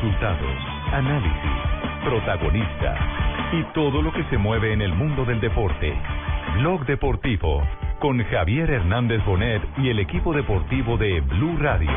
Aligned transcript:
Resultados, 0.00 0.56
análisis, 0.92 2.04
protagonistas 2.04 3.00
y 3.50 3.64
todo 3.74 4.00
lo 4.00 4.12
que 4.12 4.22
se 4.30 4.38
mueve 4.38 4.72
en 4.72 4.80
el 4.80 4.92
mundo 4.92 5.24
del 5.24 5.40
deporte. 5.40 5.92
Blog 6.58 6.86
Deportivo 6.86 7.66
con 7.98 8.22
Javier 8.22 8.70
Hernández 8.70 9.24
Bonet 9.24 9.60
y 9.78 9.88
el 9.88 9.98
equipo 9.98 10.32
deportivo 10.32 10.96
de 10.98 11.20
Blue 11.20 11.56
Radio. 11.58 11.90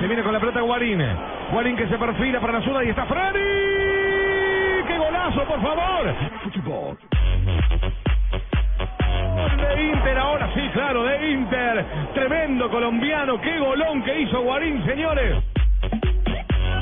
Se 0.00 0.06
viene 0.08 0.22
con 0.24 0.32
la 0.32 0.40
pelota 0.40 0.62
Guarín. 0.62 1.00
Guarín 1.52 1.76
que 1.76 1.86
se 1.86 1.96
perfila 1.96 2.40
para 2.40 2.54
la 2.54 2.64
zona 2.64 2.82
y 2.82 2.88
está 2.88 3.06
Freddy. 3.06 4.84
¡Qué 4.84 4.98
golazo, 4.98 5.44
por 5.44 5.62
favor! 5.62 6.14
Fútbol 6.42 6.98
De 9.69 9.83
Inter 9.83 10.17
ahora, 10.17 10.49
sí, 10.53 10.69
claro, 10.73 11.03
de 11.03 11.31
Inter. 11.31 11.85
Tremendo 12.13 12.69
colombiano. 12.69 13.39
Qué 13.41 13.59
golón 13.59 14.03
que 14.03 14.21
hizo 14.21 14.41
Guarín, 14.41 14.83
señores. 14.85 15.43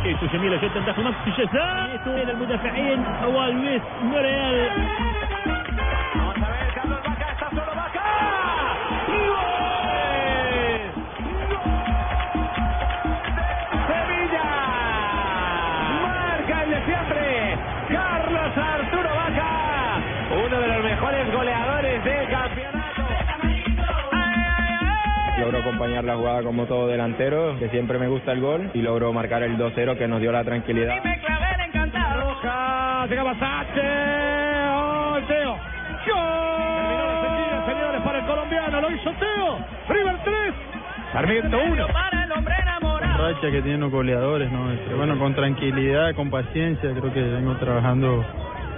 ايتو 0.05 0.25
جميلة 0.33 0.57
جدا 0.57 0.79
داخل 0.85 1.03
منطقة 1.03 1.27
الجزاء 1.27 1.91
ايتو 1.91 2.11
الى 2.11 2.31
المدافعين 2.31 3.05
هو 3.23 3.45
لويس 3.45 3.81
موريال 4.03 4.69
acompañar 25.88 26.04
la 26.04 26.16
jugada 26.16 26.42
como 26.42 26.66
todo 26.66 26.86
delantero, 26.86 27.58
que 27.58 27.68
siempre 27.70 27.98
me 27.98 28.08
gusta 28.08 28.32
el 28.32 28.40
gol, 28.40 28.70
y 28.74 28.82
logró 28.82 29.12
marcar 29.12 29.42
el 29.42 29.56
2-0 29.56 29.96
que 29.96 30.08
nos 30.08 30.20
dio 30.20 30.32
la 30.32 30.44
tranquilidad. 30.44 31.02
Llegaba 33.08 33.34
Sache. 33.38 33.80
Oh, 34.70 35.18
Teo. 35.26 35.56
¡Gol! 36.06 37.66
señores, 37.66 38.02
para 38.02 38.18
el 38.18 38.26
colombiano. 38.26 38.80
Lo 38.82 38.90
hizo 38.90 39.10
Teo. 39.12 39.58
River 39.88 40.16
3. 40.24 40.54
Sarmiento 41.12 41.58
1. 41.58 41.86
racha 43.18 43.50
que 43.50 43.62
tienen 43.62 43.80
los 43.80 43.90
goleadores, 43.90 44.52
¿no? 44.52 44.70
Este, 44.70 44.94
bueno, 44.94 45.18
con 45.18 45.34
tranquilidad, 45.34 46.14
con 46.14 46.30
paciencia, 46.30 46.90
creo 46.92 47.12
que 47.12 47.20
vengo 47.22 47.56
trabajando 47.56 48.24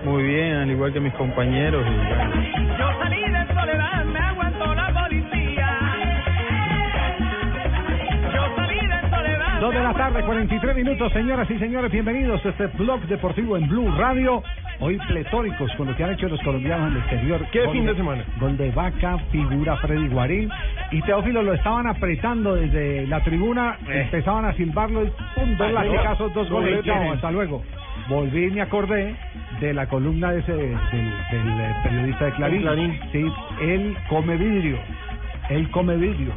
muy 0.04 0.22
bien, 0.22 0.56
al 0.56 0.70
igual 0.70 0.92
que 0.92 1.00
mis 1.00 1.12
compañeros. 1.14 1.84
Y, 1.84 1.94
bueno, 1.94 2.78
Yo 2.78 2.98
salí 2.98 3.20
de 3.20 3.54
soledad, 3.54 4.04
me 4.04 4.18
aguantó 4.20 4.74
la 4.74 4.89
2 9.60 9.74
de 9.74 9.82
la 9.82 9.92
tarde, 9.92 10.22
43 10.24 10.74
minutos, 10.74 11.12
señoras 11.12 11.50
y 11.50 11.58
señores, 11.58 11.92
bienvenidos 11.92 12.42
a 12.46 12.48
este 12.48 12.66
blog 12.68 12.98
deportivo 13.02 13.58
en 13.58 13.68
Blue 13.68 13.94
Radio. 13.94 14.42
Hoy 14.80 14.96
pletóricos 15.06 15.70
con 15.76 15.88
lo 15.88 15.94
que 15.94 16.02
han 16.02 16.14
hecho 16.14 16.28
los 16.28 16.40
colombianos 16.40 16.88
en 16.88 16.96
el 16.96 17.02
exterior. 17.02 17.46
¿Qué 17.52 17.68
fin 17.68 17.84
de 17.84 17.94
semana? 17.94 18.24
Gol 18.40 18.56
de 18.56 18.70
vaca, 18.70 19.18
figura 19.30 19.76
Freddy 19.76 20.08
Guarín. 20.08 20.48
Y 20.92 21.02
Teófilo 21.02 21.42
lo 21.42 21.52
estaban 21.52 21.86
apretando 21.86 22.54
desde 22.54 23.06
la 23.06 23.22
tribuna, 23.22 23.76
eh. 23.86 24.04
empezaban 24.04 24.46
a 24.46 24.54
silbarlo 24.54 25.04
y 25.04 25.10
¡pum! 25.34 25.54
Dos 25.58 25.68
ah, 25.68 25.72
latigazos, 25.72 26.32
dos 26.32 26.48
goles. 26.48 26.82
Hasta 27.12 27.30
luego. 27.30 27.62
Volví 28.08 28.46
y 28.46 28.50
me 28.52 28.62
acordé 28.62 29.14
de 29.60 29.74
la 29.74 29.86
columna 29.88 30.32
de 30.32 30.40
ese, 30.40 30.52
del, 30.54 30.72
del, 30.72 31.74
periodista 31.82 32.24
de 32.24 32.32
Clarín. 32.32 32.62
Clarín. 32.62 33.00
Sí, 33.12 33.26
él 33.60 33.94
come 34.08 34.36
vidrio. 34.38 34.78
Él 35.50 35.70
come 35.70 35.96
vidrio. 35.96 36.32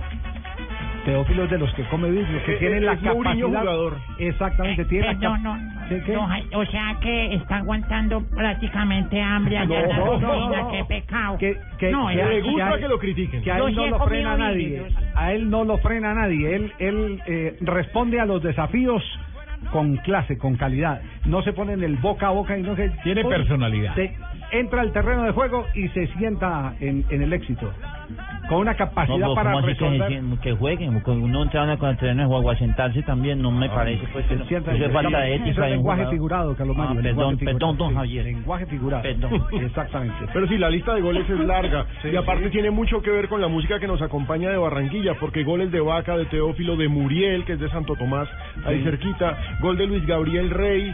Teófilo 1.05 1.43
es 1.45 1.49
de 1.51 1.57
los 1.57 1.73
que 1.73 1.83
come 1.83 2.09
vidrio, 2.09 2.41
que 2.45 2.53
Eh, 2.53 2.57
tienen 2.59 2.83
eh, 2.83 2.85
la 2.85 2.95
capacidad. 2.97 3.45
jugador. 3.47 3.97
Exactamente, 4.19 4.85
tiene 4.85 5.05
la 5.07 5.11
Eh, 5.13 5.17
no, 5.19 5.37
no, 5.37 5.57
¿Sí, 5.89 5.95
qué? 6.05 6.13
no, 6.13 6.27
o 6.53 6.65
sea 6.65 6.95
que 7.01 7.33
está 7.35 7.57
aguantando 7.57 8.21
prácticamente 8.29 9.21
hambre 9.21 9.57
allá 9.57 9.81
en 9.81 9.89
la 9.89 9.99
cocina, 9.99 10.61
no. 10.61 10.71
qué 10.71 10.85
pecado. 10.85 11.37
que, 11.37 11.57
que, 11.77 11.91
No, 11.91 12.07
que- 12.07 12.15
ya- 12.15 12.25
Le 12.29 12.41
gusta 12.41 12.77
que 12.79 12.87
lo 12.87 12.99
critiquen. 12.99 13.41
que 13.41 13.51
a 13.51 13.57
él 13.59 13.75
no 13.75 13.87
lo 13.87 13.99
frena 14.05 14.37
nadie. 14.37 14.83
A 15.15 15.33
él 15.33 15.49
no 15.49 15.63
lo 15.65 15.77
frena 15.79 16.13
nadie. 16.13 16.55
Él, 16.55 16.71
él 16.79 17.21
eh, 17.27 17.57
responde 17.61 18.19
a 18.19 18.25
los 18.25 18.41
desafíos 18.41 19.03
con 19.71 19.97
clase, 19.97 20.37
con 20.37 20.55
calidad. 20.55 21.01
No 21.25 21.41
se 21.41 21.51
pone 21.53 21.73
en 21.73 21.83
el 21.83 21.95
boca 21.97 22.27
a 22.27 22.31
boca 22.31 22.57
y 22.57 22.61
no 22.61 22.75
se... 22.75 22.89
Tiene 23.03 23.23
Uy, 23.23 23.29
personalidad. 23.33 23.95
se- 23.95 24.15
entra 24.51 24.81
al 24.81 24.91
terreno 24.91 25.23
de 25.23 25.31
juego 25.31 25.65
y 25.73 25.87
se 25.89 26.07
sienta 26.17 26.75
en, 26.79 27.05
en 27.09 27.21
el 27.23 27.33
éxito. 27.33 27.73
Con 28.53 28.61
una 28.61 28.75
capacidad 28.75 29.33
para 29.33 29.61
resolver... 29.61 30.21
que, 30.41 30.53
jueguen? 30.53 31.01
Uno 31.05 31.43
entra 31.43 31.77
con 31.77 31.89
el 31.89 32.25
juego 32.25 32.49
a 32.51 32.55
sentarse 32.55 33.01
también, 33.03 33.41
no 33.41 33.51
me 33.51 33.69
parece, 33.69 34.05
pues, 34.13 34.25
Se 34.27 34.35
no, 34.35 34.43
eso 34.43 34.85
es 34.85 34.91
falta 34.91 35.19
de 35.19 35.35
ética. 35.35 35.65
es 35.65 35.71
lenguaje 35.71 36.07
figurado, 36.07 36.55
Carlos 36.55 36.77
Mario. 36.77 36.99
Ah, 36.99 37.01
lenguaje 37.01 37.13
perdón, 37.15 37.37
figurado, 37.39 37.59
perdón, 37.59 37.77
don 37.77 37.89
sí, 37.89 37.95
Javier. 37.95 38.25
Lenguaje 38.25 38.65
figurado. 38.67 39.03
Perdón. 39.03 39.45
Exactamente. 39.65 40.25
Pero 40.31 40.47
sí, 40.47 40.57
la 40.57 40.69
lista 40.69 40.93
de 40.93 41.01
goles 41.01 41.29
es 41.29 41.39
larga 41.39 41.85
Sí, 42.01 42.09
y 42.09 42.15
aparte 42.15 42.45
sí. 42.45 42.49
tiene 42.51 42.71
mucho 42.71 43.01
que 43.01 43.09
ver 43.11 43.27
con 43.27 43.41
la 43.41 43.47
música 43.47 43.79
que 43.79 43.87
nos 43.87 44.01
acompaña 44.01 44.49
de 44.49 44.57
Barranquilla, 44.57 45.15
porque 45.19 45.43
goles 45.43 45.71
de 45.71 45.79
Vaca, 45.79 46.15
de 46.17 46.25
Teófilo, 46.25 46.75
de 46.75 46.87
Muriel, 46.87 47.45
que 47.45 47.53
es 47.53 47.59
de 47.59 47.69
Santo 47.69 47.95
Tomás, 47.95 48.27
ahí 48.65 48.77
Sí. 48.79 48.83
cerquita, 48.83 49.37
gol 49.61 49.77
de 49.77 49.87
Luis 49.87 50.05
Gabriel 50.05 50.49
Rey. 50.49 50.93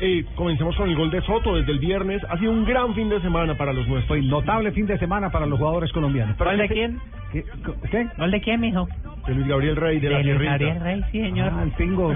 Eh, 0.00 0.24
comencemos 0.34 0.74
con 0.76 0.88
el 0.88 0.96
gol 0.96 1.10
de 1.10 1.20
Soto 1.22 1.54
desde 1.54 1.70
el 1.70 1.78
viernes. 1.78 2.20
Ha 2.28 2.36
sido 2.38 2.50
un 2.50 2.64
gran 2.64 2.94
fin 2.94 3.08
de 3.08 3.20
semana 3.20 3.56
para 3.56 3.72
los 3.72 3.86
nuestros. 3.86 4.08
Fue 4.08 4.20
notable 4.20 4.72
fin 4.72 4.86
de 4.86 4.98
semana 4.98 5.30
para 5.30 5.46
los 5.46 5.58
jugadores 5.58 5.92
colombianos. 5.92 6.34
Pero 6.36 6.50
¿Gol 6.50 6.58
de 6.58 6.68
quién? 6.68 7.00
¿Qué? 7.32 7.44
¿Qué? 7.90 8.08
¿Gol 8.18 8.30
de 8.30 8.40
quién, 8.40 8.60
mijo? 8.60 8.88
De 9.26 9.34
Luis 9.34 9.46
Gabriel 9.46 9.76
Rey, 9.76 10.00
de, 10.00 10.10
la 10.10 10.16
Luis 10.16 10.26
Tierrita. 10.26 10.50
Gabriel 10.50 10.80
Rey, 10.80 11.02
sí, 11.12 11.20
señor. 11.20 11.52
Ah, 11.54 11.62
el 11.62 11.70
pingo. 11.72 12.12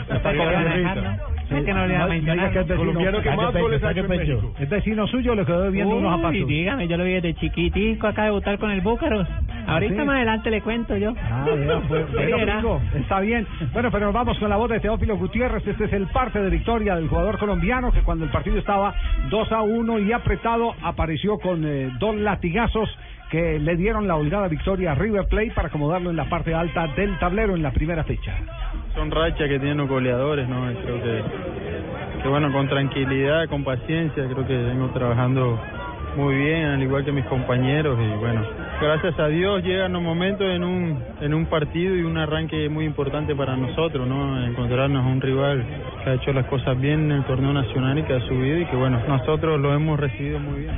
Colombiano 2.77 3.22
que 3.22 3.31
más 3.31 3.53
goles 3.54 3.84
ha 3.84 3.93
hecho 3.93 4.00
en 4.00 4.09
México. 4.09 4.53
¿Es 4.59 4.69
vecino 4.69 5.06
suyo 5.06 5.33
o 5.33 5.34
le 5.37 5.44
quedó 5.44 5.71
viendo 5.71 5.97
unos 5.97 6.16
zapatos? 6.16 6.47
dígame, 6.47 6.88
yo 6.88 6.97
lo 6.97 7.04
vi 7.04 7.12
desde 7.12 7.34
chiquitico 7.34 8.09
acá 8.09 8.25
debutar 8.25 8.59
con 8.59 8.72
el 8.72 8.81
Búcaros. 8.81 9.28
Ahorita 9.69 9.94
¿Sí? 9.94 10.04
más 10.04 10.16
adelante 10.16 10.50
le 10.50 10.60
cuento 10.60 10.97
yo. 10.97 11.15
Ah, 11.16 11.47
pues, 11.88 11.88
bueno, 12.12 12.81
está 12.94 13.21
bien. 13.21 13.47
Bueno, 13.72 13.91
pero 13.93 14.06
nos 14.06 14.15
vamos 14.15 14.38
con 14.38 14.50
la 14.50 14.56
voz 14.56 14.71
de 14.71 14.81
Teófilo 14.81 15.16
Gutiérrez. 15.16 15.66
Este 15.66 15.84
es 15.84 15.93
el 15.93 16.06
parte 16.09 16.41
de 16.41 16.50
victoria 16.50 16.97
del 16.97 17.09
jugador 17.09 17.38
colombiano 17.38 17.56
que 17.61 18.03
cuando 18.03 18.25
el 18.25 18.31
partido 18.31 18.59
estaba 18.59 18.94
2 19.31 19.53
a 19.53 19.62
1 19.62 19.99
y 20.00 20.12
apretado 20.12 20.75
apareció 20.83 21.39
con 21.39 21.65
eh, 21.65 21.91
dos 21.99 22.17
latigazos 22.17 22.89
que 23.31 23.59
le 23.59 23.77
dieron 23.77 24.06
la 24.06 24.17
holgada 24.17 24.49
victoria 24.49 24.93
a 24.93 24.94
River 24.94 25.27
Plate 25.27 25.53
para 25.53 25.69
acomodarlo 25.69 26.11
en 26.11 26.16
la 26.16 26.28
parte 26.28 26.55
alta 26.55 26.87
del 26.89 27.19
tablero 27.19 27.56
en 27.56 27.62
la 27.62 27.72
primera 27.72 28.05
fecha. 28.05 28.34
son 28.95 29.11
rachas 29.11 29.49
que 29.49 29.59
tienen 29.59 29.78
los 29.78 29.89
goleadores, 29.89 30.49
¿no? 30.49 30.66
Creo 30.83 31.03
que, 31.03 31.22
que, 32.22 32.28
bueno, 32.28 32.53
con 32.53 32.69
tranquilidad, 32.69 33.49
con 33.49 33.65
paciencia, 33.65 34.25
creo 34.27 34.47
que 34.47 34.56
vengo 34.56 34.89
trabajando 34.91 35.59
muy 36.16 36.34
bien, 36.34 36.66
al 36.66 36.83
igual 36.83 37.05
que 37.05 37.12
mis 37.12 37.27
compañeros, 37.27 37.99
y 38.00 38.16
bueno, 38.19 38.43
gracias 38.81 39.19
a 39.19 39.29
Dios 39.29 39.63
llegan 39.65 39.93
los 39.93 40.03
momentos 40.03 40.47
en 40.49 40.63
un, 40.65 41.03
en 41.21 41.34
un 41.34 41.47
partido 41.47 41.95
y 41.97 42.03
un 42.03 42.17
arranque 42.19 42.69
muy 42.69 42.84
importante 42.84 43.34
para 43.34 43.57
nosotros, 43.57 44.07
¿no? 44.07 44.45
Encontrarnos 44.45 45.05
a 45.05 45.09
un 45.09 45.21
rival 45.21 45.65
que 46.05 46.11
ha 46.11 46.15
hecho 46.15 46.33
las 46.33 46.47
cosas 46.47 46.78
bien 46.81 47.11
en 47.11 47.13
el 47.19 47.25
torneo 47.25 47.53
nacional 47.53 47.99
y 47.99 48.03
que 48.03 48.15
ha 48.15 48.21
subido 48.21 48.59
y 48.61 48.67
que 48.67 48.77
bueno, 48.77 49.01
nosotros 49.09 49.61
lo 49.61 49.73
hemos 49.75 49.99
recibido 49.99 50.39
muy 50.41 50.61
bien. 50.61 50.75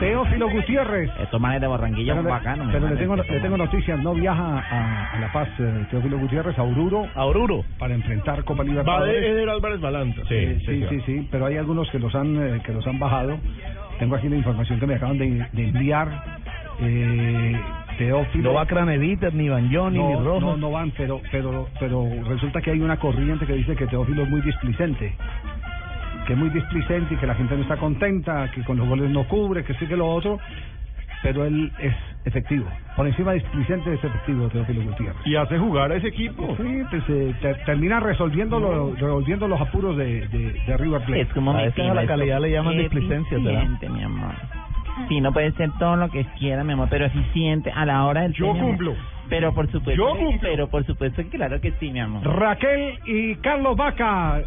Teófilo 0.00 0.48
Gutiérrez. 0.50 1.10
Estos 1.20 1.40
manes 1.40 1.60
de 1.60 1.66
Barranquilla 1.66 2.14
Pero, 2.14 2.22
son 2.22 2.30
bacanos. 2.30 2.68
pero 2.72 2.88
le 2.88 2.96
tengo, 2.96 3.16
le 3.16 3.40
tengo 3.40 3.56
noticias, 3.56 3.98
no 4.02 4.14
viaja 4.14 4.58
a, 4.58 5.10
a 5.12 5.20
La 5.20 5.30
Paz 5.32 5.48
eh, 5.58 5.86
Teófilo 5.90 6.18
Gutiérrez, 6.18 6.58
a 6.58 6.62
Oruro, 6.62 7.06
A 7.14 7.24
Oruro. 7.26 7.64
para 7.78 7.94
enfrentar 7.94 8.42
Copa 8.44 8.60
Va 8.60 8.64
de 8.64 8.70
Libertadores. 8.70 9.22
Eder 9.24 9.48
Álvarez 9.50 9.80
Balanta. 9.80 10.22
Sí, 10.28 10.58
sí, 10.64 10.86
sí, 10.88 11.00
sí, 11.04 11.28
pero 11.30 11.46
hay 11.46 11.58
algunos 11.58 11.90
que 11.90 11.98
los 11.98 12.14
han 12.14 12.36
eh, 12.36 12.62
que 12.64 12.72
los 12.72 12.86
han 12.86 12.98
bajado. 12.98 13.38
Tengo 14.00 14.16
aquí 14.16 14.28
la 14.28 14.36
información 14.36 14.80
que 14.80 14.86
me 14.86 14.94
acaban 14.94 15.18
de, 15.18 15.46
de 15.52 15.68
enviar. 15.68 16.08
Eh, 16.80 17.60
Teófilo. 17.98 18.50
No 18.50 18.54
va 18.54 18.64
Craneviter, 18.64 19.34
ni 19.34 19.50
Banjón, 19.50 19.92
ni 19.92 19.98
no, 19.98 20.24
Rojo. 20.24 20.40
no, 20.40 20.56
no 20.56 20.70
van, 20.70 20.90
pero, 20.96 21.20
pero, 21.30 21.68
pero 21.78 22.08
resulta 22.26 22.62
que 22.62 22.70
hay 22.70 22.80
una 22.80 22.96
corriente 22.96 23.46
que 23.46 23.52
dice 23.52 23.76
que 23.76 23.86
Teófilo 23.86 24.22
es 24.22 24.30
muy 24.30 24.40
displicente. 24.40 25.12
Que 26.26 26.32
es 26.32 26.38
muy 26.38 26.48
displicente 26.48 27.12
y 27.12 27.16
que 27.18 27.26
la 27.26 27.34
gente 27.34 27.54
no 27.54 27.62
está 27.62 27.76
contenta, 27.76 28.50
que 28.54 28.62
con 28.64 28.78
los 28.78 28.88
goles 28.88 29.10
no 29.10 29.24
cubre, 29.28 29.64
que 29.64 29.74
sí 29.74 29.86
que 29.86 29.96
lo 29.96 30.08
otro. 30.08 30.40
Pero 31.22 31.44
él 31.44 31.70
es 31.78 31.94
efectivo. 32.24 32.70
Por 32.96 33.06
encima 33.06 33.32
de 33.32 33.40
Displicente 33.40 33.92
es 33.92 34.02
efectivo 34.02 34.48
Teófilo 34.48 34.82
Gutiérrez. 34.82 35.26
Y 35.26 35.36
hace 35.36 35.58
jugar 35.58 35.92
a 35.92 35.96
ese 35.96 36.08
equipo. 36.08 36.56
Sí, 36.56 36.82
pues 36.90 37.02
eh, 37.08 37.34
te- 37.42 37.54
termina 37.66 38.00
resolviendo, 38.00 38.58
lo- 38.58 38.94
resolviendo 38.94 39.46
los 39.48 39.60
apuros 39.60 39.96
de, 39.96 40.26
de, 40.28 40.52
de 40.66 40.76
River 40.76 41.02
Plate. 41.02 41.20
Es 41.22 41.28
como 41.32 41.52
mi 41.52 41.68
prima, 41.70 41.94
la 41.94 42.02
es 42.02 42.08
calidad 42.08 42.40
le 42.40 42.50
llaman 42.50 42.76
displicencia, 42.78 43.38
mi 43.38 44.02
amor. 44.02 44.34
Sí, 45.08 45.20
no 45.20 45.32
puede 45.32 45.52
ser 45.52 45.70
todo 45.78 45.96
lo 45.96 46.08
que 46.10 46.24
quiera, 46.38 46.62
mi 46.64 46.72
amor, 46.72 46.88
pero 46.90 47.06
eficiente 47.06 47.70
a 47.70 47.86
la 47.86 48.04
hora 48.04 48.22
del 48.22 48.32
Yo 48.32 48.52
cumplo. 48.52 48.94
Pero 49.28 49.54
por 49.54 49.70
supuesto, 49.70 50.02
Yo 50.02 50.16
cumplo. 50.18 50.40
pero 50.42 50.68
por 50.68 50.84
supuesto 50.84 51.22
que 51.22 51.28
claro 51.30 51.60
que 51.60 51.72
sí, 51.78 51.90
mi 51.90 52.00
amor. 52.00 52.24
Raquel 52.26 52.98
y 53.06 53.36
Carlos 53.36 53.76
Vaca 53.76 54.42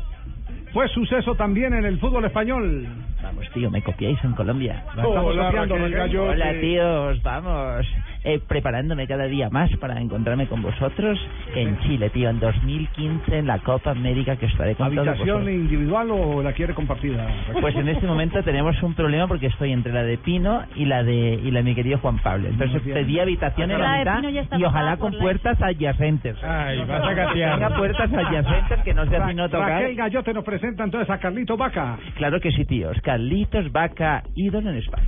fue 0.73 0.87
suceso 0.89 1.35
también 1.35 1.73
en 1.73 1.85
el 1.85 1.99
fútbol 1.99 2.25
español. 2.25 2.87
Vamos, 3.21 3.45
tío, 3.53 3.69
me 3.69 3.81
copiáis 3.81 4.21
en 4.23 4.33
Colombia. 4.33 4.83
Hola, 4.97 5.51
Raquel. 5.51 6.19
Hola, 6.19 6.51
tíos, 6.59 7.21
vamos. 7.21 7.85
Eh, 8.25 8.39
preparándome 8.47 9.05
cada 9.05 9.25
día 9.25 9.49
más 9.49 9.69
para 9.77 9.99
encontrarme 9.99 10.47
con 10.47 10.61
vosotros 10.61 11.19
en 11.55 11.77
Chile, 11.81 12.09
tío, 12.09 12.29
en 12.29 12.39
2015 12.39 13.37
en 13.39 13.47
la 13.47 13.59
Copa 13.59 13.91
América 13.91 14.37
que 14.37 14.45
estaré 14.45 14.75
con 14.75 14.95
todos 14.95 15.07
¿Habitación 15.09 15.39
vosotros. 15.39 15.53
individual 15.55 16.07
o 16.11 16.41
la 16.41 16.53
quiere 16.53 16.73
compartida? 16.73 17.27
Pues 17.59 17.75
en 17.75 17.89
este 17.89 18.07
momento 18.07 18.41
tenemos 18.43 18.81
un 18.81 18.93
problema 18.93 19.27
porque 19.27 19.47
estoy 19.47 19.73
entre 19.73 19.91
la 19.91 20.03
de 20.03 20.17
Pino 20.17 20.63
y 20.75 20.85
la 20.85 21.03
de 21.03 21.33
y 21.43 21.51
la 21.51 21.59
de 21.59 21.63
mi 21.63 21.75
querido 21.75 21.97
Juan 21.99 22.17
Pablo. 22.19 22.47
Entonces 22.47 22.81
pedí 22.81 23.19
habitación 23.19 23.71
en 23.71 23.79
La 23.79 23.87
la 23.87 23.93
de 23.93 23.99
mitad 23.99 24.15
Pino 24.17 24.29
ya 24.29 24.41
está 24.41 24.57
y 24.57 24.63
ojalá 24.63 24.97
con 24.97 25.13
puertas 25.19 25.61
adyacentes. 25.61 26.37
Ay, 26.43 26.79
vas 26.87 27.01
a 27.01 27.07
Tenga 27.09 27.25
gatear. 27.25 27.77
puertas 27.77 28.13
adyacentes 28.13 28.79
que 28.83 28.93
no 28.93 29.05
sea 29.07 29.19
Ra- 29.19 29.27
sino 29.29 29.49
tocar. 29.49 29.69
Raquel 29.81 29.95
Gallote 29.95 30.33
nos 30.33 30.45
presenta 30.45 30.83
entonces 30.85 31.09
a 31.09 31.17
Carlito 31.17 31.57
Vaca. 31.57 31.97
Claro 32.15 32.39
que 32.39 32.51
sí, 32.51 32.63
tíos. 32.65 32.95
Carlitos 33.01 33.69
Vaca, 33.73 34.23
ídolo 34.35 34.69
en 34.69 34.77
España. 34.77 35.07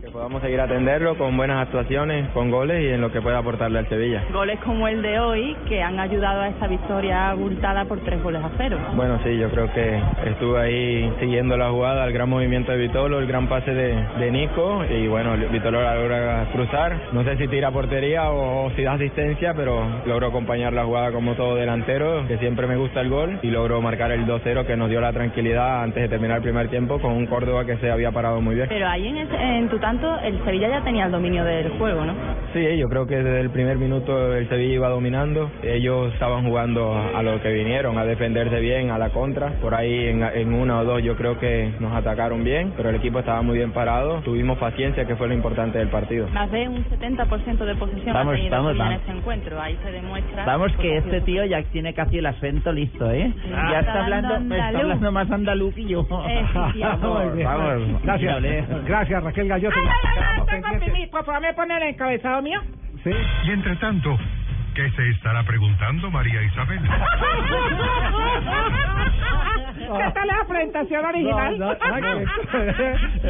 Que 0.00 0.08
podamos 0.10 0.40
seguir 0.40 0.58
atenderlo 0.58 1.18
con 1.18 1.36
buenas 1.36 1.60
actuaciones, 1.60 2.26
con 2.30 2.50
goles 2.50 2.82
y 2.82 2.88
en 2.88 3.02
lo 3.02 3.12
que 3.12 3.20
pueda 3.20 3.36
aportarle 3.38 3.80
al 3.80 3.88
Sevilla. 3.90 4.24
Goles 4.32 4.58
como 4.60 4.88
el 4.88 5.02
de 5.02 5.18
hoy 5.20 5.54
que 5.68 5.82
han 5.82 6.00
ayudado 6.00 6.40
a 6.40 6.48
esta 6.48 6.66
victoria 6.68 7.28
abultada 7.28 7.84
por 7.84 8.00
tres 8.00 8.22
goles 8.22 8.42
a 8.42 8.48
cero. 8.56 8.78
Bueno, 8.94 9.18
sí, 9.22 9.36
yo 9.36 9.50
creo 9.50 9.70
que 9.74 10.00
estuve 10.24 10.58
ahí 10.58 11.12
siguiendo 11.20 11.54
la 11.58 11.68
jugada, 11.68 12.06
el 12.06 12.14
gran 12.14 12.30
movimiento 12.30 12.72
de 12.72 12.78
Vitolo, 12.78 13.18
el 13.18 13.26
gran 13.26 13.46
pase 13.46 13.74
de, 13.74 13.94
de 14.18 14.30
Nico 14.30 14.82
y 14.88 15.06
bueno, 15.06 15.34
Vitolo 15.52 15.82
la 15.82 15.94
logra 15.94 16.46
cruzar. 16.50 16.96
No 17.12 17.22
sé 17.24 17.36
si 17.36 17.46
tira 17.48 17.70
portería 17.70 18.30
o, 18.30 18.68
o 18.68 18.70
si 18.70 18.82
da 18.82 18.94
asistencia, 18.94 19.52
pero 19.52 19.82
logró 20.06 20.28
acompañar 20.28 20.72
la 20.72 20.84
jugada 20.84 21.12
como 21.12 21.34
todo 21.34 21.56
delantero, 21.56 22.26
que 22.26 22.38
siempre 22.38 22.66
me 22.66 22.76
gusta 22.76 23.02
el 23.02 23.10
gol 23.10 23.38
y 23.42 23.50
logró 23.50 23.82
marcar 23.82 24.12
el 24.12 24.24
2-0 24.26 24.64
que 24.64 24.78
nos 24.78 24.88
dio 24.88 25.02
la 25.02 25.12
tranquilidad 25.12 25.82
antes 25.82 26.02
de 26.04 26.08
terminar 26.08 26.38
el 26.38 26.42
primer 26.42 26.68
tiempo 26.68 26.98
con 27.00 27.12
un 27.12 27.26
Córdoba 27.26 27.66
que 27.66 27.76
se 27.76 27.90
había 27.90 28.10
parado 28.12 28.40
muy 28.40 28.54
bien. 28.54 28.66
Pero 28.70 28.88
ahí 28.88 29.06
en, 29.06 29.18
ese- 29.18 29.36
en 29.58 29.68
tu 29.68 29.78
tanto 29.90 30.20
el 30.20 30.44
Sevilla 30.44 30.68
ya 30.68 30.84
tenía 30.84 31.06
el 31.06 31.10
dominio 31.10 31.42
del 31.44 31.70
juego, 31.70 32.04
¿no? 32.04 32.14
Sí, 32.52 32.78
yo 32.78 32.88
creo 32.88 33.08
que 33.08 33.16
desde 33.16 33.40
el 33.40 33.50
primer 33.50 33.76
minuto 33.76 34.36
el 34.36 34.48
Sevilla 34.48 34.74
iba 34.74 34.88
dominando. 34.88 35.50
Ellos 35.64 36.12
estaban 36.12 36.44
jugando 36.46 36.94
a, 36.94 37.20
lo 37.24 37.40
que 37.42 37.52
vinieron, 37.52 37.98
a 37.98 38.04
defenderse 38.04 38.60
bien, 38.60 38.92
a 38.92 38.98
la 38.98 39.10
contra. 39.10 39.48
Por 39.60 39.74
ahí 39.74 40.06
en, 40.06 40.22
en 40.22 40.54
una 40.54 40.78
o 40.78 40.84
dos 40.84 41.02
yo 41.02 41.16
creo 41.16 41.40
que 41.40 41.72
nos 41.80 41.92
atacaron 41.92 42.44
bien, 42.44 42.72
pero 42.76 42.90
el 42.90 42.96
equipo 42.96 43.18
estaba 43.18 43.42
muy 43.42 43.56
bien 43.58 43.72
parado. 43.72 44.20
Tuvimos 44.20 44.58
paciencia, 44.58 45.06
que 45.06 45.16
fue 45.16 45.26
lo 45.26 45.34
importante 45.34 45.78
del 45.78 45.88
partido. 45.88 46.28
Más 46.28 46.48
de 46.52 46.68
un 46.68 46.84
70% 46.84 47.64
de 47.64 47.74
posesión 47.74 48.14
Vamos, 48.14 48.34
ha 48.34 48.48
vamos, 48.48 48.72
Sevilla 48.72 48.72
en 48.72 48.78
vamos. 48.78 48.94
este 48.94 49.10
encuentro. 49.10 49.60
Ahí 49.60 49.76
se 49.82 49.90
demuestra... 49.90 50.44
Vamos 50.44 50.72
que 50.76 50.98
este 50.98 51.20
tío 51.22 51.44
ya 51.46 51.64
tiene 51.64 51.94
casi 51.94 52.18
el 52.18 52.26
acento 52.26 52.72
listo, 52.72 53.10
¿eh? 53.10 53.32
Ah, 53.52 53.70
ya 53.72 53.80
está 53.80 53.90
está 53.90 54.04
hablando, 54.04 54.54
está 54.54 54.68
hablando 54.68 55.12
más 55.12 55.30
andaluz 55.32 55.74
que 55.74 55.84
yo. 55.84 56.06
Efectivamente. 56.28 57.06
Muy 57.26 57.36
bien. 57.36 57.48
vamos. 57.48 58.02
Gracias. 58.04 58.84
Gracias, 58.86 59.24
Raquel 59.24 59.48
Gallote. 59.48 59.79
Ay, 59.80 59.86
ay, 59.86 59.92
ay, 59.92 60.08
ay, 60.10 60.14
Quedamos 60.14 60.46
tengo 60.46 60.62
pendientes. 60.68 60.92
pimi, 60.94 61.06
por 61.08 61.24
favor, 61.24 61.40
me 61.40 61.54
pone 61.54 61.76
el 61.76 61.82
encabezado 61.84 62.42
mío. 62.42 62.60
Sí. 63.04 63.10
Y 63.44 63.50
entre 63.50 63.76
tanto, 63.76 64.18
¿qué 64.74 64.90
se 64.90 65.08
estará 65.10 65.42
preguntando 65.44 66.10
María 66.10 66.42
Isabel? 66.42 66.80
¿Qué 69.80 70.10
tal 70.14 70.26
la 70.28 70.44
presentación 70.46 71.04
original? 71.04 71.58
No, 71.58 71.66
no, 71.66 71.74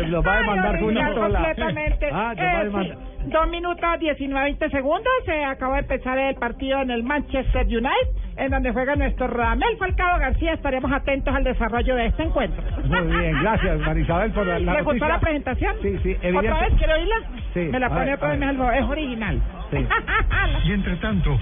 Nos 0.08 0.26
va 0.26 0.32
a 0.32 0.38
demandar 0.38 0.78
sola. 1.14 1.38
completamente. 1.38 2.08
Ah, 2.12 2.34
va 2.44 2.50
a 2.50 2.60
Eh, 2.60 2.64
demandar. 2.64 2.98
Dos 3.26 3.48
minutos 3.50 4.00
19, 4.00 4.44
20 4.44 4.70
segundos. 4.70 5.12
Se 5.26 5.44
acaba 5.44 5.74
de 5.76 5.80
empezar 5.82 6.18
el 6.18 6.34
partido 6.36 6.80
en 6.80 6.90
el 6.90 7.02
Manchester 7.02 7.66
United, 7.66 7.88
en 8.36 8.50
donde 8.50 8.72
juega 8.72 8.96
nuestro 8.96 9.28
Ramel 9.28 9.76
Falcao 9.78 10.18
García. 10.18 10.54
Estaremos 10.54 10.90
atentos 10.90 11.34
al 11.34 11.44
desarrollo 11.44 11.96
de 11.96 12.06
este 12.06 12.22
encuentro. 12.22 12.62
Muy 12.84 13.16
bien, 13.18 13.38
gracias, 13.42 13.78
Marisabel, 13.80 14.32
por 14.32 14.46
la, 14.46 14.58
la 14.58 14.72
¿Le 14.74 14.82
gustó 14.82 15.06
la 15.06 15.20
presentación? 15.20 15.76
Sí, 15.82 15.98
sí, 16.02 16.14
¿Otra 16.16 16.28
evidente- 16.28 16.60
vez? 16.60 16.74
¿Quiere 16.78 16.94
oírla? 16.94 17.16
Sí, 17.54 17.60
Me 17.60 17.78
la 17.80 17.88
pone 17.90 18.14
otra 18.14 18.28
vez, 18.30 18.80
es 18.82 18.88
original. 18.88 19.42
Sí. 19.70 19.76
Y 20.64 20.72
entre 20.72 20.96
tanto, 20.96 21.38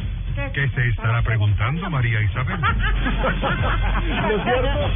¿qué 0.52 0.68
se 0.68 0.88
estará 0.88 1.22
preguntando 1.22 1.90
María 1.90 2.20
Isabel? 2.22 2.56
Lo 2.60 4.44
cierto 4.44 4.90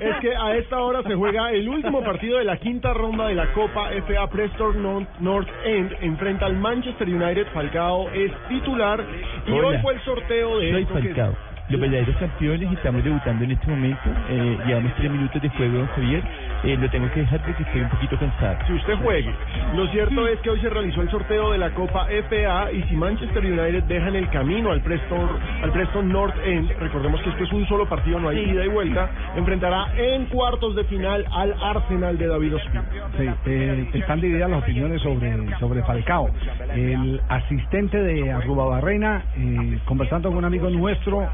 es 0.00 0.16
que 0.16 0.36
a 0.36 0.56
esta 0.56 0.78
hora 0.78 1.02
se 1.02 1.14
juega 1.14 1.50
el 1.52 1.68
último 1.68 2.02
partido 2.02 2.38
de 2.38 2.44
la 2.44 2.56
quinta 2.56 2.92
ronda 2.94 3.26
de 3.28 3.34
la 3.34 3.46
Copa 3.52 3.90
FA 4.06 4.28
Preston 4.30 5.06
North, 5.20 5.48
End. 5.64 5.92
Enfrenta 6.02 6.46
al 6.46 6.56
Manchester 6.56 7.08
United. 7.08 7.46
Falcao 7.52 8.08
es 8.10 8.32
titular 8.48 9.04
y 9.46 9.50
Hola. 9.52 9.68
hoy 9.68 9.78
fue 9.82 9.94
el 9.94 10.00
sorteo 10.00 10.58
de 10.58 10.70
Soy 10.72 10.82
esto 10.82 10.94
que- 10.94 11.00
Falcao. 11.14 11.36
Los 11.70 11.80
verdaderos 11.80 12.16
campeones 12.16 12.72
estamos 12.72 13.04
debutando 13.04 13.44
en 13.44 13.52
este 13.52 13.66
momento. 13.68 14.10
Eh, 14.28 14.58
llevamos 14.66 14.92
tres 14.96 15.08
minutos 15.08 15.40
de 15.40 15.48
juego, 15.50 15.86
Javier. 15.94 16.24
Eh, 16.62 16.76
lo 16.76 16.90
tengo 16.90 17.10
que 17.12 17.20
dejar 17.20 17.40
porque 17.42 17.62
estoy 17.62 17.80
un 17.80 17.88
poquito 17.88 18.18
cansado. 18.18 18.58
si 18.66 18.72
usted 18.74 18.94
juegue. 18.96 19.34
Lo 19.74 19.86
cierto 19.88 20.28
es 20.28 20.38
que 20.40 20.50
hoy 20.50 20.60
se 20.60 20.68
realizó 20.68 21.00
el 21.00 21.10
sorteo 21.10 21.52
de 21.52 21.58
la 21.58 21.70
Copa 21.70 22.06
FA 22.28 22.72
y 22.72 22.82
si 22.82 22.96
Manchester 22.96 23.44
United 23.44 23.84
deja 23.84 24.08
en 24.08 24.16
el 24.16 24.28
camino 24.28 24.70
al 24.70 24.82
Preston, 24.82 25.28
al 25.62 25.72
Preston 25.72 26.08
North 26.08 26.34
End, 26.44 26.70
recordemos 26.78 27.20
que 27.22 27.30
esto 27.30 27.44
es 27.44 27.52
un 27.52 27.66
solo 27.66 27.88
partido, 27.88 28.20
no 28.20 28.28
hay 28.28 28.40
ida 28.40 28.64
y 28.64 28.68
vuelta, 28.68 29.10
enfrentará 29.36 29.88
en 29.96 30.26
cuartos 30.26 30.76
de 30.76 30.84
final 30.84 31.24
al 31.32 31.54
Arsenal 31.62 32.18
de 32.18 32.26
David 32.26 32.56
Ospina. 32.56 32.84
Sí, 33.16 33.28
eh, 33.46 33.90
están 33.94 34.20
divididas 34.20 34.50
las 34.50 34.62
opiniones 34.62 35.00
sobre, 35.00 35.58
sobre 35.58 35.82
Falcao. 35.82 36.28
El 36.74 37.20
asistente 37.28 37.98
de 38.02 38.32
Arrubabarrena, 38.32 39.24
eh, 39.36 39.78
conversando 39.86 40.28
con 40.28 40.38
un 40.38 40.44
amigo 40.44 40.68
nuestro, 40.68 41.26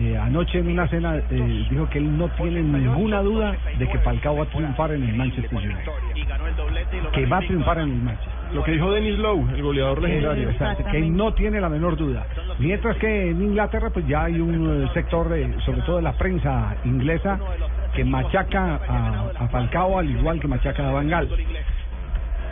eh, 0.00 0.16
anoche 0.16 0.58
en 0.58 0.68
una 0.68 0.86
cena, 0.88 1.16
eh, 1.16 1.66
dijo 1.70 1.88
que 1.90 1.98
él 1.98 2.16
no 2.16 2.28
tiene 2.30 2.62
ninguna 2.62 3.20
duda 3.20 3.56
de 3.78 3.88
que 3.88 3.98
Falcao 3.98 4.36
va 4.36 4.44
a 4.44 4.46
triunfar 4.46 4.92
en 4.92 5.02
el 5.02 5.16
Manchester 5.16 5.58
United. 5.58 7.12
Que 7.12 7.26
va 7.26 7.38
a 7.38 7.40
triunfar 7.40 7.78
en 7.78 7.90
el 7.90 8.02
Manchester. 8.02 8.38
Lo 8.52 8.62
que 8.62 8.72
dijo 8.72 8.90
Denis 8.92 9.18
Lowe, 9.18 9.46
el 9.54 9.62
goleador 9.62 10.00
legendario. 10.00 10.50
Exacto, 10.50 10.84
que 10.90 10.98
él 10.98 11.14
no 11.14 11.34
tiene 11.34 11.60
la 11.60 11.68
menor 11.68 11.96
duda. 11.96 12.26
Mientras 12.58 12.96
que 12.96 13.30
en 13.30 13.42
Inglaterra 13.42 13.90
pues 13.90 14.06
ya 14.06 14.24
hay 14.24 14.40
un 14.40 14.84
eh, 14.84 14.88
sector, 14.94 15.28
de, 15.28 15.52
sobre 15.66 15.82
todo 15.82 15.96
de 15.96 16.02
la 16.02 16.12
prensa 16.12 16.76
inglesa, 16.84 17.38
que 17.94 18.04
machaca 18.04 18.80
a, 18.88 19.30
a 19.36 19.48
Falcao 19.48 19.98
al 19.98 20.08
igual 20.08 20.40
que 20.40 20.48
machaca 20.48 20.88
a 20.88 20.92
Bangal. 20.92 21.28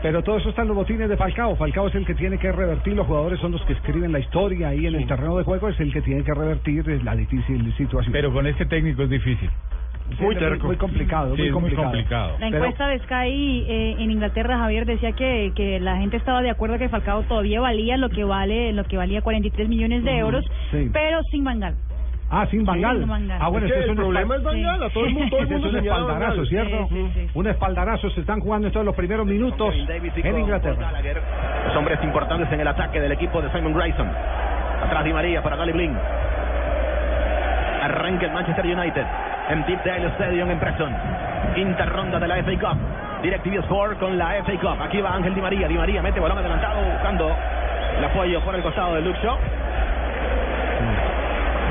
Pero 0.03 0.23
todo 0.23 0.37
eso 0.37 0.51
está 0.51 0.63
en 0.63 0.69
los 0.69 0.77
botines 0.77 1.09
de 1.09 1.17
Falcao. 1.17 1.57
Falcao 1.57 1.89
es 1.89 1.95
el 1.95 2.07
que 2.07 2.15
tiene 2.15 2.39
que 2.39 2.53
revertir, 2.53 2.95
los 2.95 3.07
jugadores 3.07 3.41
son 3.41 3.53
los 3.53 3.63
que 3.65 3.73
escriben 3.73 4.13
la 4.13 4.19
historia 4.21 4.69
ahí 4.69 4.87
en 4.87 4.95
el 4.95 5.07
terreno 5.07 5.37
de 5.37 5.45
juego, 5.45 5.69
es 5.69 5.81
el 5.81 5.93
que 5.93 6.03
tiene 6.03 6.23
que 6.23 6.33
revertir 6.35 6.89
eh, 6.89 7.01
la 7.03 7.17
difícil 7.17 7.73
situación. 7.77 8.13
Pero 8.13 8.33
con 8.33 8.47
este 8.47 8.67
técnico 8.67 9.03
es 9.03 9.11
difícil. 9.11 9.51
Sí, 10.17 10.23
muy 10.23 10.35
es 10.35 10.41
terco. 10.41 10.69
Muy 10.69 10.77
complicado, 10.77 11.35
Sí, 11.35 11.43
muy 11.43 11.51
complicado. 11.51 11.89
complicado. 11.91 12.31
La 12.39 12.47
Pero- 12.51 12.57
encuesta 12.59 12.87
de 12.89 12.99
Sky 13.01 13.65
eh, 13.69 13.97
en 13.99 14.11
Inglaterra, 14.13 14.59
Javier, 14.59 14.87
decía 14.87 15.11
que, 15.13 15.51
que 15.57 15.81
la 15.81 15.97
gente 15.97 16.17
estaba 16.17 16.43
de 16.43 16.51
acuerdo 16.51 16.79
que 16.79 16.89
Falcao 16.89 17.25
todavía 17.25 17.61
valía 17.61 17.97
lo 17.97 18.09
que 18.09 18.23
vale 18.23 18.73
lo 18.73 18.85
que 18.85 18.97
valía 18.97 19.23
43 19.23 19.69
millones 19.69 20.05
de 20.05 20.17
euros, 20.19 20.45
sí. 20.71 20.91
pero 20.93 21.23
sin 21.33 21.43
Bangal. 21.43 21.75
Ah, 22.29 22.47
sin 22.51 22.65
Bangal. 22.65 23.07
Gaal. 23.07 23.31
Ah, 23.41 23.49
bueno, 23.49 23.67
Es 23.67 23.73
que 23.73 23.79
este 23.79 23.85
el 23.85 23.91
un 23.91 23.97
problema 23.97 24.37
es 24.37 24.43
Bangal, 24.43 24.83
a 24.83 24.91
todo 24.91 25.05
el 25.07 25.15
mundo, 25.15 25.31
todo 25.31 25.39
el 25.39 25.45
Este 25.45 25.55
es 25.55 25.61
mundo 25.63 25.79
un 25.79 25.89
a 25.89 25.93
Van 25.93 26.01
espaldarazo. 26.03 26.47
¿cierto? 26.47 26.89
Sí, 26.89 27.11
sí, 27.15 27.21
sí. 27.27 27.31
Un 27.35 27.47
espaldarazo, 27.47 28.11
se 28.11 28.21
están 28.21 28.41
jugando 28.41 28.67
en 28.67 28.73
todos 28.73 28.85
los 28.87 28.97
primeros 28.97 29.27
minutos 29.27 29.75
en 30.17 30.39
Inglaterra. 30.39 30.93
Los 31.67 31.77
hombres 31.77 31.99
importantes 32.03 32.51
en 32.53 32.61
el 32.61 32.67
ataque 32.69 33.01
del 33.01 33.13
equipo 33.13 33.41
de 33.41 33.51
Simon 33.53 33.75
Grayson. 33.75 34.09
Atrás 34.85 35.05
Di 35.05 35.13
María 35.13 35.43
para 35.43 35.57
Dali 35.57 35.73
Blin. 35.73 35.97
Arranca 37.83 38.27
el 38.27 38.33
Manchester 38.33 38.67
United 38.67 39.07
en 39.51 39.65
Deep 39.67 39.85
Dale 39.85 40.07
Stadium 40.09 40.51
en 40.51 40.59
Preston. 40.59 40.93
Quinta 41.55 41.85
ronda 41.87 42.19
de 42.19 42.27
la 42.27 42.37
FA 42.43 42.53
Cup. 42.59 42.79
DirecTV 43.23 43.61
Sport 43.61 43.99
con 44.01 44.19
la 44.19 44.35
FA 44.45 44.53
Cup. 44.61 44.83
Aquí 44.83 45.01
va 45.01 45.15
Ángel 45.15 45.35
Di 45.35 45.41
María. 45.41 45.69
Di 45.69 45.75
María 45.75 46.03
mete 46.03 46.19
balón 46.19 46.39
adelantado 46.39 46.81
buscando 46.83 47.31
el 47.99 48.05
apoyo 48.05 48.41
por 48.43 48.55
el 48.57 48.63
costado 48.63 48.97
de 48.97 49.03
Luke 49.03 49.19
Shaw. 49.23 49.37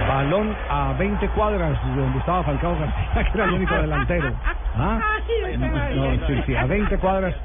Balón 0.08 0.56
a 0.70 0.94
20 0.94 1.30
cuadras 1.30 1.78
de 1.96 2.02
donde 2.02 2.20
estaba 2.20 2.44
Falcao 2.44 2.78
García, 2.78 3.24
que 3.32 3.38
era 3.38 3.46
el 3.46 3.52
único 3.54 3.76
delantero. 3.76 4.34
¿Ah? 4.78 5.00
No, 5.58 6.28
sí, 6.28 6.44
sí, 6.46 6.56
a 6.56 6.66
20 6.66 6.98
cuadras. 6.98 7.36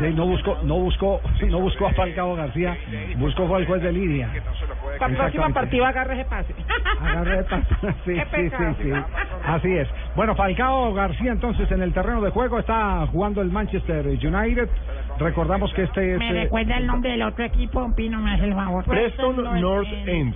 De- 0.00 0.10
no 0.12 0.26
buscó, 0.26 0.58
no 0.64 0.74
buscó, 0.76 1.20
no 1.48 1.60
buscó 1.60 1.86
a 1.86 1.92
Falcao 1.92 2.34
García, 2.34 2.76
buscó 3.16 3.46
fue 3.46 3.58
al 3.58 3.66
juez 3.66 3.82
de 3.82 3.92
línea. 3.92 4.28
Para 4.28 4.42
próximo 5.14 5.22
Exactamente. 5.24 5.54
partido 5.54 5.86
agarre 5.86 6.14
ese 6.14 6.24
pase. 6.24 6.54
Agarre 7.00 7.36
de 7.38 7.44
pata. 7.44 7.64
Sí, 8.04 8.14
sí, 8.14 8.50
sí, 8.50 8.82
sí. 8.82 8.92
Así 9.44 9.76
es. 9.76 9.88
Bueno, 10.14 10.34
Falcao 10.34 10.92
García 10.94 11.32
entonces 11.32 11.70
en 11.70 11.82
el 11.82 11.92
terreno 11.92 12.20
de 12.20 12.30
juego 12.30 12.58
está 12.58 13.06
jugando 13.06 13.40
el 13.40 13.50
Manchester 13.50 14.06
United 14.06 14.68
Recordamos 15.18 15.72
que 15.74 15.84
este 15.84 16.14
es... 16.14 16.18
¿Me 16.18 16.30
eh, 16.30 16.44
recuerda 16.44 16.76
el 16.76 16.86
nombre 16.86 17.12
del 17.12 17.22
otro 17.22 17.44
equipo? 17.44 17.94
Pino, 17.94 18.20
me 18.20 18.34
hace 18.34 18.44
el 18.44 18.54
favor. 18.54 18.84
Preston 18.84 19.60
North 19.60 19.88
End. 20.06 20.34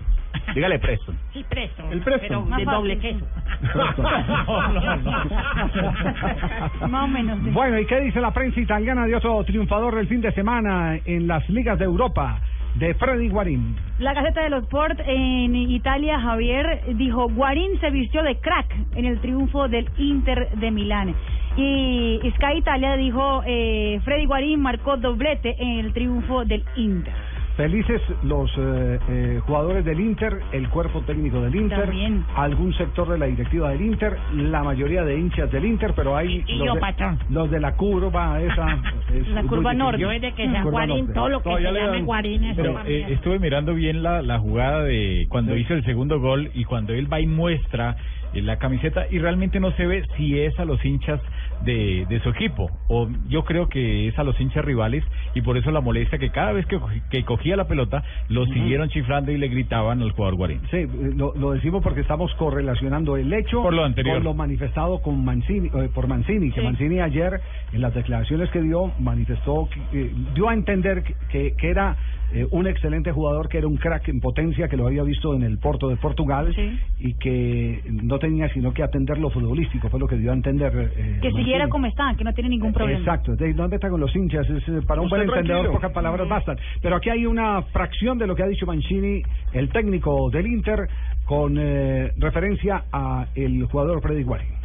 Dígale 0.54 0.78
Preston. 0.78 1.18
Sí, 1.32 1.44
Preston. 1.49 1.92
El 1.92 2.00
Preston. 2.00 2.50
Pero 2.50 2.56
de 2.56 2.64
doble 2.64 2.99
queso. 2.99 3.26
Más 6.88 7.04
o 7.04 7.08
menos. 7.08 7.38
sí. 7.44 7.50
Bueno, 7.50 7.78
¿y 7.78 7.87
qué 7.87 8.00
dice 8.00 8.20
la 8.20 8.32
prensa 8.32 8.61
italiana 8.61 9.06
de 9.06 9.16
otro 9.16 9.42
triunfador 9.44 9.97
del 9.97 10.06
fin 10.06 10.20
de 10.20 10.32
semana 10.32 10.99
en 11.04 11.26
las 11.26 11.49
ligas 11.49 11.78
de 11.78 11.87
Europa? 11.87 12.40
De 12.75 12.94
Freddy 12.94 13.28
Guarín. 13.28 13.76
La 13.99 14.14
Gaceta 14.14 14.42
de 14.42 14.50
los 14.50 14.62
Sport 14.64 15.00
en 15.04 15.56
Italia, 15.56 16.20
Javier, 16.20 16.82
dijo, 16.94 17.28
Guarín 17.28 17.80
se 17.80 17.90
vistió 17.90 18.23
de 18.23 18.38
crack 18.38 18.73
en 18.94 19.06
el 19.06 19.20
triunfo 19.20 19.68
del 19.68 19.88
Inter 19.97 20.50
de 20.50 20.70
Milán. 20.70 21.14
Y 21.61 22.21
Sky 22.37 22.59
Italia 22.59 22.97
dijo, 22.97 23.43
eh, 23.45 24.00
Freddy 24.05 24.27
Guarín 24.27 24.61
marcó 24.61 24.97
doblete 24.97 25.57
en 25.59 25.81
el 25.81 25.93
triunfo 25.93 26.45
del 26.45 26.62
Inter. 26.77 27.12
Felices 27.57 28.00
los 28.23 28.49
eh, 28.57 29.00
eh, 29.09 29.41
jugadores 29.45 29.85
del 29.85 29.99
Inter, 29.99 30.38
el 30.53 30.69
cuerpo 30.69 31.00
técnico 31.00 31.41
del 31.43 31.57
Inter, 31.57 31.87
También. 31.87 32.25
algún 32.37 32.73
sector 32.75 33.09
de 33.09 33.19
la 33.19 33.27
directiva 33.27 33.71
del 33.71 33.81
Inter, 33.81 34.17
la 34.37 34.62
mayoría 34.62 35.03
de 35.03 35.19
hinchas 35.19 35.50
del 35.50 35.65
Inter, 35.65 35.93
pero 35.97 36.17
hay 36.17 36.45
Y- 36.47 36.53
y 36.53 36.57
los, 36.59 36.67
yo, 36.69 36.75
de, 36.75 36.81
patrón. 36.81 37.19
los 37.31 37.50
de 37.50 37.59
la 37.59 37.75
curva 37.75 38.41
esa. 38.41 38.79
es 39.12 39.27
La 39.31 39.43
curva 39.43 39.75
norte. 39.75 40.00
Yo 40.00 40.09
desde 40.11 40.31
que 40.35 40.49
sea 40.49 40.62
Guarín, 40.62 40.99
norte. 40.99 41.12
todo 41.15 41.29
lo 41.31 41.38
que 41.38 41.45
Todavía 41.45 41.69
se 41.71 41.75
le 41.75 41.81
llame 41.81 41.97
dan- 41.97 42.07
Guarín 42.07 42.45
es 42.45 42.57
Pero 42.57 42.79
eh, 42.87 43.07
estuve 43.09 43.41
mirando 43.41 43.75
bien 43.75 44.05
la, 44.05 44.23
la 44.23 44.38
jugada 44.38 44.85
de 44.85 45.27
cuando 45.29 45.57
hizo 45.57 45.75
el 45.75 45.85
segundo 45.85 46.21
gol 46.21 46.53
y 46.55 46.62
cuando 46.65 46.93
él 46.93 47.12
va 47.12 47.19
y 47.21 47.27
muestra 47.27 47.97
eh, 48.35 48.41
la 48.43 48.59
camiseta 48.61 49.07
y 49.11 49.19
realmente 49.19 49.59
no 49.59 49.73
se 49.73 49.85
ve 49.85 50.05
si 50.17 50.38
es 50.38 50.57
a 50.61 50.65
los 50.65 50.85
hinchas 50.85 51.21
de, 51.65 52.07
de 52.09 52.21
su 52.21 52.31
equipo 52.31 52.71
o 52.88 53.09
yo 53.29 53.45
creo 53.45 53.69
que 53.69 54.09
es 54.09 54.19
a 54.19 54.25
los 54.25 54.38
hinchas 54.41 54.65
rivales 54.65 55.05
y 55.35 55.43
por 55.43 55.57
eso 55.57 55.71
la 55.71 55.81
molestia 55.81 56.19
que 56.19 56.31
cada 56.31 56.53
vez 56.53 56.67
que, 56.67 56.79
que 57.11 57.25
cogía 57.25 57.57
la 57.57 57.67
pelota 57.67 58.03
lo 58.29 58.47
siguieron 58.47 58.88
chiflando 58.88 59.33
y 59.33 59.38
le 59.38 59.49
gritaban 59.49 60.03
al 60.03 60.12
jugador 60.12 60.37
Guarín. 60.37 60.61
Sí, 60.71 60.87
lo, 61.17 61.35
lo 61.35 61.53
decimos 61.53 61.83
porque 61.83 62.00
estamos 62.00 62.35
correlacionando 62.35 63.17
el 63.17 63.33
hecho 63.33 63.62
Por 63.62 63.75
lo 63.75 63.85
anterior. 63.85 64.17
con 64.17 64.25
lo 64.25 64.35
manifestado 64.35 65.00
con 65.03 65.25
Mancini, 65.25 65.69
eh, 65.69 65.88
por 65.95 66.07
Mancini, 66.07 66.50
que. 66.50 66.62
Mancini 66.62 67.00
ayer 67.00 67.41
en 67.73 67.81
las 67.81 67.95
declaraciones 67.95 68.50
que 68.50 68.61
dio 68.62 68.93
manifestó, 68.99 69.69
eh, 69.93 70.12
dio 70.35 70.49
a 70.49 70.55
entender 70.55 71.03
que, 71.31 71.55
que 71.57 71.69
era 71.71 71.97
eh, 72.32 72.47
un 72.50 72.66
excelente 72.66 73.11
jugador, 73.12 73.49
que 73.49 73.58
era 73.58 73.66
un 73.66 73.76
crack 73.76 74.08
en 74.08 74.20
potencia, 74.20 74.68
que 74.68 74.76
lo 74.76 74.87
había 74.87 75.02
visto 75.02 75.35
en 75.35 75.42
el 75.42 75.58
Porto 75.58 75.88
de 75.88 75.97
Portugal 75.97 76.52
Sí. 76.54 76.78
y 77.00 77.14
que 77.14 77.82
no 77.90 78.18
tenía 78.18 78.49
sino 78.52 78.73
que 78.73 78.82
atender 78.82 79.18
lo 79.18 79.30
futbolístico, 79.30 79.88
fue 79.88 79.99
lo 80.00 80.06
que 80.06 80.16
dio 80.16 80.30
a 80.30 80.35
entender. 80.35 80.92
eh, 80.97 81.18
Que 81.23 81.32
siguiera 81.32 81.68
como 81.68 81.87
está, 81.87 82.14
que 82.16 82.25
no 82.25 82.32
tiene 82.35 82.50
ningún 82.50 82.73
problema. 82.73 82.99
Exacto, 82.99 83.35
de 83.37 83.52
dónde 83.54 83.76
está 83.76 83.88
con 83.88 84.00
los 84.00 84.14
hinchas, 84.14 84.49
es, 84.50 84.68
eh, 84.68 84.80
para 84.87 85.00
un 85.00 85.08
buen 85.08 85.23
entendedor 85.23 85.47
tranquilo. 85.62 85.73
pocas 85.73 85.92
palabras 85.92 86.28
bastan. 86.28 86.58
Pero 86.82 86.97
aquí 86.97 87.11
hay 87.11 87.25
una 87.26 87.62
fracción 87.62 88.18
de 88.18 88.26
lo 88.26 88.35
que 88.37 88.42
ha 88.42 88.47
dicho 88.47 88.66
Mancini, 88.66 89.23
el 89.52 89.68
técnico 89.70 90.28
del 90.30 90.47
Inter, 90.47 90.88
con 91.25 91.56
eh, 91.58 92.12
referencia 92.18 92.85
a 92.92 93.26
el 93.35 93.64
jugador 93.66 94.00
Freddy 94.02 94.23
Guarín. 94.23 94.58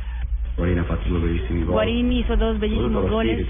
Guarín 0.56 0.78
ha 0.78 0.84
fatto 0.84 1.10
due 1.10 1.20
bellissimi 1.20 1.64
gol. 1.64 1.74
Guarín 1.74 2.12
hizo 2.12 2.38
dos 2.38 2.60
bellísimos 2.60 3.10
goles 3.10 3.48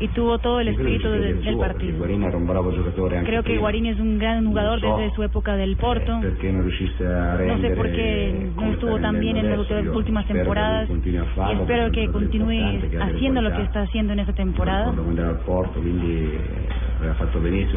y 0.00 0.08
tuvo 0.08 0.38
todo 0.38 0.60
el 0.60 0.68
espíritu 0.68 1.10
del, 1.10 1.42
del 1.42 1.58
partido. 1.58 2.02
Creo 3.24 3.42
que. 3.42 3.58
Guarín 3.58 3.86
es 3.86 4.00
un 4.00 4.18
gran 4.18 4.46
jugador 4.46 4.80
desde 4.80 5.14
su 5.14 5.22
época 5.22 5.56
del 5.56 5.76
Porto. 5.76 6.20
Riuscisse 6.22 7.02
a 7.02 7.36
No 7.46 7.60
sé 7.60 7.70
por 7.70 7.90
qué 7.92 8.50
no 8.56 8.72
estuvo 8.72 8.98
tan 9.00 9.20
bien 9.20 9.36
en 9.36 9.50
las 9.50 9.70
últimas 9.94 10.26
temporadas 10.26 10.88
y 10.88 11.16
espero 11.52 11.90
que 11.92 12.08
continúe 12.10 12.80
haciendo 13.00 13.42
lo 13.42 13.54
que 13.54 13.62
está 13.62 13.82
haciendo 13.82 14.14
en 14.14 14.20
esta 14.20 14.32
temporada. 14.32 14.92
Porto, 15.44 15.80
eh, 15.80 15.82
dei 17.42 17.68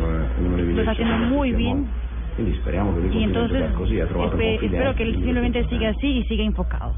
Lo 0.74 0.80
está 0.82 0.92
haciendo 0.92 1.18
muy 1.28 1.52
bien. 1.52 1.88
Y 3.12 3.24
entonces 3.24 3.64
espero 4.64 4.96
que 4.96 5.04
él 5.04 5.16
simplemente 5.16 5.68
siga 5.68 5.90
así 5.90 6.08
y 6.08 6.24
siga 6.26 6.44
enfocado. 6.46 6.94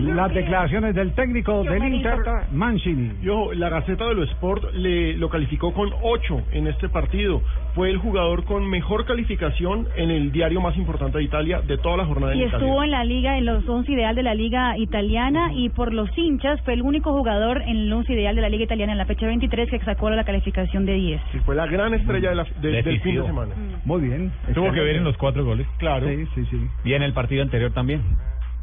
Las 0.00 0.32
declaraciones 0.32 0.94
del 0.94 1.12
técnico 1.12 1.62
Yo 1.64 1.70
del 1.72 1.92
Inter. 1.94 2.18
Mancini. 2.52 3.12
Y 3.22 3.28
ojo, 3.28 3.52
la 3.52 3.68
Gaceta 3.68 4.06
de 4.08 4.14
lo 4.14 4.24
Sport 4.24 4.72
le 4.74 5.14
lo 5.16 5.28
calificó 5.28 5.72
con 5.72 5.90
8 6.02 6.42
en 6.52 6.66
este 6.66 6.88
partido. 6.88 7.42
Fue 7.74 7.90
el 7.90 7.98
jugador 7.98 8.44
con 8.44 8.68
mejor 8.68 9.04
calificación 9.04 9.86
en 9.96 10.10
el 10.10 10.32
diario 10.32 10.60
más 10.60 10.76
importante 10.76 11.18
de 11.18 11.24
Italia 11.24 11.60
de 11.60 11.76
toda 11.78 11.96
la 11.98 12.04
jornada 12.06 12.34
Y 12.34 12.42
en 12.42 12.48
Italia. 12.48 12.66
estuvo 12.66 12.82
en 12.84 12.90
la 12.90 13.04
liga, 13.04 13.38
en 13.38 13.44
los 13.44 13.68
11 13.68 13.92
ideal 13.92 14.14
de 14.14 14.22
la 14.22 14.34
liga 14.34 14.76
italiana 14.78 15.52
y 15.54 15.68
por 15.68 15.92
los 15.92 16.08
hinchas 16.16 16.60
fue 16.62 16.74
el 16.74 16.82
único 16.82 17.12
jugador 17.12 17.62
en 17.62 17.76
el 17.76 17.92
11 17.92 18.12
ideal 18.12 18.34
de 18.34 18.42
la 18.42 18.48
liga 18.48 18.64
italiana 18.64 18.92
en 18.92 18.98
la 18.98 19.06
fecha 19.06 19.26
23 19.26 19.70
que 19.70 19.78
sacó 19.80 20.10
la 20.10 20.24
calificación 20.24 20.86
de 20.86 20.94
10. 20.94 21.20
Sí, 21.32 21.38
fue 21.44 21.54
la 21.54 21.66
gran 21.66 21.94
estrella 21.94 22.30
de 22.30 22.34
la- 22.36 22.46
de- 22.60 22.82
del 22.82 23.00
fin 23.00 23.16
de 23.16 23.26
semana. 23.26 23.54
Muy 23.84 24.00
bien. 24.02 24.32
Tuvo 24.54 24.72
que 24.72 24.80
ver 24.80 24.96
en 24.96 25.04
los 25.04 25.16
cuatro 25.16 25.44
goles. 25.44 25.66
Claro. 25.78 26.08
Sí, 26.08 26.26
sí, 26.34 26.44
sí. 26.50 26.60
Y 26.84 26.94
en 26.94 27.02
el 27.02 27.12
partido 27.12 27.42
anterior 27.42 27.70
también. 27.72 28.02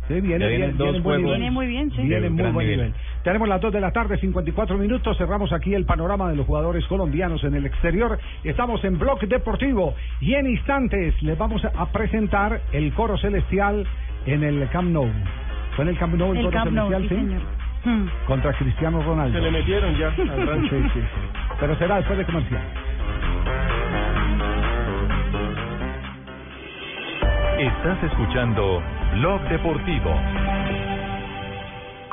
Sí, 0.07 0.13
Ya 0.15 0.21
viene, 0.21 0.47
vienen 0.47 0.49
viene, 0.49 0.73
dos 0.73 0.77
viene 0.77 0.97
en 0.97 1.03
buen 1.03 1.03
juegos. 1.03 1.21
nivel. 1.21 1.39
Viene 1.39 1.51
muy 1.51 1.67
bien, 1.67 1.91
sí. 1.91 2.01
Viene 2.01 2.29
muy 2.29 2.51
buen 2.51 2.65
nivel. 2.67 2.77
nivel. 2.87 2.93
Tenemos 3.23 3.47
las 3.49 3.59
2 3.61 3.73
de 3.73 3.81
la 3.81 3.91
tarde, 3.91 4.17
54 4.17 4.77
minutos. 4.77 5.17
Cerramos 5.17 5.51
aquí 5.51 5.73
el 5.73 5.85
panorama 5.85 6.29
de 6.29 6.35
los 6.37 6.45
jugadores 6.45 6.85
colombianos 6.87 7.43
en 7.43 7.55
el 7.55 7.65
exterior. 7.65 8.17
Estamos 8.43 8.83
en 8.85 8.97
Blog 8.97 9.19
Deportivo 9.27 9.95
y 10.21 10.33
en 10.35 10.47
instantes 10.49 11.21
les 11.21 11.37
vamos 11.37 11.61
a 11.65 11.85
presentar 11.91 12.61
el 12.71 12.93
coro 12.93 13.17
celestial 13.17 13.85
en 14.25 14.43
el 14.43 14.69
Camp 14.69 14.89
Nou. 14.91 15.09
¿Fue 15.75 15.83
en 15.83 15.89
el 15.89 15.97
Camp 15.97 16.13
Nou 16.15 16.31
el, 16.31 16.37
El 16.37 16.45
coro 16.45 16.57
Camp 16.57 16.71
Nou, 16.71 16.89
celestial? 16.89 17.19
sí, 17.19 17.25
señor. 17.27 17.41
Hmm. 17.85 18.07
Contra 18.27 18.53
Cristiano 18.53 19.01
Ronaldo. 19.03 19.37
Se 19.37 19.43
le 19.43 19.51
metieron 19.51 19.95
ya 19.97 20.07
al 20.07 20.47
rancho. 20.47 20.75
Sí, 20.75 20.83
sí, 20.93 20.99
sí. 20.99 21.39
Pero 21.59 21.77
será 21.77 21.97
después 21.97 22.17
de 22.17 22.25
comercial. 22.25 22.61
Estás 27.59 28.03
escuchando 28.03 28.81
Blog 29.13 29.41
Deportivo. 29.49 30.13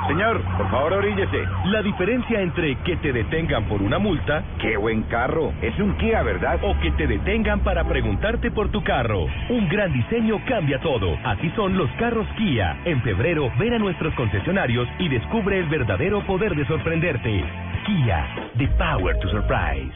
Señor, 0.07 0.43
por 0.59 0.71
favor 0.71 0.93
oríllese. 0.95 1.45
La 1.67 1.83
diferencia 1.83 2.41
entre 2.41 2.77
que 2.83 2.97
te 2.97 3.13
detengan 3.13 3.65
por 3.65 3.81
una 3.81 3.99
multa, 3.99 4.45
qué 4.61 4.77
buen 4.77 5.03
carro, 5.05 5.53
es 5.63 5.79
un 5.79 5.97
Kia, 5.97 6.23
¿verdad? 6.23 6.59
O 6.63 6.79
que 6.81 6.91
te 6.93 7.07
detengan 7.07 7.61
para 7.61 7.85
preguntarte 7.85 8.51
por 8.51 8.71
tu 8.71 8.83
carro. 8.85 9.27
Un 9.49 9.69
gran 9.69 9.93
diseño 9.93 10.41
cambia 10.47 10.79
todo. 10.81 11.17
Así 11.25 11.51
son 11.57 11.79
los 11.79 11.91
carros 11.93 12.27
Kia. 12.37 12.77
En 12.85 13.01
febrero, 13.03 13.51
ven 13.59 13.75
a 13.75 13.79
nuestros 13.79 14.15
concesionarios 14.15 14.89
y 14.99 15.09
descubre 15.09 15.59
el 15.59 15.69
verdadero 15.69 16.21
poder 16.27 16.55
de 16.55 16.67
sorprenderte. 16.67 17.45
Kia, 17.87 18.27
the 18.59 18.69
power 18.77 19.19
to 19.21 19.29
surprise. 19.31 19.93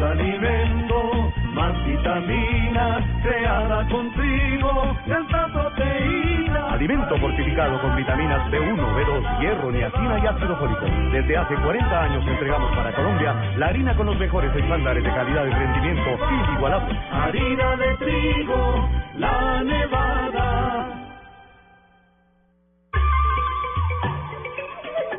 Más 0.00 0.12
alimento, 0.12 1.32
más 1.52 1.84
vitaminas, 1.84 3.04
creada 3.22 3.86
con 3.90 4.10
trigo, 4.14 4.96
alta 5.14 5.48
proteína. 5.52 6.72
Alimento 6.72 7.18
fortificado 7.18 7.78
con 7.82 7.94
vitaminas 7.96 8.50
B1, 8.50 8.78
B2, 8.78 9.40
hierro, 9.40 9.70
niacina 9.70 10.18
y 10.18 10.26
ácido 10.26 10.56
fólico. 10.56 10.86
Desde 11.12 11.36
hace 11.36 11.54
40 11.54 12.02
años 12.02 12.26
entregamos 12.26 12.74
para 12.74 12.94
Colombia 12.94 13.34
la 13.58 13.66
harina 13.66 13.94
con 13.94 14.06
los 14.06 14.18
mejores 14.18 14.56
estándares 14.56 15.04
de 15.04 15.10
calidad 15.10 15.44
y 15.44 15.50
rendimiento 15.50 16.18
inigualables. 16.48 16.98
Harina 17.12 17.76
de 17.76 17.96
trigo, 17.96 18.88
la 19.18 19.62
nevada. 19.62 20.86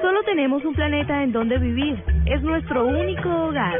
Solo 0.01 0.23
tenemos 0.23 0.65
un 0.65 0.73
planeta 0.73 1.21
en 1.21 1.31
donde 1.31 1.59
vivir. 1.59 2.03
Es 2.25 2.41
nuestro 2.41 2.85
único 2.85 3.29
hogar. 3.29 3.79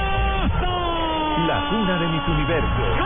La 1.51 1.67
cuna 1.69 1.99
de 1.99 2.07
mis 2.07 2.27
universos. 2.29 2.97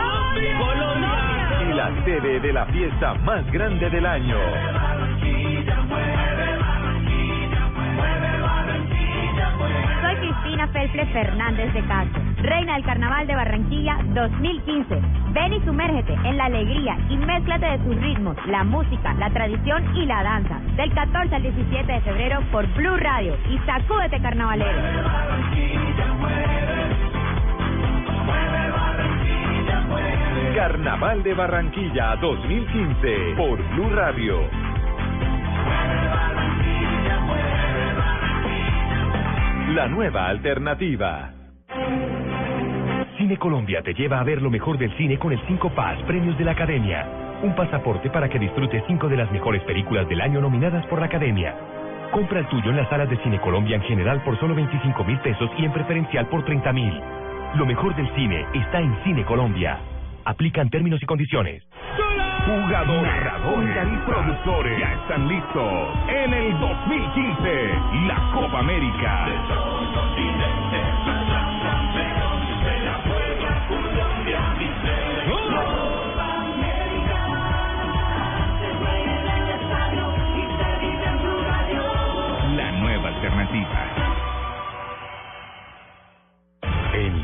Y 1.68 1.74
la 1.74 1.90
sede 2.04 2.38
de 2.38 2.52
la 2.52 2.64
fiesta 2.66 3.14
más 3.24 3.44
grande 3.50 3.90
del 3.90 4.06
año. 4.06 4.36
Soy 10.00 10.14
Cristina 10.14 10.68
Felple 10.68 11.06
Fernández 11.06 11.74
de 11.74 11.82
Castro. 11.86 12.22
Reina 12.42 12.74
del 12.74 12.84
Carnaval 12.84 13.26
de 13.26 13.34
Barranquilla 13.34 13.98
2015. 14.14 14.94
Ven 15.32 15.52
y 15.52 15.60
sumérgete 15.62 16.12
en 16.12 16.36
la 16.36 16.44
alegría 16.44 16.96
y 17.08 17.16
mézclate 17.16 17.66
de 17.66 17.78
tus 17.78 17.96
ritmos, 17.96 18.36
la 18.46 18.62
música, 18.62 19.12
la 19.14 19.28
tradición 19.30 19.96
y 19.96 20.06
la 20.06 20.22
danza. 20.22 20.60
Del 20.76 20.94
14 20.94 21.34
al 21.34 21.42
17 21.42 21.92
de 21.92 22.00
febrero 22.02 22.40
por 22.52 22.64
Blue 22.74 22.96
Radio 22.96 23.36
y 23.50 23.58
sacúdete 23.66 24.20
carnavalero. 24.22 24.78
Carnaval 30.56 31.22
de 31.22 31.34
Barranquilla 31.34 32.16
2015 32.16 33.34
por 33.36 33.62
Blue 33.74 33.90
Radio. 33.90 34.40
La 39.74 39.86
nueva 39.88 40.28
alternativa. 40.28 41.30
Cine 43.18 43.36
Colombia 43.36 43.82
te 43.82 43.92
lleva 43.92 44.18
a 44.18 44.24
ver 44.24 44.40
lo 44.40 44.48
mejor 44.48 44.78
del 44.78 44.96
cine 44.96 45.18
con 45.18 45.34
el 45.34 45.40
5 45.46 45.74
Paz 45.74 45.98
Premios 46.06 46.38
de 46.38 46.44
la 46.46 46.52
Academia. 46.52 47.06
Un 47.42 47.54
pasaporte 47.54 48.08
para 48.08 48.30
que 48.30 48.38
disfrutes 48.38 48.82
cinco 48.86 49.10
de 49.10 49.18
las 49.18 49.30
mejores 49.30 49.62
películas 49.64 50.08
del 50.08 50.22
año 50.22 50.40
nominadas 50.40 50.86
por 50.86 51.00
la 51.00 51.04
Academia. 51.04 51.54
Compra 52.12 52.38
el 52.38 52.48
tuyo 52.48 52.70
en 52.70 52.78
las 52.78 52.88
salas 52.88 53.10
de 53.10 53.18
Cine 53.18 53.38
Colombia 53.42 53.76
en 53.76 53.82
general 53.82 54.22
por 54.24 54.40
solo 54.40 54.54
25 54.54 55.04
mil 55.04 55.18
pesos 55.18 55.50
y 55.58 55.66
en 55.66 55.72
preferencial 55.74 56.26
por 56.28 56.46
30 56.46 56.72
mil. 56.72 56.98
Lo 57.56 57.66
mejor 57.66 57.94
del 57.94 58.08
cine 58.14 58.46
está 58.54 58.80
en 58.80 58.96
Cine 59.04 59.22
Colombia. 59.26 59.78
Aplican 60.26 60.68
términos 60.70 61.00
y 61.00 61.06
condiciones. 61.06 61.62
Jugadores, 62.46 63.02
narradores 63.02 63.88
y 63.92 63.96
productores 64.10 64.80
ya 64.80 64.92
están 64.94 65.28
listos 65.28 65.98
en 66.08 66.34
el 66.34 66.60
2015 66.60 67.72
la 68.08 68.30
Copa 68.34 68.58
América. 68.58 69.26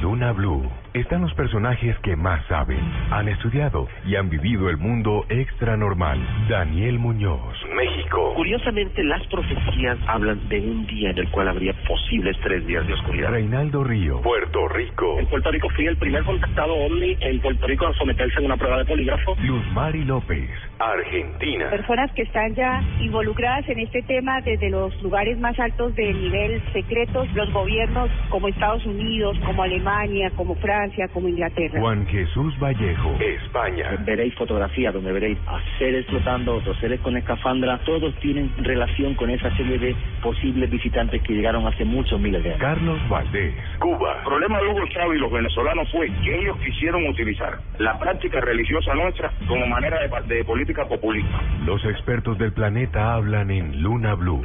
Luna 0.03 0.33
Blue 0.33 0.69
están 0.95 1.23
los 1.23 1.33
personajes 1.35 1.97
que 2.01 2.17
más 2.17 2.45
saben, 2.49 2.81
han 3.11 3.29
estudiado 3.29 3.89
y 4.05 4.17
han 4.17 4.29
vivido 4.29 4.69
el 4.69 4.77
mundo 4.77 5.25
extra 5.29 5.77
normal. 5.77 6.19
Daniel 6.49 6.99
Muñoz, 6.99 7.55
México. 7.75 8.35
Curiosamente, 8.35 9.03
las 9.05 9.25
profecías 9.29 9.97
hablan 10.09 10.49
de 10.49 10.61
un 10.61 10.87
día 10.87 11.11
en 11.11 11.19
el 11.19 11.31
cual 11.31 11.49
habría 11.49 11.73
posibles 11.87 12.37
tres 12.43 12.67
días 12.67 12.87
de 12.87 12.95
oscuridad. 12.95 13.31
Reinaldo 13.31 13.85
Río, 13.85 14.21
Puerto 14.23 14.69
Rico. 14.69 15.19
En 15.21 15.27
Puerto 15.29 15.51
Rico 15.53 15.69
fui 15.71 15.87
el 15.87 15.97
primer 15.97 16.25
contactado 16.25 16.75
OVNI 16.75 17.17
en 17.21 17.41
Puerto 17.41 17.67
Rico 17.67 17.87
a 17.87 17.95
someterse 17.95 18.39
a 18.39 18.43
una 18.43 18.57
prueba 18.57 18.79
de 18.79 18.85
polígrafo. 18.85 19.37
Luz 19.41 19.65
Mari 19.73 20.05
López, 20.05 20.51
Argentina. 20.81 21.71
Personas 21.71 22.11
que 22.13 22.23
están 22.23 22.55
ya 22.55 22.83
involucradas 23.01 23.67
en 23.69 23.79
este 23.79 24.03
tema 24.03 24.41
desde 24.41 24.69
los 24.69 25.01
lugares 25.01 25.39
más 25.39 25.59
altos 25.61 25.95
del 25.95 26.21
nivel 26.21 26.61
secretos, 26.73 27.33
los 27.35 27.51
gobiernos 27.53 28.11
como 28.29 28.49
Estados 28.49 28.85
Unidos, 28.85 29.39
como 29.47 29.63
Alemania, 29.63 29.92
como 30.37 30.55
Francia, 30.57 31.09
como 31.09 31.29
Inglaterra. 31.29 31.81
Juan 31.81 32.07
Jesús 32.07 32.59
Vallejo, 32.59 33.17
España. 33.21 33.97
Veréis 34.05 34.35
fotografías 34.35 34.93
donde 34.95 35.13
veréis 35.13 35.39
a 35.47 35.61
seres 35.79 36.07
flotando, 36.07 36.57
otros 36.57 36.77
seres 36.79 37.01
con 37.01 37.17
escafandra. 37.17 37.79
Todos 37.85 38.15
tienen 38.21 38.53
relación 38.59 39.15
con 39.15 39.31
esa 39.31 39.55
serie 39.57 39.79
de 39.79 39.95
posibles 40.23 40.71
visitantes 40.71 41.23
que 41.23 41.35
llegaron 41.35 41.67
hace 41.67 41.85
muchos 41.85 42.21
miles 42.21 42.43
de 42.43 42.51
años. 42.51 42.61
Carlos 42.61 42.99
Valdés, 43.09 43.55
Cuba. 43.79 44.17
El 44.19 44.25
problema 44.25 44.61
de 44.61 44.69
Hugo 44.69 44.87
Chávez 44.89 45.19
y 45.19 45.21
los 45.21 45.33
venezolanos 45.33 45.91
fue 45.91 46.09
que 46.23 46.41
ellos 46.41 46.57
quisieron 46.59 47.07
utilizar 47.07 47.59
la 47.79 47.99
práctica 47.99 48.41
religiosa 48.41 48.95
nuestra 48.95 49.31
como 49.47 49.67
manera 49.67 49.99
de, 50.01 50.35
de 50.35 50.45
política 50.45 50.87
populista. 50.87 51.41
Los 51.65 51.85
expertos 51.85 52.39
del 52.39 52.53
planeta 52.53 53.15
hablan 53.15 53.51
en 53.51 53.83
Luna 53.83 54.15
Blue. 54.15 54.43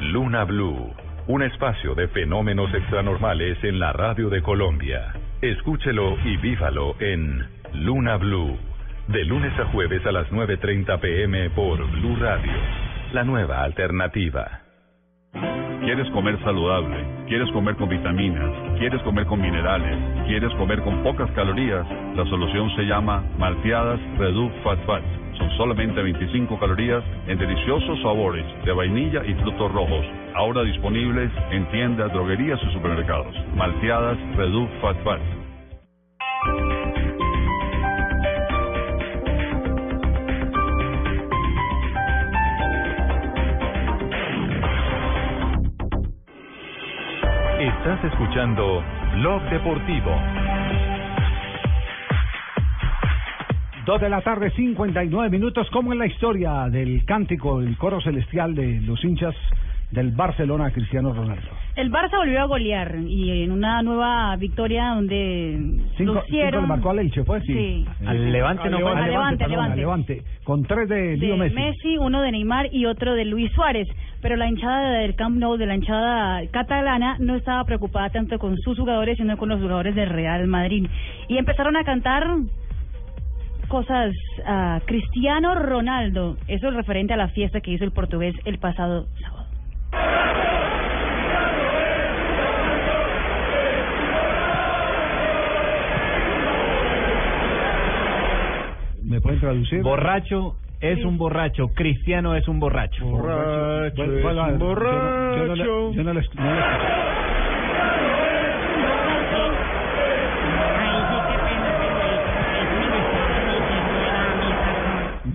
Luna 0.00 0.44
Blue, 0.44 0.94
un 1.30 1.42
espacio 1.42 1.94
de 1.94 2.08
fenómenos 2.08 2.74
extranormales 2.74 3.62
en 3.62 3.78
la 3.78 3.92
radio 3.92 4.28
de 4.30 4.42
Colombia. 4.42 5.12
Escúchelo 5.40 6.18
y 6.24 6.36
vívalo 6.38 6.96
en 6.98 7.46
Luna 7.72 8.16
Blue, 8.16 8.58
de 9.06 9.24
lunes 9.24 9.56
a 9.60 9.66
jueves 9.66 10.04
a 10.06 10.10
las 10.10 10.28
9.30 10.30 10.98
pm 10.98 11.50
por 11.50 11.88
Blue 11.92 12.16
Radio, 12.16 12.52
la 13.12 13.22
nueva 13.22 13.62
alternativa. 13.62 14.62
¿Quieres 15.84 16.10
comer 16.10 16.36
saludable? 16.42 17.24
¿Quieres 17.28 17.48
comer 17.52 17.76
con 17.76 17.88
vitaminas? 17.88 18.50
¿Quieres 18.80 19.00
comer 19.02 19.24
con 19.26 19.40
minerales? 19.40 20.26
¿Quieres 20.26 20.52
comer 20.54 20.82
con 20.82 21.04
pocas 21.04 21.30
calorías? 21.30 21.86
La 22.16 22.24
solución 22.24 22.74
se 22.74 22.82
llama 22.82 23.22
Malteadas 23.38 24.00
Reduc 24.18 24.52
Fat 24.64 24.84
Fat. 24.84 25.04
Solamente 25.56 26.02
25 26.02 26.58
calorías 26.58 27.04
en 27.26 27.38
deliciosos 27.38 28.00
sabores 28.02 28.44
de 28.64 28.72
vainilla 28.72 29.24
y 29.24 29.34
frutos 29.34 29.72
rojos. 29.72 30.06
Ahora 30.34 30.62
disponibles 30.62 31.30
en 31.50 31.68
tiendas, 31.70 32.12
droguerías 32.12 32.60
y 32.62 32.72
supermercados. 32.72 33.34
Malteadas 33.54 34.18
Reduc 34.36 34.70
Fat 34.80 34.96
Fat. 35.04 35.20
Estás 47.60 48.04
escuchando 48.04 48.82
Blog 49.16 49.42
Deportivo. 49.50 50.10
Dos 53.90 54.00
de 54.00 54.08
la 54.08 54.20
tarde, 54.20 54.52
59 54.52 55.30
minutos. 55.30 55.68
¿Cómo 55.72 55.92
es 55.92 55.98
la 55.98 56.06
historia 56.06 56.68
del 56.70 57.04
cántico, 57.04 57.60
el 57.60 57.76
coro 57.76 58.00
celestial 58.00 58.54
de 58.54 58.80
los 58.82 59.04
hinchas 59.04 59.34
del 59.90 60.12
Barcelona, 60.12 60.70
Cristiano 60.70 61.12
Ronaldo? 61.12 61.48
El 61.74 61.90
Barça 61.90 62.16
volvió 62.18 62.40
a 62.40 62.44
golear 62.44 62.94
y 63.04 63.42
en 63.42 63.50
una 63.50 63.82
nueva 63.82 64.36
victoria 64.36 64.90
donde 64.94 65.56
Cinco, 65.58 65.90
cinco 65.96 66.14
lucieron 66.14 66.62
le 66.62 66.68
marcó 66.68 66.90
al 66.90 67.00
Elche, 67.00 67.24
¿fue? 67.24 67.40
Sí. 67.40 67.52
Sí. 67.52 67.86
Al 68.06 68.30
Levante 68.30 68.70
no 68.70 68.78
fue. 68.78 68.92
Al 68.92 69.10
Levante, 69.10 69.38
perdón, 69.38 69.50
Levante. 69.50 69.72
al 69.72 69.78
Levante. 69.80 70.22
Con 70.44 70.62
tres 70.62 70.88
de 70.88 70.94
de 70.94 71.16
Leo 71.16 71.36
Messi. 71.36 71.54
Messi, 71.56 71.98
uno 71.98 72.22
de 72.22 72.30
Neymar 72.30 72.72
y 72.72 72.86
otro 72.86 73.14
de 73.14 73.24
Luis 73.24 73.50
Suárez. 73.54 73.88
Pero 74.22 74.36
la 74.36 74.46
hinchada 74.46 75.00
del 75.00 75.16
Camp 75.16 75.36
Nou, 75.36 75.56
de 75.56 75.66
la 75.66 75.74
hinchada 75.74 76.46
catalana, 76.52 77.16
no 77.18 77.34
estaba 77.34 77.64
preocupada 77.64 78.10
tanto 78.10 78.38
con 78.38 78.56
sus 78.58 78.78
jugadores, 78.78 79.16
sino 79.16 79.36
con 79.36 79.48
los 79.48 79.60
jugadores 79.60 79.96
del 79.96 80.10
Real 80.10 80.46
Madrid. 80.46 80.86
Y 81.26 81.38
empezaron 81.38 81.76
a 81.76 81.82
cantar 81.82 82.24
cosas 83.70 84.12
a 84.44 84.80
Cristiano 84.84 85.54
Ronaldo. 85.54 86.36
Eso 86.48 86.68
es 86.68 86.74
referente 86.74 87.14
a 87.14 87.16
la 87.16 87.28
fiesta 87.28 87.60
que 87.60 87.70
hizo 87.70 87.84
el 87.84 87.92
portugués 87.92 88.34
el 88.44 88.58
pasado 88.58 89.06
sábado. 89.22 89.46
¿Me 99.02 99.20
pueden 99.20 99.40
traducir? 99.40 99.82
Borracho 99.82 100.56
es 100.80 101.04
un 101.04 101.18
borracho, 101.18 101.68
cristiano 101.74 102.34
es 102.34 102.46
un 102.48 102.58
borracho. 102.60 103.04
Borracho 103.06 103.84
es 103.86 103.92
un 103.98 104.06
yo 104.06 104.06
no- 104.06 104.34
yo 104.34 104.34
no 104.34 104.56
le- 104.56 104.58
borracho. 104.58 105.92
yo 105.92 106.04
no 106.04 106.14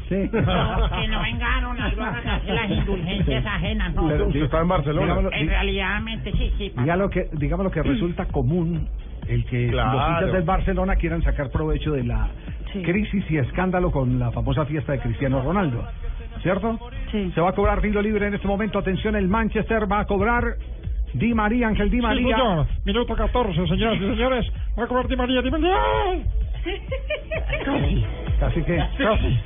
le- 0.09 0.27
no 0.29 0.89
Sí. 0.89 0.95
que 1.01 1.07
no 1.07 1.21
vengaron 1.21 1.79
a 1.81 2.41
las 2.45 2.69
indulgencias 2.71 3.45
ajenas, 3.45 3.93
no. 3.95 4.07
Pero, 4.07 4.27
Usted 4.27 4.43
está 4.43 4.61
en 4.61 4.67
Barcelona. 4.67 5.29
en 5.33 5.47
realidad, 5.47 6.01
sí, 6.23 6.53
sí. 6.57 6.73
Diga 6.77 6.95
lo 6.95 7.09
que, 7.09 7.29
digamos 7.33 7.63
lo 7.63 7.71
que 7.71 7.81
resulta 7.83 8.25
común, 8.25 8.87
el 9.27 9.45
que 9.45 9.69
Claro. 9.69 9.97
los 9.99 10.09
hinchas 10.09 10.31
del 10.33 10.43
Barcelona 10.43 10.95
quieran 10.95 11.21
sacar 11.23 11.49
provecho 11.49 11.91
de 11.93 12.03
la 12.03 12.29
crisis 12.83 13.23
y 13.31 13.37
escándalo 13.37 13.89
con 13.91 14.19
la 14.19 14.31
famosa 14.31 14.65
fiesta 14.65 14.91
de 14.91 14.99
Cristiano 14.99 15.41
Ronaldo. 15.41 15.87
¿Cierto? 16.41 16.77
Sí. 17.11 17.31
Se 17.33 17.41
va 17.41 17.49
a 17.49 17.53
cobrar 17.53 17.81
tiro 17.81 18.01
libre 18.01 18.27
en 18.27 18.33
este 18.35 18.47
momento. 18.47 18.77
Atención, 18.77 19.15
el 19.15 19.27
Manchester 19.27 19.89
va 19.91 20.01
a 20.01 20.05
cobrar 20.05 20.43
Di 21.13 21.33
María, 21.33 21.69
Ángel 21.69 21.89
Di 21.89 22.01
María. 22.01 22.35
señor. 22.35 22.67
Minuto 22.83 23.15
14, 23.15 23.65
señoras 23.67 23.95
y 23.95 23.99
señores. 24.01 24.51
Va 24.77 24.83
a 24.83 24.87
cobrar 24.87 25.07
Di 25.07 25.15
María, 25.15 25.41
Di 25.41 25.49
María. 25.49 25.75
Casi. 27.63 28.05
Casi 28.39 28.61
que. 28.63 28.77
Casi. 28.97 29.39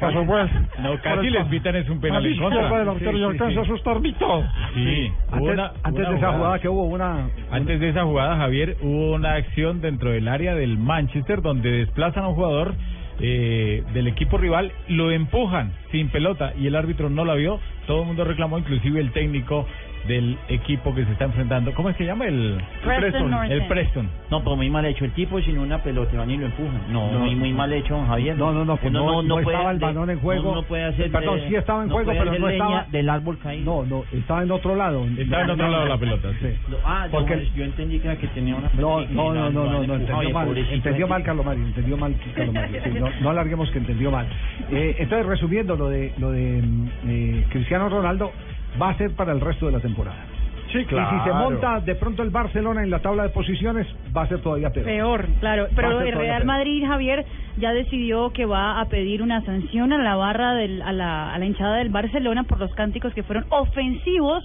Por 0.00 0.12
supuesto. 0.12 0.58
No, 0.80 0.98
casi 1.02 1.26
el- 1.26 1.32
les 1.34 1.44
pitan 1.46 1.76
es 1.76 1.88
un 1.88 2.00
penal 2.00 2.24
en 2.26 2.36
contra. 2.38 2.60
izquierda 2.62 2.78
del 2.78 2.88
arquero 2.88 3.10
y 3.10 3.14
Sí, 3.14 3.18
sí, 3.18 3.24
alcanza 3.24 3.52
sí. 3.52 3.58
a 3.58 3.62
asustar 3.62 4.00
Vito. 4.00 4.44
Sí, 4.74 5.12
Antes, 5.30 5.52
una- 5.52 5.72
antes 5.82 6.00
una 6.00 6.10
de 6.10 6.16
esa 6.16 6.32
jugada 6.32 6.58
que 6.58 6.68
hubo 6.68 6.84
una... 6.84 7.28
Antes 7.50 7.80
de 7.80 7.88
esa 7.90 8.04
jugada, 8.04 8.36
Javier, 8.36 8.76
hubo 8.82 9.12
una 9.14 9.34
acción 9.34 9.80
dentro 9.80 10.10
del 10.10 10.26
área 10.28 10.54
del 10.54 10.78
Manchester 10.78 11.42
donde 11.42 11.70
desplazan 11.70 12.24
a 12.24 12.28
un 12.28 12.34
jugador 12.34 12.74
eh, 13.22 13.84
del 13.92 14.06
equipo 14.08 14.38
rival, 14.38 14.72
lo 14.88 15.10
empujan 15.10 15.72
sin 15.92 16.08
pelota 16.08 16.54
y 16.58 16.66
el 16.66 16.74
árbitro 16.74 17.10
no 17.10 17.26
la 17.26 17.34
vio. 17.34 17.60
Todo 17.86 18.00
el 18.00 18.06
mundo 18.06 18.24
reclamó, 18.24 18.58
inclusive 18.58 18.98
el 18.98 19.12
técnico 19.12 19.66
del 20.06 20.38
equipo 20.48 20.94
que 20.94 21.04
se 21.04 21.12
está 21.12 21.24
enfrentando. 21.26 21.72
¿Cómo 21.74 21.90
es 21.90 21.96
que 21.96 22.04
se 22.04 22.08
llama? 22.08 22.26
El 22.26 22.60
Preston 22.82 23.30
North 23.30 23.50
El. 23.50 23.66
Preston. 23.66 24.08
No, 24.30 24.42
pero 24.42 24.56
muy 24.56 24.70
mal 24.70 24.84
hecho. 24.86 25.04
El 25.04 25.12
tipo 25.12 25.40
sin 25.42 25.58
una 25.58 25.78
pelota 25.82 26.16
van 26.16 26.30
y 26.30 26.36
lo 26.38 26.46
empujan. 26.46 26.80
No, 26.90 27.10
No. 27.12 27.18
muy, 27.20 27.34
muy 27.36 27.52
mal 27.52 27.72
hecho, 27.72 27.94
don 27.96 28.06
Javier. 28.06 28.36
No, 28.36 28.52
no, 28.52 28.64
no, 28.64 28.76
pues 28.76 28.90
Uno 28.90 29.04
no, 29.04 29.22
no 29.22 29.34
puede 29.42 29.56
estaba 29.56 29.70
el 29.72 29.78
de- 29.78 29.86
balón 29.86 30.10
en 30.10 30.20
juego. 30.20 30.42
No, 30.50 30.54
no 30.56 30.62
puede 30.62 30.84
hacer. 30.84 31.10
Perdón, 31.10 31.40
de- 31.40 31.48
sí 31.48 31.54
estaba 31.54 31.82
en 31.82 31.88
no 31.88 31.94
juego, 31.94 32.12
pero 32.12 32.38
no 32.38 32.48
estaba 32.48 32.86
del 32.90 33.08
árbol 33.10 33.38
caído. 33.38 33.84
No, 33.84 33.84
no, 33.98 34.04
estaba 34.12 34.42
en 34.42 34.50
otro 34.50 34.74
lado. 34.74 35.04
Estaba 35.18 35.42
en 35.44 35.50
otro 35.50 35.68
lado 35.68 35.86
la 35.86 35.98
pelota, 35.98 36.28
sí. 36.40 36.46
Ah, 36.84 37.06
yo, 37.06 37.10
Porque- 37.12 37.48
yo 37.54 37.64
entendí 37.64 37.98
que 37.98 38.08
era 38.08 38.16
que 38.16 38.26
tenía 38.28 38.54
una 38.56 38.68
No, 38.68 38.96
pelota 38.96 39.06
no, 39.12 39.34
no, 39.34 39.50
no, 39.50 39.64
no, 39.64 39.86
no, 39.86 39.94
entendió 39.96 40.30
mal, 40.30 40.56
entendió 40.56 41.08
mal 41.08 41.22
Calomari, 41.22 41.60
entendió 41.60 41.96
mal 41.96 42.14
Calomari, 42.34 42.68
sí, 42.84 42.90
no, 42.98 43.08
no 43.20 43.30
alarguemos 43.30 43.70
que 43.70 43.78
entendió 43.78 44.10
mal. 44.10 44.26
Eh, 44.70 44.96
entonces, 44.98 45.26
resumiendo, 45.26 45.76
lo 45.76 45.88
de, 45.88 46.12
lo 46.18 46.30
de 46.32 46.62
mm, 46.62 46.88
eh, 47.08 47.44
Cristiano 47.50 47.88
Ronaldo 47.88 48.32
va 48.80 48.90
a 48.90 48.98
ser 48.98 49.14
para 49.14 49.32
el 49.32 49.40
resto 49.40 49.66
de 49.66 49.72
la 49.72 49.80
temporada. 49.80 50.24
Sí, 50.72 50.78
Y 50.78 50.84
si 50.84 50.88
se 50.88 50.94
claro. 50.94 51.34
monta 51.34 51.80
de 51.80 51.96
pronto 51.96 52.22
el 52.22 52.30
Barcelona 52.30 52.84
en 52.84 52.90
la 52.90 53.00
tabla 53.00 53.24
de 53.24 53.30
posiciones, 53.30 53.88
va 54.16 54.22
a 54.22 54.28
ser 54.28 54.40
todavía 54.40 54.70
peor. 54.70 54.84
Peor, 54.86 55.26
claro. 55.40 55.66
Pero 55.74 56.00
el 56.00 56.12
Real. 56.12 56.44
Madrid, 56.44 56.84
Javier, 56.86 57.24
ya 57.56 57.72
decidió 57.72 58.30
que 58.30 58.46
va 58.46 58.80
a 58.80 58.84
pedir 58.84 59.20
una 59.20 59.44
sanción 59.44 59.92
a 59.92 59.98
la 59.98 60.14
barra, 60.14 60.54
del, 60.54 60.80
a, 60.82 60.92
la, 60.92 61.34
a 61.34 61.38
la 61.38 61.44
hinchada 61.44 61.76
del 61.78 61.88
Barcelona 61.88 62.44
por 62.44 62.60
los 62.60 62.72
cánticos 62.74 63.12
que 63.14 63.24
fueron 63.24 63.46
ofensivos 63.50 64.44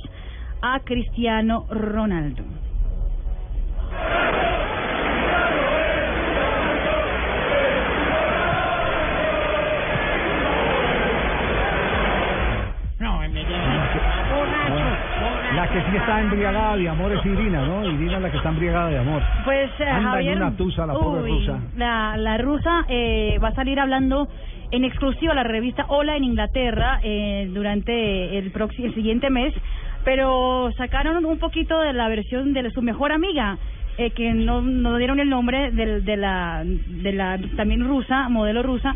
a 0.64 0.80
Cristiano 0.80 1.68
Ronaldo. 1.70 2.44
Que 15.96 16.02
está 16.02 16.20
embriagada 16.22 16.76
de 16.76 16.90
amor 16.90 17.12
es 17.14 17.26
Irina, 17.26 17.66
¿no? 17.66 17.86
Irina 17.86 18.18
es 18.18 18.22
la 18.22 18.32
que 18.32 18.38
está 18.38 18.50
embriagada 18.50 18.90
de 18.90 18.98
amor. 19.00 19.22
Pues 19.46 19.72
eh, 19.80 19.84
Anda 19.84 19.98
en 19.98 20.04
Javier, 20.04 20.38
una 20.38 20.52
tusa 20.58 20.86
la 20.86 20.94
pobre 20.94 21.22
rusa. 21.22 21.60
La, 21.78 22.18
la 22.18 22.38
rusa 22.38 22.86
eh, 22.90 23.40
va 23.44 23.48
a 23.50 23.54
salir 23.56 23.80
hablando 23.80 24.28
en 24.72 24.84
exclusiva 24.84 25.32
a 25.32 25.36
la 25.36 25.44
revista 25.44 25.86
Hola 25.88 26.18
en 26.18 26.24
Inglaterra 26.26 27.00
eh, 27.04 27.50
durante 27.54 28.38
el, 28.38 28.52
el 28.54 28.94
siguiente 28.94 29.30
mes, 29.30 29.54
pero 30.04 30.70
sacaron 30.78 31.24
un 31.26 31.40
poquito 31.40 31.80
de 31.80 31.94
la 31.94 32.08
versión 32.10 32.54
de 32.54 32.70
su 32.72 32.82
mejor 32.82 33.12
amiga. 33.12 33.58
eh, 33.98 34.10
que 34.12 34.34
no, 34.34 34.62
no 34.62 34.98
dieron 34.98 35.22
el 35.22 35.30
nombre 35.30 35.72
del- 35.72 36.04
de, 36.04 36.18
la 36.18 36.64
de 36.66 37.14
la 37.14 37.40
también 37.56 37.88
rusa 37.88 38.28
modelo 38.28 38.62
rusa 38.62 38.94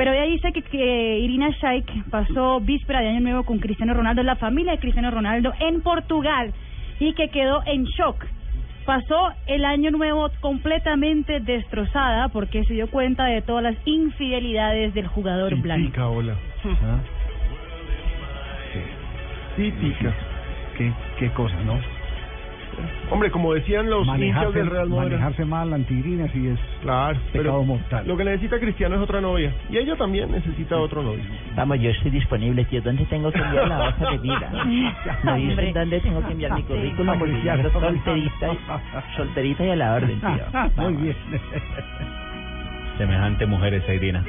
pero 0.00 0.14
ella 0.14 0.24
dice 0.24 0.50
que, 0.54 0.62
que 0.62 1.18
Irina 1.18 1.50
Shayk 1.60 2.08
pasó 2.08 2.58
víspera 2.60 3.02
de 3.02 3.08
año 3.08 3.20
nuevo 3.20 3.44
con 3.44 3.58
Cristiano 3.58 3.92
Ronaldo 3.92 4.22
la 4.22 4.36
familia 4.36 4.72
de 4.72 4.78
Cristiano 4.78 5.10
Ronaldo 5.10 5.52
en 5.60 5.82
Portugal 5.82 6.54
y 7.00 7.12
que 7.12 7.28
quedó 7.28 7.62
en 7.66 7.84
shock 7.84 8.24
pasó 8.86 9.28
el 9.46 9.62
año 9.66 9.90
nuevo 9.90 10.30
completamente 10.40 11.40
destrozada 11.40 12.28
porque 12.28 12.64
se 12.64 12.72
dio 12.72 12.90
cuenta 12.90 13.26
de 13.26 13.42
todas 13.42 13.62
las 13.62 13.76
infidelidades 13.84 14.94
del 14.94 15.06
jugador 15.06 15.54
blanco. 15.56 15.84
Típica, 15.84 16.08
hola. 16.08 16.34
Típica. 19.54 20.14
Qué, 20.78 20.92
qué 21.18 21.30
cosa, 21.32 21.60
¿no? 21.66 21.78
Hombre, 23.10 23.30
como 23.30 23.52
decían 23.54 23.90
los 23.90 24.00
hinchas 24.06 24.18
Manejarse, 24.18 24.58
del 24.58 24.70
Real 24.70 24.88
Madrid. 24.88 25.10
manejarse 25.12 25.44
mal 25.44 25.72
anti-Irina 25.72 26.28
sí 26.32 26.48
es 26.48 26.58
Claro, 26.82 27.18
pecado 27.32 27.32
pero 27.32 27.64
mortal. 27.64 28.06
lo 28.06 28.16
que 28.16 28.24
necesita 28.24 28.58
Cristiano 28.60 28.96
es 28.96 29.00
otra 29.02 29.20
novia. 29.20 29.52
Y 29.68 29.78
ella 29.78 29.96
también 29.96 30.30
necesita 30.30 30.76
otro 30.78 31.02
novio. 31.02 31.24
Vamos, 31.56 31.80
yo 31.80 31.90
estoy 31.90 32.10
disponible, 32.10 32.64
tío. 32.66 32.80
¿Dónde 32.82 33.04
tengo 33.06 33.30
que 33.32 33.38
enviar 33.40 33.68
la 33.68 33.88
hoja 33.88 34.10
de 34.10 34.18
vida? 34.18 34.50
Dicen 34.66 35.28
Hombre. 35.28 35.72
dónde 35.74 36.00
tengo 36.00 36.24
que 36.24 36.32
enviar 36.32 36.52
mi 36.54 36.62
currículum 36.62 37.18
solterita, 37.18 38.48
y- 38.52 38.58
solterita 39.16 39.64
y 39.64 39.70
a 39.70 39.76
la 39.76 39.94
orden, 39.94 40.20
tío. 40.20 40.60
Muy 40.76 40.94
bien. 41.02 41.16
Semejante 42.98 43.46
mujer 43.46 43.74
esa 43.74 43.94
Irina. 43.94 44.24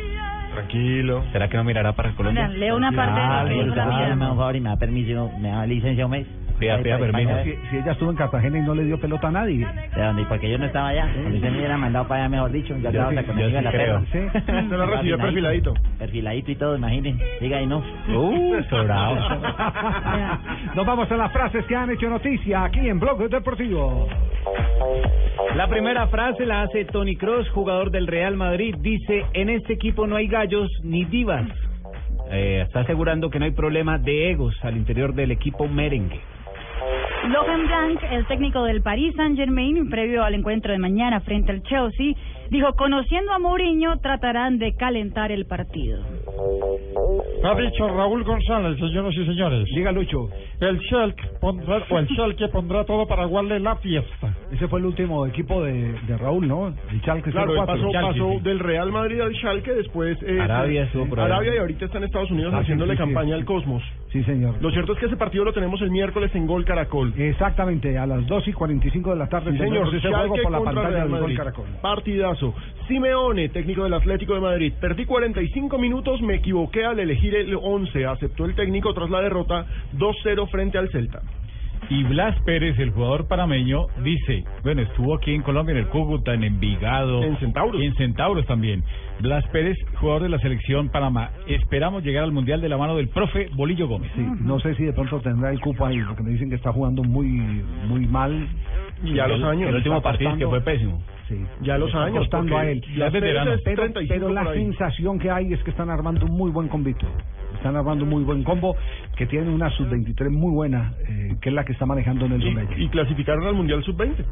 Tranquilo. 0.54 1.24
¿Será 1.32 1.48
que 1.48 1.58
no 1.58 1.64
mirará 1.64 1.94
para 1.94 2.12
Colombia? 2.12 2.48
Mira, 2.48 2.58
leo 2.60 2.76
una 2.76 2.92
parte 2.92 3.20
de 3.22 3.66
la 3.68 3.76
también 3.76 4.00
mía. 4.08 4.16
me 4.16 4.26
da 4.26 4.32
un 4.32 4.38
favor 4.38 4.56
y 4.56 4.60
me 4.62 4.70
da 4.70 4.76
permiso, 4.78 5.32
me 5.40 5.50
da 5.50 5.66
licencia 5.66 6.06
un 6.06 6.12
mes. 6.12 6.28
Si, 6.62 7.70
si 7.70 7.78
ella 7.78 7.92
estuvo 7.92 8.12
en 8.12 8.16
Cartagena 8.16 8.60
y 8.60 8.62
no 8.62 8.76
le 8.76 8.86
dio 8.86 9.00
pelota 9.00 9.28
a 9.28 9.32
nadie. 9.32 9.66
¿De 9.96 10.02
dónde? 10.02 10.22
¿Y 10.22 10.26
por 10.26 10.40
qué 10.40 10.50
yo 10.50 10.58
no 10.58 10.66
estaba 10.66 10.90
allá? 10.90 11.04
A 11.04 11.30
mí 11.30 11.40
se 11.40 11.50
me 11.50 11.58
hubiera 11.58 11.78
mandado 11.78 12.08
para 12.08 12.22
allá, 12.22 12.30
mejor 12.30 12.52
dicho. 12.52 12.78
Yo 12.78 12.90
estaba 12.90 13.10
hasta 13.10 13.24
con 13.24 13.38
yo 13.38 13.46
mi 13.46 13.52
sí 13.52 13.58
amiga 13.58 13.62
la 13.62 13.72
perra. 13.72 14.02
Sí. 14.12 14.20
Se 14.70 14.78
lo 14.78 14.86
recibió 14.86 15.18
perfiladito. 15.18 15.74
Perfiladito 15.98 16.52
y 16.52 16.56
todo, 16.56 16.78
imaginen. 16.78 17.20
Diga 17.40 17.58
ahí 17.58 17.68
no. 17.68 17.80
Uh, 17.80 18.64
sobrado. 18.70 19.16
Nos 20.76 20.86
vamos 20.86 21.12
a 21.12 21.18
las 21.18 21.32
frases 21.32 21.66
que 21.66 21.76
han 21.76 21.90
hecho 21.90 22.10
noticia 22.10 22.64
aquí 22.64 22.88
en 22.88 23.00
Blog 23.00 23.30
Deportivo. 23.30 24.08
La 25.56 25.68
primera 25.68 26.08
frase 26.08 26.46
la 26.46 26.64
hace 26.64 26.86
Tony 26.86 27.16
Cross, 27.16 27.50
jugador 27.50 27.92
del 27.92 28.08
Real 28.08 28.36
Madrid. 28.36 28.76
Dice, 28.80 29.26
en 29.34 29.50
este 29.50 29.74
equipo 29.74 30.08
no 30.08 30.16
hay 30.16 30.28
gallos 30.28 30.70
ni 30.84 31.06
divas. 31.06 31.48
Eh, 32.32 32.64
está 32.66 32.82
asegurando 32.82 33.30
que 33.30 33.40
no 33.40 33.46
hay 33.46 33.52
problema 33.52 33.98
de 33.98 34.32
egos 34.32 34.56
al 34.64 34.78
interior 34.78 35.14
del 35.14 35.32
equipo 35.32 35.68
merengue. 35.68 36.22
Logan 37.30 37.68
Blanc, 37.68 38.02
el 38.12 38.26
técnico 38.26 38.64
del 38.64 38.82
Paris 38.82 39.16
Saint-Germain, 39.16 39.90
previo 39.90 40.24
al 40.24 40.34
encuentro 40.34 40.72
de 40.72 40.80
mañana 40.80 41.20
frente 41.20 41.52
al 41.52 41.62
Chelsea, 41.62 42.16
dijo, 42.52 42.74
conociendo 42.74 43.32
a 43.34 43.40
Mourinho, 43.40 43.98
tratarán 44.00 44.60
de 44.60 44.76
calentar 44.76 45.32
el 45.32 45.46
partido. 45.48 46.00
Ha 47.44 47.56
dicho 47.56 47.88
Raúl 47.88 48.24
González, 48.24 48.78
señoras 48.78 49.14
y 49.16 49.26
señores. 49.26 49.66
Diga 49.76 49.92
Lucho. 49.92 50.30
El 50.60 50.80
Schalke 50.82 51.24
pondrá, 51.40 51.82
o 51.90 51.98
el 51.98 52.08
Schalke 52.10 52.48
pondrá 52.50 52.84
todo 52.86 53.08
para 53.08 53.24
aguarle 53.24 53.60
la 53.60 53.76
fiesta. 53.78 54.36
Ese 54.52 54.68
fue 54.68 54.80
el 54.80 54.86
último 54.86 55.26
equipo 55.26 55.64
de, 55.64 55.94
de 56.08 56.18
Raúl, 56.18 56.48
¿no? 56.48 56.68
El 56.68 57.02
Schalke 57.02 57.32
Claro, 57.32 57.54
él 57.54 57.60
04. 57.62 57.66
pasó, 57.66 57.90
Schalke, 57.90 58.08
pasó 58.20 58.32
sí. 58.38 58.40
del 58.44 58.60
Real 58.60 58.92
Madrid 58.92 59.22
al 59.22 59.34
Schalke, 59.34 59.74
después 59.74 60.18
eh, 60.22 60.40
Arabia 60.40 60.88
ahí. 60.94 61.08
Arabia 61.18 61.56
y 61.56 61.58
ahorita 61.58 61.86
está 61.86 61.98
en 61.98 62.04
Estados 62.04 62.30
Unidos 62.30 62.54
Ah, 62.54 62.58
sí, 62.60 62.64
haciéndole 62.66 62.94
sí, 62.94 63.00
campaña 63.00 63.30
sí. 63.30 63.40
al 63.40 63.46
Cosmos. 63.46 63.84
Sí, 64.12 64.24
señor. 64.24 64.56
Lo 64.62 64.70
cierto 64.72 64.94
es 64.94 65.00
que 65.00 65.06
ese 65.08 65.18
partido 65.18 65.44
lo 65.46 65.54
tenemos 65.54 65.82
el 65.82 65.90
miércoles 65.90 66.30
en 66.36 66.46
Gol 66.46 66.64
Caracol. 66.66 67.14
Exactamente, 67.18 67.98
a 67.98 68.06
las 68.06 68.28
2 68.28 68.48
y 68.50 68.54
45 68.54 69.10
de 69.12 69.16
la 69.16 69.28
tarde 69.28 69.52
Sí, 69.54 69.58
señor, 69.58 69.88
ese 69.96 70.08
juego 70.10 70.36
por 70.44 70.52
la 70.52 70.62
pantalla 70.62 70.90
Real 70.90 71.12
del 71.12 71.22
Gol. 71.22 71.36
Caracol. 71.36 71.66
Partidazo. 71.82 72.41
Simeone, 72.88 73.50
técnico 73.50 73.84
del 73.84 73.94
Atlético 73.94 74.34
de 74.34 74.42
Madrid. 74.42 74.74
Perdí 74.80 75.06
45 75.06 75.78
minutos, 75.78 76.22
me 76.22 76.36
equivoqué 76.36 76.86
al 76.86 77.00
elegir 77.00 77.36
el 77.36 77.56
11. 77.56 78.06
Aceptó 78.06 78.46
el 78.46 78.56
técnico 78.56 78.94
tras 78.94 79.10
la 79.10 79.22
derrota 79.22 79.66
2-0 79.98 80.50
frente 80.50 80.78
al 80.78 80.90
Celta. 80.90 81.22
Y 81.90 82.04
Blas 82.04 82.40
Pérez, 82.46 82.78
el 82.80 82.92
jugador 82.92 83.28
parameño, 83.28 83.88
dice, 84.04 84.44
bueno, 84.64 84.82
estuvo 84.82 85.16
aquí 85.16 85.34
en 85.34 85.42
Colombia, 85.42 85.74
en 85.74 85.80
el 85.80 85.88
Cúcuta, 85.88 86.34
en 86.34 86.44
Envigado. 86.44 87.24
En 87.24 87.38
Centauros. 87.40 87.82
Y 87.82 87.86
en 87.86 87.96
Centauros 87.96 88.46
también. 88.46 88.84
Blas 89.20 89.46
Pérez, 89.48 89.78
jugador 89.96 90.24
de 90.24 90.30
la 90.30 90.40
selección 90.40 90.90
Panamá. 90.90 91.32
Esperamos 91.48 92.04
llegar 92.04 92.24
al 92.24 92.32
Mundial 92.32 92.62
de 92.62 92.70
la 92.70 92.78
mano 92.78 92.96
del 92.96 93.10
profe 93.10 93.50
Bolillo 93.56 93.88
Gómez. 93.88 94.12
Sí, 94.16 94.26
no 94.42 94.60
sé 94.60 94.76
si 94.76 94.84
de 94.84 94.94
pronto 94.94 95.20
tendrá 95.20 95.52
el 95.52 95.60
cupo 95.60 95.86
ahí, 95.86 96.02
porque 96.08 96.24
me 96.24 96.32
dicen 96.32 96.50
que 96.50 96.56
está 96.56 96.72
jugando 96.72 97.04
muy 97.04 97.28
muy 97.88 98.06
mal. 98.06 98.48
Ya 99.04 99.28
los 99.28 99.44
años. 99.44 99.70
El 99.70 99.76
último 99.76 100.02
partido 100.02 100.38
que 100.38 100.48
fue 100.48 100.62
pésimo. 100.62 101.02
Sí. 101.32 101.46
Ya 101.62 101.78
los 101.78 101.88
Está 101.88 102.04
años, 102.04 102.20
costando 102.20 102.58
a 102.58 102.66
él. 102.70 102.84
ya 102.96 103.10
veterano. 103.10 103.52
Pero, 103.64 103.84
35 103.84 104.14
pero 104.14 104.34
la 104.34 104.54
sensación 104.54 105.18
que 105.18 105.32
hay 105.32 105.54
es 105.54 105.64
que 105.64 105.72
están 105.72 105.90
armando 105.90 106.26
un 106.26 106.34
muy 106.34 106.52
buen 106.52 106.68
convito. 106.68 107.08
Están 107.56 107.76
armando 107.76 108.04
un 108.04 108.10
muy 108.10 108.24
buen 108.24 108.44
combo 108.44 108.76
que 109.16 109.26
tiene 109.28 109.50
una 109.50 109.70
sub-23 109.70 110.30
muy 110.30 110.52
buena, 110.54 110.94
eh, 111.08 111.36
que 111.42 111.50
es 111.50 111.56
la 111.56 111.64
que 111.64 111.74
está 111.74 111.86
manejando 111.86 112.28
Nelson 112.28 112.56
Reyes. 112.56 112.78
Y, 112.78 112.84
y 112.84 112.90
clasificaron 112.90 113.46
al 113.46 113.54
Mundial 113.54 113.84
Sub-20. 113.84 114.26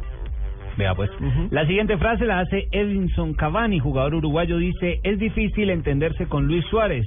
Vea 0.78 0.96
pues. 0.96 1.10
La 1.52 1.66
siguiente 1.68 1.98
frase 1.98 2.26
la 2.26 2.40
hace 2.40 2.68
Edinson 2.72 3.34
Cavani, 3.34 3.80
jugador 3.80 4.16
uruguayo. 4.16 4.58
Dice, 4.58 5.00
es 5.04 5.20
difícil 5.20 5.70
entenderse 5.70 6.26
con 6.28 6.48
Luis 6.48 6.66
Suárez. 6.66 7.06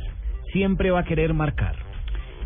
Siempre 0.52 0.90
va 0.90 1.00
a 1.00 1.04
querer 1.04 1.32
marcar. 1.34 1.74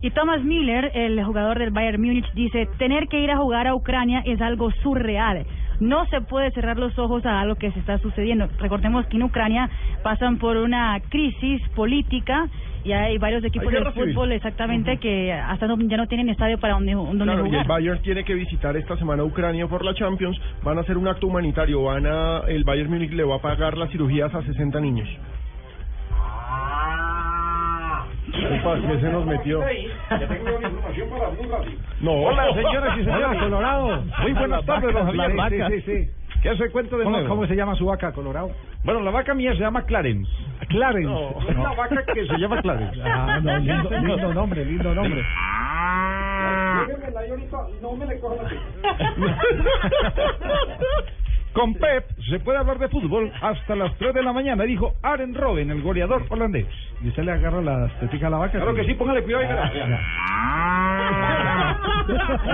Y 0.03 0.11
Thomas 0.11 0.45
Miller, 0.45 0.93
el 0.95 1.23
jugador 1.25 1.59
del 1.59 1.71
Bayern 1.71 2.01
Múnich, 2.01 2.31
dice, 2.35 2.69
tener 2.79 3.09
que 3.09 3.21
ir 3.21 3.31
a 3.31 3.39
jugar 3.39 3.67
a 3.67 3.75
Ucrania 3.75 4.23
es 4.25 4.41
algo 4.41 4.71
surreal. 4.83 5.45
No 5.81 6.07
se 6.07 6.21
puede 6.23 6.51
cerrar 6.53 6.79
los 6.79 6.99
ojos 6.99 7.25
a 7.27 7.41
algo 7.41 7.57
que 7.57 7.71
se 7.73 7.79
está 7.81 7.99
sucediendo. 7.99 8.49
Recordemos 8.59 9.07
que 9.07 9.17
en 9.17 9.25
Ucrania 9.25 9.69
pasan 10.03 10.39
por 10.39 10.57
una 10.57 10.99
crisis 11.09 11.61
política 11.75 12.49
y 12.85 12.93
hay 12.93 13.19
varios 13.19 13.43
equipos 13.45 13.71
de 13.73 13.79
fútbol 14.15 14.33
exactamente 14.33 14.99
que 14.99 15.33
hasta 15.33 15.67
no- 15.67 15.77
ya 15.81 15.97
no 15.97 16.07
tienen 16.07 16.29
estadio 16.29 16.59
para 16.59 16.75
donde, 16.75 16.93
donde 16.95 17.25
Claro, 17.25 17.41
y 17.41 17.49
el 17.49 17.51
jugar. 17.51 17.67
Bayern 17.67 18.03
tiene 18.03 18.25
que 18.25 18.35
visitar 18.35 18.77
esta 18.77 18.97
semana 18.97 19.25
Ucrania 19.25 19.67
por 19.67 19.85
la 19.85 19.93
Champions. 19.95 20.39
Van 20.63 20.79
a 20.79 20.83
hacer 20.83 20.97
un 20.97 21.09
acto 21.09 21.27
humanitario. 21.27 21.83
Van 21.83 22.07
a, 22.07 22.41
el 22.49 22.65
Bayern 22.65 22.89
Múnich 22.91 23.13
le 23.13 23.25
va 23.25 23.37
a 23.37 23.41
pagar 23.41 23.77
las 23.77 23.91
cirugías 23.91 24.33
a 24.35 24.43
60 24.43 24.81
niños. 24.81 25.09
Upa, 28.29 28.81
¿qué 28.81 29.01
se 29.01 29.09
nos 29.09 29.25
metió? 29.27 29.61
No. 32.01 32.13
Hola, 32.13 32.53
señoras 32.55 32.99
y 32.99 33.05
señores, 33.05 33.43
Colorado. 33.43 34.05
Muy 34.23 34.33
buenas 34.33 34.65
tardes, 34.67 34.93
don 34.93 35.17
Javier. 35.17 35.71
Sí, 35.71 35.81
sí, 35.81 36.05
sí. 36.05 36.11
¿Qué 36.43 36.51
hace 36.51 36.71
cuento 36.71 36.99
de 36.99 37.05
¿Cómo, 37.05 37.17
nuevo? 37.17 37.29
cómo 37.35 37.47
se 37.47 37.57
llama 37.57 37.75
su 37.77 37.87
vaca, 37.87 38.13
Colorado? 38.13 38.51
Bueno, 38.85 39.01
la 39.01 39.11
vaca 39.11 39.35
mía 39.35 39.53
se 39.53 39.59
llama 39.61 39.83
Clarence. 39.85 40.31
Clarence. 40.69 41.11
Es 41.49 41.57
una 41.57 41.73
vaca 41.75 42.05
que 42.13 42.27
se 42.27 42.37
llama 42.39 42.61
Clarence. 42.63 43.01
Ah, 43.05 43.41
no, 43.43 43.59
lindo, 43.59 43.91
lindo 43.91 44.35
nombre, 44.35 44.65
lindo 44.65 44.95
nombre. 44.95 45.25
ahorita 47.29 47.59
no 47.81 47.93
me 47.97 48.07
le 48.07 48.21
Con 51.57 51.73
Pep 51.73 52.05
se 52.29 52.39
puede 52.41 52.59
hablar 52.59 52.79
de 52.79 52.89
fútbol 52.89 53.33
hasta 53.41 53.75
las 53.75 53.97
3 53.97 54.13
de 54.13 54.23
la 54.23 54.35
mañana, 54.35 54.65
dijo 54.65 54.93
Aren 55.03 55.35
Robben, 55.35 55.71
el 55.71 55.81
goleador 55.81 56.27
holandés. 56.29 56.67
¿Y 57.03 57.09
usted 57.09 57.23
le 57.23 57.33
agarra 57.33 57.63
la 57.63 57.87
estética 57.87 58.27
a 58.27 58.31
la 58.31 58.37
vaca? 58.37 58.59
Claro 58.59 58.75
que 58.75 58.85
sí, 58.85 58.93
póngale 58.93 59.23
cuidado 59.23 59.45
y 59.45 59.47
verá. 59.47 59.71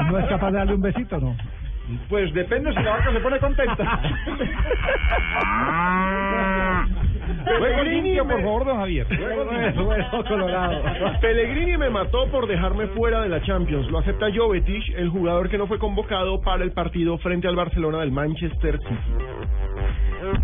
¿No 0.09 0.19
es 0.21 0.27
capaz 0.27 0.53
de 0.53 0.59
darle 0.59 0.75
un 0.75 0.83
besito, 0.83 1.19
no? 1.19 1.37
Pues 2.09 2.33
depende 2.33 2.73
si 2.73 2.81
la 2.81 2.93
vaca 2.93 3.13
se 3.13 3.19
pone 3.19 3.41
contenta. 3.41 4.01
Limpio, 7.85 8.27
por 8.27 8.43
favor, 8.43 8.65
don 8.65 8.77
Javier. 8.79 9.07
Colorado. 10.29 10.83
Pellegrini 11.21 11.77
me 11.77 11.91
mató 11.91 12.27
por 12.31 12.47
dejarme 12.47 12.87
fuera 12.89 13.23
de 13.23 13.29
la 13.29 13.43
Champions. 13.43 13.91
Lo 13.91 13.99
acepta 13.99 14.27
Jovetic, 14.35 14.95
el 14.97 15.09
jugador 15.09 15.49
que 15.49 15.59
no 15.59 15.67
fue 15.67 15.79
convocado 15.79 16.41
para 16.41 16.65
el 16.65 16.73
partido 16.73 17.19
frente 17.19 17.49
al 17.49 17.57
Barcelona 17.57 17.99
del 18.01 18.13
Manchester 18.13 18.79
City. 18.79 18.97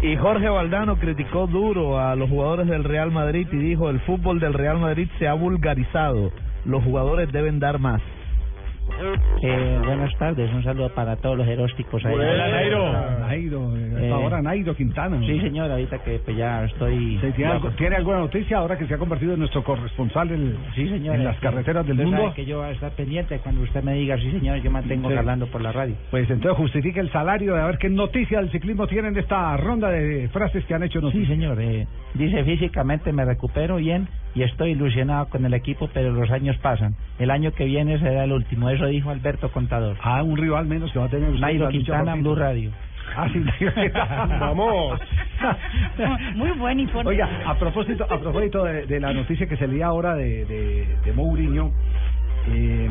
Y 0.03 0.17
Jorge 0.17 0.49
Valdano 0.49 0.97
criticó 0.97 1.47
duro 1.47 1.99
a 1.99 2.17
los 2.17 2.29
jugadores 2.29 2.67
del 2.67 2.85
Real 2.85 3.11
Madrid 3.13 3.47
y 3.53 3.57
dijo, 3.57 3.91
el 3.91 4.01
fútbol 4.01 4.41
del 4.41 4.55
Real 4.55 4.79
Madrid 4.79 5.09
se 5.19 5.29
ha 5.29 5.35
vulgarizado, 5.35 6.33
los 6.65 6.83
jugadores 6.83 7.31
deben 7.33 7.61
dar 7.61 7.79
más. 7.79 8.03
Eh, 9.43 9.81
buenas 9.85 10.17
tardes, 10.19 10.53
un 10.53 10.63
saludo 10.65 10.89
para 10.95 11.17
todos 11.17 11.37
los 11.37 11.47
erósticos 11.47 12.05
ahí. 12.05 12.17
Nairo. 12.17 12.93
Nairo, 13.21 13.77
eh, 13.77 14.11
ahora 14.13 14.41
Nairo 14.43 14.75
Quintana. 14.75 15.21
Sí, 15.21 15.41
señor, 15.41 15.71
ahorita 15.71 15.99
que 16.03 16.19
pues, 16.19 16.37
ya 16.37 16.65
estoy... 16.65 17.19
Sí, 17.21 17.33
¿Tiene, 17.37 17.53
algo- 17.53 17.71
tiene 17.73 17.97
alguna 17.97 18.19
noticia 18.19 18.59
ahora 18.59 18.77
que 18.79 18.87
se 18.87 18.95
ha 18.95 18.99
convertido 18.99 19.35
en 19.35 19.41
nuestro 19.41 19.63
corresponsal 19.63 20.31
en, 20.33 20.57
Sí, 20.75 20.89
señor. 20.89 21.17
en 21.17 21.25
las 21.25 21.39
carreteras 21.39 21.87
del 21.87 22.01
usted 22.01 22.11
mundo? 22.11 22.33
que 22.35 22.45
yo 22.47 22.59
voy 22.59 22.69
a 22.69 22.71
estar 22.73 22.91
pendiente 22.93 23.39
cuando 23.41 23.63
usted 23.63 23.83
me 23.83 23.95
diga, 23.95 24.17
sí, 24.19 24.31
señor, 24.33 24.59
yo 24.63 24.71
mantengo 24.71 25.11
Sí. 25.11 25.17
hablando 25.17 25.47
por 25.47 25.61
la 25.61 25.73
radio. 25.73 25.95
Pues 26.11 26.29
entonces 26.31 26.57
justifique 26.57 26.99
el 27.01 27.11
salario 27.13 27.55
de 27.55 27.61
a 27.61 27.67
ver 27.67 27.79
qué 27.79 27.89
noticia 27.91 28.39
del 28.41 28.51
ciclismo 28.51 28.87
tienen 28.87 29.15
de 29.15 29.21
esta 29.21 29.57
ronda 29.59 29.91
de 29.91 30.29
frases 30.33 30.65
que 30.65 30.75
han 30.75 30.83
hecho 30.83 31.01
Sí, 31.11 31.25
señor. 31.27 31.61
eh, 31.61 31.87
dice, 32.15 32.43
físicamente 32.45 33.13
me 33.13 33.25
recupero 33.25 33.77
bien 33.77 34.09
y 34.39 34.45
estoy 34.45 34.71
ilusionado 34.71 35.27
con 35.31 35.45
el 35.45 35.53
equipo, 35.53 35.91
pero 35.93 36.13
los 36.13 36.31
años 36.31 36.57
pasan. 36.59 36.95
El 37.19 37.33
año 37.33 37.51
que 37.51 37.65
viene 37.65 37.99
será 37.99 38.23
el 38.23 38.31
último. 38.31 38.71
Eso 38.71 38.87
dijo 38.87 39.11
Alberto 39.11 39.51
Contador. 39.51 39.97
Ah, 40.01 40.23
un 40.23 40.37
rival 40.37 40.65
menos 40.67 40.93
que 40.93 41.01
va 41.01 41.07
a 41.07 41.09
tener 41.09 41.29
usted 41.29 41.41
Nairo 41.41 41.69
Quintana, 41.71 42.15
Blue. 42.15 42.37
Radio. 42.37 42.71
Ah, 43.17 43.27
sí. 43.33 43.45
Vamos. 44.39 45.01
Muy 46.37 46.53
buen 46.53 46.79
informe. 46.79 47.11
Oiga, 47.11 47.29
a 47.47 47.59
propósito, 47.59 48.05
a 48.05 48.21
propósito 48.21 48.63
de, 48.63 48.87
de 48.87 49.01
la 49.01 49.13
noticia 49.13 49.49
que 49.49 49.57
se 49.57 49.67
leía 49.67 49.87
ahora 49.87 50.15
de, 50.15 50.45
de, 50.45 50.87
de 51.05 51.13
Mourinho, 51.13 51.73
eh, 52.47 52.91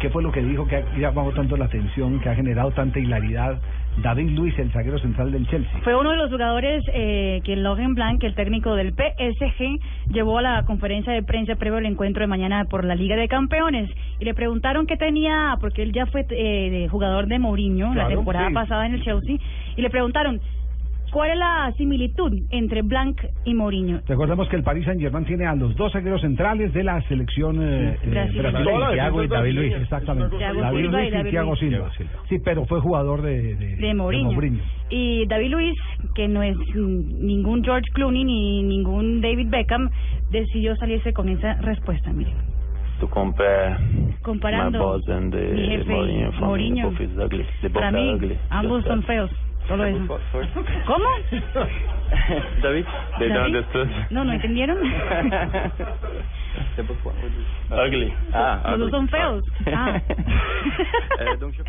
¿qué 0.00 0.10
fue 0.10 0.22
lo 0.22 0.30
que 0.32 0.42
dijo 0.42 0.66
que 0.66 0.76
ha 0.76 0.98
llamado 0.98 1.32
tanto 1.32 1.56
la 1.56 1.64
atención, 1.64 2.20
que 2.20 2.28
ha 2.28 2.34
generado 2.34 2.72
tanta 2.72 2.98
hilaridad? 2.98 3.58
David 3.98 4.30
Luis, 4.30 4.58
el 4.58 4.72
zaguero 4.72 4.98
central 4.98 5.32
del 5.32 5.46
Chelsea. 5.48 5.80
Fue 5.84 5.94
uno 5.94 6.10
de 6.10 6.16
los 6.16 6.30
jugadores 6.30 6.84
que 6.86 7.42
que 7.44 7.56
Logan 7.56 7.94
Blanc, 7.94 8.22
el 8.24 8.34
técnico 8.34 8.74
del 8.74 8.92
PSG, 8.92 9.78
llevó 10.12 10.38
a 10.38 10.42
la 10.42 10.64
conferencia 10.64 11.12
de 11.12 11.22
prensa 11.22 11.56
previo 11.56 11.78
al 11.78 11.86
encuentro 11.86 12.22
de 12.22 12.26
mañana 12.26 12.64
por 12.64 12.84
la 12.84 12.94
Liga 12.94 13.16
de 13.16 13.28
Campeones 13.28 13.90
y 14.20 14.24
le 14.24 14.34
preguntaron 14.34 14.86
qué 14.86 14.96
tenía, 14.96 15.56
porque 15.60 15.82
él 15.82 15.92
ya 15.92 16.06
fue 16.06 16.24
eh, 16.30 16.88
jugador 16.90 17.26
de 17.26 17.38
Mourinho 17.38 17.94
la 17.94 18.08
temporada 18.08 18.48
sí. 18.48 18.54
pasada 18.54 18.86
en 18.86 18.94
el 18.94 19.02
Chelsea 19.02 19.36
y 19.76 19.82
le 19.82 19.90
preguntaron 19.90 20.40
cuál 21.12 21.30
es 21.30 21.38
la 21.38 21.72
similitud 21.76 22.32
entre 22.50 22.82
Blanc 22.82 23.20
y 23.44 23.54
Mourinho. 23.54 24.00
Recordemos 24.06 24.48
que 24.48 24.56
el 24.56 24.62
Paris 24.62 24.84
Saint 24.86 25.00
Germain 25.00 25.24
tiene 25.24 25.46
a 25.46 25.54
los 25.54 25.76
dos 25.76 25.92
zagueros 25.92 26.22
centrales 26.22 26.72
de 26.72 26.82
la 26.82 27.00
selección 27.02 27.62
eh, 27.62 27.96
eh, 28.02 28.08
Brasileña. 28.10 28.92
Thiago 28.92 29.22
y 29.22 29.28
David 29.28 29.52
Luis, 29.52 29.74
exactamente. 29.74 30.36
David 30.38 30.86
Luis 30.86 31.12
y 31.14 31.30
Thiago. 31.30 31.56
Silva. 31.56 31.90
Sí, 32.28 32.38
pero 32.44 32.64
fue 32.64 32.80
jugador 32.80 33.22
de, 33.22 33.54
de, 33.54 33.76
de 33.76 33.94
Mourinho. 33.94 34.62
Y 34.90 35.26
David 35.26 35.50
Luis, 35.50 35.78
que 36.14 36.28
no 36.28 36.42
es 36.42 36.56
ningún 36.74 37.62
George 37.62 37.90
Clooney 37.92 38.24
ni 38.24 38.62
ningún 38.62 39.20
David 39.20 39.48
Beckham, 39.50 39.90
decidió 40.30 40.74
salirse 40.76 41.12
con 41.12 41.28
esa 41.28 41.54
respuesta, 41.60 42.12
miren. 42.12 42.34
to 43.02 43.08
compare 43.08 43.76
Comparando 44.22 44.78
my 44.78 44.84
boss 44.84 45.08
and 45.08 45.32
the 45.32 45.40
mi 45.52 45.66
jefe 45.66 45.90
Mourinho 46.40 46.92
the 47.60 47.70
Para 47.70 47.90
mí, 47.90 48.14
ugly. 48.14 48.38
ambos 48.50 48.84
son 48.84 49.00
that. 49.00 49.06
feos. 49.08 49.30
Solo 49.68 49.84
eso. 49.86 50.18
¿Cómo? 50.86 51.04
David, 52.62 52.84
they 53.18 53.28
don't 53.28 53.46
understand. 53.46 53.90
No, 54.10 54.24
¿no 54.24 54.32
entendieron? 54.32 54.78
Ugly. 57.70 58.12
Ah, 58.32 58.60
Los 58.76 58.78
dos 58.78 58.88
ugly. 58.88 58.90
son 58.90 59.08
feos. 59.08 59.44
Ah. 59.74 60.00
Eh, 61.20 61.36
donc 61.40 61.54
je- 61.54 61.64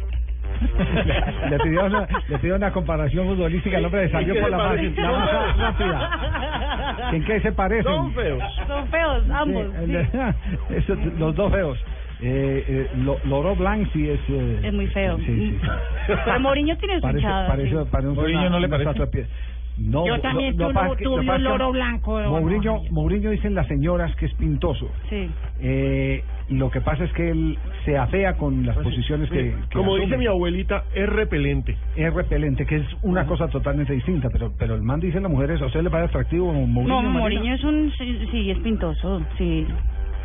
Le 1.50 1.58
pidió, 1.60 1.86
una, 1.86 2.08
le 2.28 2.38
pidió 2.40 2.56
una 2.56 2.72
comparación 2.72 3.28
futbolística, 3.28 3.78
el 3.78 3.86
hombre 3.86 4.06
le 4.06 4.12
salió 4.12 4.34
¿En 4.34 4.36
qué 4.36 4.42
por 4.42 4.50
se 4.52 4.58
la, 4.58 4.64
parecen? 4.64 4.96
más, 5.04 5.32
la 5.34 5.42
más 5.42 5.58
rápida. 5.58 7.10
¿En 7.12 7.24
qué 7.26 7.40
se 7.42 7.52
parecen? 7.52 7.84
Son 7.92 8.14
feos. 8.14 8.44
Son 8.68 8.88
feos, 8.90 9.24
ambos. 9.30 9.66
Sí, 9.66 9.72
sí. 9.86 9.96
el- 9.96 10.78
eso, 10.78 10.96
los 11.18 11.36
dos 11.36 11.52
feos. 11.52 11.78
Eh, 12.20 12.64
eh, 12.68 12.88
Lo- 12.98 13.20
Loro 13.26 13.56
Blanc 13.56 13.88
sí 13.92 14.08
es... 14.10 14.20
eh, 14.30 14.60
Es 14.64 14.74
muy 14.74 14.88
feo. 14.88 15.18
Sí, 15.18 15.26
sí. 15.26 15.58
Pero 16.26 16.40
Mourinho 16.40 16.78
tiene 16.78 16.96
su 16.96 17.02
Parece, 17.02 17.20
hinchada, 17.26 17.48
parece, 17.48 17.70
sí. 17.70 17.76
parece 17.92 18.10
Mourinho 18.14 18.40
una- 18.42 18.50
no 18.50 18.60
le 18.60 18.70
parece. 18.70 19.28
No, 19.76 20.06
Yo 20.06 20.20
también 20.22 20.56
no, 20.56 20.72
no 20.72 20.80
tuve 20.80 20.90
un- 20.92 20.96
que- 20.98 21.04
no 21.06 21.12
un 21.16 21.26
que 21.26 21.40
loro 21.40 21.72
blanco, 21.72 22.12
Mourinho, 22.20 22.74
bueno. 22.78 22.92
Mourinho 22.92 23.32
dicen 23.32 23.56
las 23.56 23.66
señoras 23.68 24.16
que 24.18 24.28
es 24.28 24.34
pintoso. 24.36 24.88
Sí. 25.10 25.28
Eh, 25.62 26.24
lo 26.50 26.70
que 26.70 26.80
pasa 26.82 27.04
es 27.06 27.14
que 27.14 27.32
él 27.32 27.58
se 27.84 27.98
afea 27.98 28.34
con 28.38 28.68
las 28.68 28.78
posiciones 28.78 29.30
que, 29.32 29.36
que 29.46 29.52
Pues 29.52 29.70
Como 29.74 29.96
dice 29.96 30.10
asume. 30.10 30.18
mi 30.20 30.28
abuelita, 30.28 30.84
es 30.94 31.10
repelente. 31.10 31.76
es 31.96 32.14
repelente, 32.14 32.68
que 32.68 32.76
es 32.76 32.86
una 33.02 33.26
cosa 33.26 33.48
totalmente 33.48 33.94
distinta, 33.94 34.30
pero 34.32 34.52
pero 34.60 34.76
el 34.76 34.84
man 34.84 35.00
dice 35.00 35.20
las 35.20 35.32
mujeres, 35.32 35.60
¿a 35.60 35.66
usted 35.66 35.82
le 35.82 35.90
parece 35.90 36.10
atractivo 36.12 36.54
Mourinho? 36.54 37.02
No? 37.02 37.10
Mourinho 37.10 37.56
es 37.56 37.64
un... 37.64 37.92
Sí, 37.98 38.28
sí, 38.32 38.52
es 38.52 38.60
pintoso, 38.60 39.24
sí. 39.40 39.66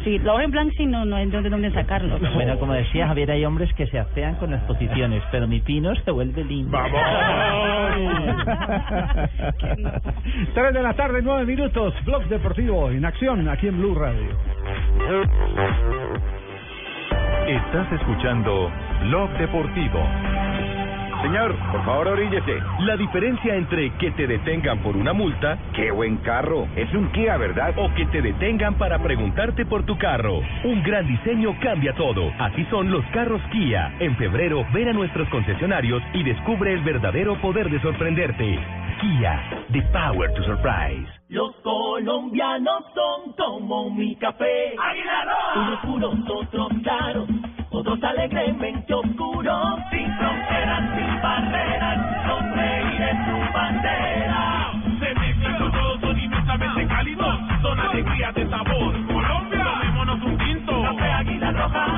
Sí, 0.04 0.18
Laurent 0.20 0.52
Blanc 0.52 0.72
sí 0.76 0.87
no, 0.87 1.04
no 1.04 1.16
hay 1.16 1.26
de 1.26 1.50
dónde 1.50 1.70
sacarlo. 1.72 2.18
Bueno, 2.34 2.58
como 2.58 2.72
decía 2.72 3.08
Javier, 3.08 3.30
hay 3.32 3.44
hombres 3.44 3.72
que 3.74 3.87
se 3.88 3.98
afean 3.98 4.37
con 4.37 4.50
las 4.50 4.62
posiciones, 4.64 5.22
pero 5.30 5.46
mi 5.46 5.61
pino 5.61 5.94
se 5.96 6.11
vuelve 6.11 6.44
lindo. 6.44 6.78
Tres 10.54 10.74
de 10.74 10.82
la 10.82 10.94
tarde, 10.94 11.20
nueve 11.22 11.44
minutos, 11.44 11.94
Blog 12.04 12.24
Deportivo 12.28 12.90
en 12.90 13.04
acción 13.04 13.48
aquí 13.48 13.68
en 13.68 13.78
Blue 13.78 13.94
Radio. 13.94 14.37
Estás 17.46 17.92
escuchando 17.92 18.70
Blog 19.04 19.30
Deportivo. 19.38 20.00
Señor, 21.22 21.54
por 21.72 21.85
favor 21.85 22.09
oríllese. 22.09 22.59
La 22.81 22.96
diferencia 22.96 23.57
entre 23.57 23.90
que 23.98 24.11
te 24.12 24.26
detengan 24.26 24.78
por 24.78 24.96
una 24.96 25.12
multa, 25.12 25.59
qué 25.74 25.90
buen 25.90 26.16
carro, 26.18 26.66
es 26.76 26.92
un 26.94 27.11
Kia, 27.11 27.37
¿verdad? 27.37 27.74
O 27.76 27.92
que 27.94 28.07
te 28.07 28.22
detengan 28.22 28.74
para 28.74 28.98
preguntarte 28.98 29.66
por 29.66 29.85
tu 29.85 29.98
carro. 29.98 30.40
Un 30.64 30.83
gran 30.83 31.07
diseño 31.07 31.57
cambia 31.61 31.92
todo. 31.94 32.33
Así 32.38 32.64
son 32.70 32.90
los 32.90 33.04
carros 33.07 33.42
Kia. 33.50 33.94
En 33.98 34.16
febrero, 34.16 34.64
ven 34.72 34.88
a 34.88 34.92
nuestros 34.92 35.28
concesionarios 35.28 36.02
y 36.12 36.22
descubre 36.22 36.72
el 36.72 36.83
verdadero 36.83 37.35
poder 37.40 37.68
de 37.68 37.81
sorprenderte. 37.81 38.59
Kia, 39.00 39.64
the 39.72 39.83
power 39.92 40.33
to 40.35 40.42
surprise. 40.44 41.17
Los 41.28 41.54
colombianos 41.56 42.84
son 42.94 43.32
como 43.34 43.90
mi 43.90 44.16
café. 44.16 44.74
Unos 45.56 45.80
puros, 45.80 46.14
otros 46.26 46.68
claros, 46.82 47.28
otros 47.68 48.02
alegremente 48.02 48.94
oscuros. 48.94 49.78
Sin 49.90 50.10
fronteras, 50.16 50.96
sin 50.96 51.20
barreras, 51.20 52.26
sonreír 52.26 53.02
es 53.02 53.16
su 53.26 53.52
bandera. 53.52 54.72
Se 55.00 55.14
mezclan 55.20 55.58
con 55.58 55.72
todos, 55.72 56.00
son 56.00 56.18
inmensamente 56.18 56.86
cálidos. 56.86 57.38
Son 57.60 57.78
alegrías 57.78 58.34
de 58.34 58.48
sabor. 58.48 59.06
Colombia, 59.06 59.64
tomémonos 59.64 60.22
un 60.22 60.38
tinto. 60.38 60.82
Café 60.82 61.12
Águila 61.12 61.52
Roja. 61.52 61.97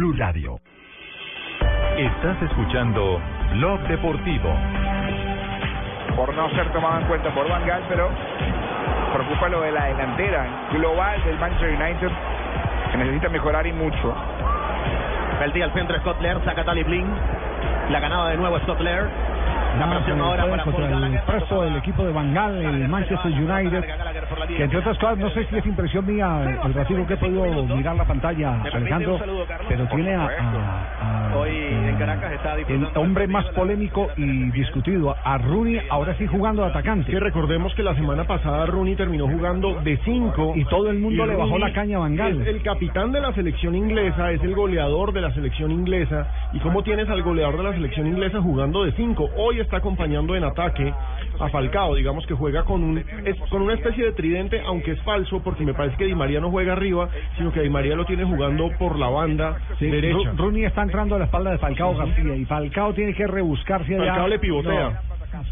Blue 0.00 0.14
Radio. 0.16 0.58
Estás 1.98 2.40
escuchando 2.44 3.20
Blog 3.52 3.80
Deportivo. 3.80 4.48
por 6.16 6.34
no 6.34 6.48
ser 6.52 6.72
tomado 6.72 7.00
en 7.00 7.06
cuenta 7.06 7.28
por 7.34 7.46
Van 7.46 7.66
Gaal, 7.66 7.82
pero 7.86 8.08
preocupa 9.12 9.50
lo 9.50 9.60
de 9.60 9.72
la 9.72 9.84
delantera 9.88 10.68
global 10.72 11.22
del 11.26 11.38
Manchester 11.38 11.78
United, 11.78 12.08
que 12.90 12.96
necesita 12.96 13.28
mejorar 13.28 13.66
y 13.66 13.74
mucho. 13.74 14.14
Peltí 15.38 15.60
al 15.60 15.74
centro 15.74 16.00
Scott 16.00 16.18
Lair, 16.22 16.38
saca 16.46 16.64
Tali 16.64 16.82
Blin. 16.82 17.06
La 17.90 18.00
ganada 18.00 18.30
de 18.30 18.38
nuevo 18.38 18.58
Scott 18.60 18.80
Lair. 18.80 19.04
La 19.78 19.88
presión 19.90 20.20
ahora 20.20 20.46
para 20.50 20.64
Paul 20.64 20.74
contra 20.74 21.06
el 21.06 21.20
presto 21.22 21.62
del 21.62 21.76
equipo 21.76 22.04
de 22.04 22.12
Bangal, 22.12 22.56
el 22.62 22.88
Manchester 22.88 23.32
United, 23.32 23.84
que 24.56 24.64
entre 24.64 24.78
otras 24.78 24.98
cosas, 24.98 25.18
no 25.18 25.30
sé 25.30 25.44
si 25.46 25.56
es 25.56 25.66
impresión 25.66 26.06
mía, 26.06 26.58
el 26.64 26.74
ratito 26.74 27.06
que 27.06 27.14
he 27.14 27.16
podido 27.16 27.64
mirar 27.76 27.96
la 27.96 28.04
pantalla, 28.04 28.60
Alejandro, 28.62 29.18
pero 29.68 29.86
tiene 29.86 30.14
a, 30.14 30.24
a- 30.26 30.30
a- 31.00 31.20
Hoy 31.30 31.50
en 31.50 31.96
Caracas 31.96 32.32
está 32.32 32.52
el 32.54 32.58
disfrutando. 32.66 33.00
hombre 33.00 33.26
más 33.28 33.44
polémico 33.50 34.08
y 34.16 34.50
discutido, 34.50 35.14
a 35.24 35.38
Rooney, 35.38 35.80
ahora 35.88 36.14
sí 36.18 36.26
jugando 36.26 36.62
de 36.64 36.70
atacante. 36.70 37.10
Que 37.10 37.20
recordemos 37.20 37.72
que 37.74 37.84
la 37.84 37.94
semana 37.94 38.24
pasada 38.24 38.66
Rooney 38.66 38.96
terminó 38.96 39.28
jugando 39.28 39.80
de 39.80 39.96
5 40.04 40.54
Y 40.56 40.64
todo 40.64 40.90
el 40.90 40.98
mundo 40.98 41.24
le 41.26 41.36
bajó 41.36 41.56
la 41.58 41.72
caña 41.72 41.98
a. 41.98 42.40
Es 42.40 42.46
el 42.48 42.62
capitán 42.62 43.12
de 43.12 43.20
la 43.20 43.32
selección 43.32 43.76
inglesa, 43.76 44.32
es 44.32 44.42
el 44.42 44.54
goleador 44.56 45.12
de 45.12 45.20
la 45.20 45.30
selección 45.32 45.70
inglesa. 45.70 46.26
¿Y 46.52 46.58
cómo 46.58 46.82
tienes 46.82 47.08
al 47.08 47.22
goleador 47.22 47.56
de 47.58 47.62
la 47.62 47.72
selección 47.74 48.06
inglesa 48.08 48.40
jugando 48.42 48.82
de 48.84 48.92
5? 48.92 49.30
Hoy 49.36 49.49
está 49.58 49.78
acompañando 49.78 50.36
en 50.36 50.44
ataque 50.44 50.94
a 51.40 51.48
Falcao, 51.48 51.94
digamos 51.96 52.26
que 52.26 52.34
juega 52.34 52.62
con 52.64 52.84
un 52.84 52.98
es, 52.98 53.36
con 53.48 53.62
una 53.62 53.74
especie 53.74 54.04
de 54.04 54.12
tridente, 54.12 54.60
aunque 54.64 54.92
es 54.92 55.02
falso 55.02 55.42
porque 55.42 55.64
me 55.64 55.74
parece 55.74 55.96
que 55.96 56.04
Di 56.04 56.14
María 56.14 56.38
no 56.40 56.50
juega 56.50 56.74
arriba, 56.74 57.08
sino 57.36 57.50
que 57.50 57.62
Di 57.62 57.70
María 57.70 57.96
lo 57.96 58.04
tiene 58.04 58.24
jugando 58.24 58.70
por 58.78 58.98
la 58.98 59.08
banda 59.08 59.56
Sí, 59.78 59.86
derecha. 59.86 60.32
Ru- 60.32 60.36
Rooney 60.36 60.64
está 60.64 60.82
entrando 60.82 61.16
a 61.16 61.18
la 61.18 61.24
espalda 61.24 61.50
de 61.50 61.58
Falcao 61.58 61.96
García 61.96 62.36
y 62.36 62.44
Falcao 62.44 62.92
tiene 62.94 63.14
que 63.14 63.26
rebuscarse 63.26 63.94
allá. 63.94 64.04
Falcao 64.06 64.28
le 64.28 64.38
pivotea. 64.38 65.02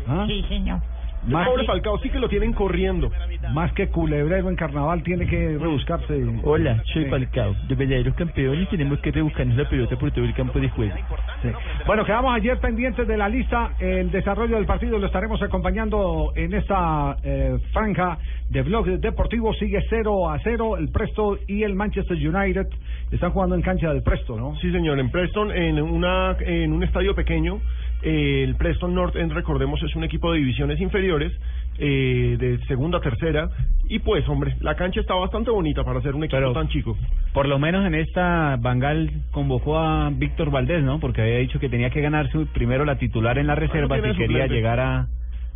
¿Ah? 0.06 0.24
Sí, 0.26 0.44
señor. 0.48 0.80
Más 1.26 1.46
pobre 1.46 1.62
que- 1.62 1.66
Falcao 1.66 1.98
sí 1.98 2.10
que 2.10 2.18
lo 2.18 2.28
tienen 2.28 2.52
corriendo. 2.52 3.10
Más 3.52 3.72
que 3.72 3.88
culebrero 3.88 4.48
en 4.48 4.56
carnaval 4.56 5.02
tiene 5.02 5.26
que 5.26 5.58
rebuscarse. 5.58 6.22
Hola, 6.42 6.82
soy 6.92 7.06
Falcao. 7.06 7.54
Los 7.68 7.78
verdaderos 7.78 8.14
campeones 8.14 8.68
tenemos 8.68 8.98
que 9.00 9.10
rebuscarnos 9.10 9.56
la 9.56 9.68
pelota 9.68 9.96
por 9.98 10.10
todo 10.12 10.24
el 10.24 10.34
campo 10.34 10.58
de 10.58 10.68
juego. 10.70 10.94
Sí. 11.42 11.48
Bueno, 11.86 12.04
quedamos 12.04 12.34
ayer 12.34 12.58
pendientes 12.58 13.06
de 13.06 13.16
la 13.16 13.28
lista. 13.28 13.72
El 13.78 14.10
desarrollo 14.10 14.56
del 14.56 14.66
partido 14.66 14.98
lo 14.98 15.06
estaremos 15.06 15.42
acompañando 15.42 16.32
en 16.34 16.54
esta 16.54 17.16
eh, 17.22 17.58
franja 17.72 18.18
de 18.48 18.62
blog 18.62 18.86
deportivo. 18.86 19.52
Sigue 19.54 19.80
0 19.88 20.30
a 20.30 20.38
0 20.40 20.76
el 20.78 20.88
Presto 20.90 21.38
y 21.46 21.62
el 21.62 21.74
Manchester 21.74 22.16
United. 22.16 22.68
Están 23.10 23.30
jugando 23.32 23.54
en 23.54 23.62
cancha 23.62 23.92
del 23.92 24.02
Presto, 24.02 24.36
¿no? 24.36 24.56
Sí, 24.56 24.70
señor, 24.72 24.98
en 24.98 25.10
Preston, 25.10 25.50
en, 25.50 25.80
una, 25.82 26.36
en 26.40 26.72
un 26.72 26.82
estadio 26.82 27.14
pequeño. 27.14 27.60
Eh, 28.02 28.44
el 28.44 28.54
Preston 28.56 28.94
North 28.94 29.16
End, 29.16 29.32
recordemos, 29.32 29.82
es 29.82 29.94
un 29.96 30.04
equipo 30.04 30.32
de 30.32 30.38
divisiones 30.38 30.80
inferiores, 30.80 31.32
eh, 31.78 32.36
de 32.38 32.58
segunda, 32.66 33.00
tercera. 33.00 33.48
Y 33.88 34.00
pues, 34.00 34.28
hombre, 34.28 34.54
la 34.60 34.74
cancha 34.74 35.00
está 35.00 35.14
bastante 35.14 35.50
bonita 35.50 35.82
para 35.84 36.00
ser 36.02 36.14
un 36.14 36.24
equipo 36.24 36.52
tan 36.52 36.68
chico. 36.68 36.96
Por 37.32 37.48
lo 37.48 37.58
menos 37.58 37.86
en 37.86 37.94
esta, 37.94 38.56
Bangal 38.58 39.10
convocó 39.30 39.78
a 39.78 40.10
Víctor 40.10 40.50
Valdés, 40.50 40.82
¿no? 40.82 41.00
Porque 41.00 41.22
había 41.22 41.38
dicho 41.38 41.58
que 41.58 41.68
tenía 41.68 41.88
que 41.90 42.00
ganarse 42.02 42.38
primero 42.52 42.84
la 42.84 42.98
titular 42.98 43.38
en 43.38 43.46
la 43.46 43.54
reserva 43.54 43.96
tiene 43.96 44.12
si 44.12 44.18
quería 44.18 44.42
suplente. 44.42 44.54
llegar 44.54 44.80
a, 44.80 45.06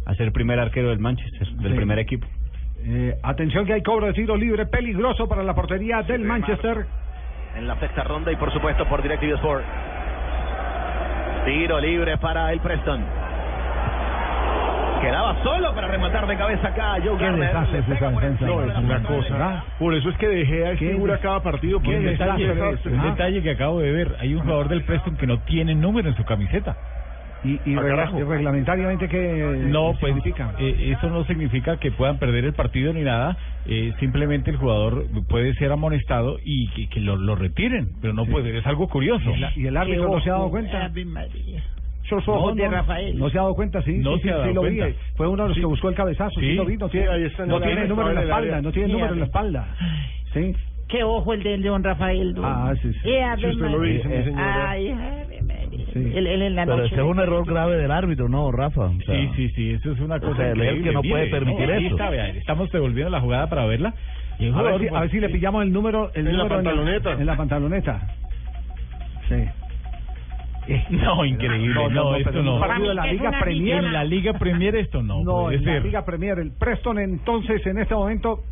a 0.07 0.15
ser 0.15 0.33
primer 0.33 0.59
arquero 0.61 0.89
del 0.91 0.99
Manchester, 0.99 1.47
del 1.49 1.73
Sí. 1.73 1.77
primer 1.77 1.99
equipo. 1.99 2.27
Eh, 2.85 3.15
atención 3.23 3.67
que 3.67 3.75
hay 3.75 3.83
cobro 3.83 4.07
de 4.07 4.13
tiro 4.15 4.37
libre 4.37 4.67
peligroso 4.67 5.29
para 5.29 5.43
la 5.45 5.55
portería 5.55 6.03
del 6.03 6.23
Manchester. 6.23 6.87
En 7.57 7.69
la 7.69 7.79
sexta 7.79 8.03
ronda 8.05 8.33
y 8.33 8.37
por 8.37 8.51
supuesto 8.53 8.89
por 8.89 9.03
DirecTV 9.03 9.35
Sport. 9.35 9.65
Tiro 11.45 11.81
libre 11.81 12.17
para 12.19 12.53
el 12.53 12.61
Preston. 12.61 13.05
Quedaba 15.01 15.43
solo 15.43 15.75
para 15.75 15.89
rematar 15.89 16.27
de 16.29 16.37
cabeza 16.37 16.69
acá 16.69 16.95
Joe 17.05 17.19
Qué 17.19 17.25
Garner. 17.25 17.53
No, 18.41 18.63
es 18.65 18.79
una 18.79 19.03
cosa. 19.03 19.65
Por 19.81 19.95
eso 19.95 20.09
es 20.11 20.17
que 20.17 20.29
De 20.29 20.47
Gea 20.47 20.71
es 20.73 20.79
Qué 20.79 20.91
figura 20.91 21.19
cada 21.19 21.43
partido. 21.43 21.79
Un 21.79 22.05
detalle, 22.05 22.53
un 22.53 23.01
Ah. 23.01 23.05
detalle 23.07 23.43
que 23.43 23.51
acabo 23.51 23.81
de 23.81 23.91
ver. 23.91 24.17
Hay 24.21 24.35
un 24.35 24.43
jugador 24.43 24.69
del 24.69 24.85
Preston 24.85 25.17
que 25.17 25.27
no 25.27 25.41
tiene 25.41 25.75
número 25.75 26.09
en 26.09 26.17
su 26.17 26.25
camiseta. 26.25 26.77
Y, 27.45 27.61
y, 27.65 27.75
Ah, 27.77 27.81
regla- 27.83 28.11
reglamentariamente 28.29 29.09
que 29.09 29.57
No, 29.67 29.95
pues 29.99 30.15
eh, 30.61 30.95
eso 30.97 31.11
no 31.11 31.25
significa 31.25 31.77
que 31.79 31.91
puedan 31.91 32.19
perder 32.19 32.45
el 32.45 32.53
partido 32.55 32.93
ni 32.93 33.03
nada. 33.03 33.37
Eh, 33.67 33.93
simplemente 33.99 34.51
el 34.51 34.57
jugador 34.57 35.07
puede 35.29 35.55
ser 35.55 35.73
amonestado 35.73 36.39
y 36.45 36.69
que, 36.71 36.89
que 36.89 37.01
lo, 37.01 37.17
lo 37.17 37.35
retiren, 37.35 37.89
pero 38.01 38.13
no 38.15 38.27
puede. 38.27 38.57
Es 38.59 38.67
algo 38.67 38.89
curioso. 38.89 39.31
Y, 39.35 39.39
la- 39.41 39.53
y 39.57 39.67
el 39.67 39.77
árbitro 39.77 40.09
no 40.11 40.21
se 40.21 40.31
ha 40.31 40.35
dado 40.35 40.51
cuenta. 40.51 40.89
No, 42.27 42.55
de 42.55 42.69
Rafael. 42.69 43.19
no 43.19 43.31
se 43.31 43.39
ha 43.39 43.43
dado 43.43 43.55
cuenta, 43.55 43.81
sí. 43.83 43.93
No 43.99 44.17
sí, 44.17 44.23
se 44.25 44.31
ha 44.31 44.37
dado 44.39 44.49
sí 44.49 44.55
lo 44.55 44.63
vi. 44.63 44.77
cuenta. 44.79 44.99
Fue 45.17 45.29
uno 45.29 45.43
de 45.45 45.49
los 45.49 45.55
Sí. 45.57 45.61
que 45.63 45.67
buscó 45.67 45.89
el 45.89 45.95
cabezazo. 45.95 46.41
Sí, 46.41 46.47
Sí. 46.51 46.55
lo 46.55 46.65
vi. 46.65 46.77
No 46.77 46.87
Sí, 46.87 46.93
tiene, 46.93 47.09
ahí 47.09 47.25
está 47.25 47.43
en 47.45 47.49
no 47.49 47.57
el 47.57 47.63
tiene 47.63 47.81
área, 47.81 47.89
número 47.89 48.09
en 48.11 48.15
la 48.17 48.23
espalda. 48.23 48.61
No 48.63 48.73
tiene 48.73 48.87
Sí, 48.89 48.93
número 48.93 49.13
en 49.15 49.19
la 49.21 49.25
espalda. 49.27 49.69
Sí. 50.35 50.55
Qué 50.89 51.05
ojo 51.05 51.33
el 51.33 51.43
del 51.43 51.63
León 51.63 51.83
Rafael. 51.83 52.35
¿no? 52.35 52.45
Ah, 52.45 52.75
sí, 52.83 52.93
sí. 52.93 53.09
Eh, 53.09 53.23
Ave 53.25 53.55
María. 53.55 54.03
señora. 54.03 54.71
Ay, 54.71 54.91
Ave. 54.91 55.43
Sí. 55.93 55.99
Él, 56.15 56.27
él 56.27 56.43
en 56.43 56.55
la 56.55 56.65
Pero 56.65 56.77
noche. 56.79 56.87
ese 56.95 57.03
es 57.03 57.09
un 57.11 57.19
error 57.21 57.45
grave 57.47 57.77
del 57.77 57.91
árbitro, 57.91 58.29
¿no, 58.29 58.51
Rafa? 58.51 58.87
O 58.87 59.01
sea, 59.05 59.15
Sí, 59.15 59.31
sí, 59.37 59.49
sí, 59.51 59.71
eso 59.73 59.93
es 59.93 60.01
una 60.01 60.19
cosa 60.21 60.37
sea, 60.37 60.53
él 60.53 60.59
increíble. 60.59 60.89
que 60.89 60.95
no 60.95 61.03
puede 61.03 61.27
permitir 61.29 61.71
ahí 61.71 61.87
eso. 61.87 61.95
está, 61.97 62.09
vea, 62.11 62.29
estamos 62.29 62.71
devolviendo 62.73 63.11
la 63.11 63.21
jugada 63.21 63.49
para 63.51 63.67
verla. 63.67 63.95
Y 64.39 64.49
A 64.51 64.63
ver, 64.63 64.81
si, 64.81 64.89
a 64.89 65.01
ver 65.01 65.11
si 65.11 65.21
le 65.21 65.29
pillamos 65.29 65.63
el 65.63 65.73
número, 65.73 66.11
el 66.15 66.27
En 66.27 66.37
la 66.37 66.45
número 66.45 66.57
pantaloneta. 66.63 67.13
En 67.13 67.27
la, 67.27 67.37
pantaloneta. 67.37 68.01
Sí. 69.29 69.35
No, 70.91 71.25
increíble. 71.25 71.75
No, 71.75 71.89
No, 71.89 71.91
no, 71.91 72.11
no, 72.13 72.17
esto 72.17 72.43
no. 72.43 72.55
un 72.55 72.61
partido 72.61 72.89
de 72.91 72.95
la 72.95 73.07
Liga 73.07 73.33
Premier. 73.41 73.85
En 73.85 73.93
la 73.93 74.05
Liga 74.05 74.33
Premier 74.35 74.77
esto 74.77 75.03
no, 75.03 75.23
No, 75.25 75.43
puede 75.43 75.57
en 75.57 75.65
la 75.65 75.73
ser. 75.73 75.85
Liga 75.85 76.05
Premier. 76.05 76.39
El 76.39 76.53
Preston 76.53 76.99
entonces 77.01 77.67
en 77.67 77.79
este 77.79 77.95
momento 77.95 78.45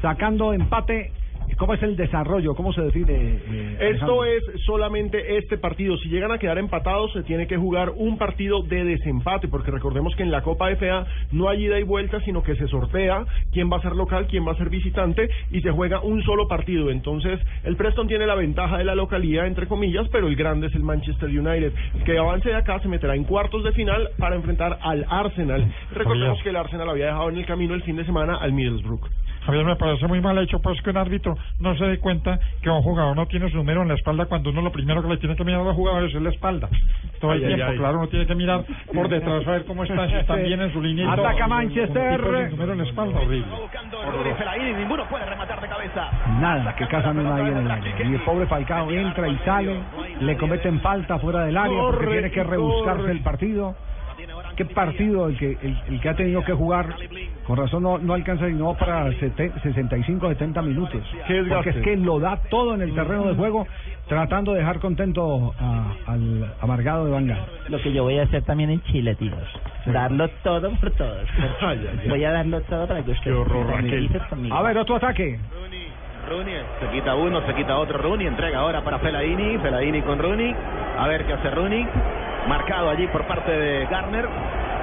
sacando 0.00 0.52
empate. 0.54 1.12
¿Cómo 1.56 1.74
es 1.74 1.82
el 1.82 1.96
desarrollo? 1.96 2.54
¿Cómo 2.54 2.72
se 2.72 2.82
define? 2.82 3.14
eh, 3.14 3.76
Esto 3.94 4.24
es 4.24 4.42
solamente 4.66 5.36
este 5.38 5.58
partido. 5.58 5.96
Si 5.98 6.08
llegan 6.08 6.32
a 6.32 6.38
quedar 6.38 6.58
empatados, 6.58 7.12
se 7.12 7.22
tiene 7.22 7.46
que 7.46 7.56
jugar 7.56 7.92
un 7.96 8.18
partido 8.18 8.62
de 8.62 8.84
desempate, 8.84 9.48
porque 9.48 9.70
recordemos 9.70 10.14
que 10.16 10.22
en 10.22 10.30
la 10.30 10.42
Copa 10.42 10.70
FA 10.76 11.06
no 11.32 11.48
hay 11.48 11.64
ida 11.66 11.78
y 11.78 11.82
vuelta, 11.84 12.20
sino 12.20 12.42
que 12.42 12.56
se 12.56 12.66
sortea 12.68 13.24
quién 13.52 13.70
va 13.70 13.76
a 13.78 13.82
ser 13.82 13.92
local, 13.96 14.26
quién 14.28 14.46
va 14.46 14.52
a 14.52 14.56
ser 14.56 14.68
visitante, 14.68 15.28
y 15.50 15.60
se 15.60 15.70
juega 15.70 16.00
un 16.00 16.22
solo 16.22 16.48
partido. 16.48 16.90
Entonces, 16.90 17.40
el 17.64 17.76
Preston 17.76 18.08
tiene 18.08 18.26
la 18.26 18.34
ventaja 18.34 18.78
de 18.78 18.84
la 18.84 18.94
localidad, 18.94 19.46
entre 19.46 19.66
comillas, 19.66 20.06
pero 20.10 20.26
el 20.28 20.36
grande 20.36 20.66
es 20.68 20.74
el 20.74 20.82
Manchester 20.82 21.28
United. 21.28 21.72
El 21.94 22.04
que 22.04 22.18
avance 22.18 22.48
de 22.48 22.56
acá 22.56 22.80
se 22.80 22.88
meterá 22.88 23.14
en 23.14 23.24
cuartos 23.24 23.62
de 23.64 23.72
final 23.72 24.08
para 24.18 24.36
enfrentar 24.36 24.78
al 24.82 25.04
Arsenal. 25.08 25.72
Recordemos 25.92 26.42
que 26.42 26.50
el 26.50 26.56
Arsenal 26.56 26.88
había 26.90 27.06
dejado 27.06 27.28
en 27.28 27.36
el 27.38 27.46
camino 27.46 27.74
el 27.74 27.82
fin 27.82 27.96
de 27.96 28.04
semana 28.04 28.36
al 28.36 28.52
Middlesbrough. 28.52 29.00
Javier, 29.46 29.64
me 29.64 29.76
parece 29.76 30.06
muy 30.06 30.20
mal 30.20 30.38
hecho, 30.38 30.58
pues 30.60 30.80
que 30.82 30.90
un 30.90 30.96
árbitro 30.96 31.36
no 31.60 31.76
se 31.76 31.84
dé 31.84 31.98
cuenta 31.98 32.38
que 32.62 32.70
un 32.70 32.82
jugador 32.82 33.14
no 33.16 33.26
tiene 33.26 33.50
su 33.50 33.56
número 33.58 33.82
en 33.82 33.88
la 33.88 33.94
espalda 33.94 34.26
cuando 34.26 34.50
uno 34.50 34.62
lo 34.62 34.72
primero 34.72 35.02
que 35.02 35.08
le 35.08 35.16
tiene 35.18 35.36
que 35.36 35.44
mirar 35.44 35.60
a 35.60 35.64
los 35.64 35.74
jugadores 35.76 36.14
es 36.14 36.22
la 36.22 36.30
espalda. 36.30 36.68
Todo 37.20 37.32
el 37.32 37.42
Ay, 37.42 37.46
tiempo, 37.54 37.66
ay. 37.72 37.78
claro, 37.78 37.98
uno 37.98 38.08
tiene 38.08 38.26
que 38.26 38.34
mirar 38.34 38.64
por 38.94 39.08
detrás 39.08 39.46
a 39.46 39.50
ver 39.50 39.64
cómo 39.66 39.84
están, 39.84 40.08
si 40.08 40.16
están 40.16 40.42
bien 40.44 40.60
en 40.62 40.72
su 40.72 40.80
línea. 40.80 41.04
y 41.04 41.16
todo. 41.16 41.26
Ataca 41.26 41.44
Un 41.44 41.50
Manchester. 41.50 42.20
sin 42.20 42.50
número 42.50 42.72
en 42.72 42.78
la 42.78 42.84
espalda, 42.84 43.20
horrible. 43.20 43.46
Ninguno 44.78 45.04
puede 45.08 45.24
rematar 45.26 45.60
de 45.60 45.68
cabeza. 45.68 46.10
Nada, 46.40 46.74
que 46.76 46.86
casa 46.88 47.12
no 47.12 47.34
hay 47.34 47.46
en 47.50 47.56
el 47.58 47.70
área. 47.70 47.94
Y 48.08 48.14
el 48.14 48.20
pobre 48.22 48.46
Falcao 48.46 48.90
entra 48.90 49.28
y 49.28 49.36
sale, 49.44 49.80
le 50.20 50.36
cometen 50.36 50.80
falta 50.80 51.18
fuera 51.18 51.44
del 51.44 51.56
área 51.56 51.80
porque 51.82 52.06
tiene 52.06 52.30
que 52.30 52.44
rebuscarse 52.44 53.10
el 53.10 53.20
partido. 53.20 53.74
¿Qué 54.56 54.64
partido 54.64 55.28
el 55.28 55.36
que 55.38 55.58
el, 55.62 55.76
el 55.88 56.00
que 56.00 56.08
ha 56.08 56.14
tenido 56.14 56.42
que 56.44 56.52
jugar? 56.52 56.94
Con 57.46 57.56
razón 57.58 57.82
no, 57.82 57.98
no 57.98 58.14
alcanza 58.14 58.46
sino 58.48 58.74
para 58.74 59.10
sete- 59.18 59.52
65, 59.62 60.28
70 60.28 60.62
minutos. 60.62 61.02
Porque 61.48 61.70
es 61.70 61.76
que 61.82 61.96
lo 61.96 62.18
da 62.20 62.36
todo 62.48 62.74
en 62.74 62.82
el 62.82 62.94
terreno 62.94 63.26
de 63.26 63.34
juego, 63.34 63.66
tratando 64.08 64.52
de 64.52 64.60
dejar 64.60 64.78
contento 64.80 65.52
a- 65.58 65.92
al 66.06 66.54
amargado 66.60 67.04
de 67.06 67.10
Vanga. 67.12 67.46
Lo 67.68 67.80
que 67.80 67.92
yo 67.92 68.02
voy 68.04 68.18
a 68.18 68.22
hacer 68.24 68.42
también 68.44 68.70
en 68.70 68.82
Chile, 68.84 69.14
tíos. 69.16 69.34
Darlo 69.86 70.28
todo 70.42 70.70
por 70.80 70.90
todos. 70.92 71.28
Ay, 71.60 71.80
ay, 71.80 71.98
ay. 72.02 72.08
Voy 72.08 72.24
a 72.24 72.30
darlo 72.32 72.60
todo 72.62 72.86
para 72.86 73.02
que 73.04 73.10
ustedes 73.10 73.24
Qué 73.24 73.32
horror, 73.32 73.66
Raquel. 73.66 74.08
A 74.50 74.62
ver, 74.62 74.78
otro 74.78 74.96
ataque. 74.96 75.38
Rooney. 76.24 76.62
Se 76.80 76.88
quita 76.88 77.14
uno, 77.14 77.40
se 77.46 77.54
quita 77.54 77.78
otro. 77.78 77.98
Rooney, 77.98 78.26
entrega 78.26 78.58
ahora 78.60 78.82
para 78.82 78.98
Fellaini, 78.98 79.58
Fellaini 79.58 80.02
con 80.02 80.18
Rooney, 80.18 80.54
a 80.98 81.06
ver 81.08 81.24
qué 81.24 81.32
hace 81.34 81.50
Rooney, 81.50 81.86
marcado 82.48 82.90
allí 82.90 83.06
por 83.08 83.24
parte 83.26 83.50
de 83.50 83.86
Garner, 83.86 84.26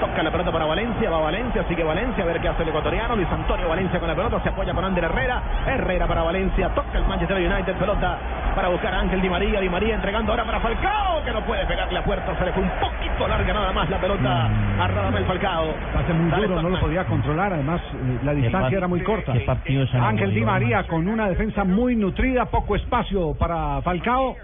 toca 0.02 0.24
la 0.24 0.32
pelota 0.32 0.52
para 0.52 0.66
Valencia, 0.66 1.10
va 1.12 1.20
Valencia, 1.20 1.64
sigue 1.70 1.84
Valencia, 1.84 2.24
a 2.24 2.28
ver 2.28 2.42
qué 2.42 2.50
hace 2.50 2.64
el 2.64 2.70
ecuatoriano, 2.70 3.16
Luis 3.16 3.28
Antonio 3.32 3.70
Valencia 3.70 4.00
con 4.00 4.10
la 4.10 4.16
pelota, 4.16 4.42
se 4.42 4.50
apoya 4.50 4.74
con 4.74 4.84
Ander 4.84 5.04
Herrera, 5.04 5.44
Herrera 5.68 6.08
para 6.08 6.24
Valencia, 6.24 6.70
toca 6.70 6.98
el 6.98 7.06
Manchester 7.06 7.38
United, 7.38 7.76
pelota 7.76 8.18
para 8.56 8.70
buscar 8.70 8.96
a 8.96 9.00
Ángel 9.02 9.22
Di 9.22 9.30
María, 9.30 9.62
Di 9.62 9.70
María 9.70 9.94
entregando 9.94 10.32
ahora 10.32 10.44
para 10.44 10.60
Falcao, 10.60 11.24
que 11.24 11.32
no 11.32 11.42
puede 11.46 11.68
pegarle 11.68 12.00
a 12.00 12.04
puerta, 12.04 12.36
se 12.36 12.46
le 12.46 12.52
fue 12.52 12.64
un 12.64 12.72
poquito 12.80 13.28
larga 13.28 13.54
nada 13.54 13.72
más 13.72 13.90
la 13.92 14.02
pelota 14.02 14.50
a 14.80 14.88
Radamel 14.88 15.26
Falcao. 15.26 15.76
Hace 15.96 16.14
muy 16.14 16.32
duro, 16.32 16.62
no 16.64 16.70
lo 16.70 16.80
podía 16.80 17.06
controlar. 17.06 17.54
Además, 17.54 17.82
eh, 17.94 18.20
la 18.24 18.34
distancia 18.34 18.78
era 18.80 18.88
muy 18.88 19.04
corta. 19.04 19.34
Ángel 20.02 20.34
Di 20.34 20.42
María 20.42 20.88
con 20.88 21.08
una 21.08 21.30
defensa 21.30 21.64
muy 21.64 21.96
nutrida, 21.96 22.46
poco 22.46 22.76
espacio 22.76 23.36
para 23.36 23.82
Falcao. 23.84 24.36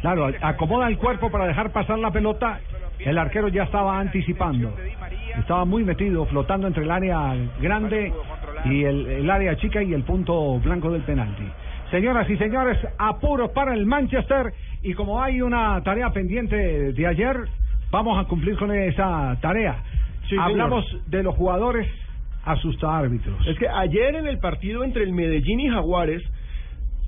Claro, 0.00 0.28
acomoda 0.40 0.88
el 0.88 0.98
cuerpo 0.98 1.30
para 1.30 1.46
dejar 1.46 1.70
pasar 1.70 1.98
la 1.98 2.10
pelota 2.10 2.58
El 3.04 3.18
arquero 3.18 3.48
ya 3.48 3.64
estaba 3.64 3.98
anticipando. 3.98 4.74
Estaba 5.38 5.64
muy 5.64 5.84
metido, 5.84 6.24
flotando 6.26 6.66
entre 6.66 6.84
el 6.84 6.90
área 6.90 7.34
grande 7.60 8.12
y 8.64 8.84
el, 8.84 9.06
el 9.06 9.30
área 9.30 9.56
chica 9.56 9.82
y 9.82 9.92
el 9.92 10.02
punto 10.02 10.58
blanco 10.60 10.90
del 10.90 11.02
penalti. 11.02 11.44
Señoras 11.90 12.28
y 12.30 12.36
señores, 12.36 12.78
apuros 12.98 13.50
para 13.50 13.74
el 13.74 13.84
Manchester 13.86 14.52
y 14.82 14.94
como 14.94 15.22
hay 15.22 15.42
una 15.42 15.82
tarea 15.82 16.10
pendiente 16.10 16.92
de 16.92 17.06
ayer, 17.06 17.36
vamos 17.90 18.18
a 18.18 18.26
cumplir 18.28 18.56
con 18.56 18.72
esa 18.72 19.36
tarea. 19.40 19.76
Sí, 20.22 20.30
señor. 20.30 20.50
Hablamos 20.50 20.84
de 21.06 21.22
los 21.22 21.34
jugadores 21.34 21.86
asustaárbitros. 22.44 23.46
Es 23.46 23.58
que 23.58 23.68
ayer 23.68 24.16
en 24.16 24.26
el 24.26 24.38
partido 24.38 24.84
entre 24.84 25.04
el 25.04 25.12
Medellín 25.12 25.60
y 25.60 25.68
Jaguares, 25.68 26.22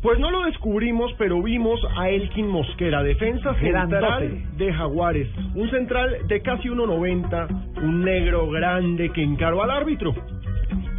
pues 0.05 0.19
no 0.19 0.31
lo 0.31 0.43
descubrimos, 0.43 1.15
pero 1.17 1.43
vimos 1.43 1.81
a 1.97 2.11
Elkin 2.11 2.47
Mosquera, 2.47 3.03
defensa 3.03 3.55
central 3.55 3.89
Grandote. 3.89 4.43
de 4.59 4.71
Jaguares. 4.71 5.29
Un 5.55 5.71
central 5.71 6.19
de 6.29 6.43
casi 6.43 6.69
1.90, 6.69 7.83
un 7.83 8.05
negro 8.05 8.51
grande 8.51 9.09
que 9.13 9.23
encaró 9.23 9.63
al 9.63 9.71
árbitro. 9.71 10.15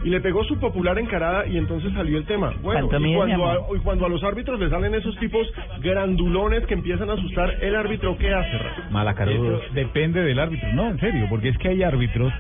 Y 0.03 0.09
le 0.09 0.21
pegó 0.21 0.43
su 0.45 0.59
popular 0.59 0.97
encarada 0.97 1.45
y 1.45 1.55
entonces 1.57 1.93
salió 1.93 2.17
el 2.17 2.25
tema. 2.25 2.55
Bueno, 2.63 2.87
¿Cuánto 2.89 3.07
y 3.07 3.13
cuando, 3.13 3.45
a, 3.47 3.57
y 3.75 3.79
cuando 3.81 4.05
a 4.07 4.09
los 4.09 4.23
árbitros 4.23 4.59
les 4.59 4.71
salen 4.71 4.95
esos 4.95 5.15
tipos 5.19 5.47
grandulones 5.81 6.65
que 6.65 6.73
empiezan 6.73 7.07
a 7.11 7.13
asustar, 7.13 7.57
¿el 7.61 7.75
árbitro 7.75 8.17
qué 8.17 8.33
hace? 8.33 8.57
Eso 9.35 9.61
depende 9.75 10.23
del 10.23 10.39
árbitro. 10.39 10.73
No, 10.73 10.89
en 10.89 10.99
serio, 10.99 11.27
porque 11.29 11.49
es 11.49 11.57
que 11.59 11.67
hay 11.69 11.83
árbitros 11.83 12.33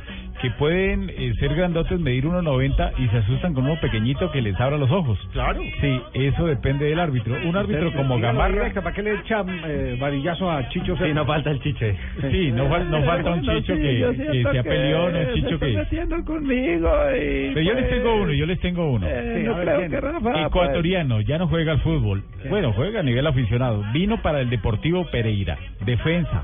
que 0.45 0.51
pueden 0.59 1.09
eh, 1.09 1.33
ser 1.39 1.55
grandotes, 1.55 1.99
medir 1.99 2.25
1.90 2.25 2.91
y 2.99 3.07
se 3.07 3.17
asustan 3.17 3.55
con 3.55 3.65
uno 3.65 3.79
pequeñito 3.81 4.31
que 4.31 4.43
les 4.43 4.59
abra 4.61 4.77
los 4.77 4.91
ojos. 4.91 5.17
Claro. 5.33 5.59
Sí, 5.81 5.99
eso 6.13 6.45
depende 6.45 6.85
del 6.85 6.99
árbitro. 6.99 7.35
Un 7.45 7.55
árbitro 7.57 7.87
Usted- 7.87 7.97
como 7.97 8.19
Gamarra... 8.19 8.71
¿Para 8.75 8.93
qué 8.93 9.01
le 9.01 9.15
echan 9.15 9.47
eh, 9.65 9.97
varillazo 9.99 10.51
a 10.51 10.69
Chicho? 10.69 10.95
Sí, 10.97 11.13
no 11.15 11.25
falta 11.25 11.49
el 11.49 11.59
chiche. 11.61 11.95
Sí, 12.29 12.51
no, 12.51 12.69
fal- 12.69 12.87
no 12.89 13.01
falta 13.03 13.31
un 13.31 13.41
chicho 13.41 13.73
que, 13.75 14.27
que 14.31 14.43
sea 14.51 14.61
peleón, 14.63 15.15
un 15.15 15.33
chicho 15.33 15.57
que... 15.59 15.65
metiendo 15.77 16.23
conmigo 16.23 16.89
y 17.15 17.51
Pero 17.55 17.61
yo 17.61 17.73
les 17.73 17.89
tengo 17.89 18.15
uno, 18.15 18.31
yo 18.31 18.45
les 18.45 18.59
tengo 18.59 18.91
uno. 18.91 19.07
Eh, 19.09 19.43
no 19.47 19.55
creo 19.59 19.89
que 19.89 19.99
Rafa, 19.99 20.19
pues. 20.19 20.45
Ecuatoriano, 20.45 21.21
ya 21.21 21.39
no 21.39 21.47
juega 21.47 21.71
al 21.71 21.79
fútbol. 21.81 22.23
Bueno, 22.49 22.71
juega 22.73 22.99
a 22.99 23.03
nivel 23.03 23.25
aficionado. 23.25 23.83
Vino 23.93 24.21
para 24.21 24.41
el 24.41 24.49
Deportivo 24.51 25.07
Pereira. 25.09 25.57
Defensa. 25.83 26.43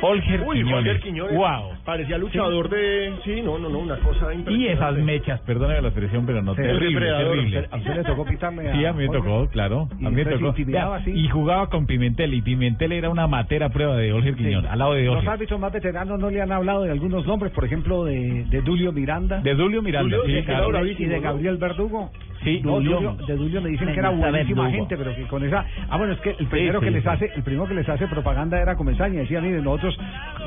Holger 0.00 0.40
Uy, 0.40 0.56
Quiñones. 0.58 0.74
Holger 0.78 1.00
Quiñones. 1.00 1.36
Wow. 1.36 1.72
Parecía 1.84 2.16
luchador 2.16 2.68
de... 2.68 3.12
Sí, 3.24 3.42
no, 3.42 3.58
no, 3.58 3.68
no, 3.68 3.80
una 3.80 3.96
cosa 3.96 4.28
Y 4.32 4.66
esas 4.68 4.94
mechas, 4.98 5.40
perdóname 5.40 5.82
la 5.82 5.88
expresión, 5.88 6.24
pero 6.24 6.40
no, 6.40 6.54
Sí, 6.54 6.62
terrible, 6.62 7.06
terrible. 7.06 7.68
¿A 7.70 7.76
usted 7.76 7.96
le 7.96 8.04
tocó 8.04 8.24
pitarle 8.24 8.72
Sí, 8.72 8.84
a 8.84 8.92
mí 8.92 9.08
me 9.08 9.12
tocó, 9.12 9.48
claro. 9.48 9.88
¿Y 9.98 10.06
A 10.06 10.10
mí 10.10 10.16
me 10.16 10.24
tocó. 10.26 10.54
así? 10.94 11.10
Y 11.10 11.28
jugaba 11.28 11.68
con 11.68 11.86
Pimentel, 11.86 12.34
y 12.34 12.42
Pimentel 12.42 12.92
era 12.92 13.10
una 13.10 13.26
matera 13.26 13.68
prueba 13.70 13.96
de 13.96 14.12
Holger 14.12 14.36
Quiñones, 14.36 14.70
al 14.70 14.78
lado 14.78 14.94
de 14.94 15.04
Los 15.06 15.16
Holger. 15.16 15.30
árbitros 15.30 15.58
más 15.60 15.72
veteranos 15.72 16.20
no 16.20 16.30
le 16.30 16.40
han 16.40 16.52
hablado 16.52 16.82
de 16.82 16.92
algunos 16.92 17.26
nombres, 17.26 17.52
por 17.52 17.64
ejemplo, 17.64 18.04
de, 18.04 18.44
de 18.48 18.62
Dulio 18.62 18.92
Miranda. 18.92 19.40
De 19.40 19.54
Dulio 19.54 19.82
Miranda, 19.82 20.16
Dulio, 20.18 20.38
sí, 20.40 20.46
claro. 20.46 20.86
y 20.86 21.04
de 21.04 21.20
Gabriel 21.20 21.56
Verdugo. 21.56 22.10
Sí, 22.44 22.60
No, 22.64 22.72
Dulio. 22.74 23.00
Dulio- 23.00 23.26
de 23.26 23.36
Dulio 23.36 23.60
me 23.62 23.68
dicen 23.70 23.92
que 23.92 24.00
era 24.00 24.10
buenísima 24.10 24.68
gente, 24.70 24.96
pero 24.96 25.14
que 25.14 25.22
con 25.28 25.44
esa... 25.44 25.64
Ah, 25.88 25.96
bueno, 25.96 26.12
es 26.14 26.20
que 26.20 26.30
el 26.30 26.46
primero 26.48 26.80
sí, 26.80 26.86
que 26.86 26.90
les 26.90 27.06
hace 27.06 27.30
el 27.36 27.42
primero 27.44 27.68
que 27.68 27.74
les 27.74 27.88
hace 27.88 28.08
propaganda 28.08 28.60
era 28.60 28.74
Comesaña. 28.74 29.20
Decía, 29.20 29.40
miren, 29.40 29.62
nosotros 29.62 29.96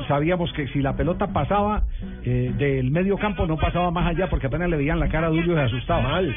sabíamos 0.06 0.52
que 0.52 0.68
si 0.68 0.82
la 0.82 0.94
pelota 0.94 1.25
pasaba 1.32 1.82
eh, 2.24 2.52
del 2.56 2.90
medio 2.90 3.16
campo 3.18 3.46
no 3.46 3.56
pasaba 3.56 3.90
más 3.90 4.06
allá 4.06 4.28
porque 4.28 4.46
apenas 4.46 4.68
le 4.68 4.76
veían 4.76 4.98
la 5.00 5.08
cara 5.08 5.26
a 5.28 5.30
Dulio 5.30 5.54
se 5.54 5.60
asustaba. 5.62 6.02
Mal. 6.02 6.34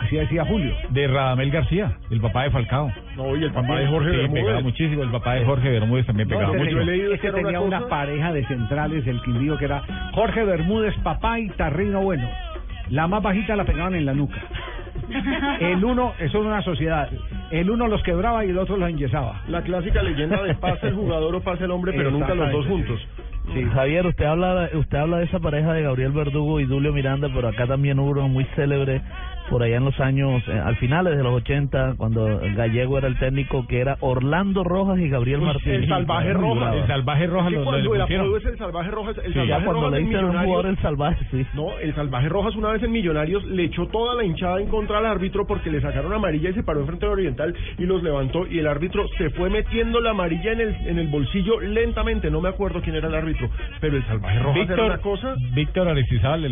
Así 0.00 0.16
decía 0.16 0.44
Julio. 0.44 0.72
De 0.90 1.08
Radamel 1.08 1.50
García, 1.50 1.92
el 2.10 2.20
papá 2.20 2.44
de 2.44 2.50
Falcao. 2.50 2.92
No, 3.16 3.36
y 3.36 3.44
el 3.44 3.52
papá 3.52 3.78
de 3.78 3.86
Jorge 3.88 4.10
sí, 4.10 4.16
Bermúdez. 4.16 4.44
pegaba 4.44 4.60
muchísimo. 4.60 5.02
El 5.02 5.10
papá 5.10 5.34
de 5.34 5.44
Jorge 5.44 5.68
Bermúdez 5.70 6.06
también 6.06 6.28
No, 6.28 6.36
pegaba 6.36 6.52
este 6.56 6.64
mucho. 6.64 6.76
yo 6.76 6.82
he 6.82 6.84
leído 6.86 7.14
este 7.14 7.26
que 7.28 7.42
tenía 7.42 7.60
una 7.60 7.88
pareja 7.88 8.32
de 8.32 8.46
centrales 8.46 9.04
del 9.04 9.20
Quindío 9.22 9.58
que 9.58 9.64
era 9.64 9.82
Jorge 10.12 10.44
Bermúdez, 10.44 10.94
papá 11.02 11.38
y 11.40 11.48
Tarrino 11.50 12.00
Bueno. 12.02 12.28
La 12.90 13.06
más 13.06 13.22
bajita 13.22 13.54
la 13.56 13.64
pegaban 13.64 13.94
en 13.94 14.06
la 14.06 14.14
nuca. 14.14 14.38
El 15.60 15.84
uno, 15.84 16.12
eso 16.18 16.38
era 16.40 16.48
una 16.48 16.62
sociedad. 16.62 17.08
El 17.50 17.70
uno 17.70 17.88
los 17.88 18.02
quebraba 18.02 18.44
y 18.44 18.50
el 18.50 18.58
otro 18.58 18.76
los 18.76 18.90
enyesaba. 18.90 19.42
La 19.48 19.62
clásica 19.62 20.02
leyenda 20.02 20.42
de 20.42 20.54
pasa 20.54 20.88
el 20.88 20.94
jugador 20.94 21.34
o 21.34 21.40
pasa 21.40 21.64
el 21.64 21.70
hombre, 21.70 21.92
pero 21.96 22.10
nunca 22.10 22.34
los 22.34 22.52
dos 22.52 22.66
juntos. 22.66 23.00
Sí, 23.54 23.64
Javier, 23.64 24.06
usted 24.06 24.26
habla, 24.26 24.68
usted 24.74 24.98
habla 24.98 25.18
de 25.18 25.24
esa 25.24 25.38
pareja 25.40 25.72
de 25.72 25.82
Gabriel 25.82 26.12
Verdugo 26.12 26.60
y 26.60 26.66
Dulio 26.66 26.92
Miranda, 26.92 27.30
pero 27.34 27.48
acá 27.48 27.66
también 27.66 27.98
hubo 27.98 28.10
uno 28.10 28.28
muy 28.28 28.44
célebre 28.54 29.00
por 29.50 29.62
allá 29.62 29.76
en 29.76 29.84
los 29.84 29.98
años, 30.00 30.42
eh, 30.48 30.52
al 30.58 30.76
finales 30.76 31.16
de 31.16 31.22
los 31.22 31.32
80, 31.34 31.94
cuando 31.96 32.40
Gallego 32.56 32.98
era 32.98 33.08
el 33.08 33.18
técnico, 33.18 33.66
que 33.66 33.80
era 33.80 33.96
Orlando 34.00 34.64
Rojas 34.64 34.98
y 34.98 35.08
Gabriel 35.08 35.40
Martínez. 35.40 35.82
el 35.82 35.88
salvaje 35.88 36.32
Rojas. 36.32 36.74
El 36.74 36.86
salvaje 36.86 37.26
roja 37.26 37.46
Es 37.48 37.52
que 37.52 37.58
lo, 37.58 37.64
cuando 37.64 37.94
el 37.94 38.00
pusieron. 38.00 38.26
apodo 38.26 38.36
es 38.38 38.44
el 38.46 38.58
salvaje 38.58 38.90
Rojas, 38.90 39.16
el 39.18 39.32
Sí, 39.32 39.38
ya 39.38 39.40
salvaje 39.40 39.64
cuando 39.64 39.80
Rojas 39.82 39.92
le 39.92 39.98
en 39.98 40.04
dicen 40.08 40.24
a 40.24 40.26
un 40.28 40.44
jugador 40.44 40.66
el 40.66 40.78
salvaje, 40.78 41.26
sí. 41.30 41.46
No, 41.54 41.78
el 41.78 41.94
salvaje 41.94 42.28
Rojas 42.28 42.56
una 42.56 42.70
vez 42.70 42.82
en 42.82 42.92
Millonarios 42.92 43.44
le 43.44 43.64
echó 43.64 43.86
toda 43.88 44.14
la 44.14 44.24
hinchada 44.24 44.60
en 44.60 44.68
contra 44.68 44.98
al 44.98 45.06
árbitro 45.06 45.46
porque 45.46 45.70
le 45.70 45.80
sacaron 45.80 46.12
amarilla 46.12 46.50
y 46.50 46.54
se 46.54 46.62
paró 46.62 46.80
enfrente 46.80 47.06
del 47.06 47.12
Oriental 47.14 47.54
y 47.78 47.84
los 47.84 48.02
levantó 48.02 48.46
y 48.46 48.58
el 48.58 48.66
árbitro 48.66 49.06
se 49.18 49.30
fue 49.30 49.50
metiendo 49.50 50.00
la 50.00 50.10
amarilla 50.10 50.52
en 50.52 50.60
el 50.60 50.74
en 50.86 50.98
el 50.98 51.08
bolsillo 51.08 51.60
lentamente, 51.60 52.30
no 52.30 52.40
me 52.40 52.48
acuerdo 52.48 52.80
quién 52.82 52.96
era 52.96 53.08
el 53.08 53.14
árbitro, 53.14 53.48
pero 53.80 53.96
el 53.96 54.04
salvaje 54.06 54.38
Rojas 54.40 54.70
era 54.70 54.84
una 54.84 54.94
Víctor, 54.96 55.00
cosa 55.00 55.34
Víctor 55.54 55.88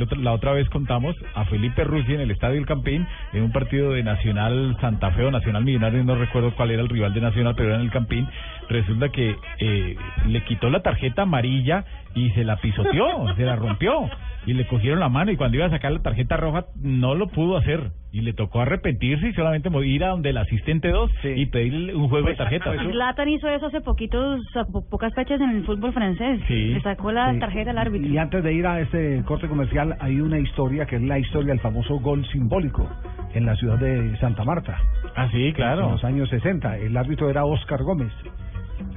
otro- 0.03 0.19
la 0.21 0.33
otra 0.33 0.53
vez 0.53 0.69
contamos 0.71 1.15
a 1.35 1.45
Felipe 1.47 1.85
Ruzzi 1.85 2.15
en 2.15 2.21
el 2.21 2.31
Estadio 2.31 2.59
El 2.59 2.67
En 2.87 3.43
un 3.43 3.53
partido 3.53 3.93
de 3.93 4.03
Nacional 4.03 4.77
Santa 4.81 5.11
Fe 5.11 5.25
o 5.25 5.31
Nacional 5.31 5.65
Millonario, 5.65 6.05
no 6.05 6.15
recuerdo 6.15 6.55
cuál 6.55 6.71
era 6.71 6.83
el 6.83 6.89
rival 6.89 7.13
de 7.13 7.21
Nacional, 7.21 7.55
pero 7.57 7.71
era 7.71 7.79
en 7.79 7.83
el 7.83 7.91
Campín. 7.91 8.29
Resulta 8.69 9.09
que 9.09 9.37
eh, 9.59 9.97
le 10.27 10.45
quitó 10.45 10.71
la 10.71 10.81
tarjeta 10.81 11.23
amarilla 11.23 11.85
y 12.15 12.31
se 12.31 12.45
la 12.45 12.57
pisoteó, 12.57 13.35
se 13.37 13.45
la 13.45 13.57
rompió 13.57 14.09
y 14.47 14.55
le 14.55 14.67
cogieron 14.67 15.01
la 15.01 15.09
mano 15.09 15.31
y 15.33 15.37
cuando 15.37 15.57
iba 15.57 15.67
a 15.67 15.71
sacar 15.71 15.93
la 15.93 16.01
tarjeta 16.03 16.37
roja 16.37 16.67
no 16.81 17.15
lo 17.15 17.27
pudo 17.29 17.57
hacer 17.57 17.91
y 18.13 18.21
le 18.23 18.33
tocó 18.33 18.61
arrepentirse 18.63 19.29
y 19.29 19.33
solamente 19.35 19.69
ir 19.85 20.05
a 20.05 20.09
donde 20.09 20.31
el 20.31 20.39
asistente 20.39 20.89
2 20.89 21.11
y 21.37 21.47
pedirle 21.47 21.95
un 21.95 22.09
juego 22.09 22.29
de 22.29 22.35
tarjetas. 22.37 22.77
Zlatan 22.81 23.29
hizo 23.29 23.49
eso 23.49 23.67
hace 23.67 23.81
poquitos, 23.83 24.41
po- 24.73 24.89
pocas 24.89 25.13
fechas 25.15 25.41
en 25.41 25.51
el 25.51 25.65
fútbol 25.67 25.93
francés. 25.93 26.41
Sí. 26.49 26.69
Le 26.75 26.81
sacó 26.81 27.13
la 27.13 27.33
Sí. 27.35 27.41
tarjeta 27.41 27.71
al 27.73 27.79
árbitro. 27.79 28.09
Y 28.09 28.17
antes 28.17 28.43
de 28.43 28.53
ir 28.55 28.67
a 28.67 28.81
este 28.81 29.23
corte 29.27 29.49
comercial, 29.49 29.97
hay 30.01 30.21
una 30.21 30.39
historia 30.39 30.87
que 30.87 30.97
es 30.97 31.03
la 31.03 31.19
historia 31.19 31.49
del 31.53 31.61
famoso 31.61 31.99
gol 31.99 32.25
simbólico 32.29 32.89
en 33.35 33.45
la 33.45 33.55
ciudad 33.57 33.79
de 33.79 34.17
Santa 34.19 34.45
Marta. 34.45 34.79
Ah, 35.15 35.29
sí, 35.33 35.53
claro. 35.53 35.87
En 35.87 35.91
los 35.93 36.05
años 36.05 36.29
60. 36.31 36.79
El 36.79 36.97
árbitro 36.97 37.29
era 37.29 37.45
Oscar 37.45 37.83
Gómez. 37.83 38.13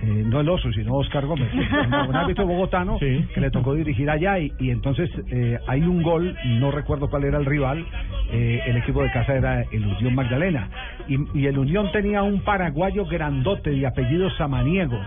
Eh, 0.02 0.24
no 0.26 0.40
el 0.42 0.50
oso, 0.50 0.72
sino 0.72 0.96
Oscar 0.96 1.26
Gómez. 1.26 1.50
un 1.54 2.16
árbitro 2.16 2.46
bogotano 2.46 2.98
que 3.00 3.42
le 3.42 3.52
tocó 3.52 3.74
dirigir 3.74 4.10
allá 4.10 4.40
y, 4.40 4.52
y 4.60 4.72
entonces 4.72 5.10
eh, 5.32 5.58
hay 5.68 5.82
un 5.82 6.02
gol, 6.02 6.36
no 6.46 6.72
recuerdo 6.72 7.10
cuál 7.10 7.26
era 7.26 7.38
el 7.38 7.46
rival, 7.46 7.86
eh, 8.32 8.62
el 8.66 8.78
equipo 8.78 9.04
de 9.04 9.12
casa 9.12 9.36
era 9.36 9.62
el 9.62 9.86
Unión 9.86 10.16
Magdalena 10.16 10.70
y, 11.08 11.18
y 11.40 11.48
el 11.48 11.58
Unión 11.58 11.92
tenía 11.92 12.24
un 12.24 12.42
paraguayo 12.42 13.06
grandote 13.06 13.72
de 13.72 13.86
apellido 13.86 14.30
Samaniego 14.32 15.00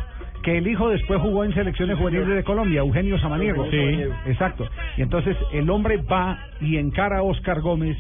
que 0.43 0.59
el 0.59 0.67
hijo 0.67 0.89
después 0.89 1.21
jugó 1.21 1.45
en 1.45 1.55
selecciones 1.55 1.97
juveniles 1.97 2.29
de 2.29 2.45
Colombia, 2.45 2.81
Eugenio 2.81 3.19
Samaniego. 3.19 3.65
Sí. 3.71 4.03
Exacto. 4.27 4.69
Y 4.97 5.03
entonces 5.03 5.37
el 5.53 5.71
hombre 5.71 5.99
va 5.99 6.37
y 6.61 6.77
encara 6.77 7.19
a 7.19 7.23
Oscar 7.23 7.61
Gómez 7.61 7.97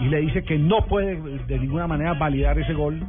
y 0.00 0.08
le 0.08 0.20
dice 0.20 0.44
que 0.44 0.58
no 0.58 0.84
puede 0.86 1.16
de 1.46 1.58
ninguna 1.58 1.86
manera 1.86 2.12
validar 2.14 2.58
ese 2.58 2.74
gol. 2.74 3.00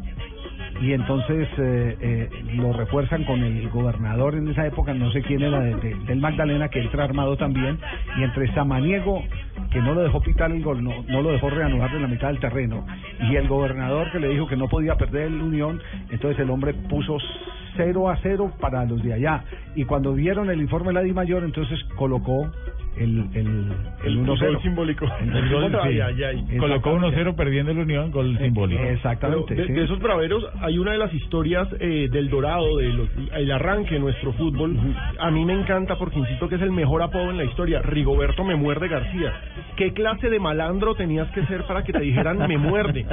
Y 0.81 0.93
entonces 0.93 1.47
eh, 1.57 1.97
eh, 1.99 2.29
lo 2.55 2.71
refuerzan 2.73 3.23
con 3.23 3.43
el 3.43 3.67
gobernador 3.69 4.35
en 4.35 4.47
esa 4.49 4.65
época, 4.67 4.93
no 4.93 5.11
sé 5.11 5.21
quién 5.23 5.41
era, 5.41 5.59
de- 5.59 5.75
de- 5.75 5.95
del 6.05 6.19
Magdalena, 6.19 6.69
que 6.69 6.81
entra 6.81 7.03
armado 7.03 7.35
también. 7.35 7.79
Y 8.17 8.23
entre 8.23 8.53
Samaniego, 8.53 9.23
que 9.71 9.81
no 9.81 9.93
lo 9.95 10.03
dejó 10.03 10.21
pitar 10.21 10.51
el 10.51 10.63
gol, 10.63 10.83
no, 10.83 11.03
no 11.07 11.21
lo 11.21 11.31
dejó 11.31 11.49
reanudar 11.49 11.93
en 11.95 12.03
la 12.03 12.07
mitad 12.07 12.27
del 12.27 12.39
terreno, 12.39 12.85
y 13.29 13.35
el 13.35 13.47
gobernador 13.47 14.11
que 14.11 14.19
le 14.19 14.29
dijo 14.29 14.47
que 14.47 14.55
no 14.55 14.67
podía 14.67 14.95
perder 14.95 15.23
el 15.27 15.41
Unión, 15.41 15.81
entonces 16.11 16.39
el 16.39 16.49
hombre 16.49 16.73
puso 16.73 17.17
0 17.75 18.09
a 18.09 18.17
0 18.23 18.53
para 18.59 18.85
los 18.85 19.03
de 19.03 19.13
allá. 19.13 19.43
Y 19.75 19.83
cuando 19.85 20.13
vieron 20.13 20.49
el 20.49 20.61
informe 20.61 20.87
de 20.89 20.93
la 20.93 21.01
Di 21.01 21.11
Mayor, 21.13 21.43
entonces 21.43 21.83
colocó 21.95 22.51
el, 22.99 23.27
el, 23.33 23.73
el 24.05 24.19
1-0. 24.25 24.25
gol 24.39 24.61
simbólico. 24.61 25.05
El 25.21 25.49
gol, 25.49 25.71
sí. 25.83 25.99
Ay, 25.99 26.01
ay, 26.01 26.23
ay. 26.49 26.57
Colocó 26.57 26.93
1-0 26.97 27.35
perdiendo 27.35 27.71
el 27.71 27.79
Unión, 27.79 28.11
gol 28.11 28.37
simbólico. 28.37 28.81
Exactamente. 28.83 29.55
De, 29.55 29.67
sí. 29.67 29.73
de 29.73 29.83
esos 29.83 29.99
braveros 29.99 30.45
hay 30.61 30.77
una 30.77 30.91
de 30.91 30.97
las 30.97 31.13
historias 31.13 31.67
eh, 31.79 32.07
del 32.11 32.29
Dorado, 32.29 32.77
de 32.77 32.89
los- 32.93 33.09
el 33.33 33.51
arranque 33.51 33.95
de 33.95 33.99
nuestro 33.99 34.33
fútbol. 34.33 34.77
A 35.19 35.31
mí 35.31 35.45
me 35.45 35.53
encanta 35.53 35.95
porque 35.97 36.19
insisto 36.19 36.47
que 36.49 36.55
es 36.55 36.61
el 36.61 36.71
mejor 36.71 37.01
apodo 37.01 37.29
en 37.31 37.37
la 37.37 37.43
historia. 37.43 37.81
Rigoberto 37.81 38.43
Me 38.43 38.55
Muerde 38.55 38.87
García. 38.87 39.33
¿Qué 39.75 39.93
clase 39.93 40.29
de 40.29 40.39
malandro 40.39 40.95
tenías 40.95 41.29
que 41.31 41.45
ser 41.45 41.63
para 41.63 41.83
que 41.83 41.93
te 41.93 41.99
dijeran 41.99 42.39
Me 42.47 42.57
Muerde? 42.57 43.05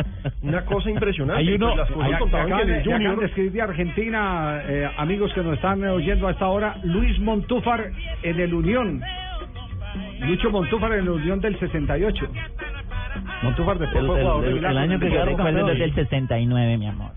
Una 0.42 0.64
cosa 0.64 0.90
impresionante. 0.90 1.40
Hay 1.42 1.54
uno, 1.54 1.66
Pues 1.66 1.78
las 1.78 1.90
cosas 1.90 2.10
Ay, 2.12 2.18
contaban 2.18 2.46
acaban 2.52 2.70
el 2.70 2.84
Junior... 2.84 3.20
de 3.20 3.26
escribir 3.26 3.52
de 3.52 3.62
Argentina, 3.62 4.62
eh, 4.66 4.88
amigos 4.96 5.32
que 5.34 5.42
nos 5.42 5.54
están 5.54 5.82
eh, 5.84 5.88
oyendo 5.88 6.28
hasta 6.28 6.44
ahora, 6.44 6.76
Luis 6.84 7.18
Montúfar 7.20 7.90
en 8.22 8.40
el 8.40 8.54
Unión. 8.54 9.00
Lucho 10.20 10.50
Montúfar 10.50 10.92
en 10.92 10.98
el 11.00 11.08
Unión 11.08 11.40
del 11.40 11.58
68. 11.58 12.26
Montúfar 13.42 13.78
después 13.78 14.00
El- 14.02 14.06
fue 14.06 14.16
el- 14.18 14.22
jugador 14.24 14.44
el- 14.46 14.54
Milán. 14.54 14.70
el 14.72 14.78
año 14.78 14.98
que 15.00 15.08
quedó 15.08 15.18
campeón. 15.24 15.36
campeón. 15.46 15.66
desde 15.68 15.84
el 15.84 15.94
69, 15.94 16.78
mi 16.78 16.86
amor. 16.86 17.10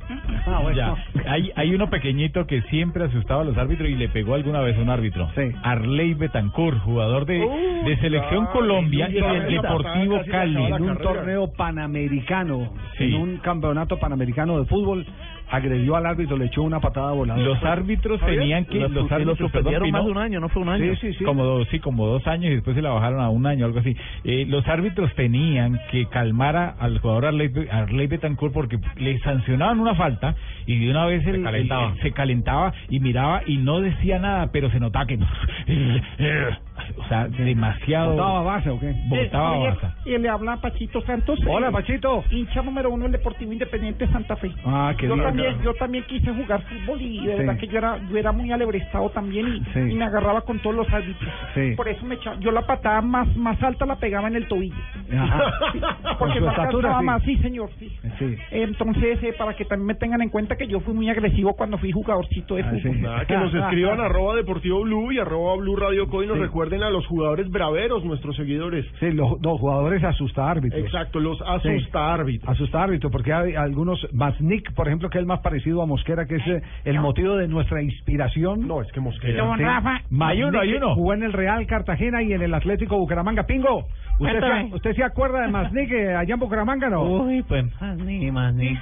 Ah, 0.45 0.59
bueno. 0.61 0.77
Ya. 0.77 0.95
Hay, 1.31 1.51
hay 1.55 1.73
uno 1.73 1.89
pequeñito 1.89 2.45
que 2.45 2.61
siempre 2.63 3.05
asustaba 3.05 3.41
a 3.41 3.45
los 3.45 3.57
árbitros 3.57 3.89
y 3.89 3.95
le 3.95 4.09
pegó 4.09 4.35
alguna 4.35 4.59
vez 4.61 4.77
a 4.77 4.81
un 4.81 4.89
árbitro. 4.89 5.29
Arley 5.63 6.13
Betancourt, 6.13 6.79
jugador 6.79 7.25
de, 7.25 7.39
de 7.85 7.97
Selección 7.97 8.47
Colombia 8.47 9.09
y 9.09 9.13
del 9.13 9.47
Deportivo 9.61 10.19
Cali. 10.29 10.65
En 10.65 10.83
un 10.83 10.97
torneo 10.97 11.51
panamericano, 11.53 12.73
Sí. 12.97 13.05
en 13.05 13.15
un 13.15 13.37
campeonato 13.37 13.97
panamericano 13.97 14.59
de 14.59 14.65
fútbol, 14.65 15.05
agredió 15.49 15.95
al 15.95 16.05
árbitro, 16.05 16.37
le 16.37 16.45
echó 16.45 16.63
una 16.63 16.79
patada 16.79 17.11
volada. 17.13 17.39
Los 17.39 17.63
árbitros 17.63 18.19
tenían 18.21 18.65
que 18.65 18.79
los, 18.79 19.11
árbitros 19.11 19.51
perdón, 19.51 19.73
Pino, 19.83 19.97
¿no 19.97 20.03
fue 20.03 20.61
un 20.61 20.69
año? 20.69 20.93
Sí, 20.95 21.07
sí, 21.07 21.13
sí. 21.19 21.23
como 21.23 21.43
dos 21.43 21.67
sí 21.69 21.79
como 21.79 22.05
dos 22.07 22.25
años 22.27 22.51
y 22.51 22.55
después 22.55 22.75
se 22.75 22.81
la 22.81 22.89
bajaron 22.89 23.19
a 23.21 23.29
un 23.29 23.45
año 23.45 23.65
algo 23.65 23.79
así 23.79 23.95
Eh, 24.23 24.45
los 24.47 24.67
árbitros 24.67 25.13
tenían 25.15 25.79
que 25.91 26.05
calmar 26.07 26.55
a- 26.55 26.69
al 26.79 26.99
jugador 26.99 27.25
Arley, 27.27 27.51
Arley 27.71 28.07
Betancourt 28.07 28.53
porque 28.53 28.77
le 28.97 29.17
sancionaban 29.19 29.79
una 29.79 29.95
falta 29.95 30.35
y 30.65 30.77
de 30.79 30.91
una 30.91 31.05
vez 31.05 31.25
el- 31.27 31.43
calentaba. 31.43 31.93
el- 31.95 32.01
se 32.01 32.11
calentaba 32.11 32.73
y 32.89 32.99
miraba 32.99 33.41
y 33.45 33.57
no 33.57 33.79
decía 33.81 34.19
nada 34.19 34.49
pero 34.51 34.69
se 34.69 34.79
notaba 34.79 35.05
que 35.05 35.17
o 36.97 37.03
sea 37.07 37.27
demasiado 37.27 38.11
¿Botaba 38.13 38.41
base 38.43 38.69
o 38.69 38.79
qué? 38.79 38.93
botaba 39.07 39.55
Eh, 39.55 39.59
oye, 39.59 39.69
base 39.69 39.87
Y 40.05 40.17
le 40.17 40.29
habla 40.29 40.57
Pachito 40.57 41.01
Santos. 41.01 41.39
Hola, 41.47 41.69
eh, 41.69 41.71
Pachito. 41.71 42.23
Hincha 42.31 42.61
número 42.61 42.89
uno 42.89 43.03
del 43.03 43.13
Deportivo 43.13 43.51
Independiente 43.51 44.05
de 44.05 44.11
Santa 44.13 44.35
Fe. 44.35 44.51
Ah, 44.65 44.93
qué 44.97 45.07
yo 45.07 45.13
bien. 45.15 45.25
también, 45.25 45.61
yo 45.63 45.73
también 45.75 46.03
quise 46.07 46.31
jugar 46.33 46.61
fútbol 46.63 47.01
y 47.01 47.25
de 47.25 47.33
Sí. 47.33 47.37
verdad 47.39 47.57
que 47.57 47.67
yo 47.67 47.77
era, 47.77 47.99
yo 48.09 48.17
era 48.17 48.31
muy 48.31 48.51
alebrestado 48.51 49.09
también 49.09 49.47
y, 49.47 49.59
Sí. 49.73 49.79
y 49.91 49.95
me 49.95 50.05
agarraba 50.05 50.41
con 50.41 50.59
todos 50.59 50.75
los 50.75 50.89
árbitros. 50.91 51.29
Sí. 51.53 51.73
Por 51.75 51.87
eso 51.89 52.05
me 52.05 52.15
echaba, 52.15 52.37
yo 52.39 52.51
la 52.51 52.61
patada 52.65 53.01
más, 53.01 53.27
más 53.35 53.61
alta 53.63 53.85
la 53.85 53.95
pegaba 53.97 54.27
en 54.27 54.35
el 54.35 54.47
tobillo. 54.47 54.75
Ajá. 55.17 55.41
Porque 56.19 56.39
no 56.39 56.49
estatura, 56.49 56.89
alcanzaba 56.97 56.99
sí. 56.99 57.05
más, 57.05 57.23
sí 57.23 57.37
señor, 57.37 57.69
sí. 57.79 57.91
Sí. 58.19 58.35
Entonces, 58.51 59.21
eh, 59.23 59.33
para 59.37 59.53
que 59.55 59.65
también 59.65 59.87
me 59.87 59.95
tengan 59.95 60.21
en 60.21 60.29
cuenta 60.29 60.55
que 60.55 60.67
yo 60.67 60.79
fui 60.81 60.93
muy 60.93 61.09
agresivo 61.09 61.53
cuando 61.55 61.77
fui 61.77 61.91
jugadorcito 61.91 62.55
de 62.55 62.63
Ah, 62.63 62.69
fútbol. 62.71 62.95
sí. 62.95 63.01
Nada, 63.01 63.25
que 63.25 63.37
nos 63.37 63.53
escriban 63.53 63.99
arroba 63.99 64.35
Deportivo 64.35 64.81
Blue 64.81 65.11
y 65.11 65.19
arroba 65.19 65.55
Blue 65.57 65.75
Radio 65.75 66.07
Co 66.07 66.23
y 66.23 66.27
nos 66.27 66.39
recuerden 66.39 66.76
a 66.83 66.89
los 66.89 67.05
jugadores 67.07 67.49
braveros, 67.49 68.03
nuestros 68.03 68.35
seguidores. 68.35 68.85
Sí, 68.99 69.11
los, 69.11 69.41
los 69.41 69.59
jugadores 69.59 70.03
asusta 70.03 70.49
árbitros. 70.49 70.81
Exacto, 70.81 71.19
los 71.19 71.41
asusta 71.41 72.13
árbitros. 72.13 72.49
Asusta 72.51 72.83
árbitros, 72.83 73.11
porque 73.11 73.33
hay 73.33 73.55
algunos, 73.55 73.99
Masnik, 74.13 74.73
por 74.73 74.87
ejemplo, 74.87 75.09
que 75.09 75.19
es 75.19 75.25
más 75.25 75.39
parecido 75.39 75.81
a 75.81 75.85
Mosquera, 75.85 76.25
que 76.25 76.35
es 76.35 76.47
eh, 76.47 76.61
el 76.85 76.99
motivo 76.99 77.35
de 77.35 77.47
nuestra 77.47 77.81
inspiración. 77.81 78.67
No, 78.67 78.81
es 78.81 78.91
que 78.91 78.99
Mosquera. 78.99 79.43
Don 79.43 79.59
Rafa. 79.59 80.01
Masnik 80.09 80.37
Hay 80.37 80.43
uno, 80.43 80.59
hay 80.59 80.73
uno. 80.73 80.95
Jugó 80.95 81.13
en 81.13 81.23
el 81.23 81.33
Real 81.33 81.65
Cartagena 81.67 82.21
y 82.23 82.33
en 82.33 82.41
el 82.41 82.53
Atlético 82.53 82.97
Bucaramanga. 82.97 83.43
Pingo, 83.43 83.87
¿usted, 84.19 84.39
se, 84.39 84.75
¿usted 84.75 84.95
se 84.95 85.03
acuerda 85.03 85.41
de 85.41 85.47
Masnik 85.49 85.91
eh, 85.91 86.15
allá 86.15 86.33
en 86.33 86.39
Bucaramanga, 86.39 86.89
no? 86.89 87.03
Uy, 87.03 87.43
pues 87.43 87.65
más 87.81 87.97
ni, 87.97 88.31
más 88.31 88.53
ni, 88.53 88.77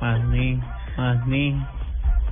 más 0.00 0.24
ni, 0.28 0.60
más 0.96 1.26
ni, 1.26 1.56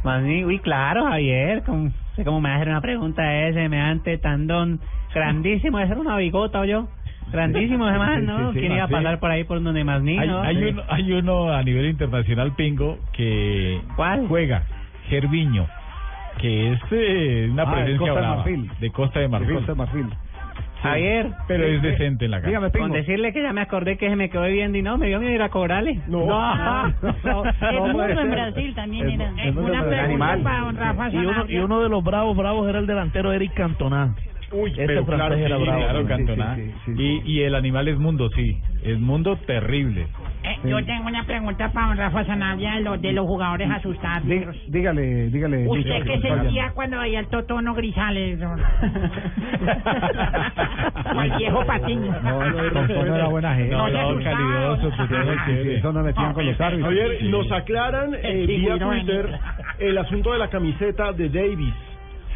más 0.05 0.22
ni. 0.22 0.44
Uy, 0.44 0.59
claro, 0.61 1.05
Javier, 1.05 1.62
como, 1.64 1.90
sé 2.16 2.24
cómo 2.24 2.40
me 2.40 2.48
va 2.48 2.54
a 2.54 2.58
hacer 2.58 2.68
una 2.70 2.80
pregunta 2.80 3.46
ese, 3.48 3.68
me 3.68 3.80
ante 3.80 4.18
tandón 4.18 4.80
grandísimo, 5.14 5.78
de 5.78 5.86
ser 5.88 5.98
una 5.98 6.16
bigota 6.16 6.60
o 6.60 6.64
yo. 6.64 6.88
Grandísimo, 7.32 7.88
ese 7.88 7.98
Sí, 8.20 8.26
¿no? 8.26 8.38
sí, 8.38 8.54
sí, 8.54 8.60
¿Quién 8.60 8.72
iba 8.72 8.84
a 8.84 8.88
sí. 8.88 8.92
pasar 8.92 9.18
por 9.18 9.30
ahí 9.30 9.44
por 9.44 9.62
donde 9.62 9.82
más 9.84 10.00
ni, 10.02 10.16
hay, 10.18 10.28
no? 10.28 10.42
hay 10.42 10.56
Sí. 10.56 10.64
uno, 10.70 10.82
hay 10.88 11.12
uno 11.12 11.52
a 11.52 11.62
nivel 11.62 11.86
internacional 11.86 12.54
pingo 12.54 12.98
que 13.12 13.80
juega 14.28 14.62
Gerviño 15.08 15.66
que 16.38 16.72
es 16.72 16.80
eh, 16.90 17.48
una 17.50 17.62
Ah, 17.62 17.66
de 17.66 17.72
presencia 17.72 18.12
de 18.12 18.20
de 18.80 18.90
Costa 18.92 19.20
de 19.20 19.28
Marfil. 19.28 19.48
De 19.48 19.54
Costa 19.54 19.72
de 19.72 19.78
Marfil. 19.78 20.06
Javier. 20.82 21.30
pero 21.48 21.64
es 21.64 21.82
decente 21.82 22.26
en 22.26 22.30
la 22.32 22.40
casa. 22.40 22.70
Con 22.70 22.92
decirle 22.92 23.32
que 23.32 23.42
ya 23.42 23.52
me 23.52 23.62
acordé 23.62 23.96
que 23.96 24.08
se 24.08 24.16
me 24.16 24.30
quedó 24.30 24.44
viendo 24.44 24.78
y 24.78 24.82
no, 24.82 24.98
me 24.98 25.08
dio 25.08 25.20
miedo 25.20 25.34
ir 25.34 25.42
a 25.42 25.48
cobrarle. 25.48 26.00
No. 26.06 26.26
El 27.60 27.80
mundo 27.80 28.20
en 28.20 28.30
Brasil 28.30 28.74
también 28.74 29.10
era. 29.10 29.30
Una 29.54 29.84
pregunta 29.84 30.38
para 30.42 30.60
don 30.60 30.76
Rafa 30.76 31.10
Y 31.10 31.16
uno, 31.16 31.44
y 31.48 31.58
uno 31.58 31.82
de 31.82 31.88
los 31.88 32.04
bravos, 32.04 32.36
bravos 32.36 32.68
era 32.68 32.78
el 32.78 32.86
delantero 32.86 33.32
Eric 33.32 33.54
Cantona. 33.54 34.14
Uy, 34.53 34.70
Ese 34.70 34.86
pero 34.86 35.05
claro, 35.05 35.34
era 35.34 35.57
sí, 35.57 35.62
bravo. 35.64 35.80
Claro, 35.82 36.01
Sí, 36.03 36.07
Cantona. 36.07 36.55
sí, 36.55 36.72
sí, 36.84 36.92
Y, 36.97 37.22
y 37.32 37.42
el 37.42 37.57
animal 37.57 37.88
es 37.88 37.99
mundo, 37.99 38.30
sí. 38.30 38.57
Es 38.84 38.97
mundo 39.01 39.36
terrible. 39.44 40.07
Eh, 40.44 40.57
Yo 40.68 40.84
tengo 40.84 41.09
una 41.09 41.24
pregunta 41.24 41.72
para 41.72 41.88
don 41.88 41.97
Rafa 41.97 42.24
Sanabria 42.26 42.74
de 42.74 42.80
los, 42.82 43.03
de 43.03 43.12
los 43.12 43.26
jugadores 43.26 43.68
asustados. 43.68 44.22
Dí- 44.24 44.47
dígale, 44.68 45.30
dígale. 45.30 45.66
¿Usted 45.66 46.05
qué 46.05 46.20
sentía 46.20 46.70
cuando 46.74 47.01
veía 47.01 47.18
el 47.20 47.26
Totono 47.26 47.74
Grisales? 47.74 48.40
o 48.40 48.55
el 51.22 51.30
viejo 51.38 51.66
Patiño. 51.66 52.14
No, 52.22 52.51
no, 52.51 52.57
Totono 52.86 53.16
era 53.16 53.26
buena 53.28 53.55
gente. 53.57 53.74
No, 53.74 53.88
No, 53.88 54.22
calidoso, 54.22 54.88
eso 54.88 55.92
no 55.92 56.03
metían 56.03 56.32
con 56.32 56.47
los 56.47 56.61
árbitros. 56.61 56.88
Javier, 56.94 57.22
nos 57.24 57.51
aclaran 57.51 58.14
eh, 58.22 58.44
vía. 58.47 58.78
Twitter 58.78 59.38
el 59.80 59.99
asunto 59.99 60.32
de 60.32 60.38
la 60.38 60.49
camiseta 60.49 61.12
de 61.12 61.28
Davis. 61.28 61.74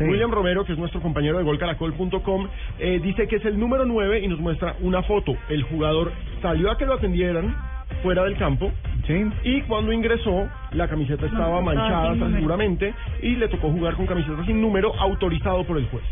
Sí. 0.04 0.10
William 0.10 0.30
Romero, 0.30 0.64
que 0.64 0.72
es 0.72 0.78
nuestro 0.78 1.00
compañero 1.00 1.38
de 1.38 1.44
golcaracol.com, 1.44 2.48
eh, 2.78 3.00
dice 3.02 3.28
que 3.28 3.36
es 3.36 3.44
el 3.44 3.58
número 3.58 3.84
9 3.84 4.20
y 4.20 4.28
nos 4.28 4.40
muestra 4.40 4.74
una 4.80 5.02
foto. 5.02 5.36
El 5.48 5.62
jugador 5.62 6.12
salió 6.42 6.70
a 6.70 6.76
que 6.78 6.86
lo 6.86 6.94
atendieran 6.94 7.54
fuera 8.02 8.24
del 8.24 8.36
campo 8.36 8.70
Sí. 9.06 9.24
y 9.44 9.60
cuando 9.62 9.92
ingresó 9.92 10.48
la 10.72 10.88
camiseta 10.88 11.26
estaba 11.26 11.56
No, 11.56 11.62
manchada 11.62 12.14
seguramente 12.32 12.94
y 13.22 13.36
le 13.36 13.48
tocó 13.48 13.70
jugar 13.70 13.94
con 13.94 14.06
camiseta 14.06 14.44
sin 14.46 14.60
número 14.60 14.92
autorizado 14.98 15.64
por 15.64 15.76
el 15.78 15.86
juez. 15.88 16.04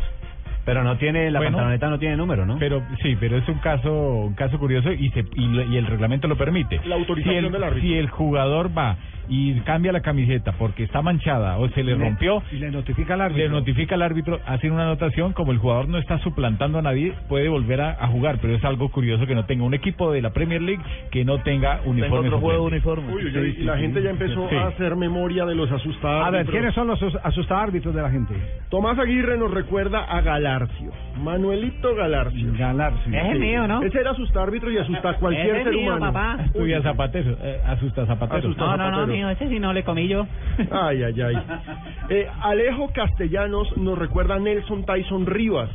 Pero 0.65 0.85
no 0.85 0.99
tiene, 0.99 1.31
la 1.31 1.39
Bueno. 1.39 1.57
pantaloneta 1.57 1.89
no 1.89 1.99
tiene 1.99 2.17
número, 2.19 2.45
¿no? 2.45 2.59
Pero 2.59 2.83
sí, 3.03 3.17
pero 3.19 3.39
es 3.39 3.49
un 3.49 3.59
caso 3.59 3.91
un 3.91 4.35
caso 4.35 4.59
curioso 4.59 4.93
y 4.93 5.09
se 5.11 5.25
y, 5.35 5.47
lo- 5.47 5.63
y 5.65 5.79
el 5.79 5.87
reglamento 5.87 6.29
lo 6.29 6.37
permite. 6.37 6.79
La 6.85 6.97
autorización 6.97 7.41
si 7.41 7.47
el, 7.47 7.53
del 7.53 7.63
árbitro. 7.65 7.89
Si 7.89 7.95
el 7.95 8.11
jugador 8.11 8.77
va 8.77 8.97
y 9.29 9.55
cambia 9.61 9.93
la 9.93 10.01
camiseta 10.01 10.53
porque 10.53 10.85
está 10.85 11.03
manchada 11.03 11.59
o 11.59 11.69
se 11.71 11.83
le 11.85 11.95
rompió, 11.95 12.43
Y 12.53 12.57
le 12.57 12.71
notifica 12.71 13.15
al 13.15 13.21
árbitro. 13.23 13.45
le 13.45 13.49
notifica 13.51 13.95
al 13.95 14.03
árbitro, 14.03 14.41
hacen 14.47 14.73
una 14.73 14.85
anotación, 14.85 15.33
como 15.33 15.53
el 15.53 15.59
jugador 15.59 15.89
no 15.89 15.99
está 15.99 16.19
suplantando 16.19 16.79
a 16.79 16.83
nadie, 16.83 17.13
puede 17.29 17.49
volver 17.49 17.81
a, 17.81 17.91
a 18.03 18.07
jugar, 18.09 18.39
pero 18.41 18.55
es 18.55 18.65
algo 18.65 18.89
curioso 18.91 19.27
que 19.27 19.35
no 19.35 19.45
tenga 19.45 19.65
un 19.65 19.75
equipo 19.75 20.13
de 20.13 20.23
la 20.23 20.31
Premier 20.31 20.63
League 20.63 20.83
que 21.11 21.25
no 21.25 21.39
tenga 21.43 21.81
uniforme. 21.85 22.29
otro 22.29 22.41
juego 22.41 22.63
de 22.63 22.67
uniforme. 22.77 23.13
Uy, 23.15 23.25
uy, 23.27 23.39
uy, 23.39 23.57
y 23.59 23.65
la 23.65 23.77
gente 23.79 24.03
ya 24.03 24.11
empezó 24.11 24.49
Sí. 24.49 24.55
a 24.57 24.69
hacer 24.69 24.97
memoria 24.97 25.45
de 25.45 25.55
los 25.55 25.71
asustados. 25.71 26.27
A 26.27 26.31
ver, 26.31 26.47
¿quiénes 26.47 26.75
son 26.75 26.87
los 26.87 27.01
asus- 27.01 27.21
asusta 27.23 27.61
árbitros 27.63 27.95
de 27.95 28.03
la 28.03 28.11
gente? 28.11 28.35
Tomás 28.71 28.99
Aguirre 28.99 29.37
nos 29.37 29.51
recuerda 29.53 30.05
a 30.05 30.21
Galarcio, 30.21 30.91
Manuelito 31.23 31.95
Galarcio. 31.95 32.53
Galarcio. 32.59 33.13
Es 33.19 33.33
el 33.33 33.39
mío, 33.41 33.67
¿no? 33.69 33.83
Ese 33.83 34.01
era 34.01 34.13
asusta 34.13 34.43
árbitro 34.43 34.71
y 34.73 34.79
asusta 34.79 35.11
a 35.11 35.15
cualquier 35.15 35.57
es 35.57 35.65
ser 35.65 35.73
mío, 35.75 35.97
humano. 35.97 36.13
papá. 36.13 36.43
Estudia 36.45 36.83
Zapatero, 36.83 37.37
eh, 37.43 37.61
asusta 37.67 38.07
Zapatero. 38.07 38.39
Asusta 38.39 38.65
No, 38.65 38.71
no, 38.71 38.77
no, 38.77 38.85
Zapatero. 38.85 39.13
Mío, 39.19 39.31
ese 39.31 39.49
sí 39.49 39.59
no 39.59 39.73
le 39.73 39.83
comí 39.85 40.09
yo. 40.09 40.27
Ay, 40.71 41.03
ay, 41.03 41.21
ay. 41.21 41.35
Eh, 42.11 42.27
Alejo 42.41 42.91
Castellanos 42.95 43.77
nos 43.77 43.99
recuerda 43.99 44.37
a 44.37 44.39
Nelson 44.39 44.87
Tyson 44.87 45.27
Rivas. 45.27 45.69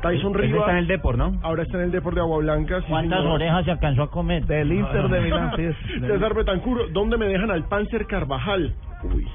Tyson 0.00 0.30
Ese 0.32 0.42
Rivas 0.42 0.60
está 0.60 0.70
en 0.72 0.78
el 0.78 0.86
Depor, 0.86 1.18
¿no? 1.18 1.32
ahora 1.42 1.64
está 1.64 1.78
en 1.78 1.84
el 1.84 1.90
Depor 1.90 2.14
de 2.14 2.20
Agua 2.20 2.38
Blanca. 2.38 2.80
sí, 2.82 2.86
¿Cuántas 2.88 3.18
señor. 3.18 3.32
orejas 3.34 3.64
se 3.64 3.70
alcanzó 3.72 4.02
a 4.04 4.10
comer? 4.10 4.46
Del 4.46 4.72
Inter 4.72 5.08
de 5.08 5.20
Milán, 5.20 5.52
sí. 5.56 5.62
es- 5.64 5.76
César 6.06 6.34
Betancur, 6.34 6.92
¿dónde 6.92 7.16
me 7.18 7.26
dejan 7.26 7.50
al 7.50 7.64
Panzer 7.64 8.06
Carvajal? 8.06 8.74
Uy, 9.12 9.26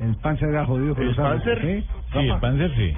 El 0.00 0.16
Panzer 0.16 0.48
era 0.48 0.64
jodido 0.66 0.94
con 0.94 1.04
¿El 1.04 1.10
los 1.10 1.18
árbitros, 1.20 1.54
Panzer? 1.58 1.80
¿sí? 1.82 1.86
Sí, 2.12 2.18
el 2.28 2.38
Panzer 2.40 2.74
sí. 2.74 2.92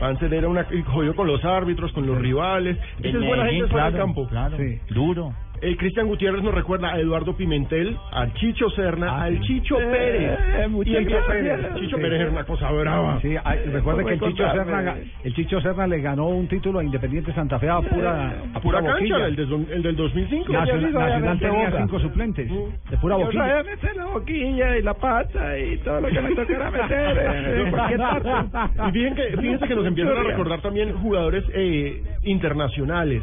Panzer 0.00 0.32
era 0.34 0.48
una 0.48 0.66
jodido 0.86 1.14
con 1.14 1.26
los 1.26 1.44
árbitros, 1.44 1.92
con 1.92 2.06
los 2.06 2.16
rivales. 2.18 2.78
Esa 3.02 3.18
es 3.18 3.26
buena 3.26 3.46
gente 3.46 3.66
fuera 3.68 3.90
del 3.90 4.00
campo. 4.00 4.26
Claro, 4.28 4.56
Sí. 4.56 4.78
duro. 4.94 5.32
El 5.64 5.78
Cristian 5.78 6.06
Gutiérrez 6.08 6.42
nos 6.42 6.52
recuerda 6.52 6.92
a 6.92 6.98
Eduardo 7.00 7.34
Pimentel, 7.34 7.96
al 8.12 8.34
Chicho 8.34 8.68
Serna, 8.68 9.06
Ah, 9.10 9.22
al. 9.22 9.40
Chicho 9.40 9.80
Eh, 9.80 9.86
Pérez. 9.90 10.68
muchas 10.68 10.92
y 10.92 10.96
el. 10.96 11.06
Pérez. 11.06 11.74
Chicho 11.76 11.96
Sí. 11.96 12.02
Pérez 12.02 12.20
era 12.20 12.30
una 12.30 12.44
cosa 12.44 12.70
brava. 12.70 13.18
Sí, 13.22 13.34
ay, 13.42 13.60
recuerde 13.72 14.04
que 14.04 14.12
el 14.12 14.18
¿Cómo 14.18 14.30
Chicho? 14.32 14.52
Serna, 14.52 14.94
el 15.24 15.34
Chicho 15.34 15.60
Serna 15.62 15.86
le 15.86 16.00
ganó 16.02 16.26
un 16.28 16.48
título 16.48 16.80
a 16.80 16.84
Independiente 16.84 17.32
Santa 17.32 17.58
Fe 17.58 17.70
a 17.70 17.80
pura, 17.80 18.34
a 18.52 18.60
Pura 18.60 18.82
cancha, 18.82 19.24
el, 19.26 19.36
del- 19.36 19.66
el 19.72 19.82
del 19.82 19.96
2005. 19.96 20.52
Nacional, 20.52 20.92
Nacional 20.92 21.38
tenía 21.38 21.72
cinco 21.78 21.98
suplentes 21.98 22.46
de 22.90 22.96
pura 22.98 23.16
Yo 23.18 23.24
boquilla. 23.24 23.46
sabía 23.48 23.62
meter 23.72 23.96
la 23.96 24.04
boquilla 24.04 24.76
y 24.76 24.82
la 24.82 24.94
pata 24.94 25.58
y 25.58 25.78
todo 25.78 26.00
lo 26.02 26.08
que 26.08 26.20
me 26.20 26.34
tocara 26.34 26.70
meter 26.70 27.18
eh. 27.18 27.72
Y 28.88 28.92
fíjense 28.92 29.30
que, 29.30 29.36
fíjense 29.38 29.66
que 29.68 29.74
nos 29.76 29.86
empiezan 29.86 30.16
a 30.18 30.22
recordar 30.24 30.60
también 30.60 30.92
jugadores 30.92 31.42
eh, 31.54 32.02
internacionales. 32.24 33.22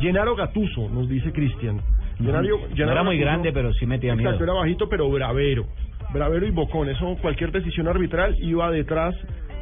Gennaro 0.00 0.34
Gatuso, 0.36 0.88
nos 0.88 1.08
dice 1.08 1.32
Cristian. 1.32 1.80
Gennaro- 2.18 2.42
No 2.76 2.92
era 2.92 3.02
muy 3.02 3.16
Gattuso- 3.16 3.20
grande, 3.20 3.52
pero 3.52 3.72
sí 3.74 3.86
metía 3.86 4.14
miedo. 4.14 4.30
Exacto, 4.30 4.44
era 4.44 4.52
bajito 4.54 4.88
pero 4.88 5.08
bravero. 5.10 5.66
Bravero 6.12 6.46
y 6.46 6.50
bocón. 6.50 6.88
Eso, 6.88 7.16
cualquier 7.20 7.52
decisión 7.52 7.86
arbitral 7.86 8.34
iba 8.40 8.70
detrás 8.70 9.14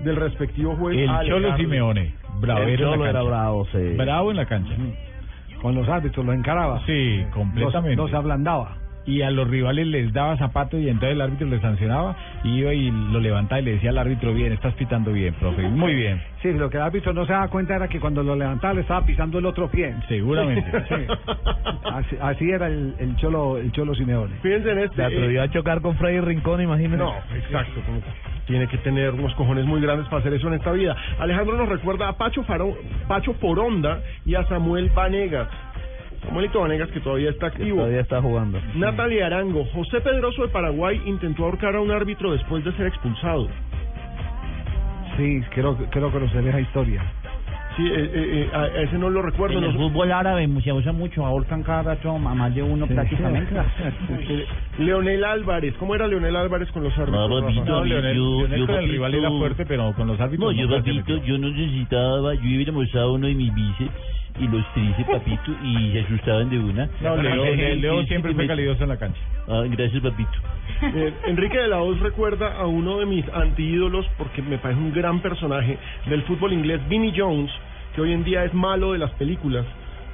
del 0.04 0.16
respectivo 0.16 0.76
juez. 0.76 0.96
El 0.98 1.28
Cholo. 1.28 1.56
Simeone, 1.56 2.14
bravero 2.40 2.66
El 2.68 2.74
en 2.74 2.78
Cholo 2.78 2.96
la 3.04 3.10
era 3.10 3.12
cancha. 3.18 3.28
bravo, 3.28 3.66
sí. 3.72 3.78
Bravo 3.96 4.30
en 4.30 4.36
la 4.36 4.46
cancha. 4.46 4.74
Con 5.60 5.74
los 5.74 5.88
árbitros, 5.88 6.24
lo 6.24 6.32
encaraba. 6.32 6.84
Sí, 6.86 7.16
Los, 7.18 7.30
completamente. 7.34 7.96
los 7.96 8.12
ablandaba. 8.14 8.76
Y 9.06 9.22
a 9.22 9.30
los 9.30 9.48
rivales 9.48 9.86
les 9.86 10.12
daba 10.12 10.36
zapatos 10.36 10.80
y 10.80 10.88
entonces 10.88 11.12
el 11.12 11.20
árbitro 11.20 11.46
les 11.46 11.60
sancionaba 11.60 12.16
y 12.44 12.58
iba 12.58 12.74
y 12.74 12.90
lo 12.90 13.20
levantaba 13.20 13.60
y 13.60 13.64
le 13.64 13.72
decía 13.72 13.90
al 13.90 13.98
árbitro, 13.98 14.34
bien, 14.34 14.52
estás 14.52 14.74
pitando 14.74 15.12
bien, 15.12 15.34
profe, 15.34 15.62
muy 15.68 15.94
bien. 15.94 16.20
Sí, 16.42 16.52
lo 16.52 16.68
que 16.68 16.76
el 16.76 16.82
árbitro 16.82 17.12
no 17.12 17.26
se 17.26 17.32
daba 17.32 17.48
cuenta 17.48 17.76
era 17.76 17.88
que 17.88 17.98
cuando 17.98 18.22
lo 18.22 18.36
levantaba 18.36 18.74
le 18.74 18.82
estaba 18.82 19.04
pisando 19.04 19.38
el 19.38 19.46
otro 19.46 19.68
pie. 19.70 19.94
Seguramente. 20.08 20.66
Sí. 20.86 20.94
Así, 21.84 22.16
así 22.20 22.50
era 22.50 22.68
el, 22.68 22.94
el 22.98 23.16
cholo 23.16 23.58
el 23.58 23.72
cholo 23.72 23.94
Simeone. 23.94 24.36
Fíjense 24.42 24.70
en 24.70 24.78
este. 24.78 24.96
Se 24.96 25.04
atrevió 25.04 25.42
a 25.42 25.50
chocar 25.50 25.80
con 25.80 25.96
Freddy 25.96 26.20
Rincón, 26.20 26.60
imagínate. 26.60 27.02
No, 27.02 27.14
exacto. 27.34 27.80
como 27.84 28.00
Tiene 28.46 28.66
que 28.68 28.78
tener 28.78 29.12
unos 29.12 29.34
cojones 29.34 29.64
muy 29.64 29.80
grandes 29.80 30.06
para 30.08 30.20
hacer 30.20 30.34
eso 30.34 30.48
en 30.48 30.54
esta 30.54 30.72
vida. 30.72 30.96
Alejandro 31.18 31.56
nos 31.56 31.68
recuerda 31.68 32.08
a 32.08 32.12
Pacho, 32.16 32.44
Faro, 32.44 32.76
Pacho 33.08 33.34
Foronda 33.34 34.00
y 34.24 34.34
a 34.34 34.44
Samuel 34.44 34.90
Vanegas. 34.90 35.48
Samuelito 36.26 36.60
Vanegas 36.60 36.90
que 36.90 37.00
todavía 37.00 37.30
está 37.30 37.46
activo. 37.46 37.78
Todavía 37.78 38.00
está 38.00 38.20
jugando. 38.20 38.60
Natalia 38.74 39.26
Arango. 39.26 39.64
José 39.72 40.00
Pedroso 40.00 40.42
de 40.42 40.48
Paraguay 40.48 41.00
intentó 41.06 41.44
ahorcar 41.44 41.76
a 41.76 41.80
un 41.80 41.90
árbitro 41.90 42.32
después 42.32 42.64
de 42.64 42.72
ser 42.72 42.86
expulsado. 42.86 43.48
Sí, 45.16 45.40
creo, 45.50 45.76
creo 45.90 46.08
que 46.08 46.18
conocer 46.18 46.46
esa 46.46 46.60
historia. 46.60 47.02
Sí, 47.76 47.86
eh, 47.86 47.92
eh, 47.94 48.48
eh, 48.52 48.56
a 48.56 48.66
ese 48.82 48.96
no 48.98 49.10
lo 49.10 49.20
recuerdo. 49.20 49.58
En 49.58 49.64
el 49.64 49.74
no- 49.74 49.78
fútbol 49.88 50.10
árabe 50.10 50.48
se 50.64 50.72
usa 50.72 50.92
mucho, 50.92 51.24
ahorcan 51.26 51.62
cada 51.62 51.82
rato 51.82 52.10
a 52.10 52.18
más 52.18 52.54
de 52.54 52.62
uno 52.62 52.86
prácticamente. 52.86 53.54
Eh, 54.28 54.46
Leonel 54.78 55.24
Álvarez. 55.24 55.74
¿Cómo 55.78 55.94
era 55.94 56.06
Leonel 56.06 56.36
Álvarez 56.36 56.70
con 56.72 56.82
los 56.82 56.92
árbitros? 56.98 57.28
No, 57.30 57.40
papito, 57.40 57.76
a 57.76 57.84
mí, 57.84 57.90
yo, 57.90 58.00
yo, 58.48 58.66
papito- 58.66 59.64
pero 59.68 59.92
con 59.94 60.06
los 60.08 60.18
árbitros 60.20 60.52
No, 60.54 60.58
yo, 60.58 60.66
nunca 60.68 60.82
se 60.82 60.94
papito, 61.00 61.24
yo 61.24 61.38
no 61.38 61.50
necesitaba, 61.50 62.34
yo 62.34 62.40
iba 62.48 62.62
a 62.62 62.66
almorzar 62.66 63.02
a 63.02 63.08
uno 63.10 63.26
de 63.26 63.34
mis 63.34 63.54
bíceps 63.54 63.90
y 64.40 64.48
los 64.48 64.64
tríceps, 64.74 65.08
papito, 65.10 65.52
y 65.62 65.92
se 65.92 66.00
asustaban 66.00 66.50
de 66.50 66.58
una. 66.58 66.88
No, 67.00 67.16
Leo, 67.16 67.54
Leo- 67.76 68.04
siempre 68.06 68.34
fue 68.34 68.46
calidoso 68.46 68.82
en 68.82 68.88
la 68.90 68.96
cancha. 68.98 69.20
Ah, 69.48 69.62
gracias, 69.68 70.02
papito. 70.02 70.30
Eh, 70.94 71.12
Enrique 71.26 71.56
de 71.56 71.68
la 71.68 71.80
Hoz 71.80 71.98
recuerda 72.00 72.54
a 72.58 72.66
uno 72.66 72.98
de 72.98 73.06
mis 73.06 73.24
antiídolos 73.32 74.04
porque 74.18 74.42
me 74.42 74.58
parece 74.58 74.78
un 74.78 74.92
gran 74.92 75.20
personaje 75.20 75.78
del 76.06 76.22
fútbol 76.24 76.52
inglés, 76.52 76.80
Vinnie 76.88 77.14
Jones, 77.16 77.50
que 77.94 78.02
hoy 78.02 78.12
en 78.12 78.24
día 78.24 78.44
es 78.44 78.52
malo 78.52 78.92
de 78.92 78.98
las 78.98 79.10
películas, 79.12 79.64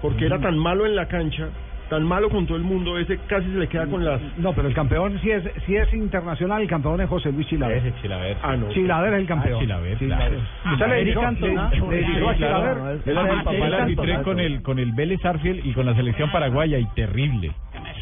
porque 0.01 0.27
era 0.27 0.39
tan 0.39 0.57
malo 0.57 0.87
en 0.87 0.95
la 0.95 1.09
cancha, 1.09 1.49
tan 1.93 2.05
malo 2.05 2.31
con 2.31 2.47
todo 2.47 2.57
el 2.57 2.63
mundo, 2.63 2.97
ese 2.99 3.19
casi 3.29 3.45
se 3.53 3.59
le 3.59 3.69
queda 3.69 3.87
con 3.87 4.03
las... 4.03 4.19
No, 4.39 4.55
pero 4.55 4.67
el 4.67 4.73
campeón 4.73 5.19
si 5.21 5.31
es 5.31 5.45
si 5.67 5.77
es 5.77 5.93
internacional, 5.93 6.63
el 6.63 6.67
campeón 6.69 7.03
es 7.03 7.09
José 7.11 7.31
Luis 7.33 7.47
Chilaver. 7.49 7.77
Ese 7.77 7.93
Chilaver. 8.01 8.37
Ah, 8.43 8.57
no. 8.57 8.69
Chilaver 8.71 9.13
es 9.13 9.21
el 9.21 9.27
campeón. 9.27 9.57
Ah, 9.57 9.61
Chilaver, 9.61 9.99
Chilaver. 9.99 10.29
claro. 10.31 10.73
¿Usted 10.73 10.87
le 10.89 10.97
dirigió, 11.01 11.21
American 11.21 11.51
le- 11.51 11.55
Tonazo. 11.57 11.91
le 11.91 11.97
dirigió 11.99 12.29
a 12.29 12.33
Sí. 12.33 12.39
Chilaver? 12.39 12.77
Él 12.79 12.97
es 12.97 13.07
el 13.07 13.97
papá 13.97 14.23
con 14.25 14.41
el, 14.41 14.63
con 14.63 14.79
el 14.79 14.93
Vélez 14.93 15.23
Arfield 15.23 15.67
y 15.67 15.73
con 15.75 15.85
la 15.85 15.95
selección 15.95 16.31
paraguaya 16.33 16.79
y 16.79 16.87
terrible. 16.95 17.53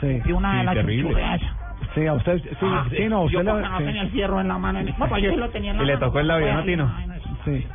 Sí. 0.01 0.23
Y 0.25 0.31
una 0.33 0.53
de 0.53 0.61
Sí, 0.61 0.65
las 0.67 0.75
terrible. 0.77 1.25
Sí, 1.95 2.07
a 2.07 2.13
usted, 2.13 2.39
sí, 2.43 2.57
Ah, 2.63 2.87
sí, 2.89 3.05
no, 3.09 3.29
yo 3.29 3.41
usted 3.41 3.45
le- 3.45 3.51
cuando 3.51 3.69
no 3.71 3.79
sí. 3.79 3.85
tenía 3.87 4.03
el 4.03 4.11
fierro 4.11 4.41
en 4.41 4.47
la 4.49 4.59
mano. 4.59 4.81
No, 4.83 5.09
pues 5.09 5.23
yo 5.25 5.31
sí 5.31 5.37
lo 5.37 5.49
tenía 5.51 5.73
en 5.73 5.79
la 5.79 5.83
Y 5.83 5.87
le 5.87 5.97
tocó 5.97 6.21
el 6.21 6.29
labio, 6.29 6.55
¿no, 6.55 6.63
Tino? 6.63 6.95
Sí. 7.45 7.67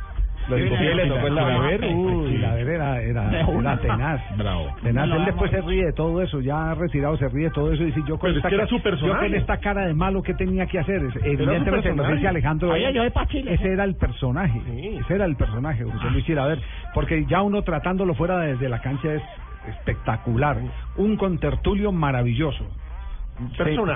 Lo 0.48 0.58
y 0.58 0.68
le 0.94 1.06
tocó 1.08 1.26
el 1.26 1.34
labio. 1.34 1.96
uy. 1.96 2.30
Chilaver 2.32 2.68
era, 2.68 3.00
era, 3.02 3.22
una. 3.48 3.72
era 3.72 3.80
tenaz. 3.82 4.20
Bravo. 4.36 4.66
Tenaz, 4.82 5.08
él 5.10 5.24
después 5.24 5.50
se 5.50 5.60
ríe 5.62 5.86
de 5.86 5.92
todo 5.92 6.22
eso, 6.22 6.40
ya 6.40 6.74
retirado 6.74 7.16
se 7.16 7.28
ríe 7.28 7.44
de 7.44 7.50
todo 7.50 7.72
eso 7.72 7.82
y 7.82 7.86
dice 7.86 8.00
yo 8.06 8.18
con 8.18 8.34
esta 8.36 8.48
que 8.48 8.54
era 8.54 8.64
ca- 8.64 8.70
su 8.70 8.80
personaje. 8.80 9.12
yo 9.14 9.18
con 9.28 9.34
esta 9.34 9.56
cara 9.58 9.86
de 9.86 9.94
malo 9.94 10.22
que 10.22 10.34
tenía 10.34 10.66
que 10.66 10.78
hacer, 10.78 11.02
evidentemente 11.24 11.70
lo 11.70 11.82
personaje. 11.82 12.14
dice 12.14 12.28
Alejandro, 12.28 12.74
ese 12.76 13.68
era 13.72 13.84
el 13.84 13.94
personaje, 13.96 14.60
ese 15.00 15.14
era 15.14 15.24
el 15.24 15.36
personaje, 15.36 15.84
José 15.84 16.10
Luis 16.10 16.24
Chilaver, 16.24 16.60
porque 16.94 17.24
ya 17.26 17.42
uno 17.42 17.62
tratándolo 17.62 18.14
fuera 18.14 18.38
desde 18.40 18.68
la 18.68 18.80
cancha 18.80 19.14
es 19.14 19.22
espectacular, 19.68 20.58
un 20.96 21.16
contertulio 21.16 21.90
maravilloso. 21.92 22.64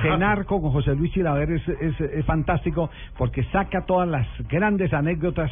Cenar 0.02 0.44
con 0.44 0.60
José 0.70 0.94
Luis 0.94 1.12
Chilaver 1.12 1.50
es, 1.52 1.66
es, 1.68 2.00
es 2.00 2.24
fantástico 2.26 2.90
porque 3.16 3.42
saca 3.44 3.86
todas 3.86 4.06
las 4.08 4.26
grandes 4.50 4.92
anécdotas 4.92 5.50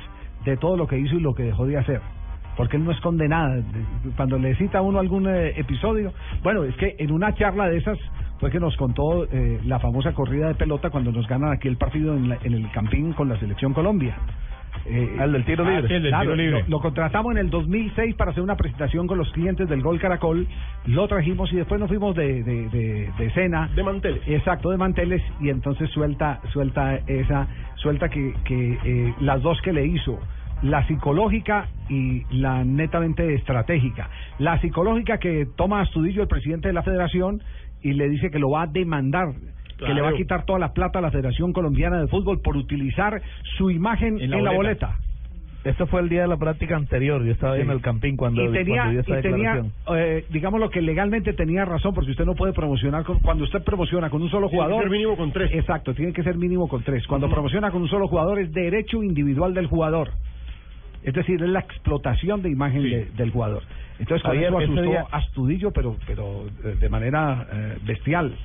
de 0.50 0.56
todo 0.56 0.76
lo 0.76 0.86
que 0.86 0.98
hizo 0.98 1.16
y 1.16 1.20
lo 1.20 1.34
que 1.34 1.44
dejó 1.44 1.66
de 1.66 1.76
hacer. 1.78 2.00
Porque 2.56 2.76
él 2.76 2.84
no 2.84 2.90
esconde 2.90 3.28
nada. 3.28 3.62
Cuando 4.16 4.36
le 4.38 4.56
cita 4.56 4.78
a 4.78 4.82
uno 4.82 4.98
algún 4.98 5.28
eh, 5.28 5.52
episodio, 5.56 6.12
bueno, 6.42 6.64
es 6.64 6.74
que 6.76 6.96
en 6.98 7.12
una 7.12 7.32
charla 7.34 7.68
de 7.68 7.76
esas 7.78 7.98
fue 8.40 8.50
que 8.50 8.58
nos 8.58 8.76
contó 8.76 9.24
eh, 9.30 9.60
la 9.64 9.78
famosa 9.78 10.12
corrida 10.12 10.48
de 10.48 10.54
pelota 10.54 10.90
cuando 10.90 11.12
nos 11.12 11.26
ganan 11.28 11.52
aquí 11.52 11.68
el 11.68 11.76
partido 11.76 12.16
en, 12.16 12.28
la- 12.30 12.38
en 12.42 12.54
el 12.54 12.68
Campín 12.72 13.12
con 13.12 13.28
la 13.28 13.38
selección 13.38 13.72
Colombia. 13.74 14.16
Eh, 14.86 15.16
Al 15.20 15.32
del 15.32 15.44
tiro 15.44 15.64
Ah, 15.66 15.70
libre. 15.70 15.88
sí, 15.88 15.94
el 15.94 16.02
del 16.02 16.10
Claro, 16.10 16.24
tiro 16.24 16.36
libre. 16.36 16.62
Lo, 16.62 16.68
lo 16.68 16.80
contratamos 16.80 17.32
en 17.32 17.38
el 17.38 17.50
2006 17.50 18.14
para 18.16 18.30
hacer 18.32 18.42
una 18.42 18.56
presentación 18.56 19.06
con 19.06 19.18
los 19.18 19.30
clientes 19.32 19.68
del 19.68 19.82
Gol 19.82 19.98
Caracol. 20.00 20.46
Lo 20.86 21.06
trajimos 21.08 21.52
y 21.52 21.56
después 21.56 21.78
nos 21.80 21.88
fuimos 21.88 22.14
de, 22.16 22.42
de, 22.42 22.68
de, 22.70 23.10
de 23.18 23.30
cena. 23.32 23.68
De 23.74 23.82
manteles. 23.82 24.20
Exacto, 24.26 24.70
de 24.70 24.76
manteles. 24.78 25.22
Y 25.40 25.48
entonces 25.50 25.90
suelta 25.90 26.40
suelta 26.52 26.96
esa, 27.06 27.46
suelta 27.76 28.08
que, 28.08 28.34
que 28.44 28.78
eh, 28.84 29.14
las 29.20 29.42
dos 29.42 29.60
que 29.62 29.72
le 29.72 29.86
hizo. 29.86 30.18
La 30.62 30.86
psicológica 30.86 31.68
y 31.88 32.24
la 32.30 32.64
netamente 32.64 33.34
estratégica. 33.34 34.10
La 34.38 34.60
psicológica 34.60 35.18
que 35.18 35.46
toma 35.56 35.78
a 35.78 35.82
Astudillo, 35.82 36.22
el 36.22 36.28
presidente 36.28 36.68
de 36.68 36.74
la 36.74 36.82
federación, 36.82 37.42
y 37.82 37.92
le 37.92 38.08
dice 38.08 38.30
que 38.30 38.38
lo 38.38 38.50
va 38.50 38.62
a 38.62 38.66
demandar, 38.66 39.28
que 39.78 39.94
le 39.94 40.00
va 40.00 40.10
a 40.10 40.14
quitar 40.14 40.44
toda 40.44 40.58
la 40.58 40.72
plata 40.72 40.98
a 40.98 41.02
la 41.02 41.10
Federación 41.10 41.52
Colombiana 41.52 42.00
de 42.00 42.08
Fútbol 42.08 42.40
por 42.40 42.56
utilizar 42.56 43.22
su 43.56 43.70
imagen 43.70 44.20
en 44.20 44.32
En 44.32 44.44
la, 44.44 44.52
boleta. 44.52 44.96
Eso 45.64 45.86
fue 45.86 46.00
el 46.00 46.08
día 46.08 46.22
de 46.22 46.28
la 46.28 46.36
práctica 46.36 46.76
anterior. 46.76 47.24
Yo 47.24 47.32
estaba 47.32 47.54
ahí 47.54 47.62
en 47.62 47.70
el 47.70 47.80
Campín 47.80 48.16
cuando, 48.16 48.42
y 48.42 48.52
tenía, 48.52 48.84
cuando 49.04 49.96
y 49.96 49.98
eh, 49.98 50.24
digamos 50.30 50.60
lo 50.60 50.70
que 50.70 50.80
legalmente 50.80 51.32
tenía 51.32 51.64
razón, 51.64 51.94
porque 51.94 52.12
usted 52.12 52.24
no 52.24 52.34
puede 52.34 52.52
promocionar 52.52 53.04
con, 53.04 53.18
cuando 53.18 53.44
usted 53.44 53.62
promociona 53.64 54.08
con 54.08 54.22
un 54.22 54.30
solo 54.30 54.48
Tiene 54.48 54.62
que 54.62 54.66
jugador. 54.66 54.82
ser 54.84 54.90
mínimo 54.90 55.16
con 55.16 55.32
tres. 55.32 55.50
Exacto, 55.52 55.94
tiene 55.94 56.12
que 56.12 56.22
ser 56.22 56.36
mínimo 56.36 56.68
con 56.68 56.82
tres. 56.82 57.06
Cuando 57.06 57.28
promociona 57.28 57.70
con 57.70 57.82
un 57.82 57.88
solo 57.88 58.06
jugador 58.08 58.38
es 58.38 58.52
derecho 58.52 59.02
individual 59.02 59.52
del 59.52 59.66
jugador. 59.66 60.10
Es 61.02 61.14
decir, 61.14 61.42
es 61.42 61.48
la 61.48 61.60
explotación 61.60 62.42
de 62.42 62.50
imagen 62.50 62.82
de- 62.82 63.04
del 63.16 63.30
jugador. 63.30 63.62
Entonces, 63.98 64.22
con 64.22 64.32
Javier, 64.32 64.48
eso 64.48 64.58
asustó 64.58 64.82
día- 64.82 65.06
a 65.10 65.16
Astudillo, 65.18 65.70
pero, 65.72 65.96
pero 66.06 66.46
eh, 66.64 66.76
de 66.80 66.88
manera 66.88 67.46
eh, 67.52 67.78
bestial. 67.82 68.36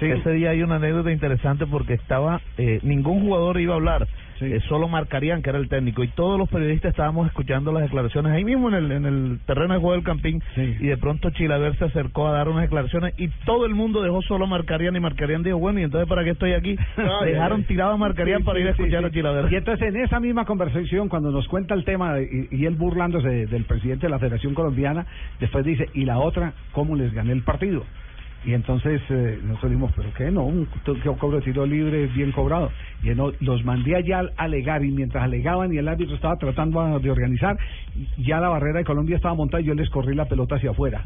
Sí. 0.00 0.06
Ese 0.06 0.30
día 0.32 0.50
hay 0.50 0.62
una 0.62 0.76
anécdota 0.76 1.10
interesante 1.10 1.66
porque 1.66 1.94
estaba, 1.94 2.40
eh, 2.58 2.80
ningún 2.82 3.20
jugador 3.20 3.58
iba 3.60 3.72
a 3.72 3.76
hablar, 3.76 4.06
Sí. 4.38 4.46
eh, 4.46 4.60
solo 4.68 4.88
Marcarían, 4.88 5.42
que 5.42 5.50
era 5.50 5.58
el 5.58 5.68
técnico, 5.68 6.04
y 6.04 6.08
todos 6.08 6.38
los 6.38 6.48
periodistas 6.48 6.90
estábamos 6.90 7.26
escuchando 7.26 7.72
las 7.72 7.82
declaraciones 7.84 8.32
ahí 8.32 8.44
mismo 8.44 8.68
en 8.68 8.74
el, 8.74 8.92
en 8.92 9.04
el 9.06 9.38
terreno 9.46 9.74
de 9.74 9.80
juego 9.80 9.94
del 9.94 10.04
Campín, 10.04 10.42
Sí. 10.54 10.76
y 10.80 10.86
de 10.88 10.96
pronto 10.96 11.30
Chilaver 11.30 11.76
se 11.76 11.84
acercó 11.86 12.28
a 12.28 12.32
dar 12.32 12.48
unas 12.48 12.62
declaraciones 12.62 13.14
y 13.18 13.28
todo 13.44 13.66
el 13.66 13.74
mundo 13.74 14.02
dejó 14.02 14.20
solo 14.22 14.46
Marcarían 14.46 14.94
y 14.96 15.00
Marcarían 15.00 15.42
dijo, 15.42 15.58
bueno, 15.58 15.80
y 15.80 15.84
entonces 15.84 16.08
para 16.08 16.24
qué 16.24 16.30
estoy 16.30 16.52
aquí, 16.52 16.76
dejaron 17.24 17.64
tirado 17.64 17.92
a 17.92 17.96
Marcarían 17.96 18.40
Sí, 18.40 18.44
para 18.44 18.60
ir 18.60 18.66
a 18.68 18.70
escuchar 18.70 19.04
a 19.04 19.10
Chilaver. 19.10 19.52
Y 19.52 19.56
entonces 19.56 19.88
en 19.88 19.96
esa 20.02 20.20
misma 20.20 20.44
conversación, 20.44 21.08
cuando 21.08 21.30
nos 21.30 21.46
cuenta 21.48 21.74
el 21.74 21.84
tema, 21.84 22.14
de- 22.14 22.48
y, 22.50 22.56
y 22.62 22.66
él 22.66 22.74
burlándose 22.76 23.28
de- 23.28 23.46
del 23.46 23.64
presidente 23.64 24.06
de 24.06 24.10
la 24.10 24.18
Federación 24.18 24.54
Colombiana, 24.54 25.06
después 25.40 25.64
dice, 25.64 25.88
y 25.94 26.04
la 26.04 26.18
otra, 26.18 26.52
¿cómo 26.72 26.94
les 26.96 27.12
gané 27.12 27.32
el 27.32 27.42
partido? 27.42 27.84
Y 28.46 28.54
entonces 28.54 29.02
eh, 29.10 29.40
nosotros 29.42 29.72
dijimos, 29.72 29.92
¿pero 29.96 30.08
qué? 30.16 30.30
No, 30.30 30.44
un 30.44 30.68
cobro 31.18 31.38
de 31.38 31.42
tiro 31.42 31.66
libre 31.66 32.06
bien 32.06 32.30
cobrado. 32.30 32.70
Y 33.02 33.08
no, 33.08 33.32
los 33.40 33.64
mandé 33.64 33.96
allá 33.96 34.20
a 34.36 34.44
alegar, 34.44 34.84
y 34.84 34.92
mientras 34.92 35.24
alegaban 35.24 35.74
y 35.74 35.78
el 35.78 35.88
árbitro 35.88 36.14
estaba 36.14 36.36
tratando 36.36 37.00
de 37.00 37.10
organizar, 37.10 37.58
ya 38.18 38.38
la 38.38 38.48
barrera 38.48 38.78
de 38.78 38.84
Colombia 38.84 39.16
estaba 39.16 39.34
montada 39.34 39.60
y 39.60 39.64
yo 39.64 39.74
les 39.74 39.90
corrí 39.90 40.14
la 40.14 40.26
pelota 40.26 40.54
hacia 40.54 40.70
afuera. 40.70 41.04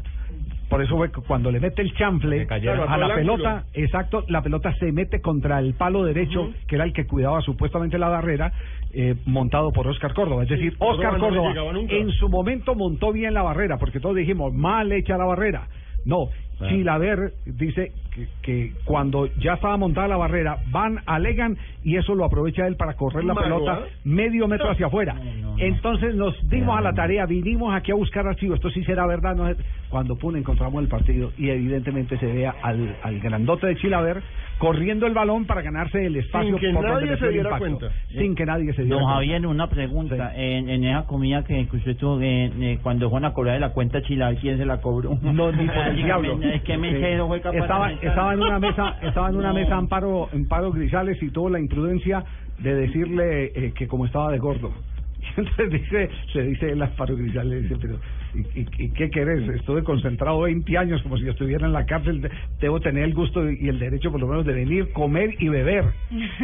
Por 0.69 0.83
eso 0.83 0.95
fue 0.95 1.11
que 1.11 1.19
cuando 1.21 1.51
le 1.51 1.59
mete 1.59 1.81
el 1.81 1.93
chanfle 1.95 2.47
a 2.47 2.97
la 2.97 3.15
pelota, 3.15 3.65
exacto, 3.73 4.23
la 4.27 4.43
pelota 4.43 4.73
se 4.75 4.91
mete 4.91 5.19
contra 5.19 5.59
el 5.59 5.73
palo 5.73 6.05
derecho, 6.05 6.53
que 6.67 6.75
era 6.75 6.85
el 6.85 6.93
que 6.93 7.07
cuidaba 7.07 7.41
supuestamente 7.41 7.97
la 7.97 8.07
barrera, 8.07 8.53
eh, 8.93 9.15
montado 9.25 9.71
por 9.71 9.87
Oscar 9.87 10.13
Córdoba. 10.13 10.43
Es 10.43 10.49
decir, 10.49 10.75
Oscar 10.77 11.17
Córdoba 11.17 11.53
en 11.89 12.11
su 12.11 12.29
momento 12.29 12.75
montó 12.75 13.11
bien 13.11 13.33
la 13.33 13.41
barrera, 13.41 13.79
porque 13.79 13.99
todos 13.99 14.15
dijimos, 14.15 14.53
mal 14.53 14.91
hecha 14.91 15.17
la 15.17 15.25
barrera. 15.25 15.67
No, 16.05 16.29
Claro. 16.61 16.75
Chilaver 16.75 17.33
dice 17.45 17.91
que, 18.13 18.27
que 18.41 18.71
cuando 18.85 19.27
ya 19.37 19.53
estaba 19.53 19.77
montada 19.77 20.07
la 20.07 20.17
barrera, 20.17 20.57
van, 20.69 20.99
alegan 21.05 21.57
y 21.83 21.97
eso 21.97 22.13
lo 22.15 22.25
aprovecha 22.25 22.67
él 22.67 22.75
para 22.75 22.93
correr 22.95 23.23
la 23.23 23.33
pelota 23.35 23.79
medio 24.03 24.47
metro 24.47 24.69
hacia 24.69 24.87
afuera. 24.87 25.15
Entonces 25.57 26.15
nos 26.15 26.35
dimos 26.49 26.77
a 26.77 26.81
la 26.81 26.93
tarea, 26.93 27.25
vinimos 27.25 27.73
aquí 27.75 27.91
a 27.91 27.95
buscar 27.95 28.25
archivos, 28.27 28.55
esto 28.55 28.69
sí 28.71 28.83
será 28.83 29.05
verdad, 29.05 29.35
no 29.35 29.47
es- 29.47 29.57
cuando 29.89 30.15
pum, 30.15 30.35
encontramos 30.37 30.81
el 30.81 30.87
partido 30.87 31.31
y 31.37 31.49
evidentemente 31.49 32.17
se 32.17 32.25
ve 32.25 32.47
al, 32.47 32.95
al 33.03 33.19
grandote 33.19 33.67
de 33.67 33.75
Chilaver 33.75 34.21
corriendo 34.57 35.05
el 35.07 35.13
balón 35.13 35.45
para 35.45 35.61
ganarse 35.61 36.05
el 36.05 36.15
espacio 36.15 36.51
Sin 36.51 36.59
que 36.59 36.73
por 36.73 36.83
nadie 36.87 37.17
se 37.17 37.27
diera 37.29 37.49
impacto. 37.49 37.77
cuenta. 37.79 37.95
Sin 38.09 38.35
que 38.35 38.45
nadie 38.45 38.73
se 38.73 38.83
diera 38.83 38.95
Don 38.97 39.03
cuenta. 39.05 39.15
Javier, 39.15 39.47
una 39.47 39.67
pregunta. 39.67 40.33
En, 40.35 40.69
en 40.69 40.83
esa 40.85 41.05
comida 41.07 41.43
que, 41.43 41.67
que 41.67 41.77
usted 41.77 41.97
tuvo, 41.97 42.21
eh, 42.21 42.51
eh, 42.59 42.79
cuando 42.83 43.09
fueron 43.09 43.25
a 43.29 43.33
cobrar 43.33 43.55
de 43.55 43.59
la 43.59 43.69
cuenta 43.73 44.01
Chilar, 44.03 44.35
¿quién 44.37 44.57
se 44.57 44.65
la 44.65 44.79
cobró? 44.79 45.17
No, 45.21 45.51
ni 45.51 45.65
por 45.67 45.77
el 45.87 45.95
diablo. 45.95 46.39
Es 46.55 46.61
que 46.63 46.77
de 47.51 47.59
estaba, 47.59 47.87
meter- 47.87 48.09
estaba 48.09 48.33
en 48.33 48.41
una 48.41 48.59
mesa, 48.59 48.97
estaba 49.01 49.29
en 49.29 49.35
una 49.35 49.47
No. 49.49 49.53
mesa 49.55 49.75
Amparo, 49.77 50.29
Amparo 50.33 50.71
Grisales 50.71 51.21
y 51.21 51.29
tuvo 51.29 51.49
la 51.49 51.59
imprudencia 51.59 52.23
de 52.59 52.75
decirle 52.75 53.51
eh, 53.55 53.73
que 53.75 53.87
como 53.87 54.05
estaba 54.05 54.31
de 54.31 54.37
gordo. 54.39 54.71
Entonces 55.37 55.69
dice, 55.71 56.09
le 56.33 56.43
dice 56.43 56.71
el 56.71 56.81
Asparo 56.81 57.15
Grisal, 57.15 57.49
le 57.49 57.61
dice, 57.61 57.75
pero 57.79 57.99
¿y, 58.33 58.39
y, 58.61 58.67
y 58.77 58.89
qué 58.93 59.09
querés? 59.09 59.47
Estuve 59.49 59.83
concentrado 59.83 60.41
20 60.41 60.77
años 60.77 61.01
como 61.03 61.17
si 61.17 61.23
yo 61.25 61.31
estuviera 61.31 61.65
en 61.65 61.73
la 61.73 61.85
cárcel, 61.85 62.21
de- 62.21 62.31
debo 62.59 62.79
tener 62.79 63.03
el 63.03 63.13
gusto 63.13 63.49
y 63.49 63.67
el 63.69 63.79
derecho 63.79 64.11
por 64.11 64.19
lo 64.21 64.27
menos 64.27 64.45
de 64.45 64.53
venir, 64.53 64.91
comer 64.93 65.35
y 65.39 65.49
beber. 65.49 65.85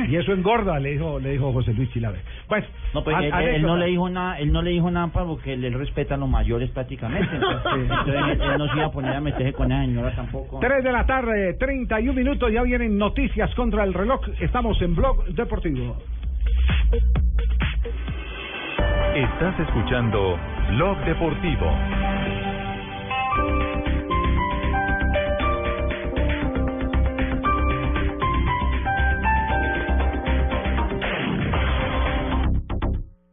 Y 0.07 0.15
eso 0.15 0.33
engorda, 0.33 0.79
le 0.79 0.91
dijo, 0.93 1.19
le 1.19 1.31
dijo 1.31 1.51
José 1.53 1.73
Luis 1.73 1.91
Chilaver. 1.91 2.21
Bueno, 2.49 2.65
No, 2.93 3.03
pues 3.03 3.15
a- 3.15 3.19
él, 3.19 3.25
él- 3.25 3.31
él 3.31 3.35
anécdota. 3.49 3.67
no 3.73 3.77
le 3.77 3.85
dijo 3.87 4.09
nada, 4.09 4.39
él 4.39 4.51
no 4.51 4.61
le 4.61 4.69
dijo 4.71 4.91
nada 4.91 5.07
porque 5.07 5.53
él, 5.53 5.63
él 5.65 5.73
respeta 5.73 6.15
a 6.15 6.17
los 6.17 6.29
mayores 6.29 6.69
prácticamente. 6.71 7.29
Entonces, 7.35 7.73
él 8.41 8.57
no 8.57 8.67
se 8.69 8.75
iba 8.77 8.85
a 8.85 8.91
poner 8.91 9.13
a 9.15 9.21
meterse 9.21 9.53
con 9.53 9.71
esa 9.71 9.81
señora 9.81 10.15
tampoco. 10.15 10.59
3 10.59 10.83
de 10.83 10.91
la 10.91 11.05
tarde, 11.05 11.53
31 11.55 12.13
minutos, 12.13 12.51
ya 12.51 12.63
vienen 12.63 12.97
noticias 12.97 13.53
contra 13.55 13.83
el 13.83 13.93
reloj. 13.93 14.21
Estamos 14.39 14.81
en 14.81 14.95
Blog 14.95 15.25
Deportivo. 15.33 15.97
Estás 19.15 19.59
escuchando 19.59 20.37
Blog 20.69 20.97
Deportivo. 21.05 21.71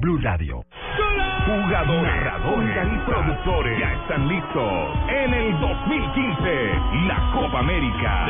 Blue 0.00 0.18
Radio. 0.22 0.64
Jugadores, 1.44 2.02
narradores 2.02 2.88
y 2.90 2.98
productores 3.10 3.78
ya 3.78 3.92
están 3.92 4.28
listos 4.28 4.96
en 5.08 5.34
el 5.34 5.60
2015, 5.60 6.72
la 7.06 7.30
Copa 7.34 7.58
América. 7.58 8.26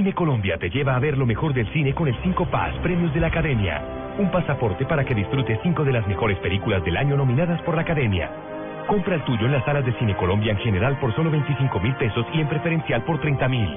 Cine 0.00 0.14
Colombia 0.14 0.56
te 0.56 0.70
lleva 0.70 0.96
a 0.96 0.98
ver 0.98 1.18
lo 1.18 1.26
mejor 1.26 1.52
del 1.52 1.70
cine 1.74 1.92
con 1.92 2.08
el 2.08 2.16
5 2.22 2.46
Paz 2.46 2.74
Premios 2.82 3.12
de 3.12 3.20
la 3.20 3.26
Academia. 3.26 3.84
Un 4.16 4.30
pasaporte 4.30 4.86
para 4.86 5.04
que 5.04 5.14
disfrutes 5.14 5.60
cinco 5.62 5.84
de 5.84 5.92
las 5.92 6.06
mejores 6.06 6.38
películas 6.38 6.82
del 6.86 6.96
año 6.96 7.18
nominadas 7.18 7.60
por 7.60 7.74
la 7.74 7.82
Academia. 7.82 8.30
Compra 8.86 9.16
el 9.16 9.24
tuyo 9.24 9.44
en 9.44 9.52
las 9.52 9.62
salas 9.66 9.84
de 9.84 9.92
Cine 9.98 10.16
Colombia 10.16 10.52
en 10.52 10.58
general 10.60 10.98
por 11.00 11.14
solo 11.14 11.30
25 11.30 11.80
mil 11.80 11.94
pesos 11.96 12.24
y 12.32 12.40
en 12.40 12.48
preferencial 12.48 13.04
por 13.04 13.20
30 13.20 13.46
mil. 13.48 13.68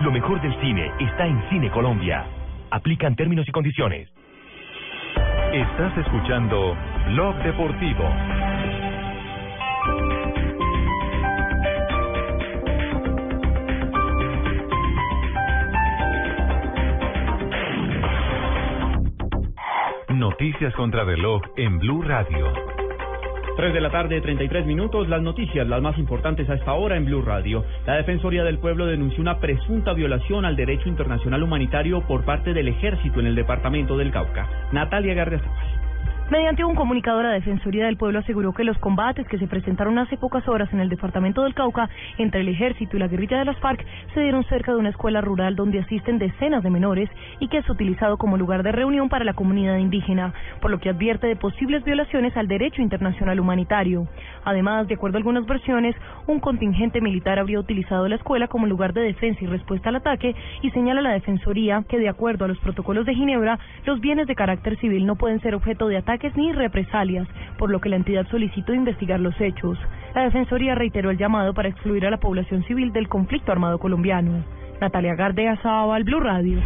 Lo 0.00 0.10
mejor 0.10 0.42
del 0.42 0.60
cine 0.60 0.90
está 0.98 1.28
en 1.28 1.40
Cine 1.50 1.70
Colombia. 1.70 2.24
Aplican 2.72 3.14
términos 3.14 3.48
y 3.48 3.52
condiciones. 3.52 4.08
Estás 5.52 5.96
escuchando 5.98 6.76
Blog 7.12 7.36
Deportivo. 7.44 8.10
Noticias 20.20 20.74
contra 20.74 21.02
reloj 21.02 21.40
en 21.56 21.78
Blue 21.78 22.02
Radio. 22.02 22.52
3 23.56 23.72
de 23.72 23.80
la 23.80 23.90
tarde, 23.90 24.20
33 24.20 24.66
minutos. 24.66 25.08
Las 25.08 25.22
noticias, 25.22 25.66
las 25.66 25.80
más 25.80 25.96
importantes 25.96 26.46
a 26.50 26.56
esta 26.56 26.74
hora 26.74 26.98
en 26.98 27.06
Blue 27.06 27.22
Radio. 27.22 27.64
La 27.86 27.94
Defensoría 27.94 28.44
del 28.44 28.58
Pueblo 28.58 28.84
denunció 28.84 29.22
una 29.22 29.38
presunta 29.38 29.94
violación 29.94 30.44
al 30.44 30.56
derecho 30.56 30.90
internacional 30.90 31.42
humanitario 31.42 32.02
por 32.02 32.26
parte 32.26 32.52
del 32.52 32.68
ejército 32.68 33.18
en 33.18 33.28
el 33.28 33.34
departamento 33.34 33.96
del 33.96 34.12
Cauca. 34.12 34.46
Natalia 34.72 35.14
García. 35.14 35.79
Mediante 36.30 36.62
un 36.62 36.76
comunicado, 36.76 37.24
la 37.24 37.32
Defensoría 37.32 37.86
del 37.86 37.96
Pueblo 37.96 38.20
aseguró 38.20 38.52
que 38.52 38.62
los 38.62 38.78
combates 38.78 39.26
que 39.26 39.36
se 39.36 39.48
presentaron 39.48 39.98
hace 39.98 40.16
pocas 40.16 40.46
horas 40.46 40.72
en 40.72 40.78
el 40.78 40.88
departamento 40.88 41.42
del 41.42 41.54
Cauca 41.54 41.90
entre 42.18 42.42
el 42.42 42.48
ejército 42.48 42.96
y 42.96 43.00
la 43.00 43.08
guerrilla 43.08 43.40
de 43.40 43.46
las 43.46 43.58
FARC 43.58 43.84
se 44.14 44.20
dieron 44.20 44.44
cerca 44.44 44.70
de 44.70 44.78
una 44.78 44.90
escuela 44.90 45.20
rural 45.20 45.56
donde 45.56 45.80
asisten 45.80 46.18
decenas 46.20 46.62
de 46.62 46.70
menores 46.70 47.10
y 47.40 47.48
que 47.48 47.58
es 47.58 47.68
utilizado 47.68 48.16
como 48.16 48.36
lugar 48.36 48.62
de 48.62 48.70
reunión 48.70 49.08
para 49.08 49.24
la 49.24 49.34
comunidad 49.34 49.78
indígena, 49.78 50.32
por 50.60 50.70
lo 50.70 50.78
que 50.78 50.90
advierte 50.90 51.26
de 51.26 51.34
posibles 51.34 51.82
violaciones 51.82 52.36
al 52.36 52.46
derecho 52.46 52.80
internacional 52.80 53.40
humanitario. 53.40 54.06
Además, 54.44 54.86
de 54.86 54.94
acuerdo 54.94 55.16
a 55.16 55.18
algunas 55.18 55.46
versiones, 55.46 55.96
un 56.28 56.38
contingente 56.38 57.00
militar 57.00 57.40
habría 57.40 57.58
utilizado 57.58 58.06
la 58.06 58.14
escuela 58.14 58.46
como 58.46 58.68
lugar 58.68 58.92
de 58.92 59.00
defensa 59.00 59.42
y 59.42 59.48
respuesta 59.48 59.88
al 59.88 59.96
ataque 59.96 60.36
y 60.62 60.70
señala 60.70 61.02
la 61.02 61.10
Defensoría 61.10 61.82
que, 61.88 61.98
de 61.98 62.08
acuerdo 62.08 62.44
a 62.44 62.48
los 62.48 62.58
protocolos 62.58 63.04
de 63.04 63.16
Ginebra, 63.16 63.58
los 63.84 63.98
bienes 63.98 64.28
de 64.28 64.36
carácter 64.36 64.78
civil 64.78 65.06
no 65.06 65.16
pueden 65.16 65.40
ser 65.40 65.56
objeto 65.56 65.88
de 65.88 65.96
ataques 66.20 66.36
ni 66.36 66.52
represalias, 66.52 67.26
por 67.58 67.70
lo 67.70 67.80
que 67.80 67.88
la 67.88 67.96
entidad 67.96 68.26
solicitó 68.30 68.74
investigar 68.74 69.20
los 69.20 69.38
hechos. 69.40 69.78
La 70.14 70.24
Defensoría 70.24 70.74
reiteró 70.74 71.10
el 71.10 71.18
llamado 71.18 71.54
para 71.54 71.68
excluir 71.68 72.06
a 72.06 72.10
la 72.10 72.18
población 72.18 72.62
civil 72.64 72.92
del 72.92 73.08
conflicto 73.08 73.52
armado 73.52 73.78
colombiano. 73.78 74.44
Natalia 74.80 75.14
Gardea 75.14 75.58
al 75.62 76.04
Blue 76.04 76.20
Radio. 76.20 76.58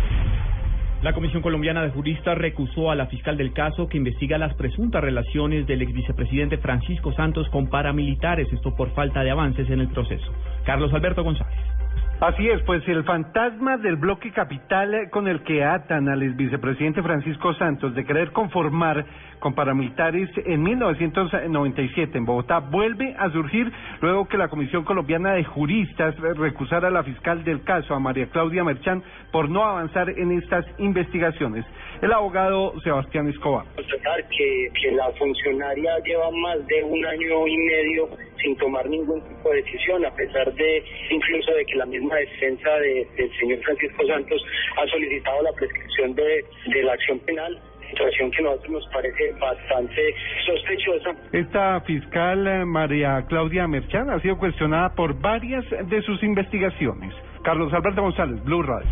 La 1.03 1.13
Comisión 1.13 1.43
Colombiana 1.43 1.83
de 1.83 1.91
Juristas 1.91 2.39
recusó 2.39 2.91
a 2.91 2.95
la 2.95 3.07
fiscal 3.07 3.37
del 3.37 3.53
caso 3.53 3.89
que 3.89 3.99
investiga 3.99 4.39
las 4.39 4.55
presuntas 4.55 5.03
relaciones 5.03 5.67
del 5.67 5.83
ex 5.83 5.93
vicepresidente 5.93 6.57
Francisco 6.59 7.13
Santos 7.13 7.49
con 7.51 7.69
paramilitares, 7.69 8.51
esto 8.53 8.75
por 8.75 8.91
falta 8.95 9.23
de 9.23 9.31
avances 9.31 9.69
en 9.69 9.81
el 9.81 9.89
proceso. 9.89 10.33
Carlos 10.65 10.93
Alberto 10.95 11.23
González. 11.23 11.74
Así 12.21 12.49
es, 12.49 12.63
pues 12.63 12.87
el 12.89 13.03
fantasma 13.03 13.77
del 13.77 13.97
bloque 13.97 14.31
capital 14.31 14.95
eh, 14.95 15.11
con 15.11 15.27
el 15.27 15.43
que 15.43 15.65
atan 15.65 16.09
al 16.09 16.21
vicepresidente 16.35 17.03
Francisco 17.03 17.53
Santos 17.55 17.93
de 17.95 18.05
querer 18.05 18.31
conformar 18.31 19.05
con 19.41 19.53
paramilitares 19.53 20.31
en 20.47 20.63
1997 20.63 22.17
en 22.17 22.25
Bogotá 22.25 22.61
vuelve 22.61 23.15
a 23.19 23.29
surgir 23.31 23.71
luego 24.01 24.27
que 24.27 24.39
la 24.39 24.49
Comisión 24.49 24.85
Colombiana 24.85 25.33
de 25.33 25.45
Juristas 25.45 26.15
eh, 26.15 26.35
recusara 26.35 26.89
a 26.89 26.91
la 26.93 27.03
fiscal 27.03 27.43
del 27.43 27.63
caso, 27.63 27.95
a 27.95 27.99
María 27.99 28.29
Claudia 28.29 28.63
Merchán, 28.63 29.03
por 29.33 29.51
no 29.51 29.65
avanzar 29.65 30.09
en 30.09 30.31
estas 30.33 30.65
investigaciones. 30.79 31.67
El 32.05 32.13
abogado 32.13 32.79
Sebastián 32.81 33.29
Escobar. 33.29 33.65
que, 33.77 34.69
que 34.81 34.91
la 34.93 35.11
funcionaria 35.13 35.99
lleva 36.05 36.31
más 36.31 36.67
de 36.67 36.83
un 36.85 37.05
año 37.07 37.47
y 37.47 37.57
medio 37.57 38.09
sin 38.43 38.57
tomar 38.59 38.87
ningún 38.89 39.23
tipo 39.27 39.49
de 39.51 39.63
decisión, 39.63 40.05
a 40.05 40.11
pesar 40.15 40.53
de 40.53 40.85
incluso 41.11 41.53
de 41.55 41.65
que 41.65 41.77
la 41.77 41.87
misma 41.87 42.17
defensa 42.17 42.71
de- 42.77 43.07
del 43.17 43.31
señor 43.39 43.59
Francisco 43.63 44.07
Santos 44.07 44.45
ha 44.77 44.87
solicitado 44.89 45.43
la 45.43 45.53
prescripción 45.53 46.15
de, 46.15 46.45
de 46.75 46.83
la 46.83 46.93
acción 46.93 47.19
penal, 47.21 47.59
situación 47.89 48.31
que 48.33 48.39
a 48.39 48.43
nosotros 48.43 48.71
nos 48.71 48.87
parece 48.93 49.33
bastante 49.41 50.15
sospechosa. 50.45 51.11
Esta 51.33 51.81
fiscal 51.83 52.47
eh, 52.47 52.65
María 52.67 53.25
Claudia 53.29 53.67
Merchán 53.67 54.11
ha 54.11 54.21
sido 54.21 54.37
cuestionada 54.37 54.95
por 54.95 55.19
varias 55.21 55.65
de 55.89 56.03
sus 56.03 56.23
investigaciones. 56.23 57.15
Carlos 57.43 57.73
Alberto 57.73 58.03
González, 58.03 58.43
Blue 58.45 58.63
Radio. 58.63 58.89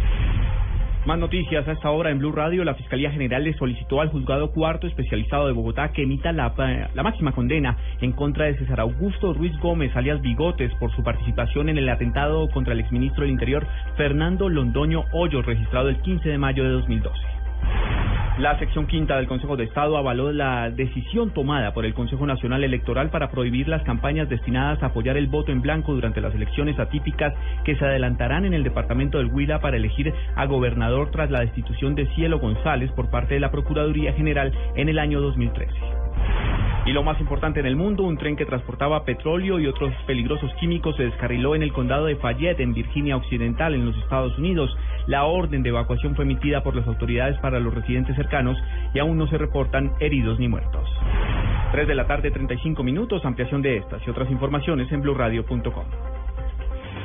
Más 1.05 1.19
noticias 1.19 1.67
a 1.67 1.73
esta 1.73 1.91
hora 1.91 2.11
en 2.11 2.21
Blue 2.21 2.31
Radio. 2.31 2.63
La 2.63 2.77
Fiscalía 2.77 3.11
General 3.11 3.43
le 3.43 3.55
solicitó 3.55 4.01
al 4.01 4.11
Juzgado 4.11 4.53
Cuarto 4.53 4.87
Especializado 4.87 5.49
de 5.49 5.53
Bogotá 5.53 5.91
que 5.91 6.05
emita 6.05 6.31
la, 6.31 6.55
eh, 6.59 6.87
la 6.95 7.03
máxima 7.03 7.33
condena 7.33 7.77
en 8.01 8.13
contra 8.13 8.45
de 8.45 8.57
César 8.57 8.79
Augusto 8.79 9.35
Ruiz 9.35 9.59
Gómez, 9.59 9.91
alias 9.97 10.23
Bigotes, 10.23 10.73
por 10.79 10.95
su 10.95 11.03
participación 11.03 11.69
en 11.69 11.79
el 11.79 11.89
atentado 11.89 12.49
contra 12.51 12.73
el 12.73 12.79
exministro 12.79 13.23
del 13.23 13.33
Interior 13.33 13.67
Fernando 13.97 14.49
Londoño 14.49 15.07
Hoyos, 15.13 15.45
registrado 15.45 15.89
el 15.89 16.01
15 16.03 16.29
de 16.29 16.39
mayo 16.39 16.63
de 16.63 16.71
2012. 16.71 17.42
La 18.39 18.59
sección 18.59 18.87
quinta 18.87 19.17
del 19.17 19.27
Consejo 19.27 19.57
de 19.57 19.65
Estado 19.65 19.99
avaló 19.99 20.33
la 20.33 20.71
decisión 20.71 21.35
tomada 21.35 21.75
por 21.75 21.85
el 21.85 21.93
Consejo 21.93 22.27
Nacional 22.27 22.65
Electoral 22.65 23.11
para 23.11 23.31
prohibir 23.31 23.69
las 23.69 23.83
campañas 23.83 24.29
destinadas 24.29 24.83
a 24.83 24.87
apoyar 24.87 25.19
el 25.19 25.27
voto 25.27 25.53
en 25.53 25.61
blanco 25.61 25.93
durante 25.93 26.23
las 26.23 26.35
elecciones 26.35 26.79
atípicas 26.79 27.35
que 27.65 27.77
se 27.77 27.85
adelantarán 27.85 28.47
en 28.47 28.55
el 28.55 28.65
departamento 28.65 29.19
del 29.19 29.31
Huila 29.31 29.61
para 29.61 29.77
elegir 29.77 30.15
a 30.35 30.47
gobernador 30.47 31.11
tras 31.11 31.31
la 31.31 31.41
destitución 31.41 31.95
de 31.95 32.07
Cielo 32.15 32.39
González 32.39 32.91
por 32.93 33.11
parte 33.11 33.35
de 33.35 33.41
la 33.41 33.51
Procuraduría 33.51 34.15
General 34.15 34.51
en 34.77 34.89
el 34.89 34.99
año 34.99 35.21
2013. 35.21 36.02
Y 36.85 36.93
lo 36.93 37.05
más 37.05 37.21
importante 37.21 37.61
en 37.61 37.67
el 37.67 37.77
mundo, 37.77 38.03
un 38.03 38.19
tren 38.19 38.35
que 38.35 38.45
transportaba 38.45 39.05
petróleo 39.05 39.61
y 39.61 39.69
otros 39.69 39.95
peligrosos 40.05 40.51
químicos 40.59 40.97
se 40.97 41.05
descarriló 41.05 41.55
en 41.55 41.63
el 41.63 41.73
condado 41.73 42.07
de 42.07 42.17
Fayette, 42.17 42.59
en 42.59 42.75
Virginia 42.75 43.17
Occidental, 43.17 43.75
en 43.75 43.87
los 43.87 43.97
Estados 43.99 44.37
Unidos. 44.37 44.77
La 45.07 45.25
orden 45.25 45.63
de 45.63 45.69
evacuación 45.69 46.17
fue 46.17 46.25
emitida 46.25 46.65
por 46.65 46.75
las 46.75 46.87
autoridades 46.89 47.39
para 47.39 47.61
los 47.61 47.73
residentes 47.73 48.17
cercanos 48.17 48.59
y 48.95 48.99
aún 48.99 49.17
no 49.17 49.29
se 49.29 49.39
reportan 49.39 49.93
heridos 50.01 50.41
ni 50.41 50.49
muertos. 50.49 50.89
3 51.71 51.87
de 51.87 51.95
la 51.95 52.07
tarde, 52.09 52.33
35 52.33 52.83
minutos. 52.83 53.25
Ampliación 53.25 53.63
de 53.63 53.77
estas 53.77 54.05
y 54.05 54.11
otras 54.11 54.29
informaciones 54.31 54.91
en 54.91 55.03
blurradio.com. 55.03 56.22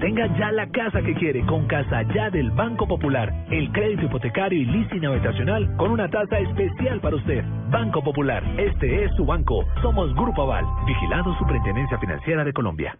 Tenga 0.00 0.26
ya 0.38 0.52
la 0.52 0.66
casa 0.68 1.00
que 1.02 1.14
quiere 1.14 1.44
con 1.46 1.66
Casa 1.66 2.02
Ya 2.14 2.30
del 2.30 2.50
Banco 2.50 2.86
Popular. 2.86 3.32
El 3.50 3.70
crédito 3.72 4.06
hipotecario 4.06 4.60
y 4.60 4.64
leasing 4.64 5.06
habitacional 5.06 5.76
con 5.76 5.90
una 5.90 6.08
tasa 6.08 6.38
especial 6.38 7.00
para 7.00 7.16
usted. 7.16 7.44
Banco 7.70 8.02
Popular, 8.02 8.42
este 8.58 9.04
es 9.04 9.14
su 9.16 9.24
banco. 9.24 9.64
Somos 9.82 10.14
Grupo 10.14 10.42
Aval, 10.42 10.64
vigilado 10.86 11.34
Superintendencia 11.38 11.98
Financiera 11.98 12.44
de 12.44 12.52
Colombia. 12.52 12.96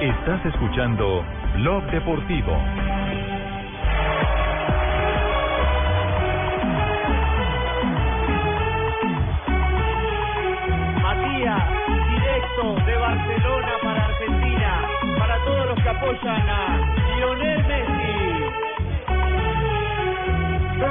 Estás 0.00 0.44
escuchando 0.46 1.24
Blog 1.56 1.84
Deportivo. 1.90 2.52
Matías, 11.02 11.62
directo 12.10 12.74
de 12.84 12.96
Barcelona 12.96 13.85
todos 15.46 15.66
los 15.66 15.82
que 15.82 15.88
apoyan 15.88 16.48
a 16.48 16.78
Lionel 17.18 17.64
Messi. 17.66 18.16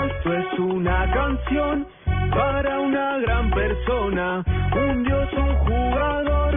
Esto 0.07 0.33
es 0.33 0.59
una 0.59 1.11
canción 1.11 1.87
para 2.31 2.79
una 2.79 3.17
gran 3.19 3.49
persona, 3.51 4.43
un 4.75 5.03
dios, 5.03 5.29
un 5.33 5.55
jugador 5.57 6.51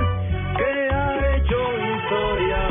que 0.56 0.94
ha 0.94 1.36
hecho 1.36 1.56
historia. 1.96 2.68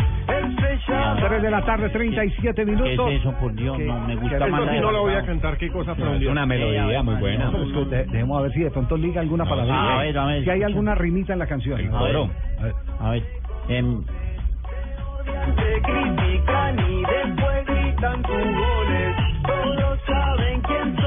Llama... 0.88 1.18
3 1.28 1.42
de 1.42 1.52
la 1.52 1.66
tarde, 1.66 1.90
37 1.90 2.66
minutos. 2.66 3.08
¿Qué 3.10 3.16
es 3.16 3.22
eso, 3.22 3.34
por 3.40 3.54
Dios? 3.54 3.78
No, 3.80 4.00
me 4.08 4.16
gusta 4.16 4.48
más 4.48 4.66
la 4.66 4.72
sí 4.74 4.80
no 4.80 4.92
la 4.92 5.00
voy 5.00 5.14
a 5.14 5.26
cantar, 5.26 5.58
qué 5.58 5.70
cosa 5.70 5.94
tan 5.96 6.16
Es 6.22 6.28
una 6.28 6.46
melodía 6.46 7.04
muy 7.04 7.16
buena. 7.16 7.46
No, 7.46 7.52
pero 7.52 7.64
es 7.66 7.74
que 7.74 7.86
de- 7.96 8.06
dejemos 8.06 8.40
a 8.40 8.42
ver 8.44 8.52
si 8.54 8.60
de 8.62 8.72
pronto 8.72 8.96
liga 8.98 9.20
alguna 9.22 9.44
palabra. 9.46 10.00
a 10.00 10.04
ver, 10.04 10.18
a 10.18 10.26
ver, 10.26 10.44
si 10.46 10.50
hay 10.50 10.64
alguna 10.64 10.96
rimita 10.96 11.34
en 11.34 11.40
la 11.40 11.48
canción. 11.48 11.94
A 11.94 12.04
ver, 12.04 12.16
a 13.00 13.10
ver, 13.12 13.24
em, 13.70 14.04
Critican 15.28 16.80
y 16.80 17.04
después 17.04 17.66
gritan 17.66 18.22
tus 18.24 18.44
goles. 18.44 19.16
Todos 19.46 20.00
saben 20.06 20.62
quién 20.62 20.96
sos, 20.96 21.07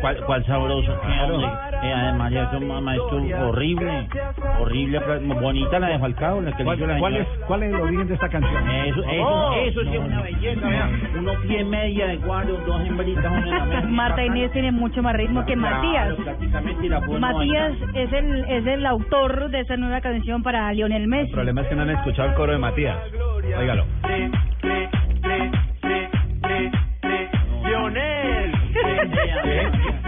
¿cuál, 0.00 0.16
cuál 0.24 0.46
sabroso? 0.46 0.92
¿Qué, 1.00 1.32
hombre? 1.32 1.48
Eh, 1.82 1.92
además, 1.92 2.32
ya 2.32 2.42
es 2.42 2.52
un 2.52 2.84
maestro 2.84 3.48
horrible, 3.48 4.08
horrible, 4.60 4.98
bonita 5.40 5.78
la 5.78 5.88
de 5.88 5.98
Falcao, 5.98 6.40
la 6.40 6.52
que 6.52 6.58
le 6.58 6.64
¿Cuál, 6.64 6.78
hizo 6.78 6.86
la 6.86 6.98
cuál 6.98 7.16
es, 7.16 7.28
¿Cuál 7.46 7.62
es 7.62 7.72
el 7.72 7.80
origen 7.80 8.08
de 8.08 8.14
esta 8.14 8.28
canción? 8.28 8.68
Eso, 8.68 9.02
eso, 9.02 9.52
eso 9.54 9.82
sí 9.82 9.96
es 9.96 10.00
una 10.00 10.22
belleza, 10.22 10.68
vea. 10.68 10.90
Uno 11.18 11.32
pie 11.46 11.64
media 11.64 12.06
de 12.06 12.16
guardo, 12.18 12.56
dos 12.66 12.80
hembritas, 12.82 13.24
una. 13.24 13.80
Marta 13.88 14.24
Inés 14.24 14.52
tiene 14.52 14.72
mucho 14.72 15.02
más 15.02 15.14
ritmo 15.14 15.44
que 15.46 15.56
Matías. 15.56 16.14
Claro, 16.14 17.18
Matías 17.18 17.72
es 17.94 18.12
el 18.12 18.44
es 18.44 18.66
el 18.66 18.86
autor 18.86 19.50
de 19.50 19.60
esta 19.60 19.76
nueva 19.76 20.00
canción 20.00 20.42
para 20.42 20.72
Lionel 20.72 21.08
Messi. 21.08 21.28
El 21.28 21.34
problema 21.34 21.62
es 21.62 21.68
que 21.68 21.74
no 21.74 21.82
han 21.82 21.90
escuchado 21.90 22.28
el 22.28 22.34
coro 22.34 22.52
de 22.52 22.58
Matías. 22.58 22.96
Óigalo. 23.58 23.84
Lionel. 27.64 28.59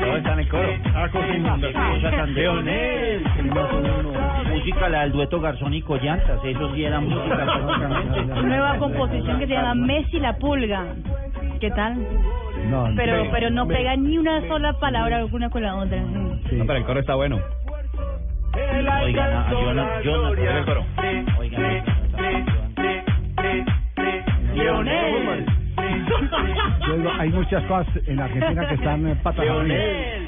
Todos 0.00 0.16
están 0.18 0.40
en 0.40 0.48
coro. 0.48 0.68
Ah, 0.94 1.08
cosa 1.10 2.10
tan 2.10 2.34
Leonel, 2.34 3.24
música 4.50 4.88
la 4.88 5.00
del 5.02 5.12
dueto 5.12 5.40
Garzón 5.40 5.74
y 5.74 5.82
Collantas, 5.82 6.38
eso 6.44 6.74
sí 6.74 6.84
era 6.84 7.00
música. 7.00 7.44
Nueva 8.42 8.78
composición 8.78 9.38
que 9.38 9.46
se 9.46 9.52
llama 9.52 9.74
Messi 9.74 10.18
la 10.20 10.36
pulga. 10.36 10.84
¿Qué 11.60 11.70
tal? 11.70 11.96
No, 12.70 12.88
Pero 12.96 13.26
pero 13.30 13.50
no 13.50 13.66
Me- 13.66 13.74
pega 13.74 13.96
ni 13.96 14.18
una 14.18 14.40
sola 14.48 14.72
palabra 14.74 15.24
una 15.26 15.48
con 15.50 15.62
la 15.62 15.74
otra. 15.76 16.00
No, 16.00 16.38
pero 16.66 16.76
el 16.76 16.84
coro 16.84 17.00
está 17.00 17.14
bueno. 17.14 17.38
Oigan, 19.04 19.32
a 19.32 19.50
Jonathan, 19.50 20.02
Jonathan, 20.02 20.56
el 20.56 20.64
coro. 20.64 20.84
Oigan. 21.38 21.84
Yo 26.86 26.96
digo, 26.96 27.10
hay 27.18 27.30
muchas 27.30 27.62
cosas 27.64 27.86
en 28.06 28.20
Argentina 28.20 28.68
que 28.68 28.74
están 28.74 29.06
eh, 29.06 29.16
patas 29.22 29.46
arriba. 29.48 29.74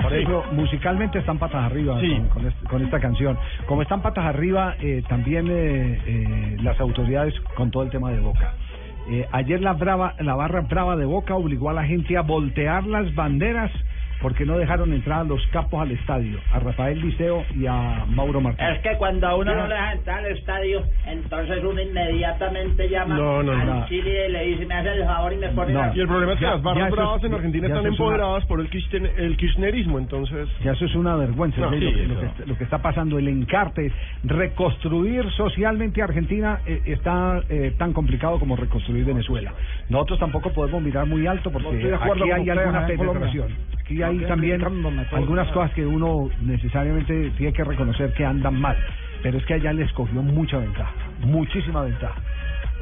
Por 0.03 0.13
ejemplo, 0.13 0.45
musicalmente 0.53 1.19
están 1.19 1.39
patas 1.39 1.65
arriba 1.65 1.99
con, 2.19 2.29
con 2.29 2.47
este- 2.47 2.67
con 2.67 2.83
esta 2.83 3.01
canción. 3.01 3.39
Como 3.67 3.83
están 3.83 4.03
patas 4.03 4.25
arriba, 4.25 4.75
eh, 4.81 5.03
también 5.09 5.47
eh, 5.51 5.99
eh, 6.07 6.57
las 6.63 6.81
autoridades 6.81 7.35
con 7.57 7.71
todo 7.71 7.83
el 7.83 7.91
tema 7.91 8.11
de 8.11 8.21
Boca. 8.21 8.55
Eh, 9.11 9.27
ayer 9.33 9.61
la 9.61 9.75
brava, 9.75 10.15
la 10.21 10.35
barra 10.35 10.63
brava 10.63 10.97
de 10.97 11.05
Boca 11.05 11.35
obligó 11.35 11.69
a 11.71 11.75
la 11.75 11.85
gente 11.85 12.17
a 12.17 12.23
voltear 12.23 12.87
las 12.87 13.15
banderas 13.15 13.71
porque 14.25 14.47
no 14.47 14.57
dejaron 14.57 14.91
entrar 14.95 15.21
a 15.21 15.25
los 15.25 15.47
capos 15.49 15.83
al 15.83 15.91
estadio, 15.93 16.41
a 16.51 16.59
Rafael 16.59 16.99
Liceo 16.99 17.45
y 17.55 17.67
a 17.67 18.07
Mauro 18.09 18.41
Martínez. 18.41 18.77
Es 18.77 18.83
que 18.83 18.97
cuando 18.97 19.27
a 19.29 19.37
uno 19.37 19.55
no 19.55 19.67
le 19.67 19.75
deja 19.75 19.93
entrar 19.93 20.19
al 20.25 20.33
estadio, 20.33 20.83
entonces 21.07 21.59
uno 21.63 21.79
inmediatamente 21.79 22.89
llama 22.89 23.17
No, 23.19 23.43
no, 23.43 23.53
al 23.53 23.67
no. 23.67 23.87
Chile 23.87 24.29
y 24.29 24.33
le 24.33 24.45
dice, 24.47 24.65
me 24.65 24.77
hace 24.77 24.93
el 24.95 25.05
favor 25.05 25.31
y 25.35 25.37
me 25.37 25.49
pone 25.51 25.75
No. 25.75 25.81
la... 25.81 25.93
Y 25.95 26.01
el 26.01 26.07
problema 26.09 26.33
es 26.33 26.39
que 26.39 26.45
Ya- 26.47 26.53
las 26.53 26.63
barras 26.63 26.91
bravas 26.91 27.19
es- 27.19 27.25
en 27.25 27.35
Argentina 27.35 27.67
están 27.67 27.81
una- 27.81 27.89
empoderadas 27.91 28.45
por 28.47 28.61
el, 28.61 28.71
kirchner- 28.71 29.13
el 29.19 29.37
kirchnerismo, 29.37 29.99
entonces... 29.99 30.49
Ya 30.65 30.73
eso 30.73 30.87
es 30.87 30.95
una 30.95 31.17
vergüenza, 31.17 31.61
No, 31.61 31.71
¿sí? 31.73 31.79
sí, 31.81 31.85
lo, 31.85 31.93
que, 31.93 32.07
lo 32.07 32.21
que 32.21 32.27
está, 32.27 32.47
lo 32.47 32.57
que 32.57 32.65
está 32.65 32.79
pasando, 32.79 33.19
el 33.19 33.29
encarte, 33.29 33.93
reconstruir 34.23 35.31
socialmente 35.33 36.01
Argentina 36.03 36.61
eh, 36.67 36.81
está 36.87 37.43
eh, 37.51 37.75
tan 37.79 37.93
complicado 37.93 38.39
como 38.39 38.57
reconstruir 38.57 39.05
Venezuela. 39.05 39.53
Nosotros 39.91 40.19
tampoco 40.19 40.51
podemos 40.55 40.81
mirar 40.83 41.05
muy 41.07 41.27
alto 41.27 41.51
porque 41.53 41.93
aquí 41.95 42.31
hay 42.31 42.49
alguna 42.49 42.87
penetración. 42.87 43.49
Aquí 43.85 44.03
hay 44.03 44.14
Estoy 44.15 44.29
también 44.29 44.63
algunas 45.13 45.49
cosas 45.53 45.73
que 45.73 45.85
uno 45.85 46.29
necesariamente 46.43 47.31
tiene 47.37 47.53
que 47.53 47.65
reconocer 47.65 48.13
que 48.13 48.25
andan 48.25 48.61
mal, 48.61 48.77
pero 49.23 49.39
es 49.39 49.45
que 49.47 49.55
allá 49.55 49.73
les 49.73 49.93
cogió 49.93 50.23
mucha 50.23 50.59
ventaja, 50.59 50.93
muchísima 51.21 51.83
ventaja. 51.83 52.21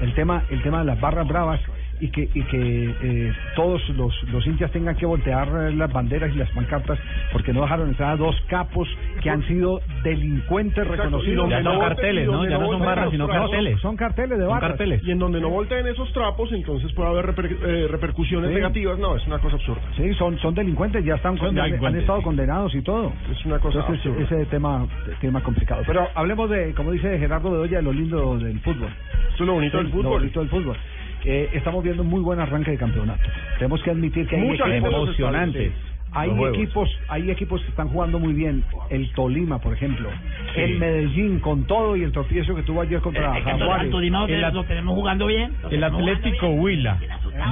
El 0.01 0.15
tema, 0.15 0.43
el 0.51 0.63
tema 0.63 0.81
de 0.81 0.85
las 0.87 1.01
barras 1.01 1.27
bravas 1.27 1.61
y 2.03 2.09
que 2.11 2.23
y 2.35 2.43
que 2.43 2.95
eh, 3.01 3.33
todos 3.57 3.89
los, 3.91 4.13
los 4.25 4.47
hinchas 4.47 4.71
tengan 4.73 4.95
que 4.97 5.07
voltear 5.07 5.49
eh, 5.49 5.73
las 5.75 5.91
banderas 5.91 6.31
y 6.35 6.39
las 6.39 6.51
pancartas 6.51 6.99
porque 7.33 7.53
no 7.53 7.63
dejaron 7.63 7.89
entrar 7.89 8.11
a 8.11 8.17
dos 8.17 8.37
capos 8.49 8.89
que 9.23 9.31
han 9.31 9.43
sido 9.47 9.81
delincuentes 10.03 10.87
reconocidos. 10.87 11.49
Ya 11.49 11.63
son 11.63 11.79
carteles, 11.81 12.27
¿no? 12.27 12.45
Ya 12.47 12.59
no 12.59 12.67
son 12.67 12.81
barras, 12.81 13.11
sino 13.11 13.29
carteles. 13.29 13.81
Son 13.81 13.97
carteles 13.97 14.39
de 14.39 14.45
barras. 14.45 14.79
Y 15.03 15.11
en 15.11 15.19
donde 15.19 15.41
no 15.41 15.49
volteen 15.49 15.87
esos 15.87 16.13
trapos, 16.13 16.53
entonces 16.53 16.93
puede 16.93 17.09
haber 17.09 17.27
reper- 17.35 17.57
eh, 17.65 17.87
repercusiones 17.89 18.51
Sí. 18.51 18.57
negativas. 18.57 18.99
No, 18.99 19.17
es 19.17 19.27
una 19.27 19.39
cosa 19.39 19.57
absurda. 19.57 19.83
Sí, 19.97 20.13
son 20.15 20.39
son 20.39 20.55
delincuentes, 20.55 21.05
ya 21.05 21.15
están 21.15 21.39
Son 21.39 21.57
han- 21.59 21.97
estado 21.97 22.19
sí. 22.19 22.25
condenados 22.25 22.75
y 22.75 22.83
todo. 22.83 23.13
Es 23.31 23.45
una 23.47 23.59
cosa 23.61 23.81
Entonces, 23.81 24.07
absurda. 24.07 24.25
ese 24.25 24.47
tema 24.51 24.87
tema 25.21 25.41
complicado. 25.43 25.83
Pero 25.87 26.09
hablemos 26.15 26.51
de, 26.51 26.75
como 26.75 26.91
dice 26.91 27.19
Gerardo 27.19 27.51
Bedoya, 27.51 27.79
de 27.79 27.83
lo 27.85 27.93
lindo 27.93 28.37
del 28.39 28.59
fútbol. 28.61 28.89
Eso 29.35 29.45
es 29.45 29.47
lo 29.47 29.53
bonito 29.55 29.79
Sí, 29.79 29.85
del 29.85 29.93
fútbol. 29.93 30.05
Lo 30.05 30.11
bonito 30.11 30.41
del 30.41 30.49
fútbol. 30.49 30.77
Eh, 31.25 31.51
estamos 31.53 31.83
viendo 31.85 32.03
un 32.03 32.09
muy 32.09 32.21
buen 32.21 32.41
arranque 32.41 32.73
de 32.73 32.77
campeonato. 32.79 33.23
Tenemos 33.59 33.83
que 33.83 33.91
admitir 33.91 34.27
que 34.27 34.37
hay 34.37 34.43
Muchas 34.43 34.69
equipos 34.69 34.93
emocionantes. 34.95 35.73
Hay 36.15 36.29
equipos, 36.55 36.91
hay 37.09 37.31
equipos 37.31 37.63
que 37.63 37.69
están 37.69 37.89
jugando 37.89 38.19
muy 38.19 38.35
bien. 38.35 38.63
El 38.91 39.11
Tolima, 39.15 39.59
por 39.61 39.73
ejemplo. 39.73 40.11
Sí. 40.55 40.61
El 40.61 40.79
Medellín 40.79 41.39
con 41.41 41.65
todo 41.67 41.97
y 41.97 42.03
el 42.03 42.13
tropiezo 42.13 42.55
que 42.55 42.63
tuvo 42.65 42.83
ayer 42.83 43.01
contra 43.01 43.33
Jaguares. 43.61 43.91
El- 44.29 44.67
tenemos 44.69 44.95
jugando 44.95 45.27
bien. 45.27 45.53
El 45.71 45.85
Atlético 45.85 46.49
Huila. 46.49 46.99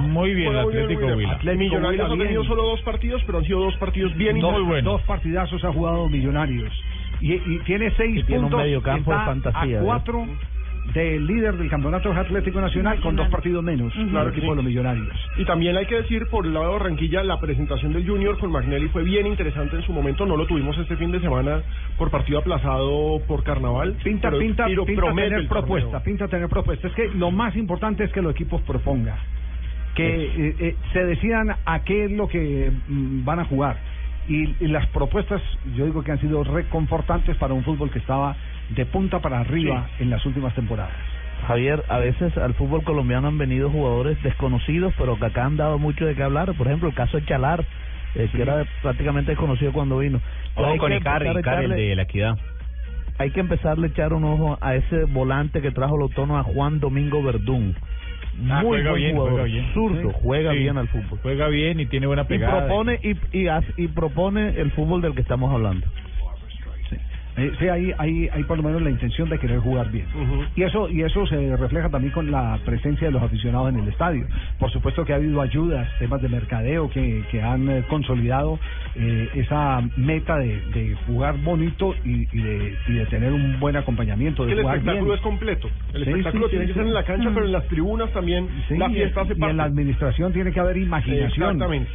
Muy 0.02 0.34
bien, 0.34 0.48
el 0.48 0.62
muy 0.62 0.74
Atlético 0.74 1.00
muy 1.00 1.06
bien. 1.06 1.16
Huila. 1.18 1.32
Atlético 1.32 1.58
Millonarios 1.64 2.02
Huila 2.10 2.14
ha 2.24 2.26
tenido 2.26 2.44
solo 2.44 2.62
dos 2.66 2.82
partidos, 2.82 3.22
pero 3.24 3.38
han 3.38 3.44
sido 3.44 3.60
dos 3.60 3.76
partidos 3.78 4.14
bien 4.16 4.38
dos, 4.40 4.52
intensos. 4.60 4.84
dos 4.84 5.02
partidazos 5.02 5.64
ha 5.64 5.72
jugado 5.72 6.08
Millonarios. 6.10 6.72
Y, 7.22 7.32
y 7.34 7.58
tiene 7.64 7.90
seis 7.96 8.16
Y 8.18 8.22
tiene 8.24 8.40
un 8.40 8.44
puntos. 8.50 8.60
mediocampo 8.60 9.10
de 9.10 9.16
fantasía, 9.24 9.78
A 9.78 9.82
¿eh? 9.82 9.84
Del 10.94 11.26
líder 11.26 11.56
del 11.56 11.70
campeonato 11.70 12.12
Atlético 12.12 12.60
Nacional 12.60 13.00
con 13.00 13.14
dos 13.14 13.28
partidos 13.28 13.62
menos, 13.62 13.92
Claro 13.92 14.28
el 14.28 14.32
que 14.34 14.38
equipo 14.38 14.46
sí. 14.46 14.50
de 14.50 14.56
los 14.56 14.64
millonarios. 14.64 15.08
Y 15.36 15.44
también 15.44 15.76
hay 15.76 15.86
que 15.86 15.96
decir, 15.96 16.26
por 16.28 16.44
el 16.46 16.52
lado 16.52 16.66
de 16.66 16.72
Barranquilla, 16.72 17.22
la 17.22 17.38
presentación 17.38 17.92
del 17.92 18.06
Junior 18.08 18.38
con 18.38 18.50
Magnelli 18.50 18.88
fue 18.88 19.04
bien 19.04 19.26
interesante 19.26 19.76
en 19.76 19.82
su 19.82 19.92
momento. 19.92 20.26
No 20.26 20.36
lo 20.36 20.46
tuvimos 20.46 20.76
este 20.78 20.96
fin 20.96 21.12
de 21.12 21.20
semana 21.20 21.62
por 21.96 22.10
partido 22.10 22.40
aplazado 22.40 23.20
por 23.28 23.44
Carnaval. 23.44 23.94
Pinta, 24.02 24.30
pero- 24.30 24.40
pinta, 24.40 24.64
pero 24.66 24.84
pinta 24.84 25.12
tener 25.14 25.48
propuesta, 25.48 26.02
pinta 26.02 26.28
tener 26.28 26.48
propuesta. 26.48 26.88
Es 26.88 26.94
que 26.94 27.08
lo 27.08 27.30
más 27.30 27.54
importante 27.56 28.04
es 28.04 28.12
que 28.12 28.20
los 28.22 28.32
equipos 28.32 28.60
propongan, 28.62 29.16
que 29.94 30.24
eh, 30.26 30.56
eh, 30.58 30.76
se 30.92 31.04
decidan 31.04 31.54
a 31.64 31.80
qué 31.84 32.06
es 32.06 32.10
lo 32.10 32.26
que 32.28 32.70
mm, 32.88 33.24
van 33.24 33.38
a 33.40 33.44
jugar. 33.44 33.76
Y, 34.28 34.54
y 34.60 34.68
las 34.68 34.86
propuestas, 34.88 35.40
yo 35.76 35.86
digo 35.86 36.02
que 36.04 36.12
han 36.12 36.20
sido 36.20 36.44
reconfortantes 36.44 37.36
para 37.36 37.54
un 37.54 37.64
fútbol 37.64 37.90
que 37.90 37.98
estaba 37.98 38.36
de 38.70 38.86
punta 38.86 39.20
para 39.20 39.40
arriba 39.40 39.88
en 39.98 40.10
las 40.10 40.24
últimas 40.26 40.54
temporadas. 40.54 40.92
Javier, 41.46 41.82
a 41.88 41.98
veces 41.98 42.36
al 42.36 42.54
fútbol 42.54 42.84
colombiano 42.84 43.28
han 43.28 43.38
venido 43.38 43.70
jugadores 43.70 44.22
desconocidos, 44.22 44.92
pero 44.98 45.18
que 45.18 45.26
acá 45.26 45.46
han 45.46 45.56
dado 45.56 45.78
mucho 45.78 46.04
de 46.04 46.14
qué 46.14 46.22
hablar. 46.22 46.52
Por 46.54 46.66
ejemplo, 46.66 46.88
el 46.88 46.94
caso 46.94 47.16
de 47.18 47.24
Chalar, 47.24 47.64
eh, 48.14 48.28
que 48.30 48.42
era 48.42 48.64
prácticamente 48.82 49.32
desconocido 49.32 49.72
cuando 49.72 49.98
vino. 49.98 50.20
Ojo 50.54 50.66
Hay 50.72 50.78
con 50.78 50.90
que 50.90 50.98
Icarri, 50.98 51.28
el 51.28 51.70
de 51.70 51.96
la 51.96 52.02
equidad. 52.02 52.36
Hay 53.18 53.30
que 53.32 53.40
empezarle 53.40 53.86
a 53.88 53.90
echar 53.90 54.12
un 54.12 54.24
ojo 54.24 54.58
a 54.60 54.74
ese 54.74 55.04
volante 55.04 55.60
que 55.60 55.70
trajo 55.72 55.96
el 55.96 56.02
autónomo 56.02 56.38
a 56.38 56.42
Juan 56.42 56.80
Domingo 56.80 57.22
Verdún. 57.22 57.74
Ah, 58.48 58.60
Muy 58.62 58.76
juega 58.78 58.90
buen 58.90 59.02
bien, 59.02 59.16
jugador, 59.16 59.32
juega 59.40 59.44
bien. 59.46 59.66
zurdo, 59.74 60.12
juega 60.12 60.52
Sí. 60.52 60.58
bien 60.58 60.78
al 60.78 60.88
fútbol. 60.88 61.18
Juega 61.22 61.48
bien 61.48 61.80
y 61.80 61.86
tiene 61.86 62.06
buena 62.06 62.22
Y 62.22 62.26
pegada. 62.26 62.66
propone, 62.66 62.98
y, 63.02 63.38
y, 63.38 63.48
hace- 63.48 63.74
y 63.76 63.88
propone 63.88 64.50
el 64.60 64.70
fútbol 64.72 65.02
del 65.02 65.14
que 65.14 65.20
estamos 65.22 65.52
hablando. 65.52 65.86
Eh, 67.40 67.52
sí, 67.58 67.68
hay, 67.68 67.92
hay, 67.96 68.28
hay 68.32 68.44
por 68.44 68.56
lo 68.58 68.62
menos 68.62 68.82
la 68.82 68.90
intención 68.90 69.28
de 69.28 69.38
querer 69.38 69.58
jugar 69.60 69.90
bien. 69.90 70.06
Y 70.56 70.62
eso 70.62 70.88
y 70.88 71.02
eso 71.02 71.26
se 71.26 71.56
refleja 71.56 71.88
también 71.88 72.12
con 72.12 72.30
la 72.30 72.58
presencia 72.64 73.06
de 73.06 73.12
los 73.12 73.22
aficionados 73.22 73.70
en 73.72 73.80
el 73.80 73.88
estadio. 73.88 74.26
Por 74.58 74.70
supuesto 74.70 75.04
que 75.04 75.12
ha 75.12 75.16
habido 75.16 75.40
ayudas, 75.40 75.88
temas 75.98 76.20
de 76.20 76.28
mercadeo 76.28 76.90
que, 76.90 77.22
que 77.30 77.40
han 77.42 77.68
eh, 77.70 77.84
consolidado 77.88 78.58
eh, 78.96 79.28
esa 79.34 79.82
meta 79.96 80.36
de, 80.38 80.60
de 80.74 80.96
jugar 81.06 81.38
bonito 81.38 81.94
y, 82.04 82.28
y 82.36 82.42
de, 82.42 82.74
y 82.88 82.92
de 82.94 83.06
tener 83.06 83.32
un 83.32 83.58
buen 83.58 83.76
acompañamiento, 83.76 84.44
de 84.44 84.52
el 84.52 84.60
jugar 84.60 84.76
espectáculo 84.76 85.04
bien. 85.06 85.16
es 85.16 85.20
completo. 85.22 85.70
El 85.94 86.04
Sí, 86.04 86.10
espectáculo 86.10 86.46
sí, 86.46 86.50
tiene 86.50 86.66
que 86.66 86.74
ser 86.74 86.82
en 86.82 86.94
la 86.94 87.04
cancha, 87.04 87.30
Mm. 87.30 87.34
pero 87.34 87.46
en 87.46 87.52
las 87.52 87.66
tribunas 87.68 88.10
también 88.12 88.48
la 88.70 88.90
fiesta 88.90 89.20
hace 89.22 89.34
y, 89.36 89.42
en 89.42 89.56
la 89.56 89.64
administración 89.64 90.32
tiene 90.32 90.52
que 90.52 90.60
haber 90.60 90.76
imaginación. 90.76 91.50
Exactamente. 91.52 91.90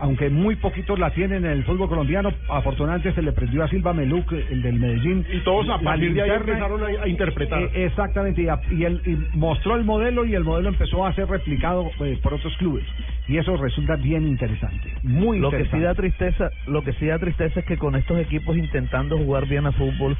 Aunque 0.00 0.30
muy 0.30 0.56
poquitos 0.56 0.98
la 0.98 1.10
tienen 1.10 1.44
en 1.44 1.52
el 1.52 1.64
fútbol 1.64 1.88
colombiano, 1.88 2.32
afortunadamente 2.48 3.12
se 3.12 3.22
le 3.22 3.32
prendió 3.32 3.62
a 3.62 3.68
Silva 3.68 3.92
Meluc, 3.94 4.32
el 4.32 4.62
del 4.62 4.80
Medellín. 4.80 5.24
Y 5.32 5.38
todos 5.40 5.68
a 5.68 5.76
La 5.76 5.80
partir 5.80 6.12
de 6.12 6.22
ahí 6.22 6.28
linterna- 6.30 6.52
empezaron 6.66 6.82
a, 6.82 7.02
a 7.04 7.08
interpretar. 7.08 7.62
Eh, 7.62 7.84
exactamente, 7.84 8.42
y, 8.42 8.48
a- 8.48 8.60
y 8.70 8.84
él 8.84 9.00
y 9.06 9.16
mostró 9.36 9.76
el 9.76 9.84
modelo 9.84 10.24
y 10.26 10.34
el 10.34 10.42
modelo 10.42 10.70
empezó 10.70 11.06
a 11.06 11.12
ser 11.14 11.28
replicado 11.28 11.90
eh, 12.00 12.18
por 12.22 12.34
otros 12.34 12.56
clubes. 12.56 12.84
Y 13.28 13.36
eso 13.38 13.56
resulta 13.56 13.94
bien 13.94 14.26
interesante, 14.26 14.90
muy 15.04 15.38
Lo 15.38 15.50
que 15.52 15.64
sí 15.66 15.78
da 15.78 15.94
tristeza, 15.94 16.50
lo 16.66 16.82
que 16.82 16.92
sí 16.94 17.06
da 17.06 17.18
tristeza 17.20 17.60
es 17.60 17.66
que 17.66 17.76
con 17.78 17.94
estos 17.94 18.18
equipos 18.18 18.56
intentando 18.56 19.16
jugar 19.18 19.46
bien 19.46 19.66
a 19.66 19.72
fútbol, 19.72 20.16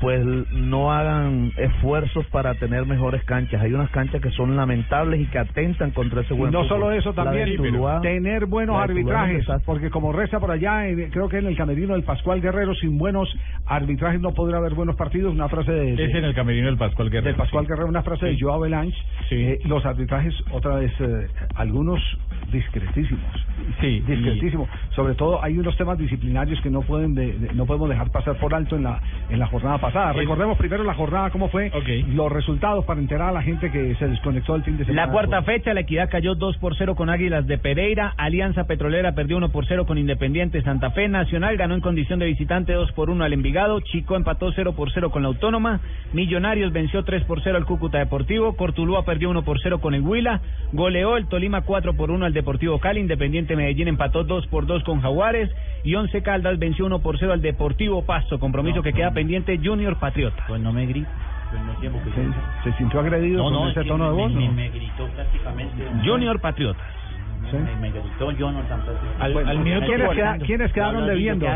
pues 0.00 0.24
no 0.52 0.92
hagan 0.92 1.52
esfuerzos 1.56 2.24
para 2.26 2.54
tener 2.54 2.86
mejores 2.86 3.24
canchas. 3.24 3.60
Hay 3.62 3.72
unas 3.72 3.90
canchas 3.90 4.20
que 4.20 4.30
son 4.30 4.56
lamentables 4.56 5.20
y 5.20 5.26
que 5.26 5.38
atentan 5.38 5.90
contra 5.90 6.20
ese 6.20 6.34
Y 6.34 6.36
buen 6.36 6.52
no 6.52 6.60
fútbol. 6.60 6.68
solo 6.68 6.92
eso, 6.92 7.12
también 7.12 7.56
Tuluá, 7.56 8.00
tener 8.00 8.46
buenos 8.46 8.76
arbitrajes, 8.80 9.44
porque 9.66 9.90
como 9.90 10.12
reza 10.12 10.38
por 10.38 10.50
allá, 10.52 10.82
creo 11.10 11.28
que 11.28 11.38
en 11.38 11.46
el 11.46 11.56
camerino 11.56 11.94
del 11.94 12.04
Pascual 12.04 12.40
Guerrero, 12.40 12.74
sin 12.76 12.96
buenos 12.98 13.28
arbitrajes 13.66 14.20
no 14.20 14.32
podrá 14.34 14.58
haber 14.58 14.74
buenos 14.74 14.94
partidos, 14.96 15.32
una 15.34 15.48
frase 15.48 15.72
de... 15.72 15.96
de- 15.96 16.04
Es 16.04 16.14
en 16.14 16.24
el 16.24 16.34
camerino 16.34 16.66
del 16.66 16.76
Pascual 16.78 17.10
Guerrero. 17.10 17.26
del 17.26 17.36
Pascual 17.36 17.64
sí. 17.64 17.68
Guerrero, 17.70 17.88
una 17.88 18.02
frase 18.02 18.26
de 18.26 18.32
Sí. 18.34 18.38
Joao 18.40 18.60
Belange, 18.60 18.96
eh, 19.30 19.58
los 19.64 19.84
arbitrajes, 19.84 20.34
otra 20.52 20.76
vez, 20.76 20.92
eh, 21.00 21.26
algunos 21.56 22.00
discretísimos. 22.52 23.22
Sí, 23.80 24.00
Discretísimos. 24.06 24.68
Sobre 24.94 25.14
todo 25.14 25.42
hay 25.42 25.58
unos 25.58 25.76
temas 25.76 25.98
disciplinarios 25.98 26.60
que 26.62 26.70
no 26.70 26.82
pueden 26.82 27.14
de- 27.14 27.32
de- 27.32 27.52
no 27.54 27.66
podemos 27.66 27.88
dejar 27.88 28.10
pasar 28.10 28.36
por 28.36 28.54
alto 28.54 28.76
en 28.76 28.84
la 28.84 29.00
en 29.30 29.38
la 29.38 29.46
jornada 29.46 29.74
pasada. 29.78 29.87
Recordemos 30.14 30.58
primero 30.58 30.84
la 30.84 30.94
jornada, 30.94 31.30
cómo 31.30 31.48
fue, 31.48 31.70
los 32.08 32.30
resultados 32.30 32.84
para 32.84 33.00
enterar 33.00 33.30
a 33.30 33.32
la 33.32 33.42
gente 33.42 33.70
que 33.70 33.94
se 33.96 34.08
desconectó 34.08 34.54
el 34.54 34.62
fin 34.62 34.76
de 34.76 34.84
semana. 34.84 35.06
La 35.06 35.12
cuarta 35.12 35.42
fecha, 35.42 35.74
la 35.74 35.80
Equidad 35.80 36.08
cayó 36.10 36.34
2 36.34 36.58
por 36.58 36.76
0 36.76 36.94
con 36.94 37.10
Águilas 37.10 37.46
de 37.46 37.58
Pereira, 37.58 38.14
Alianza 38.16 38.64
Petrolera 38.64 39.12
perdió 39.12 39.36
1 39.36 39.50
por 39.50 39.66
0 39.66 39.86
con 39.86 39.98
Independiente 39.98 40.62
Santa 40.62 40.90
Fe, 40.90 41.08
Nacional 41.08 41.56
ganó 41.56 41.74
en 41.74 41.80
condición 41.80 42.18
de 42.18 42.26
visitante 42.26 42.72
2 42.72 42.92
por 42.92 43.10
1 43.10 43.24
al 43.24 43.32
Envigado, 43.32 43.80
Chico 43.80 44.16
empató 44.16 44.52
0 44.52 44.74
por 44.74 44.92
0 44.92 45.10
con 45.10 45.22
la 45.22 45.28
Autónoma, 45.28 45.80
Millonarios 46.12 46.72
venció 46.72 47.04
3 47.04 47.24
por 47.24 47.42
0 47.42 47.56
al 47.56 47.64
Cúcuta 47.64 47.98
Deportivo, 47.98 48.56
Cortulúa 48.56 49.04
perdió 49.04 49.30
1 49.30 49.42
por 49.42 49.60
0 49.60 49.80
con 49.80 49.94
el 49.94 50.02
Huila, 50.02 50.40
goleó 50.72 51.16
el 51.16 51.26
Tolima 51.28 51.62
4 51.62 51.94
por 51.94 52.10
1 52.10 52.26
al 52.26 52.32
Deportivo 52.32 52.78
Cali, 52.78 53.00
Independiente 53.00 53.56
Medellín 53.56 53.88
empató 53.88 54.24
2 54.24 54.46
por 54.48 54.66
2 54.66 54.84
con 54.84 55.00
Jaguares. 55.00 55.50
Y 55.84 55.94
Once 55.94 56.22
Caldas 56.22 56.58
venció 56.58 56.86
1 56.86 56.98
por 57.00 57.18
0 57.18 57.32
al 57.32 57.40
Deportivo 57.40 58.04
Pasto, 58.04 58.38
compromiso 58.40 58.82
que 58.82 58.92
queda 58.92 59.12
pendiente 59.12 59.58
Junior 59.62 59.77
Patriota. 59.96 60.44
Pues 60.48 60.60
no 60.60 60.72
me 60.72 60.86
grito. 60.86 61.08
Pues 61.50 61.62
no 61.62 61.72
tiempo 61.80 61.98
que 62.04 62.10
¿Se, 62.10 62.70
se 62.70 62.76
sintió 62.76 63.00
agredido 63.00 63.38
No, 63.38 63.44
con 63.44 63.52
no, 63.54 63.68
ese 63.70 63.84
tono 63.84 64.06
de 64.08 64.12
voz? 64.12 64.32
me, 64.34 64.46
no? 64.46 64.52
me 64.52 64.68
gritó 64.68 65.06
prácticamente. 65.08 65.84
Junior 66.04 66.40
Patriota. 66.40 66.80
Me, 67.40 67.58
me, 67.58 67.76
me 67.76 67.90
gritó 67.90 68.30
Jonathan. 68.32 68.80
Al, 69.20 69.32
Bueno, 69.32 69.48
al 69.50 69.58
minuto 69.60 69.86
¿quiénes, 69.86 70.08
queda- 70.10 70.24
40. 70.24 70.46
quiénes 70.46 70.72
quedaron 70.72 71.06
debiendo? 71.06 71.46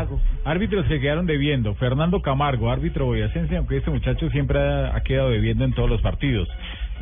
Árbitros 0.45 0.85
que 0.87 0.99
quedaron 0.99 1.25
debiendo. 1.27 1.75
Fernando 1.75 2.21
Camargo, 2.21 2.71
árbitro 2.71 3.05
boyacense, 3.05 3.55
aunque 3.57 3.77
este 3.77 3.91
muchacho 3.91 4.29
siempre 4.31 4.59
ha, 4.59 4.95
ha 4.95 5.01
quedado 5.01 5.29
debiendo 5.29 5.63
en 5.65 5.73
todos 5.73 5.89
los 5.89 6.01
partidos. 6.01 6.49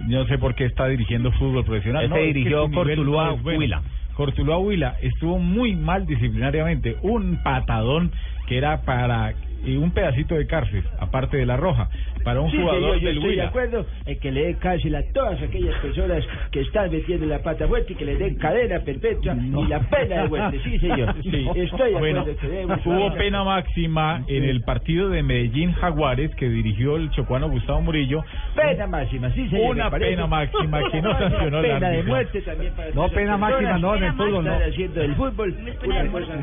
No 0.07 0.25
sé 0.25 0.37
por 0.37 0.55
qué 0.55 0.65
está 0.65 0.87
dirigiendo 0.87 1.31
fútbol 1.33 1.63
profesional. 1.63 2.03
Ese 2.03 2.09
No, 2.09 2.15
es 2.17 2.21
que 2.21 2.33
dirigió 2.33 2.69
Cortuluá 2.71 3.33
es 3.35 3.41
bueno. 3.43 3.59
Huila. 3.59 3.81
Cortuluá 4.15 4.57
Huila 4.57 4.95
estuvo 5.01 5.37
muy 5.39 5.75
mal 5.77 6.05
disciplinariamente. 6.05 6.97
Un 7.03 7.41
patadón 7.43 8.11
que 8.47 8.57
era 8.57 8.81
para 8.81 9.33
y 9.63 9.77
un 9.77 9.91
pedacito 9.91 10.35
de 10.35 10.47
cárcel, 10.47 10.83
aparte 10.99 11.37
de 11.37 11.45
la 11.45 11.57
roja, 11.57 11.89
para 12.23 12.41
un 12.41 12.51
Sí, 12.51 12.57
jugador 12.57 12.81
señor, 12.81 12.99
yo 12.99 13.07
del 13.07 13.17
estoy 13.17 13.29
de 13.29 13.37
Huila. 13.37 13.47
acuerdo 13.49 13.85
en 14.05 14.19
que 14.19 14.31
le 14.31 14.45
dé 14.45 14.55
cárcel 14.57 14.95
a 14.95 15.03
todas 15.13 15.41
aquellas 15.41 15.75
personas 15.81 16.23
que 16.51 16.61
están 16.61 16.91
metiendo 16.91 17.25
la 17.25 17.39
pata 17.39 17.67
fuerte 17.67 17.93
y 17.93 17.95
que 17.95 18.05
le 18.05 18.15
den 18.15 18.35
cadena 18.35 18.79
perpetua 18.79 19.35
y 19.35 19.67
la 19.67 19.79
pena 19.81 20.23
de 20.23 20.29
muerte. 20.29 20.59
Sí, 20.63 20.79
señor. 20.79 21.15
Sí. 21.23 21.47
Estoy 21.55 21.93
de 21.93 21.99
Bueno, 21.99 22.21
acuerdo 22.21 22.81
que 22.83 22.89
hubo 22.89 23.13
pena 23.13 23.43
máxima 23.43 24.23
en 24.27 24.43
el 24.43 24.61
partido 24.61 25.09
de 25.09 25.23
Medellín 25.23 25.71
Jaguares 25.73 26.33
que 26.35 26.49
dirigió 26.49 26.97
el 26.97 27.09
chocuano 27.11 27.49
Gustavo 27.49 27.81
Murillo. 27.81 28.23
Pena 28.55 28.87
máxima, 28.87 29.29
sí, 29.31 29.47
señor. 29.49 29.71
Una 29.71 29.89
pena 29.91 30.27
máxima 30.27 30.81
que 30.91 31.01
no 31.01 31.11
sancionó 31.19 31.59
el 31.59 31.65
Pena 31.65 31.89
de 31.89 32.03
muerte 32.03 32.41
también 32.41 32.73
para 32.75 32.89
No, 32.91 33.07
pena 33.09 33.37
máxima, 33.37 33.77
no, 33.77 33.95
en 33.95 34.03
el 34.03 34.13
fútbol, 34.13 34.45
no. 34.45 34.53
Haciendo 34.55 34.99
del 35.01 35.15
fútbol. 35.15 35.55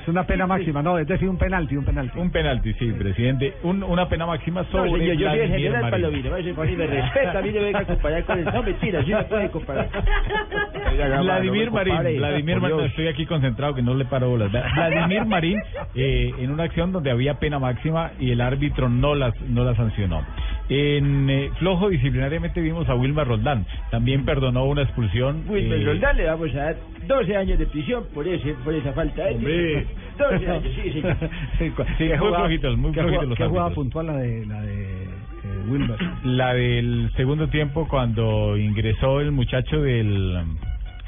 Es 0.02 0.08
una 0.08 0.24
pena 0.24 0.46
máxima, 0.46 0.82
no, 0.82 0.98
es 0.98 1.06
decir, 1.06 1.28
un 1.28 1.38
penalti, 1.38 1.76
un 1.76 1.84
penalti. 1.84 2.18
Un 2.18 2.30
penalti, 2.30 2.72
sí, 2.74 2.92
presidente. 2.92 3.54
Un- 3.62 3.82
una 3.82 4.08
pena 4.08 4.26
máxima 4.26 4.62
No, 4.62 4.68
sobre 4.68 4.90
señor, 4.92 5.16
yo 5.16 5.28
el 5.76 5.82
Marín. 5.82 5.90
Palomino. 5.90 6.30
Vaya, 6.30 6.54
por 6.54 6.66
ahí 6.66 6.76
me 6.76 6.86
respeta, 6.86 7.38
a 7.38 7.42
mí 7.42 7.48
no 7.48 7.54
me 7.60 7.64
venga 7.66 7.78
a 7.80 7.84
comparar 7.84 8.24
con 8.24 8.38
él. 8.38 8.44
No, 8.52 8.62
mentira, 8.62 9.04
sí 9.04 9.12
me 9.14 9.22
puede 9.24 9.50
comparar. 9.50 9.88
Vladimir 11.22 11.70
Marín, 11.70 12.16
Vladimir 12.18 12.60
Marín, 12.60 12.80
estoy 12.80 13.08
aquí 13.08 13.26
concentrado 13.26 13.74
que 13.74 13.82
no 13.82 13.94
le 13.94 14.04
paro 14.04 14.28
bolas. 14.30 14.50
Vla- 14.50 14.72
Vladimir 14.74 15.24
Marín, 15.26 15.60
eh, 15.94 16.32
en 16.38 16.50
una 16.50 16.64
acción 16.64 16.92
donde 16.92 17.10
había 17.10 17.34
pena 17.34 17.58
máxima 17.58 18.12
y 18.18 18.30
el 18.30 18.40
árbitro 18.40 18.88
no 18.88 19.14
las 19.14 19.38
no 19.42 19.64
la 19.64 19.74
sancionó. 19.74 20.24
En 20.70 21.30
eh, 21.30 21.50
flojo 21.58 21.88
disciplinariamente 21.88 22.60
vimos 22.60 22.88
a 22.90 22.94
Wilmar 22.94 23.26
Roldán, 23.26 23.64
también 23.90 24.24
perdonó 24.24 24.64
una 24.64 24.82
expulsión. 24.82 25.44
Wilmer 25.48 25.80
eh, 25.80 25.84
Roldán 25.84 26.16
le 26.16 26.24
vamos 26.26 26.54
a 26.54 26.58
dar 26.58 26.76
12 27.06 27.36
años 27.36 27.58
de 27.58 27.66
prisión 27.66 28.04
por 28.14 28.26
ese 28.28 28.52
por 28.64 28.74
esa 28.74 28.92
falta 28.92 29.24
de 29.24 29.34
Hombre. 29.34 29.86
12 30.18 30.48
años, 30.50 30.72
sí. 30.74 31.02
Sí, 31.58 31.72
Sí, 31.72 31.72
¿qué 31.98 32.08
muy 32.08 32.18
jugada- 32.18 32.38
flojitos, 32.40 32.76
muy 32.76 32.92
flojitos 32.92 33.28
los 33.28 33.38
¿Qué 33.38 33.44
jugada 33.46 33.66
árbitros. 33.66 33.84
puntual 33.84 34.06
la 34.08 34.16
de, 34.16 34.46
la 34.46 34.60
de 34.62 35.07
Wilmer? 35.68 35.98
La 36.24 36.54
del 36.54 37.10
segundo 37.16 37.48
tiempo 37.48 37.86
cuando 37.88 38.56
ingresó 38.56 39.20
el 39.20 39.30
muchacho 39.32 39.80
del 39.82 40.36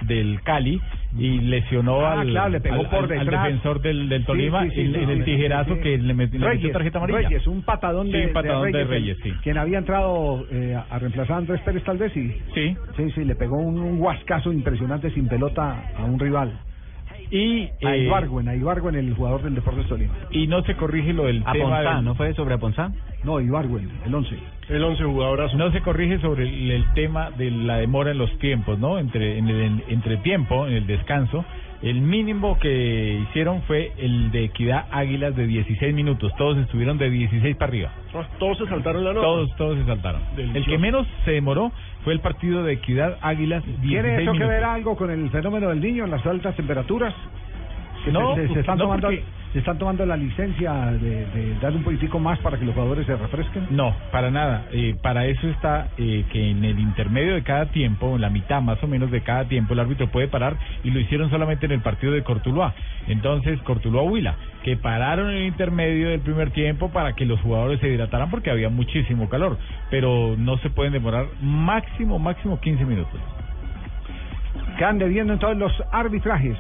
del 0.03 0.41
Cali 0.45 0.81
y 1.19 1.41
lesionó 1.41 2.01
Ah, 2.07 2.21
al, 2.23 2.31
claro, 2.31 2.49
le 2.49 2.61
pegó 2.63 2.77
al- 2.77 2.89
por 2.89 3.05
al- 3.05 3.19
al 3.19 3.27
detrás. 3.27 3.45
defensor 3.45 3.83
del, 3.83 4.25
Tolima 4.25 4.63
sí, 4.65 4.71
sí, 4.71 4.81
en, 4.81 4.95
el 5.11 5.25
tijerazo 5.25 5.79
que 5.79 5.99
le, 5.99 6.15
met- 6.15 6.31
le 6.33 6.39
metió 6.39 6.49
Reyes, 6.49 6.73
tarjeta 6.73 6.99
amarilla. 6.99 7.29
Reyes, 7.29 7.47
un 7.47 7.63
patadón 7.63 8.11
de, 8.11 8.27
un 8.29 8.33
patadón 8.33 8.73
de 8.73 8.85
Reyes, 8.85 9.19
quien- 9.19 9.35
sí. 9.35 9.41
Quien 9.43 9.59
había 9.59 9.77
entrado 9.77 10.47
eh, 10.51 10.75
a 10.89 10.99
reemplazar 10.99 11.35
a 11.35 11.39
Andrés 11.41 11.61
Pérez 11.61 11.85
tal 11.85 11.99
vez 11.99 12.17
y 12.17 12.31
sí, 12.55 12.77
sí, 12.97 13.11
sí, 13.15 13.25
le 13.27 13.35
pegó 13.35 13.59
un, 13.59 13.79
un 13.79 13.99
guascazo 13.99 14.53
impresionante 14.55 15.11
sin 15.11 15.29
pelota 15.29 15.85
a 15.99 16.05
un 16.05 16.19
rival. 16.19 16.59
Y 17.31 17.71
a 17.85 17.95
eh, 17.95 18.05
Ibargüen, 18.07 18.49
a 18.49 18.55
Ibargüen, 18.57 18.97
el 18.97 19.15
jugador 19.15 19.43
del 19.43 19.55
Deportes 19.55 19.87
Tolima. 19.87 20.13
y 20.31 20.47
no 20.49 20.63
se 20.65 20.75
corrige 20.75 21.13
lo 21.13 21.25
del 21.27 21.43
A 21.47 21.53
tema 21.53 21.77
Ponzá, 21.77 21.95
del- 21.97 22.05
¿no 22.05 22.15
fue 22.17 22.35
sobre 22.35 22.55
Aponzá? 22.55 22.91
No, 23.23 23.41
Ibargüen, 23.41 23.89
el 24.05 24.15
11. 24.15 24.37
El 24.69 24.83
11 24.83 25.05
jugadorazo. 25.05 25.57
No 25.57 25.71
se 25.73 25.81
corrige 25.83 26.19
sobre 26.21 26.45
el, 26.49 26.71
el 26.71 26.85
tema 26.95 27.31
de 27.31 27.51
la 27.51 27.77
demora 27.77 28.11
en 28.13 28.19
los 28.19 28.37
tiempos, 28.39 28.79
¿no? 28.79 28.99
Entre 28.99 29.39
en 29.39 29.49
el 29.49 29.61
en- 29.61 29.85
entre 29.89 30.17
tiempo, 30.19 30.67
en 30.67 30.75
el 30.75 30.87
descanso, 30.87 31.45
El 31.83 32.03
mínimo 32.03 32.59
que 32.59 33.21
hicieron 33.23 33.63
fue 33.63 33.93
el 33.97 34.31
de 34.33 34.45
Equidad 34.45 34.87
Águilas 34.91 35.35
de 35.35 35.47
16 35.47 35.95
minutos. 35.95 36.31
Todos 36.37 36.59
estuvieron 36.59 36.99
de 36.99 37.09
16 37.09 37.57
para 37.57 37.71
arriba. 37.71 37.91
Todos 38.39 38.59
se 38.59 38.67
saltaron 38.67 39.03
la 39.03 39.15
nota. 39.15 39.27
Todos, 39.27 39.57
todos 39.57 39.79
se 39.79 39.87
saltaron. 39.87 40.21
El 40.37 40.65
que 40.67 40.77
menos 40.77 41.07
se 41.25 41.33
demoró 41.33 41.73
fue 42.05 42.13
el 42.13 42.21
partido 42.21 42.63
de 42.65 42.75
Equidad 42.75 43.17
Águilas. 43.23 43.65
16 43.65 43.89
¿Tiene 43.89 44.09
eso 44.09 44.33
que 44.33 44.39
minutos. 44.39 44.49
ver 44.49 44.65
algo 44.65 44.97
con 44.97 45.11
el 45.11 45.31
fenómeno 45.31 45.69
del 45.71 45.81
niño 45.81 46.05
en 46.05 46.11
las 46.11 46.25
altas 46.27 46.55
temperaturas? 46.55 47.15
Que 48.05 48.13
No, 48.13 48.35
se, 48.35 48.49
se- 48.49 48.55
se 48.55 48.61
están 48.61 48.79
no, 48.79 48.85
tomando, 48.85 49.09
porque- 49.09 49.25
se 49.53 49.59
están 49.59 49.79
tomando 49.79 50.07
la 50.07 50.17
licencia 50.17 50.73
de, 50.93 51.27
de 51.27 51.55
dar 51.61 51.73
un 51.75 51.83
poquitico 51.83 52.19
más 52.19 52.39
para 52.39 52.57
que 52.59 52.65
los 52.65 52.73
jugadores 52.75 53.05
se 53.05 53.15
refresquen. 53.17 53.67
No, 53.71 53.95
para 54.13 54.31
nada. 54.31 54.67
Eh, 54.73 54.95
para 55.03 55.27
eso 55.27 55.49
está 55.49 55.89
eh, 55.99 56.25
que 56.33 56.51
en 56.51 56.65
el 56.65 56.79
intermedio 56.79 57.35
de 57.35 57.43
cada 57.43 57.67
tiempo, 57.67 58.15
en 58.15 58.21
la 58.23 58.31
mitad 58.31 58.63
más 58.63 58.83
o 58.83 58.87
menos 58.87 59.11
de 59.11 59.21
cada 59.23 59.45
tiempo, 59.47 59.75
el 59.75 59.81
árbitro 59.81 60.07
puede 60.11 60.29
parar 60.29 60.57
y 60.85 60.91
lo 60.93 61.01
hicieron 61.01 61.29
solamente 61.31 61.67
en 61.67 61.73
el 61.73 61.81
partido 61.81 62.13
de 62.13 62.23
Cortuluá. 62.23 62.75
Entonces, 63.09 63.61
Cortuluá 63.63 64.03
Huila, 64.03 64.37
que 64.63 64.77
pararon 64.77 65.31
en 65.31 65.37
el 65.39 65.47
intermedio 65.47 66.09
del 66.11 66.21
primer 66.21 66.53
tiempo 66.53 66.91
para 66.91 67.15
que 67.15 67.27
los 67.27 67.41
jugadores 67.41 67.81
se 67.81 67.89
hidrataran 67.89 68.31
porque 68.31 68.51
había 68.51 68.69
muchísimo 68.71 69.29
calor, 69.29 69.59
pero 69.91 70.37
no 70.39 70.57
se 70.59 70.71
pueden 70.71 70.93
demorar 70.93 71.27
máximo, 71.43 72.19
máximo 72.19 72.61
15 72.61 72.85
minutos. 72.85 73.21
Quedan 74.79 74.99
debiendo 74.99 75.33
entonces 75.33 75.59
los 75.59 75.73
arbitrajes. 75.93 76.57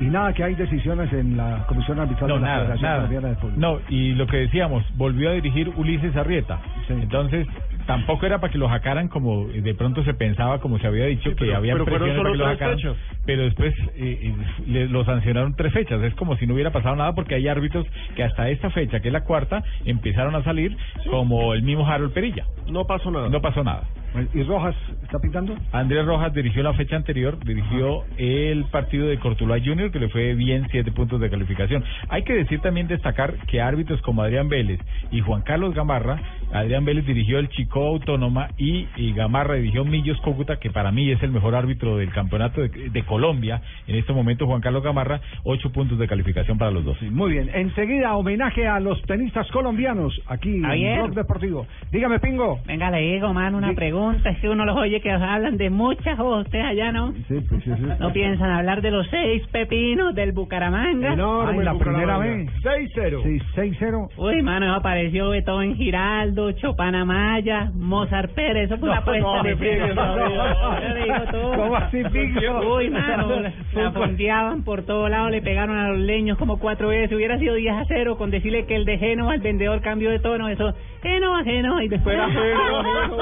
Y 0.00 0.04
nada 0.06 0.32
que 0.32 0.42
hay 0.42 0.54
decisiones 0.56 1.12
en 1.12 1.36
la 1.36 1.64
Comisión 1.68 2.00
Arbitral 2.00 2.28
No, 2.28 2.34
de 2.34 2.40
la 2.40 2.46
nada, 2.46 2.60
Federación 2.62 2.82
nada. 2.82 2.96
Colombiana 2.96 3.28
de 3.28 3.36
Fútbol. 3.36 3.60
No, 3.60 3.80
y 3.88 4.12
lo 4.14 4.26
que 4.26 4.36
decíamos, 4.38 4.84
volvió 4.96 5.30
a 5.30 5.32
dirigir 5.34 5.68
Ulises 5.76 6.16
Arrieta. 6.16 6.58
Entonces, 6.88 7.46
tampoco 7.86 8.26
era 8.26 8.38
para 8.40 8.52
que 8.52 8.58
lo 8.58 8.68
sacaran 8.68 9.08
como 9.08 9.46
de 9.46 9.74
pronto 9.74 10.02
se 10.02 10.14
pensaba, 10.14 10.58
como 10.58 10.78
se 10.80 10.86
había 10.88 11.04
dicho, 11.06 11.30
que 11.30 11.36
pero- 11.36 11.56
había 11.56 11.74
pero 11.74 11.84
fueron 11.84 12.08
presiones 12.08 12.22
para 12.22 12.32
que 12.32 12.38
lo 12.38 12.44
sacaran. 12.52 12.76
fechas. 12.78 12.96
Pero 13.26 13.42
después 13.42 13.74
eh, 13.96 14.18
eh, 14.22 14.34
le- 14.66 14.88
lo 14.88 15.04
sancionaron 15.04 15.54
tres 15.56 15.72
fechas. 15.72 16.02
Es 16.02 16.14
como 16.14 16.36
si 16.36 16.46
no 16.46 16.54
hubiera 16.54 16.70
pasado 16.72 16.96
nada 16.96 17.14
porque 17.14 17.34
hay 17.34 17.48
árbitros 17.48 17.86
que 18.16 18.22
hasta 18.22 18.48
esta 18.50 18.70
fecha, 18.70 19.00
que 19.00 19.08
es 19.08 19.12
la 19.12 19.24
cuarta, 19.24 19.62
empezaron 19.84 20.34
a 20.34 20.42
salir 20.44 20.76
como 21.10 21.54
el 21.54 21.62
mismo 21.62 21.86
Harold 21.86 22.12
Perilla. 22.12 22.44
No 22.70 22.86
pasó 22.86 23.10
nada. 23.10 23.28
No 23.28 23.40
pasó 23.40 23.62
nada. 23.64 23.84
¿Y 24.32 24.44
Rojas 24.44 24.76
está 25.02 25.18
pitando? 25.18 25.56
Andrés 25.72 26.06
Rojas 26.06 26.32
dirigió 26.32 26.62
la 26.62 26.72
fecha 26.74 26.94
anterior, 26.94 27.36
dirigió 27.44 28.04
el 28.16 28.64
partido 28.66 29.08
de 29.08 29.18
Cortuluá 29.18 29.58
Junior, 29.58 29.90
que 29.90 29.98
le 29.98 30.08
fue 30.08 30.34
bien 30.34 30.68
siete 30.70 30.92
puntos 30.92 31.20
de 31.20 31.28
calificación. 31.28 31.82
Hay 32.08 32.22
que 32.22 32.32
decir 32.32 32.60
también 32.60 32.86
destacar 32.86 33.34
que 33.48 33.60
árbitros 33.60 34.00
como 34.02 34.22
Adrián 34.22 34.48
Vélez 34.48 34.78
y 35.10 35.20
Juan 35.20 35.42
Carlos 35.42 35.74
Gamarra, 35.74 36.20
Adrián 36.52 36.84
Vélez 36.84 37.04
dirigió 37.06 37.40
el 37.40 37.48
Chico 37.48 37.84
Autónoma 37.88 38.50
y, 38.56 38.86
y 38.96 39.12
Gamarra 39.14 39.54
dirigió 39.54 39.84
Millos 39.84 40.20
Cúcuta, 40.20 40.60
que 40.60 40.70
para 40.70 40.92
mí 40.92 41.10
es 41.10 41.20
el 41.24 41.32
mejor 41.32 41.56
árbitro 41.56 41.96
del 41.96 42.10
campeonato 42.12 42.60
de, 42.60 42.68
de 42.68 43.02
Colombia. 43.14 43.60
En 43.86 43.94
este 43.94 44.12
momento 44.12 44.44
Juan 44.46 44.60
Carlos 44.60 44.82
Gamarra, 44.82 45.20
ocho 45.44 45.70
puntos 45.70 45.98
de 46.00 46.08
calificación 46.08 46.58
para 46.58 46.72
los 46.72 46.84
dos. 46.84 47.00
Muy 47.02 47.30
bien, 47.32 47.48
enseguida 47.54 48.16
homenaje 48.16 48.66
a 48.66 48.80
los 48.80 49.00
tenistas 49.02 49.46
colombianos 49.52 50.20
aquí 50.26 50.60
Javier. 50.60 50.92
en 50.98 51.02
Blog 51.04 51.14
Deportivo. 51.14 51.66
Dígame, 51.92 52.18
Pingo. 52.18 52.58
Venga, 52.66 52.90
le 52.90 53.00
digo, 53.12 53.32
mano, 53.32 53.56
una 53.58 53.72
pregunta. 53.72 54.30
Es 54.30 54.38
que 54.40 54.48
uno 54.48 54.64
los 54.64 54.76
oye 54.76 55.00
que 55.00 55.12
hablan 55.12 55.56
de 55.56 55.70
muchas 55.70 56.16
cosas. 56.16 56.46
Ustedes 56.46 56.64
allá, 56.64 56.90
¿no? 56.90 57.12
Sí, 57.28 57.36
pues 57.48 57.62
sí, 57.62 57.70
sí. 57.76 57.82
No 58.00 58.12
piensan 58.12 58.50
hablar 58.50 58.82
de 58.82 58.90
los 58.90 59.06
seis 59.10 59.46
pepinos 59.52 60.12
del 60.16 60.32
Bucaramanga. 60.32 61.10
Ay, 61.10 61.58
la 61.62 61.74
primera 61.78 62.18
vez. 62.18 62.48
6-0. 62.64 63.22
Sí, 63.22 63.38
6-0. 63.54 64.08
Uy, 64.16 64.42
mano, 64.42 64.74
apareció 64.74 65.30
Beethoven 65.30 65.76
Giraldo, 65.76 66.50
Chopin 66.52 66.96
Amaya, 66.96 67.70
Mozart 67.74 68.32
Pérez. 68.32 68.64
Eso 68.64 68.78
fue 68.78 68.88
una 68.88 68.98
No, 69.00 69.04
puesta 69.04 69.28
no, 69.36 69.42
de 69.44 69.56
friegue, 69.56 69.94
no, 69.94 70.16
no. 70.16 71.56
¿Cómo 71.56 71.76
así, 71.76 72.02
Pingo? 72.12 72.74
Uy, 72.76 72.90
mano, 72.90 73.03
la, 73.08 73.52
la 73.72 73.92
fondeaban 73.92 74.64
por 74.64 74.82
todos 74.82 75.10
lados, 75.10 75.30
le 75.30 75.42
pegaron 75.42 75.76
a 75.76 75.88
los 75.90 75.98
leños 75.98 76.38
como 76.38 76.58
cuatro 76.58 76.88
veces. 76.88 77.14
Hubiera 77.16 77.38
sido 77.38 77.54
10 77.54 77.74
a 77.74 77.84
0 77.86 78.16
con 78.16 78.30
decirle 78.30 78.66
que 78.66 78.76
el 78.76 78.84
de 78.84 78.98
Génova, 78.98 79.34
el 79.34 79.40
vendedor, 79.40 79.80
cambió 79.80 80.10
de 80.10 80.18
tono. 80.18 80.48
Eso, 80.48 80.74
Génova, 81.02 81.44
Génova, 81.44 81.84
y 81.84 81.88
después 81.88 82.14
era 82.14 82.26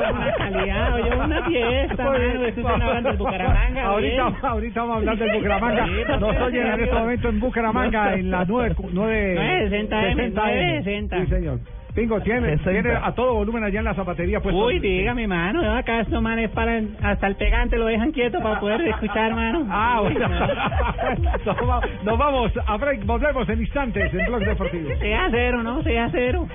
una 0.00 0.34
calidad, 0.36 0.94
oye, 0.94 1.16
una 1.16 1.42
fiesta, 1.44 2.04
mano. 2.04 2.92
Eso 2.92 3.08
del 3.08 3.16
Bucaramanga. 3.16 3.84
Ahorita, 3.84 4.32
ahorita 4.42 4.80
vamos 4.80 4.94
a 4.94 4.98
hablar 4.98 5.18
del 5.18 5.32
Bucaramanga. 5.32 5.86
Nos 6.18 6.36
oyen 6.36 6.66
en 6.66 6.80
este 6.80 6.94
momento 6.94 7.28
en 7.28 7.40
Bucaramanga 7.40 8.14
en 8.14 8.30
la 8.30 8.44
9, 8.44 8.76
9, 8.92 9.70
960M, 9.70 10.32
960. 10.34 11.20
Sí, 11.20 11.26
señor. 11.26 11.58
Pingo, 11.94 12.20
tiene, 12.20 12.56
60. 12.58 12.70
tiene 12.70 12.94
a 13.02 13.12
todo 13.12 13.34
volumen 13.34 13.64
allá 13.64 13.80
en 13.80 13.84
la 13.84 13.94
zapatería. 13.94 14.40
Pues, 14.40 14.54
Uy, 14.54 14.78
dígame, 14.78 15.26
mano, 15.26 15.62
yo 15.62 15.72
acá 15.72 16.00
estos 16.00 16.22
manes 16.22 16.48
paran, 16.50 16.96
hasta 17.02 17.26
el 17.26 17.36
pegante 17.36 17.76
lo 17.76 17.86
dejan 17.86 18.12
quieto 18.12 18.40
para 18.40 18.60
poder 18.60 18.80
escuchar, 18.82 19.34
mano. 19.34 19.66
Ah, 19.70 20.00
Uy, 20.02 20.14
bueno. 20.14 20.28
mano. 20.28 20.46
nos, 21.44 21.56
va- 21.68 21.80
nos 22.04 22.18
vamos 22.18 22.52
a 22.66 22.76
break, 22.76 23.04
volvemos 23.04 23.48
en 23.48 23.60
instantes 23.60 24.14
en 24.14 24.26
Blog 24.26 24.40
Deportivo. 24.44 24.88
Sea 25.00 25.28
cero, 25.30 25.62
¿no? 25.62 25.82
Sea 25.82 26.08
cero. 26.12 26.46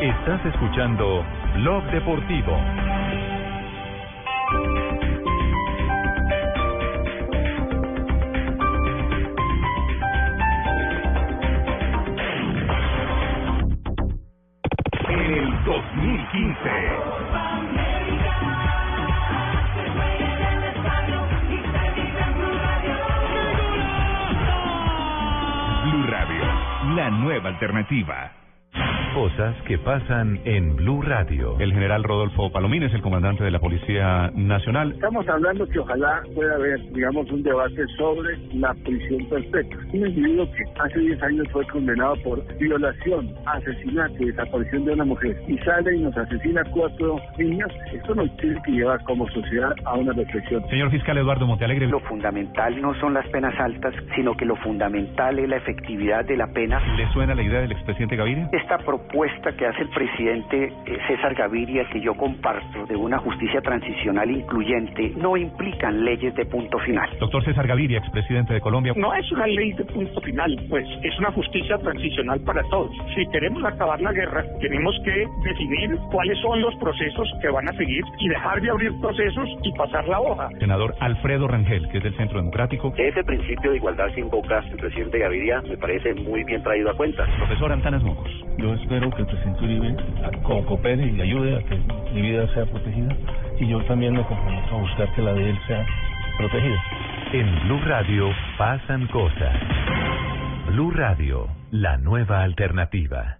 Estás 0.00 0.44
escuchando 0.46 1.24
Blog 1.56 1.84
Deportivo. 1.90 2.58
Nueva 27.24 27.48
alternativa. 27.48 28.43
Cosas 29.14 29.54
que 29.68 29.78
pasan 29.78 30.40
en 30.44 30.74
Blue 30.74 31.00
Radio. 31.00 31.56
El 31.60 31.72
general 31.72 32.02
Rodolfo 32.02 32.50
Palomines, 32.50 32.92
el 32.92 33.00
comandante 33.00 33.44
de 33.44 33.50
la 33.52 33.60
Policía 33.60 34.32
Nacional. 34.34 34.90
Estamos 34.90 35.28
hablando 35.28 35.68
que 35.68 35.78
ojalá 35.78 36.20
pueda 36.34 36.56
haber, 36.56 36.80
digamos, 36.92 37.30
un 37.30 37.44
debate 37.44 37.86
sobre 37.96 38.36
la 38.54 38.74
prisión 38.74 39.24
perpetua. 39.26 39.80
Un 39.92 40.08
individuo 40.08 40.50
que 40.50 40.64
hace 40.82 40.98
10 40.98 41.22
años 41.22 41.46
fue 41.52 41.64
condenado 41.68 42.16
por 42.24 42.44
violación, 42.58 43.32
asesinato 43.46 44.14
y 44.18 44.26
desaparición 44.32 44.84
de 44.84 44.92
una 44.94 45.04
mujer 45.04 45.40
y 45.46 45.58
sale 45.58 45.96
y 45.96 46.00
nos 46.00 46.16
asesina 46.16 46.62
a 46.62 46.70
cuatro 46.72 47.16
niños, 47.38 47.70
esto 47.92 48.16
nos 48.16 48.36
tiene 48.38 48.60
que 48.64 48.72
llevar 48.72 49.00
como 49.04 49.28
sociedad 49.28 49.72
a 49.84 49.94
una 49.94 50.12
reflexión. 50.12 50.68
Señor 50.68 50.90
fiscal 50.90 51.16
Eduardo 51.18 51.46
Montealegre. 51.46 51.86
Lo 51.86 52.00
fundamental 52.00 52.82
no 52.82 52.92
son 52.98 53.14
las 53.14 53.28
penas 53.28 53.54
altas, 53.60 53.94
sino 54.16 54.36
que 54.36 54.44
lo 54.44 54.56
fundamental 54.56 55.38
es 55.38 55.48
la 55.48 55.56
efectividad 55.58 56.24
de 56.24 56.36
la 56.36 56.48
pena. 56.48 56.80
¿Le 56.96 57.08
suena 57.12 57.36
la 57.36 57.42
idea 57.42 57.60
del 57.60 57.70
expresidente 57.70 58.16
Gaviria? 58.16 58.48
Esta 58.52 58.78
propuesta 58.78 59.03
que 59.56 59.66
hace 59.66 59.82
el 59.82 59.88
presidente 59.90 60.72
eh, 60.86 60.98
César 61.06 61.34
Gaviria, 61.34 61.84
que 61.92 62.00
yo 62.00 62.14
comparto, 62.14 62.86
de 62.86 62.96
una 62.96 63.18
justicia 63.18 63.60
transicional 63.60 64.30
incluyente, 64.30 65.12
no 65.16 65.36
implican 65.36 66.04
leyes 66.04 66.34
de 66.34 66.44
punto 66.46 66.78
final. 66.80 67.08
Doctor 67.20 67.44
César 67.44 67.66
Gaviria, 67.66 67.98
expresidente 67.98 68.54
de 68.54 68.60
Colombia. 68.60 68.92
No 68.96 69.14
es 69.14 69.30
una 69.32 69.46
ley 69.46 69.72
de 69.72 69.84
punto 69.84 70.20
final, 70.20 70.56
pues 70.68 70.86
es 71.02 71.18
una 71.18 71.30
justicia 71.32 71.78
transicional 71.78 72.40
para 72.40 72.62
todos. 72.70 72.90
Si 73.14 73.26
queremos 73.30 73.62
acabar 73.64 74.00
la 74.00 74.12
guerra, 74.12 74.44
tenemos 74.60 74.94
que 75.04 75.26
definir 75.44 75.96
cuáles 76.10 76.38
son 76.40 76.60
los 76.60 76.74
procesos 76.76 77.28
que 77.40 77.48
van 77.48 77.68
a 77.68 77.72
seguir 77.72 78.02
y 78.18 78.28
dejar 78.28 78.60
de 78.60 78.70
abrir 78.70 78.92
procesos 79.00 79.48
y 79.62 79.72
pasar 79.72 80.06
la 80.08 80.20
hoja. 80.20 80.48
Senador 80.58 80.94
Alfredo 81.00 81.46
Rangel, 81.48 81.88
que 81.88 81.98
es 81.98 82.04
del 82.04 82.16
Centro 82.16 82.38
Democrático. 82.38 82.92
Ese 82.96 83.22
principio 83.24 83.70
de 83.70 83.76
igualdad 83.76 84.08
que 84.14 84.20
invoca 84.20 84.58
el 84.58 84.76
presidente 84.76 85.18
Gaviria 85.18 85.60
me 85.62 85.76
parece 85.76 86.14
muy 86.14 86.44
bien 86.44 86.62
traído 86.62 86.90
a 86.90 86.94
cuenta. 86.94 87.26
Profesor 87.38 87.72
Antanas 87.72 88.02
Mocos. 88.02 88.30
Espero 88.94 89.10
que 89.10 89.22
el 89.22 89.26
presidente 89.26 89.64
Uribe 89.64 89.96
co- 90.44 90.64
coopere 90.66 91.04
y 91.06 91.20
ayude 91.20 91.56
a 91.56 91.62
que 91.64 91.76
mi 92.12 92.22
vida 92.22 92.46
sea 92.54 92.64
protegida 92.66 93.16
y 93.58 93.66
yo 93.66 93.82
también 93.86 94.12
me 94.14 94.22
comprometo 94.24 94.76
a 94.76 94.78
buscar 94.80 95.12
que 95.14 95.22
la 95.22 95.32
de 95.32 95.50
él 95.50 95.58
sea 95.66 95.84
protegida. 96.38 96.82
En 97.32 97.60
Blue 97.64 97.80
Radio 97.84 98.30
pasan 98.56 99.06
cosas. 99.08 99.56
Blue 100.68 100.92
Radio, 100.92 101.48
la 101.72 101.96
nueva 101.96 102.42
alternativa. 102.42 103.38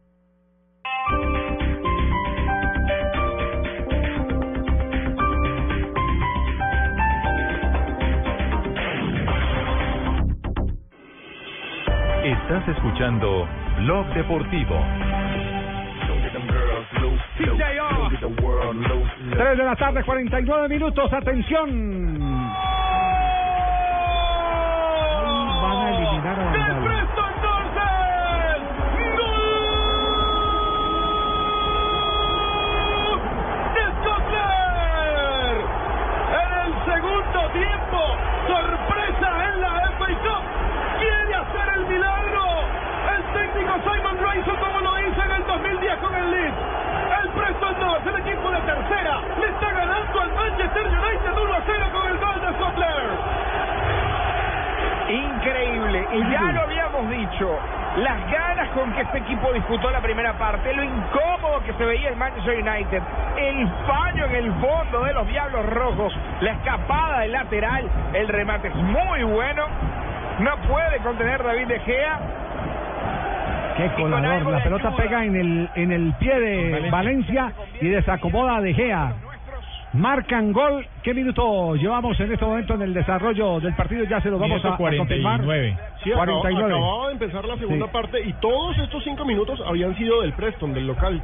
Estás 12.25 12.67
escuchando 12.69 13.47
Blog 13.81 14.07
Deportivo. 14.15 14.81
3 19.31 19.59
de 19.59 19.65
la 19.65 19.77
tarde, 19.77 20.03
49 20.05 20.69
minutos. 20.69 21.13
Atención. 21.13 22.64
Manchester 50.55 50.87
United 50.87 51.37
1 51.37 51.53
a 51.53 51.63
0 51.67 51.87
con 51.93 52.07
el 52.11 52.19
gol 52.19 52.41
de 52.41 52.59
Sopler. 52.59 53.05
Increíble, 55.11 56.09
y 56.13 56.31
ya 56.31 56.53
lo 56.53 56.61
habíamos 56.63 57.11
dicho, 57.11 57.59
las 57.97 58.31
ganas 58.31 58.69
con 58.71 58.93
que 58.93 59.03
este 59.03 59.19
equipo 59.19 59.53
disputó 59.53 59.91
la 59.91 60.01
primera 60.01 60.33
parte, 60.39 60.73
lo 60.73 60.83
incómodo 60.83 61.61
que 61.65 61.73
se 61.75 61.85
veía 61.85 62.09
el 62.09 62.17
Manchester 62.17 62.57
United, 62.57 63.03
el 63.37 63.69
fallo 63.87 64.25
en 64.27 64.35
el 64.35 64.53
fondo 64.55 65.05
de 65.05 65.13
los 65.13 65.27
Diablos 65.27 65.67
Rojos, 65.67 66.17
la 66.41 66.53
escapada 66.53 67.21
del 67.21 67.33
lateral, 67.33 67.91
el 68.15 68.29
remate 68.29 68.69
es 68.69 68.75
muy 68.77 69.25
bueno, 69.25 69.67
no 70.39 70.57
puede 70.69 70.99
contener 70.99 71.43
David 71.43 71.67
De 71.67 71.81
Gea, 71.81 72.19
Qué 73.77 73.91
colador. 73.97 74.53
La 74.53 74.63
pelota 74.63 74.95
pega 74.97 75.25
en 75.25 75.37
el, 75.37 75.69
en 75.75 75.93
el 75.93 76.13
pie 76.15 76.39
de 76.41 76.91
Valencia 76.91 77.53
y 77.81 77.89
desacomoda 77.89 78.57
a 78.57 78.61
De 78.61 78.73
Gea. 78.75 79.15
Marcan 79.95 80.53
gol. 80.53 80.87
¿Qué 81.05 81.15
minuto 81.15 81.77
llevamos 81.77 82.19
en 82.19 82.33
este 82.33 82.45
momento 82.45 82.75
en 82.75 82.83
el 82.83 82.95
desarrollo 82.95 83.61
del 83.61 83.75
partido? 83.75 84.05
Ya 84.05 84.21
se 84.21 84.29
lo 84.31 84.39
vamos 84.39 84.65
a, 84.65 84.75
a 84.75 84.77
confirmar. 84.77 85.41
Sí, 86.03 86.11
acababa- 86.13 86.41
49. 86.41 86.75
acababa 86.75 87.07
de 87.09 87.13
empezar 87.13 87.45
la 87.45 87.57
segunda 87.59 87.87
Sí. 87.87 87.93
parte 87.93 88.21
y 88.23 88.33
todos 88.35 88.77
estos 88.79 89.05
cinco 89.05 89.25
minutos 89.25 89.63
habían 89.67 89.97
sido 89.97 90.23
del 90.23 90.33
Preston, 90.33 90.75
del 90.75 90.87
local. 90.89 91.23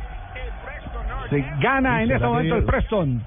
Se 1.30 1.44
gana 1.60 2.02
en 2.02 2.08
¿Será 2.08 2.16
este 2.18 2.28
momento 2.28 2.56
el 2.56 2.64
Preston. 2.64 3.22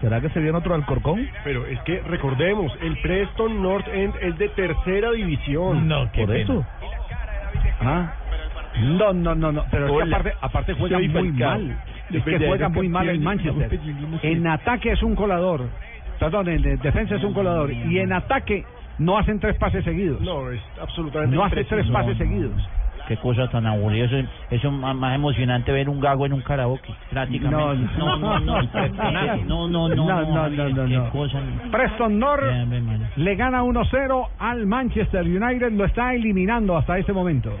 ¿Será 0.00 0.20
que 0.20 0.28
se 0.30 0.40
viene 0.40 0.56
otro 0.58 0.74
Alcorcón? 0.74 1.26
Pero 1.44 1.66
es 1.66 1.80
que 1.80 2.00
recordemos, 2.02 2.70
el 2.82 2.98
Preston 3.00 3.62
North 3.62 3.88
End 3.88 4.14
es 4.22 4.36
de 4.38 4.48
tercera 4.50 5.10
división. 5.12 5.86
No, 5.88 6.10
qué 6.12 6.20
Por 6.20 6.28
pena. 6.34 6.42
eso. 6.44 6.66
Ah. 7.80 8.12
No, 8.82 9.12
no, 9.12 9.34
no, 9.34 9.52
no. 9.52 9.64
Pero 9.70 10.00
es 10.00 10.08
que 10.08 10.14
aparte, 10.14 10.32
aparte 10.40 10.74
juega 10.74 10.98
muy 10.98 11.08
Falcao. 11.08 11.50
mal. 11.50 11.78
Es 12.12 12.22
que 12.24 12.38
juega 12.46 12.68
muy 12.68 12.88
mal 12.88 13.08
en 13.08 13.22
Manchester. 13.22 13.80
En 14.22 14.46
ataque 14.46 14.92
es 14.92 15.02
un 15.02 15.14
colador. 15.14 15.68
Perdón, 16.18 16.48
en 16.48 16.62
defensa 16.80 17.16
es 17.16 17.24
un 17.24 17.34
colador. 17.34 17.72
Y 17.72 17.98
en 17.98 18.12
ataque 18.12 18.64
no 18.98 19.18
hacen 19.18 19.38
tres 19.40 19.56
pases 19.56 19.84
seguidos. 19.84 20.20
No, 20.20 20.50
es 20.50 20.60
absolutamente 20.80 21.36
No 21.36 21.44
hace 21.44 21.64
tres 21.64 21.86
pases 21.90 22.16
seguidos. 22.18 22.52
Qué 23.08 23.16
cosa 23.18 23.48
tan 23.48 23.64
aburrida. 23.66 24.06
Eso, 24.06 24.16
eso 24.50 24.66
es 24.68 24.72
más 24.72 25.14
emocionante 25.14 25.70
ver 25.70 25.88
un 25.88 26.00
gago 26.00 26.26
en 26.26 26.32
un 26.32 26.40
karaoke, 26.40 26.92
prácticamente. 27.10 27.86
No, 27.98 28.16
no, 28.16 28.40
no, 28.40 28.40
no, 28.40 28.62
no, 28.62 29.68
no, 29.68 29.68
no, 29.68 29.68
No, 29.68 29.68
no, 29.68 29.88
no, 29.88 30.68
no, 30.68 30.86
qué 30.88 30.96
no. 30.96 31.10
cosa. 31.10 31.38
Preston 31.70 32.18
North 32.18 32.42
le 33.14 33.36
gana 33.36 33.62
1-0 33.62 34.28
al 34.40 34.66
Manchester 34.66 35.22
United. 35.22 35.70
Lo 35.72 35.84
está 35.84 36.14
eliminando 36.14 36.76
hasta 36.76 36.98
este 36.98 37.12
momento. 37.12 37.52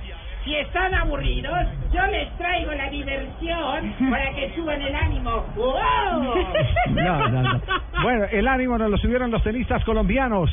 Si 0.46 0.54
están 0.54 0.94
aburridos, 0.94 1.58
yo 1.92 2.06
les 2.06 2.30
traigo 2.38 2.70
la 2.70 2.88
diversión 2.88 3.92
para 4.08 4.30
que 4.30 4.54
suban 4.54 4.80
el 4.80 4.94
ánimo. 4.94 5.44
¡Wow! 5.56 6.36
No, 6.94 7.28
no, 7.28 7.42
no. 7.42 7.60
Bueno, 8.00 8.26
el 8.30 8.46
ánimo 8.46 8.78
nos 8.78 8.88
lo 8.88 8.96
subieron 8.96 9.32
los 9.32 9.42
tenistas 9.42 9.84
colombianos. 9.84 10.48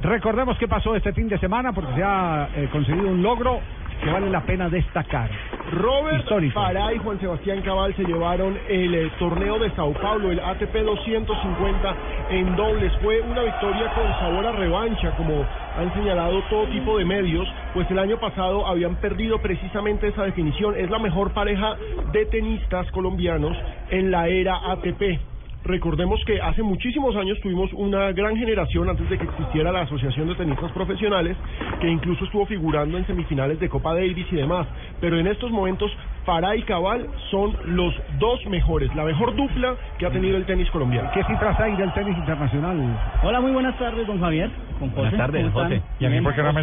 Recordemos 0.00 0.56
qué 0.58 0.68
pasó 0.68 0.94
este 0.94 1.12
fin 1.12 1.28
de 1.28 1.38
semana 1.38 1.72
porque 1.72 1.92
se 1.94 2.04
ha 2.04 2.50
eh, 2.54 2.68
conseguido 2.70 3.08
un 3.08 3.20
logro 3.20 3.60
que 4.02 4.10
vale 4.10 4.28
la 4.30 4.40
pena 4.42 4.68
destacar. 4.68 5.30
Robert 5.72 6.20
Histórico. 6.20 6.54
Pará 6.60 6.92
y 6.92 6.98
Juan 6.98 7.18
Sebastián 7.20 7.62
Cabal 7.62 7.94
se 7.94 8.04
llevaron 8.04 8.58
el 8.68 8.94
eh, 8.94 9.10
torneo 9.18 9.58
de 9.58 9.70
Sao 9.70 9.92
Paulo, 9.94 10.30
el 10.30 10.40
ATP 10.40 10.74
250 10.74 11.96
en 12.30 12.56
dobles. 12.56 12.92
Fue 13.02 13.20
una 13.20 13.42
victoria 13.42 13.92
con 13.94 14.08
sabor 14.18 14.46
a 14.46 14.52
revancha, 14.52 15.16
como 15.16 15.46
han 15.76 15.94
señalado 15.94 16.42
todo 16.50 16.66
tipo 16.66 16.98
de 16.98 17.04
medios, 17.04 17.48
pues 17.72 17.90
el 17.90 17.98
año 17.98 18.18
pasado 18.18 18.66
habían 18.66 18.96
perdido 18.96 19.40
precisamente 19.40 20.08
esa 20.08 20.24
definición. 20.24 20.74
Es 20.76 20.90
la 20.90 20.98
mejor 20.98 21.32
pareja 21.32 21.76
de 22.12 22.26
tenistas 22.26 22.90
colombianos 22.90 23.56
en 23.90 24.10
la 24.10 24.28
era 24.28 24.72
ATP. 24.72 25.31
Recordemos 25.64 26.20
que 26.24 26.40
hace 26.40 26.62
muchísimos 26.62 27.14
años 27.14 27.38
tuvimos 27.40 27.72
una 27.72 28.10
gran 28.12 28.36
generación 28.36 28.88
antes 28.88 29.08
de 29.08 29.16
que 29.16 29.24
existiera 29.24 29.70
la 29.70 29.82
Asociación 29.82 30.26
de 30.28 30.34
Tenistas 30.34 30.72
Profesionales, 30.72 31.36
que 31.80 31.88
incluso 31.88 32.24
estuvo 32.24 32.46
figurando 32.46 32.98
en 32.98 33.06
semifinales 33.06 33.60
de 33.60 33.68
Copa 33.68 33.94
Davis 33.94 34.26
y 34.32 34.36
demás. 34.36 34.66
Pero 35.00 35.18
en 35.18 35.28
estos 35.28 35.52
momentos, 35.52 35.92
Farah 36.24 36.56
y 36.56 36.62
Cabal 36.62 37.06
son 37.30 37.56
los 37.64 37.94
dos 38.18 38.44
mejores, 38.46 38.92
la 38.96 39.04
mejor 39.04 39.36
dupla 39.36 39.76
que 39.98 40.06
ha 40.06 40.10
tenido 40.10 40.36
el 40.36 40.44
tenis 40.46 40.68
colombiano. 40.70 41.10
¿Qué 41.14 41.22
cifras 41.24 41.58
hay 41.60 41.76
del 41.76 41.92
tenis 41.94 42.16
internacional? 42.18 42.98
Hola, 43.22 43.40
muy 43.40 43.52
buenas 43.52 43.78
tardes, 43.78 44.04
don 44.06 44.20
Javier. 44.20 44.50
Con 44.80 44.90
José. 44.90 45.00
Buenas 45.00 45.18
tardes, 45.18 45.50
¿Cómo 45.52 45.64
José. 45.64 45.82
¿Y 46.00 46.04
a 46.06 46.10
mí 46.10 46.20
por 46.20 46.34
qué 46.34 46.42
no 46.42 46.52
me. 46.52 46.62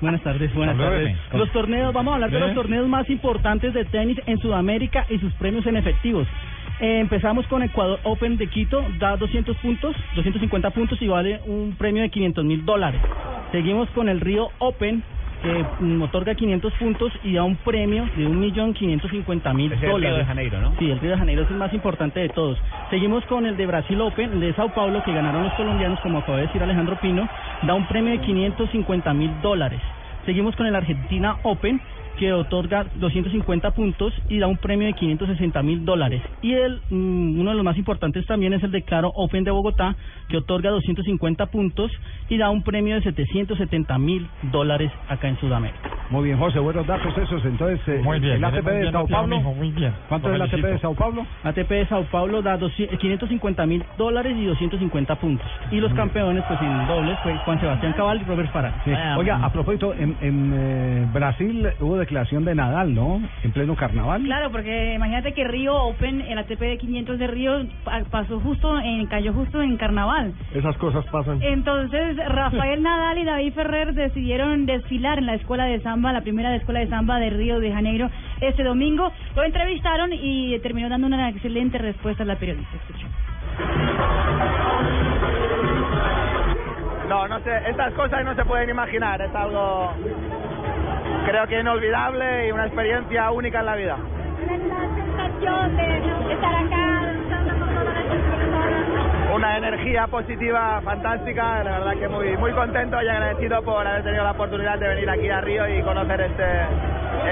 Buenas 0.00 0.22
tardes, 0.22 0.54
buenas 0.54 0.76
tardes. 0.78 1.16
Los 1.32 1.50
torneos, 1.50 1.92
vamos 1.92 2.12
a 2.12 2.14
hablar 2.14 2.30
de 2.30 2.36
¿Eh? 2.36 2.40
los 2.40 2.54
torneos 2.54 2.86
más 2.86 3.10
importantes 3.10 3.74
de 3.74 3.84
tenis 3.86 4.18
en 4.26 4.38
Sudamérica 4.38 5.06
y 5.08 5.18
sus 5.18 5.32
premios 5.34 5.66
en 5.66 5.76
efectivos. 5.76 6.28
Eh, 6.80 6.98
empezamos 6.98 7.46
con 7.48 7.62
Ecuador 7.62 8.00
Open 8.04 8.38
de 8.38 8.46
Quito, 8.46 8.82
da 8.98 9.16
200 9.16 9.54
puntos, 9.58 9.94
250 10.14 10.70
puntos 10.70 11.00
y 11.02 11.08
vale 11.08 11.40
un 11.44 11.74
premio 11.76 12.02
de 12.02 12.08
500 12.08 12.42
mil 12.44 12.64
dólares. 12.64 13.00
Seguimos 13.52 13.90
con 13.90 14.08
el 14.08 14.18
Río 14.20 14.48
Open, 14.58 15.02
que 15.42 15.64
mm, 15.80 16.00
otorga 16.02 16.34
500 16.34 16.72
puntos 16.74 17.12
y 17.22 17.34
da 17.34 17.44
un 17.44 17.56
premio 17.56 18.06
de 18.16 18.26
1.550.000 18.26 19.66
Ese 19.66 19.74
es 19.74 19.74
el 19.74 19.78
Río 19.80 19.90
dólares. 19.90 20.18
de 20.18 20.24
Janeiro, 20.24 20.60
¿no? 20.62 20.74
Sí, 20.78 20.90
el 20.90 21.00
Río 21.00 21.10
de 21.10 21.18
Janeiro 21.18 21.42
es 21.42 21.50
el 21.50 21.56
más 21.56 21.72
importante 21.74 22.20
de 22.20 22.30
todos. 22.30 22.58
Seguimos 22.88 23.26
con 23.26 23.44
el 23.44 23.58
de 23.58 23.66
Brasil 23.66 24.00
Open, 24.00 24.32
el 24.32 24.40
de 24.40 24.54
Sao 24.54 24.72
Paulo, 24.72 25.02
que 25.04 25.12
ganaron 25.12 25.44
los 25.44 25.52
colombianos, 25.54 26.00
como 26.00 26.18
acaba 26.18 26.38
de 26.38 26.46
decir 26.46 26.62
Alejandro 26.62 26.98
Pino, 27.00 27.28
da 27.62 27.74
un 27.74 27.86
premio 27.88 28.12
de 28.12 28.20
550 28.20 29.12
mil 29.12 29.30
dólares. 29.42 29.80
Seguimos 30.24 30.56
con 30.56 30.66
el 30.66 30.74
Argentina 30.74 31.36
Open, 31.42 31.80
que 32.20 32.34
otorga 32.34 32.84
250 32.96 33.70
puntos 33.70 34.12
y 34.28 34.38
da 34.38 34.46
un 34.46 34.58
premio 34.58 34.86
de 34.86 34.92
560 34.92 35.62
mil 35.62 35.86
dólares. 35.86 36.20
Y 36.42 36.52
el, 36.52 36.82
mm, 36.90 37.40
uno 37.40 37.50
de 37.52 37.56
los 37.56 37.64
más 37.64 37.78
importantes 37.78 38.26
también 38.26 38.52
es 38.52 38.62
el 38.62 38.70
de 38.70 38.82
Claro 38.82 39.10
Open 39.14 39.42
de 39.42 39.50
Bogotá, 39.50 39.96
que 40.28 40.36
otorga 40.36 40.68
250 40.68 41.46
puntos 41.46 41.90
y 42.28 42.36
da 42.36 42.50
un 42.50 42.62
premio 42.62 42.96
de 42.96 43.00
770 43.00 43.96
mil 43.96 44.28
dólares 44.52 44.92
acá 45.08 45.28
en 45.28 45.38
Sudamérica. 45.38 45.80
Muy 46.10 46.24
bien, 46.24 46.38
José, 46.38 46.58
buenos 46.58 46.86
datos 46.86 47.16
esos. 47.16 47.42
Entonces, 47.44 47.80
eh, 47.86 48.00
Muy 48.02 48.18
bien, 48.18 48.34
el 48.34 48.44
ATP 48.44 48.66
de 48.66 48.90
Sao 48.90 49.06
Paulo. 49.06 49.40
bien, 49.40 49.56
muy 49.56 49.70
bien. 49.70 49.92
¿Cuánto 50.08 50.28
es 50.28 50.34
el 50.34 50.42
ATP 50.42 50.66
de. 50.66 50.78
Sao 50.80 50.94
Paulo? 50.94 51.24
ATP 51.44 51.70
de 51.70 51.86
Sao 51.86 52.04
Paulo 52.10 52.42
da 52.42 52.58
200 52.58 52.98
550 52.98 53.66
mil 53.66 53.84
dólares 53.96 54.36
y 54.36 54.44
250 54.44 55.14
puntos. 55.16 55.46
Y 55.70 55.76
los 55.76 55.94
campeones, 55.94 56.44
pues 56.48 56.60
en 56.60 56.86
dobles, 56.86 57.18
fue 57.22 57.34
Juan 57.38 57.60
Sebastián 57.60 57.92
Cabal 57.94 58.20
y 58.20 58.24
Robert 58.24 58.52
Farah. 58.52 58.82
Sí. 58.84 58.90
Oiga, 59.16 59.38
a 59.42 59.52
propósito, 59.52 59.94
en, 59.94 60.16
en, 60.20 60.52
eh, 60.52 61.06
Brasil 61.12 61.68
hubo 61.80 61.96
declaración 62.10 62.44
de 62.44 62.56
Nadal, 62.56 62.92
¿no? 62.92 63.22
En 63.44 63.52
pleno 63.52 63.76
carnaval. 63.76 64.22
Claro, 64.24 64.50
porque 64.50 64.94
imagínate 64.94 65.32
que 65.32 65.44
Río 65.44 65.76
Open, 65.76 66.20
el 66.22 66.38
ATP 66.38 66.58
de 66.60 66.78
500 66.78 67.18
de 67.20 67.26
Río, 67.28 67.52
pa- 67.84 68.02
pasó 68.10 68.40
justo 68.40 68.76
en, 68.80 69.06
cayó 69.06 69.32
justo 69.32 69.62
en 69.62 69.76
carnaval. 69.76 70.32
Esas 70.52 70.76
cosas 70.78 71.04
pasan. 71.06 71.40
Entonces, 71.40 72.16
Rafael 72.28 72.82
Nadal 72.82 73.18
y 73.18 73.24
David 73.24 73.52
Ferrer 73.54 73.94
decidieron 73.94 74.66
desfilar 74.66 75.18
en 75.18 75.26
la 75.26 75.34
escuela 75.34 75.66
de 75.66 75.80
samba, 75.82 76.12
la 76.12 76.22
primera 76.22 76.52
escuela 76.56 76.80
de 76.80 76.88
samba 76.88 77.20
de 77.20 77.30
Río 77.30 77.60
de 77.60 77.72
Janeiro, 77.72 78.10
este 78.40 78.64
domingo. 78.64 79.12
Lo 79.36 79.44
entrevistaron 79.44 80.10
y 80.12 80.58
terminó 80.58 80.88
dando 80.88 81.06
una 81.06 81.28
excelente 81.28 81.78
respuesta 81.78 82.24
a 82.24 82.26
la 82.26 82.34
periodista. 82.36 82.76
No, 87.08 87.26
no 87.28 87.40
sé, 87.40 87.50
estas 87.68 87.92
cosas 87.94 88.24
no 88.24 88.34
se 88.34 88.44
pueden 88.44 88.70
imaginar, 88.70 89.20
es 89.20 89.34
algo 89.34 89.92
creo 91.24 91.46
que 91.46 91.60
inolvidable 91.60 92.48
y 92.48 92.52
una 92.52 92.66
experiencia 92.66 93.30
única 93.30 93.60
en 93.60 93.66
la 93.66 93.76
vida. 93.76 93.96
sensación 94.38 95.76
de 95.76 96.32
estar 96.32 96.54
acá. 96.54 97.00
Una 99.34 99.56
energía 99.56 100.06
positiva 100.08 100.80
fantástica, 100.84 101.62
la 101.62 101.78
verdad 101.78 101.92
que 101.98 102.08
muy 102.08 102.36
muy 102.36 102.52
contento 102.52 103.00
y 103.00 103.08
agradecido 103.08 103.62
por 103.62 103.86
haber 103.86 104.02
tenido 104.02 104.24
la 104.24 104.32
oportunidad 104.32 104.78
de 104.78 104.88
venir 104.88 105.08
aquí 105.08 105.30
a 105.30 105.40
Río 105.40 105.68
y 105.68 105.82
conocer 105.82 106.20
este 106.20 106.44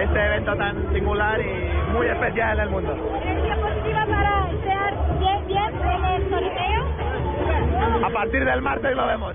este 0.03 0.27
evento 0.27 0.55
tan 0.57 0.93
singular 0.95 1.41
y 1.41 1.93
muy 1.93 2.07
especial 2.07 2.59
en 2.59 2.65
el 2.65 2.71
mundo. 2.71 2.97
Energía 3.23 3.57
positiva 3.57 4.07
para 4.07 4.49
bien, 5.19 5.47
bien 5.47 5.73
en 5.91 6.05
el 6.05 6.31
sorteo. 6.31 8.07
A 8.07 8.11
partir 8.11 8.45
del 8.45 8.63
martes 8.63 8.97
lo 8.97 9.07
vemos. 9.07 9.35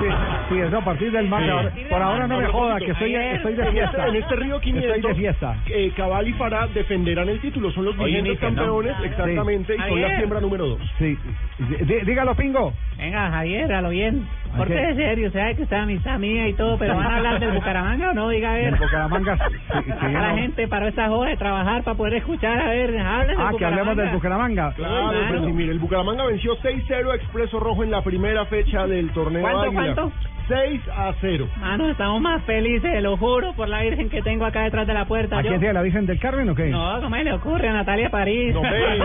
Sí, 0.00 0.06
sí, 0.48 0.58
eso 0.60 0.78
a 0.78 0.84
partir 0.84 1.12
del 1.12 1.28
martes. 1.28 1.72
Sí. 1.74 1.84
Por 1.90 2.00
ahora 2.02 2.26
no 2.26 2.38
me 2.38 2.46
joda, 2.46 2.78
que 2.78 2.90
estoy, 2.92 3.14
estoy 3.14 3.54
de 3.54 3.62
en 3.66 3.72
fiesta. 3.72 3.98
este- 3.98 4.08
En 4.10 4.22
este 4.22 4.36
Río 4.36 4.60
500, 4.60 4.96
Estoy 4.96 5.10
de 5.12 5.18
fiesta. 5.18 5.56
eh, 5.66 5.92
Cabal 5.96 6.28
y 6.28 6.32
Farah 6.34 6.66
defenderán 6.68 7.28
el 7.28 7.40
título. 7.40 7.70
Son 7.72 7.84
los 7.84 7.96
vigentes 7.96 8.26
inicia, 8.32 8.50
¿no? 8.50 8.56
campeones, 8.56 8.96
exactamente, 9.04 9.74
y 9.74 9.78
son 9.88 10.00
la 10.00 10.16
siembra 10.16 10.40
número 10.40 10.66
dos. 10.68 10.80
Sí. 10.98 11.16
Dí- 11.58 12.00
Dígalo, 12.04 12.34
Pingo. 12.34 12.72
Venga, 12.96 13.30
Javier, 13.30 13.72
a 13.72 13.82
lo 13.82 13.90
bien. 13.90 14.26
¿A 14.52 14.56
Porque 14.56 14.74
qué? 14.74 14.80
de 14.80 14.94
serio, 14.94 15.30
sabes 15.30 15.56
que 15.56 15.62
está 15.62 15.82
amistad 15.82 16.18
mía 16.18 16.48
y 16.48 16.54
todo, 16.54 16.76
pero 16.76 16.96
van 16.96 17.06
a 17.06 17.16
hablar 17.18 17.38
del 17.38 17.52
Bucaramanga 17.52 18.10
o 18.10 18.14
no, 18.14 18.28
diga 18.30 18.50
a 18.50 18.54
ver. 18.54 18.64
Del 18.72 18.80
Bucaramanga, 18.80 19.38
sí, 19.48 19.54
sí, 19.84 19.90
la 20.12 20.28
no. 20.32 20.36
gente 20.38 20.66
paró 20.68 20.88
esas 20.88 21.08
horas 21.08 21.30
de 21.32 21.36
trabajar 21.36 21.82
para 21.84 21.96
poder 21.96 22.14
escuchar, 22.14 22.58
a 22.60 22.68
ver, 22.68 22.98
hablen 22.98 23.36
del 23.36 23.46
Ah, 23.46 23.52
que 23.56 23.64
hablemos 23.64 23.96
del 23.96 24.08
Bucaramanga. 24.10 24.72
Claro, 24.74 25.10
Claro. 25.10 25.28
pues 25.28 25.44
sí, 25.44 25.52
mire, 25.52 25.70
el 25.72 25.78
Bucaramanga 25.78 26.24
venció 26.26 26.56
6-0 26.56 27.12
a 27.12 27.14
Expreso 27.16 27.60
Rojo 27.60 27.79
en 27.82 27.90
la 27.90 28.02
primera 28.02 28.44
fecha 28.46 28.86
del 28.86 29.10
torneo 29.12 29.42
¿Cuánto, 29.42 29.60
Águila. 29.62 29.94
cuánto? 29.94 30.12
6 30.48 30.80
a 30.96 31.12
0. 31.20 31.46
Mano, 31.60 31.88
estamos 31.90 32.20
más 32.20 32.42
felices, 32.42 33.00
lo 33.04 33.16
juro, 33.16 33.52
por 33.52 33.68
la 33.68 33.82
Virgen 33.82 34.10
que 34.10 34.20
tengo 34.20 34.44
acá 34.44 34.62
detrás 34.62 34.84
de 34.84 34.94
la 34.94 35.04
puerta. 35.04 35.38
¿A 35.38 35.42
yo- 35.42 35.48
quién 35.50 35.60
sea 35.60 35.72
la 35.72 35.82
Virgen 35.82 36.06
del 36.06 36.18
Carmen 36.18 36.48
o 36.50 36.54
qué? 36.56 36.64
No, 36.70 37.00
¿cómo 37.00 37.14
le 37.14 37.32
ocurre 37.32 37.68
a 37.68 37.72
Natalia 37.72 38.10
París? 38.10 38.52
No, 38.52 38.62
ve, 38.62 38.98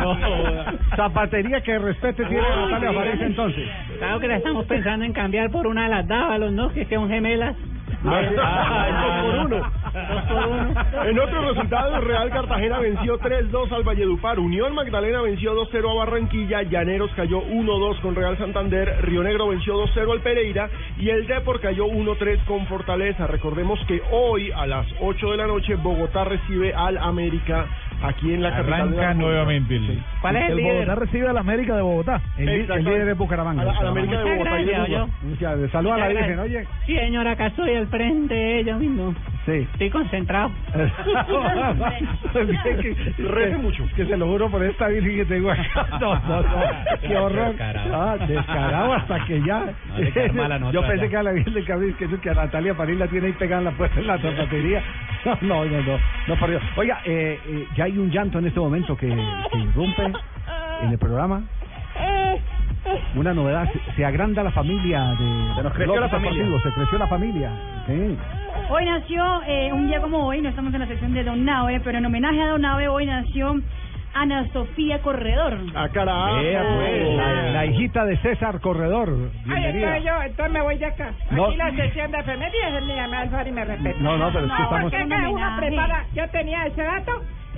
no, 0.00 0.16
Zapatería 0.96 1.60
que 1.60 1.78
respete 1.78 2.24
tiene 2.24 2.42
Natalia 2.42 2.92
París 2.92 3.20
entonces. 3.20 3.68
Claro 3.98 4.18
que 4.18 4.26
la 4.28 4.36
estamos 4.38 4.64
pensando 4.66 5.04
en 5.04 5.12
cambiar 5.12 5.48
por 5.50 5.68
una 5.68 5.84
de 5.84 5.90
las 5.90 6.08
Dávalos, 6.08 6.50
¿no? 6.52 6.70
Que 6.72 6.84
son 6.86 7.08
gemelas. 7.08 7.54
Ah, 8.04 9.22
dos 9.92 10.22
por 10.24 10.46
uno. 10.46 10.74
En 11.08 11.18
otros 11.18 11.48
resultados, 11.48 12.04
Real 12.04 12.30
Cartagena 12.30 12.78
venció 12.78 13.18
3-2 13.18 13.72
al 13.72 13.82
Valledupar, 13.82 14.38
Unión 14.38 14.74
Magdalena 14.74 15.20
venció 15.22 15.54
2-0 15.54 15.90
a 15.90 15.94
Barranquilla, 16.04 16.62
Llaneros 16.62 17.10
cayó 17.16 17.42
1-2 17.42 18.00
con 18.00 18.14
Real 18.14 18.36
Santander, 18.38 18.98
Río 19.02 19.22
Negro 19.22 19.48
venció 19.48 19.74
2-0 19.86 20.12
al 20.12 20.20
Pereira 20.20 20.68
y 20.98 21.08
el 21.10 21.26
Depor 21.26 21.60
cayó 21.60 21.86
1-3 21.86 22.44
con 22.44 22.66
Fortaleza. 22.66 23.26
Recordemos 23.26 23.78
que 23.86 24.00
hoy 24.12 24.50
a 24.52 24.66
las 24.66 24.86
8 25.00 25.30
de 25.32 25.36
la 25.36 25.46
noche 25.46 25.74
Bogotá 25.76 26.24
recibe 26.24 26.72
al 26.74 26.98
América 26.98 27.66
aquí 28.02 28.32
en 28.32 28.42
la 28.42 28.50
capital. 28.50 28.90
de 28.90 28.96
la 28.96 29.02
Arranca 29.02 29.08
República. 29.08 29.14
nuevamente 29.14 29.76
el... 29.76 30.02
¿Cuál 30.22 30.36
es 30.36 30.42
el, 30.44 30.50
el 30.50 30.56
líder? 30.56 30.72
Bogotá 30.74 30.94
recibe 30.94 31.28
al 31.28 31.38
América 31.38 31.76
de 31.76 31.82
Bogotá. 31.82 32.20
El, 32.38 32.48
el 32.48 32.84
líder 32.84 33.08
es 33.08 33.18
Bucaramanga. 33.18 33.62
A 33.62 33.64
la- 33.66 33.72
a 33.72 33.82
la 33.84 33.90
América 33.90 34.18
de 34.18 34.24
Bogotá 34.24 34.60
y 34.60 34.64
de 34.64 34.72
gracias, 34.72 35.70
Saluda 35.70 35.94
a 35.94 35.98
la 35.98 36.08
Virgen, 36.08 36.38
oye. 36.38 36.64
Sí, 36.86 36.94
señora, 36.96 37.32
acá 37.32 37.46
estoy 37.48 37.74
al 37.74 37.86
frente 37.88 38.34
de 38.34 38.58
ella 38.60 38.76
mismo. 38.76 39.14
Sí. 39.50 39.68
Estoy 39.72 39.90
concentrado. 39.90 40.50
Rece 43.18 43.56
mucho. 43.58 43.84
Que 43.96 44.06
se 44.06 44.16
lo 44.16 44.26
juro 44.26 44.50
por 44.50 44.62
esta 44.64 44.88
Virgen 44.88 45.16
que 45.16 45.24
tengo 45.24 45.50
acá. 45.50 45.86
No, 46.00 46.14
no, 46.20 46.42
no. 46.42 46.48
Qué 47.00 47.16
horror. 47.16 47.48
Descarado. 47.48 47.94
Ah, 48.02 48.16
descarado 48.26 48.92
hasta 48.94 49.24
que 49.26 49.42
ya. 49.42 49.64
No, 50.32 50.72
Yo 50.72 50.80
pensé 50.82 51.00
allá. 51.06 51.08
que 51.10 51.16
a 51.16 51.22
la 51.22 51.32
Virgen 51.32 51.54
del 51.54 51.64
Carmen, 51.66 51.94
que, 51.94 52.08
que 52.08 52.30
a 52.30 52.34
Natalia 52.34 52.74
París 52.74 52.98
la 52.98 53.08
tiene 53.08 53.26
ahí 53.28 53.32
pegada 53.32 53.60
en 53.60 53.64
la 53.66 53.72
puerta 53.72 54.00
en 54.00 54.06
la 54.06 54.18
zapatería. 54.18 54.82
No, 55.22 55.36
no, 55.42 55.64
no, 55.66 55.82
no, 55.82 55.98
no 56.28 56.36
por 56.36 56.48
Dios. 56.48 56.62
Oiga, 56.76 57.00
eh, 57.04 57.38
eh, 57.46 57.66
ya 57.76 57.84
hay 57.84 57.98
un 57.98 58.10
llanto 58.10 58.38
en 58.38 58.46
este 58.46 58.58
momento 58.58 58.96
que, 58.96 59.08
que 59.08 59.58
irrumpe 59.58 60.02
en 60.82 60.90
el 60.92 60.98
programa. 60.98 61.42
Una 63.14 63.34
novedad, 63.34 63.68
se, 63.72 63.92
se 63.94 64.04
agranda 64.04 64.42
la 64.42 64.50
familia 64.52 65.00
de, 65.18 65.54
Se 65.56 65.62
nos 65.62 65.72
creció 65.74 66.00
la 66.00 66.08
familia. 66.08 66.44
Se 66.62 66.70
creció 66.72 66.98
la 66.98 67.06
familia. 67.06 67.50
Sí. 67.86 68.16
Hoy 68.70 68.84
nació, 68.84 69.42
eh, 69.46 69.72
un 69.72 69.86
día 69.88 70.00
como 70.00 70.26
hoy, 70.26 70.40
no 70.40 70.48
estamos 70.48 70.72
en 70.74 70.80
la 70.80 70.86
sección 70.86 71.12
de 71.12 71.24
Don 71.24 71.44
Nave, 71.44 71.80
pero 71.84 71.98
en 71.98 72.06
homenaje 72.06 72.40
a 72.40 72.48
Don 72.48 72.60
Nave, 72.62 72.88
hoy 72.88 73.06
nació 73.06 73.54
Ana 74.14 74.46
Sofía 74.52 75.00
Corredor. 75.02 75.58
A 75.74 75.88
carajo. 75.88 76.36
Pues, 76.40 77.16
la, 77.16 77.32
la 77.52 77.66
hijita 77.66 78.04
de 78.04 78.16
César 78.18 78.60
Corredor. 78.60 79.08
Ay, 79.10 79.44
Bienvenida. 79.44 79.96
entonces 79.96 80.04
yo, 80.04 80.22
entonces 80.22 80.52
me 80.52 80.60
voy 80.62 80.78
de 80.78 80.86
acá. 80.86 81.12
No. 81.30 81.46
Aquí 81.46 81.56
la 81.56 81.70
sección 81.72 82.10
de 82.10 82.18
efemérides 82.18 82.74
es 82.74 82.86
mía, 82.86 83.06
me 83.08 83.16
alfar 83.18 83.46
y 83.46 83.52
me 83.52 83.64
respeta. 83.64 83.98
No, 84.00 84.16
no, 84.16 84.32
pero 84.32 84.46
es 84.46 84.52
que 84.52 84.62
estamos- 84.62 84.82
porque 84.82 85.00
es 85.02 85.08
que 85.08 85.28
uno 85.28 85.56
prepara, 85.58 86.04
yo 86.14 86.28
tenía 86.30 86.66
ese 86.66 86.82
dato 86.82 87.12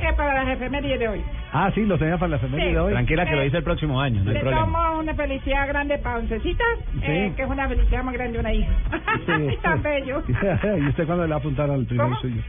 eh, 0.08 0.12
para 0.16 0.34
las 0.44 0.48
efemérides 0.56 0.98
de 0.98 1.08
hoy. 1.08 1.22
Ah, 1.52 1.70
sí, 1.74 1.84
lo 1.84 1.98
tenía 1.98 2.16
para 2.18 2.30
la 2.30 2.36
efeméride 2.36 2.68
Sí. 2.68 2.72
de 2.74 2.80
hoy. 2.80 2.92
Tranquila 2.92 3.26
que 3.26 3.36
lo 3.36 3.42
dice 3.42 3.56
el 3.58 3.64
próximo 3.64 4.00
año, 4.00 4.22
no 4.22 4.30
hay 4.30 4.34
Le 4.34 4.40
problema. 4.40 4.60
tomo 4.64 4.98
una 5.00 5.14
felicidad 5.14 5.68
grande 5.68 5.98
para 5.98 6.16
Oncecita, 6.18 6.64
eh, 7.02 7.28
Sí. 7.30 7.36
que 7.36 7.42
es 7.42 7.48
una 7.48 7.68
felicidad 7.68 8.02
más 8.04 8.14
grande 8.14 8.32
de 8.34 8.40
una 8.40 8.52
hija. 8.52 8.72
Sí. 9.26 9.56
Tan 9.62 9.82
bello. 9.82 10.22
¿Y 10.28 10.88
usted 10.88 11.06
cuándo 11.06 11.24
le 11.24 11.30
va 11.30 11.36
a 11.36 11.38
apuntar 11.38 11.70
al 11.70 11.84
primer 11.86 12.06
¿Cómo? 12.06 12.16
suyo? 12.20 12.42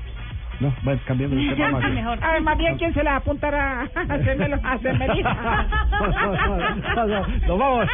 No, 0.60 0.72
bueno, 0.84 1.02
cambiando 1.08 1.36
el 1.36 1.50
tema 1.56 1.72
más 1.72 1.82
bien. 1.82 1.96
Mejor. 1.96 2.20
A 2.24 2.32
ver, 2.34 2.42
más 2.42 2.58
bien, 2.58 2.78
¿quién 2.78 2.94
se 2.94 3.04
la 3.04 3.12
va 3.12 3.16
a 3.18 3.20
apuntar 3.20 3.56
a 3.56 3.82
hacérmelo, 3.82 4.58
a 4.64 4.72
hacerme 4.74 5.08
Nos 7.48 7.60
vamos 7.60 7.88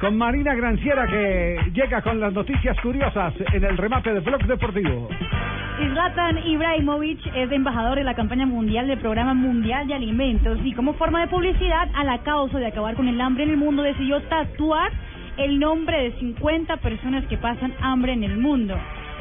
con 0.00 0.16
Marina 0.16 0.54
Granciera 0.54 1.06
que 1.06 1.58
llega 1.72 2.02
con 2.02 2.20
las 2.20 2.32
noticias 2.32 2.76
curiosas 2.80 3.34
en 3.52 3.64
el 3.64 3.76
remate 3.76 4.12
de 4.14 4.20
Blog 4.20 4.42
Deportivo. 4.46 5.08
Zlatan 5.78 6.38
Ibrahimovic 6.46 7.20
es 7.34 7.50
embajador 7.52 7.96
de 7.98 8.04
la 8.04 8.14
campaña 8.14 8.46
mundial 8.46 8.86
del 8.86 8.98
Programa 8.98 9.34
Mundial 9.34 9.86
de 9.86 9.94
Alimentos 9.94 10.58
y 10.64 10.72
como 10.74 10.94
forma 10.94 11.20
de 11.22 11.28
publicidad 11.28 11.88
a 11.94 12.04
la 12.04 12.18
causa 12.18 12.58
de 12.58 12.66
acabar 12.66 12.94
con 12.96 13.08
el 13.08 13.20
hambre 13.20 13.44
en 13.44 13.50
el 13.50 13.56
mundo 13.56 13.82
decidió 13.82 14.20
tatuar 14.22 14.90
el 15.38 15.58
nombre 15.58 16.02
de 16.02 16.12
50 16.18 16.76
personas 16.78 17.24
que 17.26 17.38
pasan 17.38 17.72
hambre 17.80 18.12
en 18.12 18.24
el 18.24 18.36
mundo. 18.36 18.76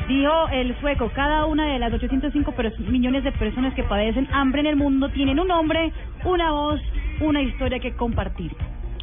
Dijo 0.09 0.47
el 0.51 0.75
sueco, 0.79 1.09
cada 1.13 1.45
una 1.45 1.65
de 1.67 1.79
las 1.79 1.93
805 1.93 2.51
pers- 2.53 2.77
millones 2.79 3.23
de 3.23 3.31
personas 3.33 3.73
que 3.75 3.83
padecen 3.83 4.27
hambre 4.33 4.61
en 4.61 4.67
el 4.67 4.75
mundo 4.75 5.09
tienen 5.09 5.39
un 5.39 5.47
nombre, 5.47 5.91
una 6.25 6.51
voz, 6.51 6.81
una 7.21 7.41
historia 7.41 7.79
que 7.79 7.93
compartir. 7.93 8.51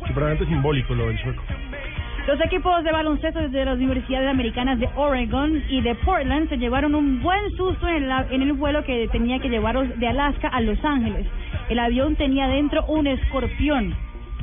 Supremamente 0.06 0.46
simbólico 0.46 0.94
lo 0.94 1.06
del 1.08 1.18
sueco. 1.22 1.42
Los 2.26 2.40
equipos 2.40 2.82
de 2.82 2.90
baloncesto 2.90 3.48
de 3.48 3.64
las 3.64 3.76
universidades 3.76 4.28
americanas 4.28 4.80
de 4.80 4.88
Oregon 4.96 5.62
y 5.68 5.80
de 5.80 5.94
Portland 5.94 6.48
se 6.48 6.56
llevaron 6.58 6.94
un 6.96 7.22
buen 7.22 7.50
susto 7.56 7.86
en 7.88 8.02
el, 8.04 8.10
a- 8.10 8.26
en 8.30 8.42
el 8.42 8.52
vuelo 8.54 8.82
que 8.84 9.06
tenía 9.12 9.38
que 9.38 9.48
llevarlos 9.48 9.96
de 9.98 10.08
Alaska 10.08 10.48
a 10.48 10.60
Los 10.60 10.84
Ángeles. 10.84 11.26
El 11.68 11.78
avión 11.78 12.16
tenía 12.16 12.48
dentro 12.48 12.84
un 12.86 13.06
escorpión. 13.06 13.94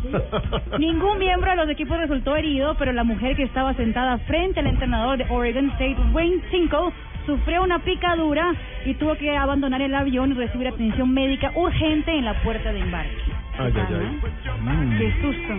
Ningún 0.80 1.18
miembro 1.20 1.50
de 1.52 1.58
los 1.58 1.70
equipos 1.70 1.98
resultó 1.98 2.36
herido, 2.36 2.76
pero 2.78 2.92
la 2.94 3.04
mujer 3.04 3.36
que 3.36 3.44
estaba 3.44 3.74
sentada 3.74 4.18
frente 4.20 4.60
al 4.62 4.68
entrenador 4.68 5.18
de 5.18 5.26
Oregon 5.30 5.70
State, 5.72 5.98
Wayne 6.14 6.42
Tinkle, 6.52 6.92
sufrió 7.26 7.64
una 7.64 7.80
picadura 7.80 8.54
y 8.86 8.94
tuvo 8.96 9.16
que 9.16 9.36
abandonar 9.36 9.82
el 9.82 9.96
avión 9.96 10.32
y 10.32 10.36
recibir 10.36 10.68
atención 10.68 11.14
médica 11.14 11.52
urgente 11.56 12.12
en 12.18 12.26
la 12.26 12.34
puerta 12.44 12.72
de 12.74 12.80
embarque. 12.80 13.16
Ay, 13.60 13.72
ay, 13.76 13.86
ay. 14.00 14.98
Qué 14.98 15.14
susto. 15.22 15.54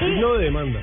Y- 0.00 0.04
Signo 0.04 0.34
de 0.34 0.44
demanda. 0.44 0.80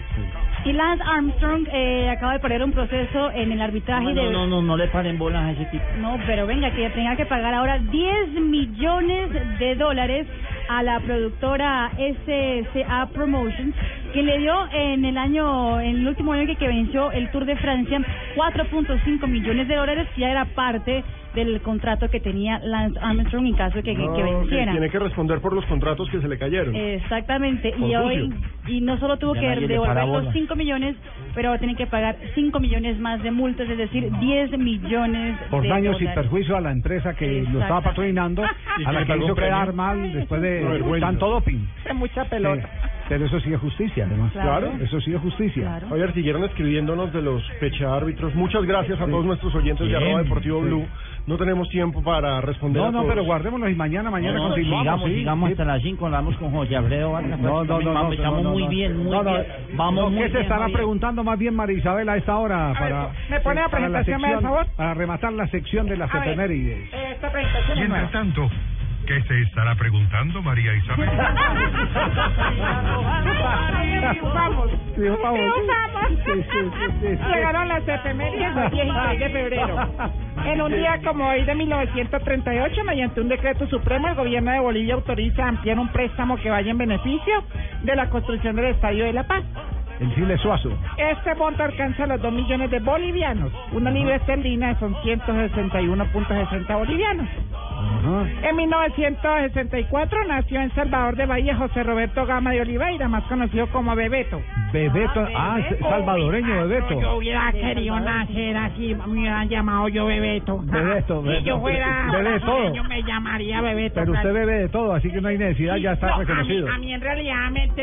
y 0.66 0.74
Lance 0.74 1.04
Armstrong 1.06 1.68
eh, 1.72 2.10
acaba 2.10 2.34
de 2.34 2.40
perder 2.40 2.64
un 2.64 2.72
proceso 2.72 3.32
en 3.32 3.52
el 3.52 3.62
arbitraje 3.62 4.14
No, 4.14 4.24
de... 4.24 4.32
no, 4.32 4.48
no, 4.48 4.62
no 4.62 4.76
le 4.78 4.88
paren 4.88 5.18
bolas 5.18 5.44
a 5.44 5.52
ese 5.52 5.66
tipo. 5.66 5.84
No, 6.00 6.18
pero 6.26 6.46
venga, 6.48 6.72
que 6.72 6.90
tenga 6.90 7.16
que 7.16 7.26
pagar 7.26 7.54
ahora 7.54 7.78
10 7.80 8.32
millones 8.42 9.30
de 9.60 9.76
dólares 9.76 10.28
a 10.68 10.82
la 10.84 11.00
productora 11.02 11.92
SCA 11.98 13.08
Promotions, 13.14 13.76
que 14.14 14.24
le 14.24 14.38
dio 14.40 14.54
en 14.74 15.06
el 15.06 15.18
año, 15.18 15.80
en 15.80 15.98
el 15.98 16.08
último 16.08 16.34
año 16.34 16.48
que, 16.48 16.56
que 16.56 16.68
venció 16.68 17.12
el 17.12 17.30
Tour 17.30 17.46
de 17.46 17.56
Francia, 17.58 18.02
4.5 18.36 19.28
millones 19.28 19.68
de 19.68 19.76
dólares, 19.76 20.08
que 20.16 20.22
ya 20.22 20.32
era 20.32 20.46
parte 20.46 21.04
del 21.36 21.62
contrato 21.62 22.10
que 22.10 22.20
tenía 22.20 22.60
Lance 22.60 22.98
Armstrong 23.02 23.46
en 23.48 23.54
caso 23.56 23.76
de 23.78 23.84
que, 23.84 23.92
que- 23.96 24.02
que 24.02 24.24
No, 24.24 24.40
venciera. 24.40 24.72
tiene 24.72 24.90
que 24.90 25.00
responder 25.00 25.40
por 25.42 25.54
los 25.54 25.66
contratos 25.66 26.10
que 26.10 26.20
se 26.22 26.28
le 26.28 26.38
cayeron. 26.38 26.76
Exactamente, 26.76 27.72
Por 27.78 27.90
y 27.90 27.96
hoy 27.96 28.34
y 28.68 28.82
no 28.82 28.98
solo 28.98 29.18
tuvo 29.18 29.36
Ya 29.36 29.42
que 29.42 29.68
devolver 29.68 29.96
los 30.06 30.08
bola. 30.24 30.32
5 30.34 30.56
millones, 30.56 30.96
pero 31.36 31.50
va 31.50 31.56
a 31.56 31.60
tener 31.60 31.76
que 31.76 31.86
pagar 31.88 32.16
5 32.34 32.60
millones 32.60 32.98
más 33.00 33.22
de 33.22 33.32
multas, 33.32 33.70
es 33.70 33.78
decir, 33.78 34.10
10 34.20 34.58
millones 34.58 35.38
Por 35.52 35.62
de 35.64 35.70
daños 35.70 35.98
y 36.02 36.06
dólares. 36.06 36.24
perjuicio 36.24 36.56
a 36.58 36.62
la 36.62 36.72
empresa 36.72 37.14
que 37.14 37.44
lo 37.52 37.60
estaba 37.62 37.82
patrocinando, 37.82 38.44
Y 38.80 38.84
a 38.84 38.88
que 38.88 38.94
la 38.94 39.06
que 39.06 39.18
hizo 39.18 39.36
premio. 39.36 39.36
quedar 39.36 39.74
mal 39.74 40.14
después 40.14 40.42
de 40.42 40.98
tanto 41.00 41.30
doping. 41.30 41.60
Es 41.88 41.96
mucha 41.96 42.26
pelota. 42.26 42.68
Sí, 42.72 42.90
Pero 43.08 43.26
eso 43.26 43.40
sí 43.40 43.54
es 43.54 43.60
justicia, 43.60 44.06
además. 44.06 44.32
Claro. 44.32 44.72
Eso 44.82 45.00
sí 45.02 45.14
es 45.14 45.22
justicia. 45.22 45.80
Javier, 45.88 46.12
siguieron 46.14 46.44
escribiéndonos 46.44 47.14
de 47.14 47.22
los 47.22 47.44
pechaárbitros. 47.60 48.34
Muchas 48.34 48.64
gracias 48.66 49.00
a 49.00 49.06
todos 49.06 49.24
nuestros 49.26 49.54
oyentes 49.54 49.88
de. 49.88 49.96
Arroba 49.96 50.24
Deportivo 50.24 50.62
Sí. 50.62 50.68
Blue. 50.68 50.88
No 51.28 51.38
tenemos 51.38 51.68
tiempo 51.70 52.04
para 52.04 52.40
responder 52.42 52.82
No, 52.84 52.88
a 52.88 52.92
no, 52.92 52.98
todos. 53.00 53.10
pero 53.14 53.24
guardémoslo 53.26 53.68
y 53.68 53.76
mañana, 53.76 54.12
mañana 54.12 54.38
No, 54.38 54.50
continuamos. 54.50 54.84
sigamos, 54.84 55.10
sí, 55.10 55.16
sigamos 55.16 55.48
sí. 55.50 55.54
hasta 55.54 55.66
las 55.66 55.82
5, 55.82 56.06
hablamos 56.06 56.38
con 56.38 56.52
José 56.52 56.76
Alfredo 56.76 57.12
Vargas. 57.14 57.40
No, 57.40 57.64
no, 57.64 57.80
no, 57.80 57.94
no, 57.94 58.12
Estamos 58.14 58.44
no, 58.44 58.50
no, 58.50 58.52
muy 58.52 58.64
no. 58.64 58.70
bien, 58.70 58.98
muy 58.98 59.12
No, 59.12 59.24
no, 59.24 59.32
bien. 59.34 59.46
Vamos 59.74 60.04
no, 60.04 60.10
muy 60.12 60.24
¿Qué 60.26 60.30
se 60.32 60.42
estará 60.42 60.68
preguntando 60.70 61.24
más 61.24 61.40
bien 61.40 61.56
María 61.56 61.78
Isabel 61.80 62.10
a 62.10 62.18
esta 62.18 62.38
hora 62.38 62.74
para, 62.78 63.10
¿me 63.30 63.40
pone 63.40 63.62
la 63.62 63.70
presentación, 63.70 64.22
sección- 64.22 64.42
favor? 64.44 64.66
para 64.76 64.94
rematar 64.94 65.34
la 65.34 65.48
sección 65.48 65.88
de 65.88 65.98
las 65.98 66.14
efemérides? 66.14 66.94
Eh, 66.94 67.12
Esta 67.14 67.32
presentación 67.32 67.72
es 67.72 67.78
Mientras 67.90 68.12
tanto, 68.12 68.50
¿qué 69.06 69.22
se 69.24 69.42
estará 69.44 69.76
preguntando 69.76 70.42
María 70.42 70.74
Isabel? 70.76 71.10
Triunfamos. 74.10 74.70
Triunfamos. 74.96 75.40
Triunfamos. 75.40 76.10
Sí, 76.10 76.16
sí, 76.26 76.42
sí, 76.52 76.86
sí, 77.02 77.08
sí. 77.08 77.34
Llegaron 77.34 77.68
las 77.68 77.88
efemérides 77.88 78.56
del 78.56 78.72
16 78.72 79.20
de 79.20 79.30
febrero. 79.30 79.90
En 80.46 80.62
un 80.62 80.72
día 80.72 81.00
como 81.04 81.28
hoy 81.28 81.44
de 81.44 81.56
1938, 81.56 82.84
mediante 82.84 83.22
un 83.22 83.30
decreto 83.30 83.68
supremo, 83.68 84.08
el 84.08 84.16
gobierno 84.16 84.52
de 84.52 84.60
Bolivia 84.60 84.96
autoriza 84.96 85.48
ampliar 85.48 85.80
un 85.80 85.90
préstamo 85.90 86.38
que 86.38 86.50
vaya 86.50 86.72
en 86.72 86.78
beneficio 86.78 87.44
de 87.84 87.96
la 87.96 88.10
construcción 88.10 88.56
del 88.56 88.66
Estadio 88.66 89.06
de 89.06 89.14
La 89.14 89.24
Paz. 89.28 89.44
El 90.00 90.14
Chile 90.14 90.38
Suazo. 90.38 90.78
Este 90.98 91.36
monto 91.36 91.64
alcanza 91.64 92.06
los 92.06 92.22
2 92.22 92.34
millones 92.34 92.70
de 92.70 92.80
bolivianos. 92.80 93.52
Una 93.72 93.92
libra 93.92 94.16
esterlina 94.18 94.78
son 94.80 94.94
161.60 94.96 96.78
bolivianos. 96.78 97.28
En 98.44 98.56
1964 98.56 100.18
nació 100.28 100.62
en 100.62 100.74
Salvador 100.76 101.16
de 101.16 101.26
Bahía 101.26 101.56
José 101.56 101.84
Roberto 101.84 102.26
Gama 102.26 102.52
de 102.52 102.62
Oliveira, 102.62 103.08
más 103.08 103.24
conocido 103.24 103.68
como 103.68 103.96
Bebeto. 103.96 104.42
Bebeto, 104.72 105.28
ah, 105.36 105.58
salvadoreño 105.82 106.68
Bebeto. 106.68 107.02
Yo 107.02 107.16
hubiera 107.18 107.52
querido 107.52 108.00
nacer 108.00 108.56
así, 108.58 108.94
me 108.96 109.06
hubieran 109.08 109.50
llamado 109.50 109.88
yo 109.88 110.06
Bebeto. 110.06 110.60
Bebeto, 110.64 111.22
Si 111.22 111.28
yo 111.28 111.32
Bebeto. 111.32 111.60
fuera 111.62 112.08
Bebe 112.12 112.30
de 112.32 112.40
todo. 112.40 112.56
brasileño, 112.58 112.84
me 112.84 113.04
llamaría 113.04 113.62
Bebeto. 113.62 113.96
Pero 114.02 114.12
usted 114.14 114.34
bebe 114.34 114.54
de 114.60 114.70
todo, 114.70 114.94
así 114.94 115.10
que 115.12 115.22
no 115.22 115.28
hay 115.30 115.38
necesidad, 115.38 115.78
ya 115.78 115.94
está 115.94 116.08
No, 116.08 116.14
a 116.14 116.18
mí- 116.20 116.26
reconocido. 116.26 116.68
A 116.72 116.78
mí, 116.78 116.94
en 116.94 117.02
realidad 117.02 117.36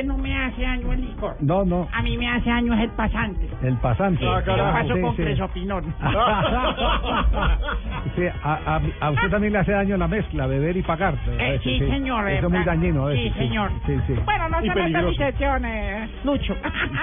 no 0.05 0.19
me 0.19 0.37
hace 0.45 0.63
daño 0.63 0.93
el 0.93 1.01
licor. 1.01 1.37
No, 1.41 1.65
no, 1.65 1.89
A 1.93 2.03
mí 2.03 2.17
me 2.17 2.29
hace 2.29 2.49
daño 2.51 2.75
es 2.75 2.81
el 2.81 2.91
pasante. 2.91 3.49
el 3.63 3.77
pasante. 3.79 4.23
Yo 4.25 4.33
paso 4.45 4.95
Sí, 4.95 5.01
con 5.01 5.17
sí. 5.17 5.23
Sí, 8.17 8.23
a, 8.43 8.53
a- 8.77 8.81
a 9.07 9.11
usted 9.11 9.31
también 9.31 9.53
le 9.53 9.59
hace 9.61 9.73
daño 9.73 9.92
la 9.99 10.09
mezcla, 10.09 10.47
beber 10.47 10.77
y 10.77 10.83
pagar. 10.83 11.15
Eh, 11.39 11.61
sí, 11.63 11.79
señor. 11.79 12.29
eh, 12.29 12.39
Eso 12.39 12.47
es 12.47 12.53
muy 12.53 12.63
Fra- 12.63 12.75
dañino. 12.75 13.11
Sí, 13.13 13.27
eso, 13.27 13.37
señor. 13.39 13.71
Sí, 13.87 13.95
sí. 14.07 14.15
Bueno, 14.25 14.49
no 14.49 14.59
Y 14.59 14.69
se 14.69 14.69
meta 14.75 14.81
en 14.87 14.93
peligroso. 14.93 15.17
sesiones, 15.23 16.11
Lucho. 16.25 16.57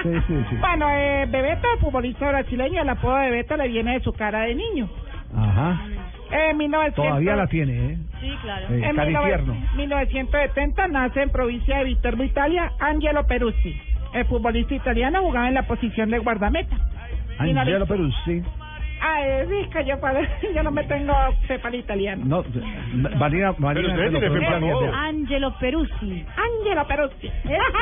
Sí, 0.03 0.09
sí, 0.27 0.33
sí. 0.49 0.55
Bueno, 0.59 0.87
eh, 0.91 1.25
Bebeto, 1.29 1.67
futbolista 1.79 2.27
brasileño, 2.29 2.81
el 2.81 2.89
apodo 2.89 3.15
de 3.17 3.29
Bebeto 3.31 3.57
le 3.57 3.67
viene 3.67 3.93
de 3.93 3.99
su 4.01 4.13
cara 4.13 4.41
de 4.41 4.55
niño. 4.55 4.89
Ajá. 5.35 5.81
En 6.31 6.57
1900... 6.57 7.05
Todavía 7.05 7.35
la 7.35 7.47
tiene, 7.47 7.73
¿eh? 7.93 7.97
Sí, 8.21 8.31
claro. 8.41 8.65
Eh, 8.69 8.81
en 8.83 8.95
cara 8.95 9.11
infierno. 9.11 9.55
1970 9.75 10.87
nace 10.87 11.21
en 11.23 11.29
provincia 11.31 11.77
de 11.79 11.83
Viterbo, 11.85 12.23
Italia, 12.23 12.71
Angelo 12.79 13.25
Peruzzi. 13.25 13.75
El 14.13 14.25
futbolista 14.25 14.73
italiano 14.75 15.21
jugaba 15.21 15.47
en 15.47 15.53
la 15.55 15.63
posición 15.63 16.09
de 16.09 16.19
guardameta. 16.19 16.75
Angelo 17.37 17.85
Peruzzi. 17.87 18.41
Ah, 19.01 19.43
sí, 19.47 19.69
que 19.69 19.85
yo, 19.85 19.99
para, 19.99 20.21
yo 20.55 20.63
no 20.63 20.71
me 20.71 20.83
tengo 20.83 21.13
para 21.61 21.75
italiano. 21.75 22.23
No, 22.25 22.43
Marina, 23.17 23.53
Marina. 23.57 23.93
usted 23.93 24.09
tiene 24.09 24.29
fe 24.29 24.45
para 24.45 24.59
todo. 24.59 24.93
Angelo 24.93 25.53
Peruzzi. 25.59 26.25
Angelo 26.35 26.87
Peruzzi. 26.87 27.31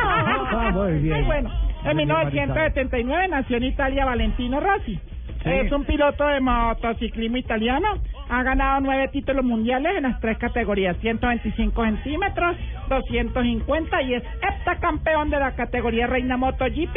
Ah, 0.01 0.71
muy 0.73 0.93
bien. 0.99 1.15
Muy 1.15 1.23
bueno. 1.23 1.49
En 1.83 1.95
Muy 1.95 2.05
bien, 2.05 2.49
1979 2.49 3.27
nació 3.29 3.57
en 3.57 3.63
Italia 3.63 4.05
Valentino 4.05 4.59
Rossi. 4.59 4.99
Sí. 5.43 5.49
Es 5.49 5.71
un 5.71 5.85
piloto 5.85 6.25
de 6.25 6.39
motociclismo 6.41 7.37
italiano. 7.37 7.87
Ha 8.29 8.43
ganado 8.43 8.81
nueve 8.81 9.07
títulos 9.09 9.45
mundiales 9.45 9.95
en 9.95 10.03
las 10.03 10.19
tres 10.19 10.37
categorías: 10.37 10.97
125 10.97 11.83
centímetros, 11.83 12.57
250 12.89 14.01
y 14.01 14.15
es 14.15 14.23
heptacampeón 14.41 15.29
de 15.29 15.39
la 15.39 15.55
categoría 15.55 16.07
Reina 16.07 16.37
Moto 16.37 16.65
GP 16.65 16.95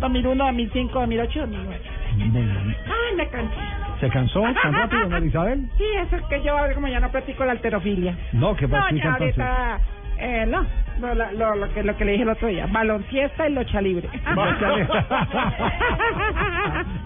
2001, 0.00 0.44
2005, 0.44 0.92
2008, 1.00 1.40
2009. 1.40 1.95
Ay, 2.20 3.16
me 3.16 3.28
cansé. 3.28 3.56
¿Se 4.00 4.08
cansó 4.10 4.42
tan 4.62 4.72
rápido, 4.74 5.08
María 5.08 5.28
Isabel? 5.28 5.68
Sí, 5.78 5.84
eso 6.06 6.16
es 6.16 6.22
que 6.24 6.42
yo 6.42 6.54
como 6.74 6.86
ya 6.88 7.00
no 7.00 7.10
practico 7.10 7.44
la 7.44 7.52
alterofilia. 7.52 8.16
No, 8.32 8.54
que 8.56 8.66
No, 8.66 8.72
practica 8.76 9.04
ya 9.04 9.10
entonces. 9.12 9.38
ahorita, 9.38 9.80
eh, 10.18 10.46
no, 10.46 10.66
no, 11.00 11.14
la- 11.14 11.32
lo, 11.32 11.54
lo, 11.56 11.72
que, 11.74 11.82
lo 11.82 11.96
que 11.96 12.04
le 12.04 12.12
dije 12.12 12.22
el 12.24 12.28
otro 12.30 12.48
día, 12.48 12.66
balonfiesta 12.70 13.48
y 13.48 13.52
lucha 13.54 13.80
libre. 13.80 14.08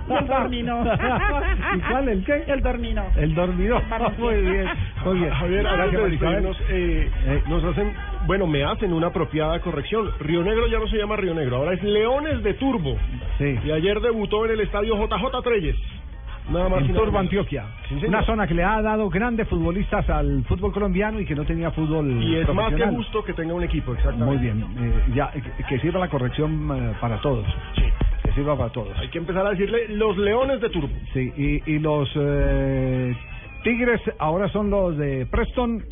Y 0.09 0.13
el 0.13 0.27
dormino. 0.27 0.83
¿Y 1.77 1.79
cuál, 1.81 2.09
el 2.09 2.25
qué? 2.25 2.45
El 2.47 2.63
dormino. 2.63 3.05
El 3.17 3.35
dormidor. 3.35 3.83
Muy 4.19 4.35
bien. 4.43 4.67
Muy 5.05 5.19
bien. 5.19 5.31
Javier, 5.31 5.63
María 5.65 5.87
Isabel. 5.87 6.11
despedirnos, 6.11 6.63
eh, 6.69 7.11
nos 7.49 7.65
hacen, 7.65 7.95
bueno, 8.27 8.47
me 8.47 8.65
hacen 8.65 8.93
una 8.93 9.09
apropiada 9.09 9.61
corrección. 9.61 10.11
Río 10.21 10.43
Negro 10.43 10.67
ya 10.67 10.79
no 10.79 10.89
se 10.89 10.97
llama 10.97 11.17
Río 11.17 11.35
Negro, 11.35 11.57
ahora 11.57 11.75
es 11.75 11.83
Leones 11.83 12.43
de 12.43 12.55
Turbo. 12.55 12.97
Sí. 13.39 13.59
Y 13.65 13.71
ayer 13.71 14.01
debutó 14.01 14.45
en 14.47 14.53
el 14.53 14.61
estadio 14.61 14.97
JJ 14.97 15.43
Treyes. 15.43 15.77
Nada 16.51 16.69
más 16.69 16.81
En 16.83 16.95
Turbo. 16.95 17.19
Antioquia. 17.19 17.65
Sí. 17.89 17.95
Una 18.07 18.23
zona 18.25 18.47
que 18.47 18.55
le 18.55 18.65
ha 18.65 18.83
dado 18.83 19.09
grandes 19.09 19.49
futbolistas 19.49 20.09
al 20.11 20.45
fútbol 20.45 20.73
colombiano 20.73 21.21
y 21.21 21.25
que 21.25 21.35
no 21.35 21.45
tenía 21.45 21.71
fútbol 21.71 22.23
Y 22.23 22.37
es 22.37 22.55
más 22.55 22.75
que 22.75 22.87
justo 22.89 23.23
que 23.25 23.33
tenga 23.35 23.55
un 23.55 23.63
equipo, 23.63 23.93
exactamente. 23.95 24.25
Muy 24.27 24.39
bien. 24.39 24.63
eh, 24.79 25.05
ya, 25.15 25.31
que- 25.31 25.65
que 25.65 25.79
sirva 25.81 26.01
la 26.01 26.09
corrección 26.09 26.69
eh, 26.75 26.93
para 27.01 27.21
todos. 27.21 27.47
Sí. 27.77 27.85
Que 28.25 28.33
sirva 28.33 28.57
para 28.57 28.71
todos. 28.71 28.97
Hay 28.99 29.09
que 29.09 29.19
empezar 29.19 29.47
a 29.47 29.51
decirle 29.51 29.89
los 29.89 30.17
Leones 30.19 30.61
de 30.61 30.71
Turbo. 30.71 30.89
Sí, 31.13 31.33
y, 31.37 31.73
y 31.75 31.79
los 31.79 32.11
eh, 32.17 33.15
Tigres 33.63 34.01
ahora 34.19 34.49
son 34.49 34.71
los 34.71 34.97
de 34.97 35.27
Preston 35.27 35.83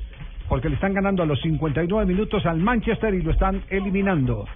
porque 0.48 0.68
le 0.70 0.76
están 0.76 0.94
ganando 0.94 1.22
a 1.22 1.26
los 1.26 1.39
59 1.43 2.06
minutos 2.06 2.44
al 2.47 2.59
Manchester 2.59 3.12
y 3.14 3.20
lo 3.22 3.32
están 3.32 3.62
eliminando. 3.68 4.47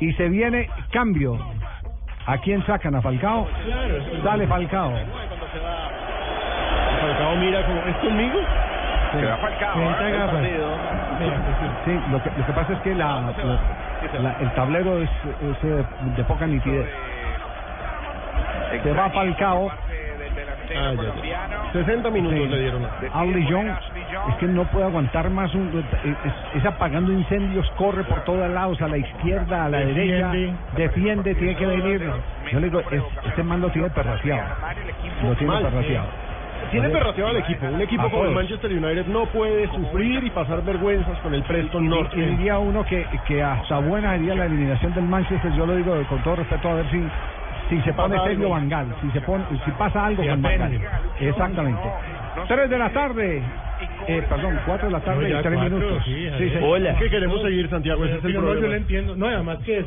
Y 0.00 0.12
se 0.14 0.28
viene 0.28 0.68
cambio. 0.90 1.38
¿A 2.28 2.36
quién 2.36 2.62
sacan? 2.66 2.94
¿A 2.94 3.00
Falcao? 3.00 3.48
Sale 4.22 4.46
Falcao. 4.46 4.92
Falcao 7.00 7.36
mira 7.36 7.62
como, 7.64 7.80
¿es 7.86 7.96
conmigo? 7.96 8.38
Sí. 9.12 9.24
va 9.24 9.36
Falcao, 9.38 9.74
Sí, 9.74 9.80
¿eh? 9.80 9.90
está 9.92 10.06
El 10.08 10.12
gafas. 10.12 10.34
partido. 10.34 10.76
Sí, 11.86 12.00
lo 12.10 12.22
que, 12.22 12.30
lo 12.36 12.44
que 12.46 12.52
pasa 12.52 12.72
es 12.74 12.78
que 12.80 12.94
la, 12.94 13.20
la- 13.20 14.20
la- 14.20 14.36
el 14.40 14.52
tablero 14.52 15.00
es, 15.00 15.10
es, 15.24 15.64
eh, 15.64 15.84
de 16.00 16.24
poca 16.24 16.46
nitidez. 16.46 16.86
Se 18.82 18.92
va 18.92 19.08
Falcao. 19.08 19.72
Ah, 20.76 20.92
ya, 20.94 21.14
ya. 21.14 21.72
60 21.72 22.10
minutos 22.10 22.38
Sí. 22.38 22.46
le 22.48 22.58
dieron. 22.60 22.86
Es 24.24 24.34
que 24.36 24.46
no 24.46 24.64
puede 24.66 24.86
aguantar 24.86 25.30
más 25.30 25.54
un, 25.54 25.84
es, 26.24 26.34
es 26.54 26.64
apagando 26.64 27.12
incendios, 27.12 27.70
corre 27.72 28.04
por 28.04 28.20
todos 28.24 28.48
lados, 28.50 28.80
a 28.82 28.88
la 28.88 28.98
izquierda, 28.98 29.64
a 29.64 29.68
la 29.68 29.78
Defiende. 29.78 30.28
derecha, 30.38 30.58
defiende, 30.76 31.34
tiene 31.34 31.56
que 31.56 31.66
venir. 31.66 32.10
Yo 32.50 32.60
le 32.60 32.66
digo, 32.66 32.80
es- 32.90 33.02
este 33.24 33.42
man 33.42 33.60
lo 33.60 33.70
tiene 33.70 33.90
perraciado. 33.90 34.42
Lo 35.22 35.34
tiene 35.36 35.52
Mal. 35.52 35.62
perraciado. 35.64 36.08
Tiene 36.72 36.88
perrateado 36.90 37.30
al 37.30 37.36
equipo. 37.36 37.66
Un 37.66 37.80
equipo 37.80 38.02
A 38.02 38.10
como 38.10 38.24
el. 38.24 38.34
Manchester 38.34 38.70
United 38.72 39.06
no 39.06 39.26
puede 39.26 39.68
sufrir 39.68 40.24
y 40.24 40.30
pasar 40.30 40.62
vergüenzas 40.64 41.18
con 41.20 41.32
el 41.32 41.42
Preston 41.44 41.86
North 41.88 42.12
Y 42.14 42.20
End. 42.20 42.30
diría 42.38 42.58
uno 42.58 42.84
que, 42.84 43.06
que 43.26 43.42
hasta 43.42 43.78
buena 43.78 44.12
sería 44.14 44.34
la 44.34 44.46
eliminación 44.46 44.92
del 44.92 45.04
Manchester, 45.04 45.52
yo 45.52 45.66
lo 45.66 45.76
digo 45.76 46.02
con 46.08 46.20
todo 46.22 46.36
respeto, 46.36 46.68
a 46.70 46.74
ver 46.74 46.90
si 46.90 47.02
si 47.70 47.80
se 47.82 47.92
pone 47.92 48.16
serio 48.24 48.48
Gaal, 48.66 48.94
si 49.02 49.10
se 49.10 49.20
pone, 49.20 49.44
si 49.64 49.70
pasa 49.72 50.06
algo 50.06 50.22
con 50.24 50.44
aprende. 50.44 50.80
Exactamente. 51.20 51.82
Tres 52.46 52.70
de 52.70 52.78
la 52.78 52.92
tarde, 52.92 53.42
eh, 54.08 54.22
perdón, 54.28 54.58
cuatro 54.66 54.86
de 54.86 54.92
la 54.92 55.00
tarde 55.00 55.22
No, 55.22 55.28
y 55.28 55.30
ya 55.30 55.42
tres 55.42 55.54
cuatro, 55.54 55.76
minutos. 55.78 56.04
sí, 56.04 56.28
Sí, 56.38 56.50
señor. 56.50 56.98
¿Qué 56.98 57.10
queremos 57.10 57.42
seguir, 57.42 57.68
Santiago? 57.70 58.04
Ese 58.04 58.18
es 58.18 58.24
el 58.24 58.32
no, 58.34 58.40
yo 58.40 58.44
problema. 58.46 58.68
le 58.68 58.76
entiendo. 58.76 59.16
No, 59.16 59.26
además 59.26 59.58
que 59.64 59.78
es, 59.78 59.86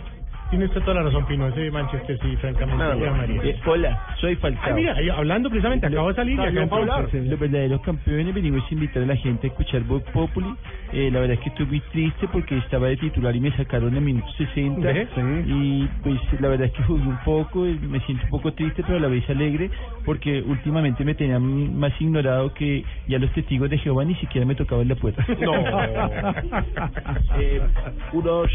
tiene 0.51 0.65
usted 0.65 0.81
toda 0.81 0.95
la 0.95 1.03
razón, 1.03 1.25
Pino. 1.25 1.47
Ese 1.47 1.71
Manchester, 1.71 2.19
sí, 2.21 2.35
francamente. 2.35 2.83
No. 2.83 3.43
Eh, 3.43 3.59
hola, 3.65 4.05
soy 4.19 4.31
Ay, 4.31 4.35
Falcao. 4.35 4.75
mira, 4.75 4.93
ahí 4.95 5.09
hablando 5.09 5.49
precisamente, 5.49 5.87
acabo 5.87 6.09
de 6.09 6.15
salir 6.15 6.37
y 6.37 6.41
acá 6.41 6.67
para 6.67 6.81
hablar. 6.81 7.09
Los 7.13 7.39
verdaderos 7.39 7.81
campeones 7.81 8.35
venimos 8.35 8.63
a 8.69 8.73
invitar 8.73 9.03
a 9.03 9.05
la 9.05 9.15
gente 9.15 9.47
a 9.47 9.49
escuchar 9.49 9.81
Voz 9.83 10.03
Populi. 10.11 10.53
Eh, 10.91 11.09
la 11.09 11.21
verdad 11.21 11.37
es 11.37 11.39
que 11.39 11.49
estoy 11.49 11.65
muy 11.65 11.79
triste 11.91 12.27
porque 12.27 12.57
estaba 12.57 12.87
de 12.87 12.97
titular 12.97 13.33
y 13.35 13.39
me 13.39 13.55
sacaron 13.55 13.95
en 13.95 14.03
minuto 14.03 14.27
60. 14.37 14.81
¿Ve? 14.81 15.07
Y 15.47 15.87
pues 16.03 16.19
la 16.39 16.49
verdad 16.49 16.67
es 16.67 16.73
que 16.73 16.83
jugué 16.83 17.07
un 17.07 17.19
poco, 17.23 17.65
y 17.65 17.79
me 17.79 18.01
siento 18.01 18.25
un 18.25 18.29
poco 18.29 18.53
triste, 18.53 18.83
pero 18.83 18.97
a 18.97 19.01
la 19.01 19.07
vez 19.07 19.27
alegre 19.29 19.71
porque 20.05 20.41
últimamente 20.41 21.05
me 21.05 21.15
tenían 21.15 21.77
más 21.79 21.93
ignorado 21.99 22.53
que 22.53 22.83
ya 23.07 23.19
los 23.19 23.31
testigos 23.33 23.69
de 23.69 23.77
Jehová 23.77 24.03
ni 24.03 24.15
siquiera 24.15 24.45
me 24.45 24.55
tocaban 24.55 24.87
la 24.87 24.95
puerta. 24.95 25.25
No. 25.39 25.53
eh, 27.39 27.61
unos, 28.13 28.51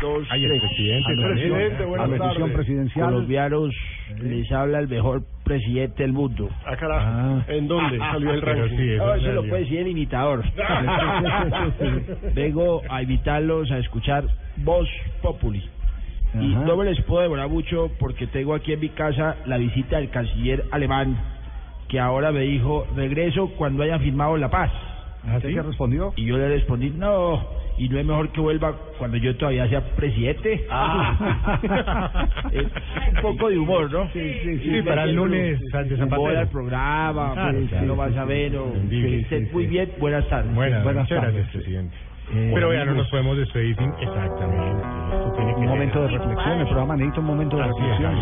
dos, 0.00 0.26
Ay, 0.30 0.44
el 0.44 0.60
presidente, 0.60 1.12
El 1.12 1.20
presidente, 1.22 1.84
buenas 1.84 2.18
tardes. 2.18 2.52
presidencial. 2.52 3.06
Colombianos, 3.06 3.74
les 4.20 4.50
habla 4.52 4.78
el 4.80 4.88
mejor 4.88 5.22
presidente 5.44 6.02
del 6.02 6.12
mundo. 6.12 6.48
Ah, 6.66 6.76
carajo. 6.76 7.06
Ah. 7.06 7.44
¿En 7.48 7.68
dónde 7.68 7.98
salió 7.98 8.32
el 8.32 8.40
Pero 8.40 8.62
ranking? 8.62 8.76
sí, 8.76 8.90
eso 8.92 9.14
eso 9.14 9.32
lo 9.32 9.42
puede 9.48 9.62
decir 9.62 9.78
el 9.80 9.88
imitador. 9.88 10.44
Vengo 12.34 12.82
a 12.88 13.02
invitarlos 13.02 13.70
a 13.70 13.78
escuchar 13.78 14.24
Voz 14.58 14.88
Populi. 15.22 15.62
Y 16.40 16.52
Ajá. 16.54 16.64
no 16.64 16.76
me 16.76 16.84
les 16.86 17.00
puedo 17.02 17.22
demorar 17.22 17.48
mucho 17.48 17.90
porque 17.98 18.26
tengo 18.26 18.54
aquí 18.54 18.72
en 18.72 18.80
mi 18.80 18.88
casa 18.88 19.36
la 19.46 19.56
visita 19.56 19.98
del 19.98 20.10
canciller 20.10 20.64
alemán 20.72 21.16
que 21.88 22.00
ahora 22.00 22.32
me 22.32 22.40
dijo 22.40 22.86
regreso 22.96 23.50
cuando 23.56 23.84
hayan 23.84 24.00
firmado 24.00 24.36
la 24.36 24.50
paz. 24.50 24.70
¿Ah, 25.26 25.38
¿Qué 25.40 25.62
respondió? 25.62 26.12
Y 26.16 26.24
yo 26.26 26.36
le 26.36 26.48
respondí 26.48 26.90
no, 26.90 27.40
y 27.76 27.88
no 27.88 27.98
es 27.98 28.06
mejor 28.06 28.28
que 28.30 28.40
vuelva 28.40 28.72
cuando 28.98 29.16
yo 29.16 29.36
todavía 29.36 29.68
sea 29.68 29.80
presidente. 29.96 30.64
Ah. 30.70 32.28
Un 33.16 33.22
poco 33.22 33.50
de 33.50 33.58
humor, 33.58 33.90
¿no? 33.90 34.08
Sí, 34.12 34.20
sí, 34.44 34.58
Sí, 34.58 34.82
para 34.82 35.04
el 35.04 35.14
lunes, 35.14 35.60
Voy 35.72 35.96
Zapatero. 35.96 36.38
al 36.40 36.48
programa, 36.48 37.32
Claro, 37.32 37.58
pues, 37.58 37.68
claro, 37.70 37.86
lo 37.86 37.96
vas 37.96 38.12
sí, 38.12 38.18
a 38.18 38.24
ver. 38.24 38.56
o- 38.56 38.66
Entendible, 38.66 39.08
que 39.10 39.20
estén 39.20 39.46
sí, 39.46 39.52
muy 39.52 39.64
sí. 39.64 39.70
bien, 39.70 39.92
buenas 39.98 40.28
tardes. 40.28 40.54
Buenas, 40.54 40.84
Buenas 40.84 41.08
tardes. 41.08 41.34
gracias, 41.34 41.52
presidente. 41.52 41.96
Eh, 42.32 42.50
Pero 42.54 42.72
ya 42.72 42.76
no 42.78 42.82
amigos, 42.92 42.96
nos 42.98 43.10
podemos 43.10 43.36
despedir 43.36 43.76
sin... 43.76 43.90
Exactamente. 44.00 44.82
Esto 45.14 45.32
tiene 45.36 45.54
que 45.54 45.60
Un 45.60 45.66
momento 45.66 46.00
de 46.02 46.08
reflexión, 46.08 46.60
el 46.60 46.66
programa 46.66 46.96
necesita 46.96 47.20
un 47.20 47.26
momento 47.26 47.56
de 47.58 47.62
reflexión. 47.64 48.14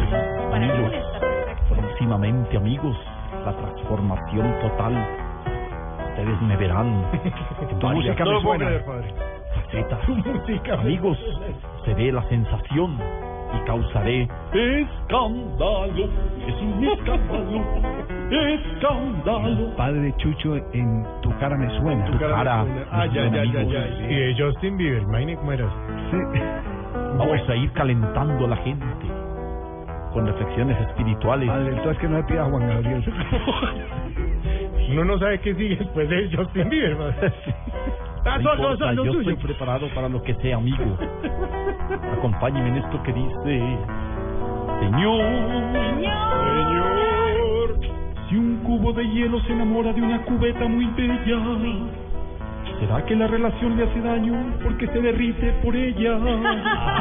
Perfecto. 0.51 1.75
Próximamente, 1.75 2.57
amigos, 2.57 2.97
la 3.45 3.57
transformación 3.57 4.55
total. 4.61 5.07
Ustedes 6.09 6.43
me 6.43 6.57
verán. 6.57 7.07
Tu 7.81 7.87
música 7.89 8.25
No 8.25 8.33
me 8.33 8.41
suena. 8.41 8.71
Facetas. 9.73 10.79
Amigos, 10.81 11.19
se 11.85 11.95
ve 11.95 12.13
la 12.13 12.23
sensación 12.29 12.99
y 13.55 13.65
causaré 13.67 14.29
escándalo. 14.53 16.09
Es 16.47 16.63
un 16.63 16.85
escándalo. 16.93 17.65
Escándalo. 18.31 19.77
Padre 19.77 20.15
Chucho, 20.19 20.57
en 20.73 21.05
tu 21.23 21.31
cara 21.39 21.57
me 21.57 21.69
suena. 21.79 22.05
Tu 22.07 22.19
cara 22.19 22.65
me 22.65 22.81
Ay, 22.91 23.09
ay, 23.09 23.11
suena, 23.11 23.41
ay, 23.41 23.51
ay, 23.55 23.57
amigos. 23.57 23.75
ay. 23.77 24.05
Y 24.05 24.15
de 24.15 24.35
Justin 24.39 24.77
Bieber, 24.77 25.03
imagínate 25.03 25.37
cómo 25.39 25.53
eras. 25.53 25.73
Vamos 27.19 27.49
a 27.49 27.57
ir 27.57 27.73
calentando 27.73 28.45
a 28.47 28.49
la 28.49 28.57
gente 28.57 28.87
con 30.13 30.27
reflexiones 30.27 30.79
espirituales. 30.89 31.49
Padre, 31.49 31.69
entonces 31.77 31.99
que 31.99 32.09
no 32.09 32.17
le 32.19 32.25
pida 32.25 32.43
a 32.43 32.51
Juan 32.51 32.69
Gabriel. 32.69 33.05
Uno 34.93 35.05
no 35.05 35.19
sabe 35.19 35.41
qué 35.41 35.55
sigue 35.55 35.77
después 35.77 36.09
de 36.09 36.37
Justin 36.37 36.69
Bieber. 36.69 37.33
¿no? 38.25 38.31
Ah, 38.31 38.39
No 38.39 38.43
no, 38.43 38.57
no, 38.57 38.63
importa, 38.73 38.93
no, 38.95 39.05
yo 39.05 39.11
estoy 39.21 39.37
preparado 39.37 39.89
para 39.95 40.09
lo 40.09 40.23
que 40.23 40.35
sea, 40.37 40.57
amigo. 40.57 40.97
Acompáñeme 42.19 42.69
en 42.69 42.77
esto 42.77 43.03
que 43.03 43.13
dice, 43.13 43.77
Señor, 44.81 45.21
Señor, 46.57 47.81
si 48.29 48.37
un 48.37 48.57
cubo 48.65 48.93
de 48.93 49.09
hielo 49.09 49.41
se 49.41 49.53
enamora 49.53 49.93
de 49.93 50.03
una 50.03 50.23
cubeta 50.23 50.67
muy 50.69 50.87
bella, 50.87 51.39
¿será 52.81 53.05
que 53.05 53.15
la 53.17 53.27
relación 53.27 53.77
le 53.77 53.85
hace 53.85 54.01
daño 54.01 54.35
porque 54.63 54.87
se 54.89 55.01
derrite 55.01 55.53
por 55.65 55.75
ella? 55.77 56.19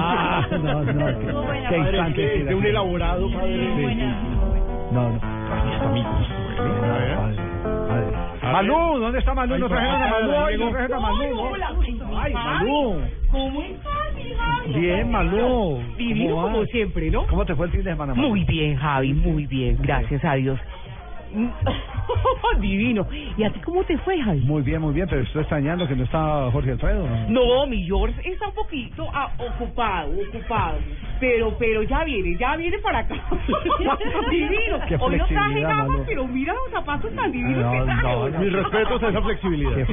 Ah, 0.04 0.48
no, 0.52 0.84
no, 0.84 1.06
qué, 1.20 1.28
qué 1.70 1.78
instante. 1.78 2.22
De- 2.22 2.44
de 2.46 2.56
un 2.56 2.66
elaborado, 2.66 3.30
padre. 3.32 3.58
Sí, 3.58 3.86
sí, 3.88 3.96
sí. 3.96 4.06
No, 4.92 5.10
no. 5.10 5.20
Gracias, 5.48 5.82
amigos. 5.84 6.28
Padre. 6.58 7.51
Malú, 8.52 9.00
¿dónde 9.00 9.20
está 9.20 9.34
Malú? 9.34 9.58
No 9.58 9.68
trajeron 9.68 10.02
a 10.02 10.08
Malú 10.08 10.32
hoy, 10.32 10.58
no 10.58 10.70
trajeron 10.70 10.98
a 10.98 11.02
Malú. 11.02 11.56
Ay, 12.18 12.34
Malú. 12.34 13.02
¿Cómo 13.32 13.62
estás, 13.62 14.76
Bien, 14.76 15.12
Malú. 15.12 15.82
Divino 15.98 16.36
¿Cómo 16.36 16.48
como 16.48 16.66
siempre, 16.66 17.10
¿no? 17.10 17.26
¿Cómo 17.28 17.46
te 17.46 17.56
fue 17.56 17.66
el 17.68 17.72
fin 17.72 17.84
de 17.84 17.92
semana, 17.92 18.14
Malú? 18.14 18.30
Muy 18.30 18.44
bien, 18.44 18.76
Javi, 18.78 19.14
muy 19.14 19.46
bien, 19.46 19.78
gracias 19.82 20.24
a 20.24 20.34
Dios. 20.36 20.60
Divino. 22.60 23.08
¿Y 23.38 23.44
a 23.44 23.52
ti 23.52 23.60
cómo 23.62 23.84
te 23.84 23.98
fue, 24.00 24.22
Javi? 24.22 24.42
Muy 24.42 24.62
bien, 24.62 24.82
muy 24.82 24.94
bien, 24.94 25.08
pero 25.10 25.22
estoy 25.22 25.42
extrañando 25.42 25.88
que 25.88 25.96
no 25.96 26.04
está 26.04 26.50
Jorge 26.52 26.72
Alfredo. 26.72 27.08
No, 27.30 27.66
mi 27.68 27.86
George 27.86 28.22
está 28.30 28.50
un 28.50 28.56
poquito 28.56 29.08
ah, 29.14 29.32
ocupado, 29.38 30.12
ocupado. 30.12 30.78
Pero, 31.22 31.56
pero 31.60 31.84
ya 31.84 32.04
viene, 32.04 32.36
ya 32.36 32.56
viene 32.58 32.80
para 32.80 33.00
acá. 33.00 33.16
Divino. 34.32 34.80
Qué 34.88 34.98
Hoy 35.00 35.18
no 35.18 35.26
traje 35.28 35.62
gafas, 35.62 35.98
pero 36.08 36.26
mira 36.28 36.52
los 36.54 36.72
zapatos 36.72 37.14
tan 37.16 37.32
divinos 37.32 37.62
No, 37.64 37.72
que 37.72 37.82
traje. 37.84 38.02
no, 38.02 38.30
no. 38.30 38.40
Mis 38.40 38.52
respetos 38.54 39.04
a 39.04 39.10
esa 39.10 39.22
flexibilidad. 39.22 39.76
Qué, 39.76 39.86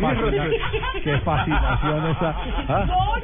qué 1.04 1.18
fascinación 1.18 2.06
esa. 2.10 2.36
¿ah? 2.68 2.86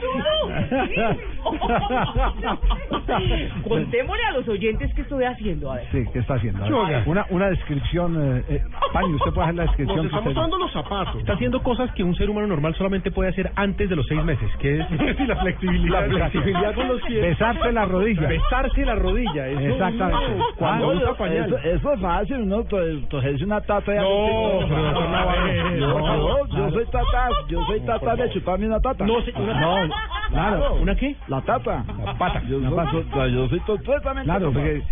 Contémosle 3.68 4.24
a 4.24 4.32
los 4.32 4.48
oyentes 4.48 4.92
qué 4.94 5.02
estoy 5.02 5.24
haciendo, 5.24 5.70
a 5.72 5.76
ver. 5.76 5.86
Sí, 5.92 6.04
¿qué 6.12 6.18
está 6.20 6.34
haciendo? 6.34 6.60
A 6.60 6.62
ver, 6.62 6.70
Yoga. 6.70 7.02
Una, 7.06 7.26
una 7.30 7.50
descripción. 7.50 8.16
Eh, 8.38 8.42
eh, 8.48 8.62
Pani, 8.92 9.14
usted 9.14 9.30
puede 9.32 9.44
hacer 9.44 9.54
la 9.56 9.62
descripción. 9.64 10.08
Nos 10.08 10.12
que 10.22 10.28
usted- 10.28 10.40
dando 10.40 10.58
los 10.58 10.72
zapatos. 10.72 11.16
Está 11.16 11.32
haciendo 11.34 11.62
cosas 11.62 11.90
que 11.92 12.02
un 12.04 12.14
ser 12.16 12.30
humano 12.30 12.46
normal 12.48 12.74
solamente 12.74 13.10
puede 13.10 13.30
hacer 13.30 13.50
antes 13.56 13.88
de 13.88 13.96
los 13.96 14.06
seis 14.06 14.22
meses, 14.24 14.48
que 14.58 14.80
es 14.80 14.90
la 15.28 15.36
flexibilidad. 15.36 16.06
La 16.08 16.30
flexibilidad 16.30 16.74
con 16.74 16.88
los 16.88 17.00
pies. 17.02 17.22
Besarse 17.22 17.72
la 17.72 17.84
rodilla. 17.98 18.28
Besarse 18.28 18.84
la 18.84 18.94
rodilla. 18.94 19.48
Eso, 19.48 19.60
Exactamente. 19.60 20.44
Cuando 20.56 20.84
Ah, 20.90 20.94
usa 20.94 21.06
no, 21.06 21.14
pañal. 21.16 21.46
eso- 21.46 21.58
eso 21.58 21.92
es 21.92 22.00
fácil, 22.00 22.48
¿no? 22.48 22.60
Entonces 22.60 23.42
una 23.42 23.60
tata. 23.60 23.94
No, 23.94 24.58
pero 24.68 24.82
doctor 24.82 25.08
Navarro, 25.10 25.76
Yo, 25.78 25.86
no, 25.98 26.46
yo, 26.48 26.70
soy 26.70 26.84
tata, 26.86 27.28
yo 27.48 27.64
soy 27.66 27.80
tata 27.80 28.16
de 28.16 28.30
chuparme 28.30 28.66
una 28.66 28.80
tata. 28.80 29.04
No, 29.06 29.14
una- 29.36 29.60
no, 29.60 29.94
claro. 30.34 30.74
¿Una 30.74 30.94
qué? 30.94 31.16
La 31.28 31.40
tata. 31.42 31.84
La 32.04 32.14
pata. 32.14 32.42
Yo 32.48 32.58
La 32.60 32.90
soy, 32.90 33.32
yo 33.32 33.48
soy 33.48 33.60
totalmente. 33.60 34.24
Claro, 34.24 34.52
porque, 34.52 34.82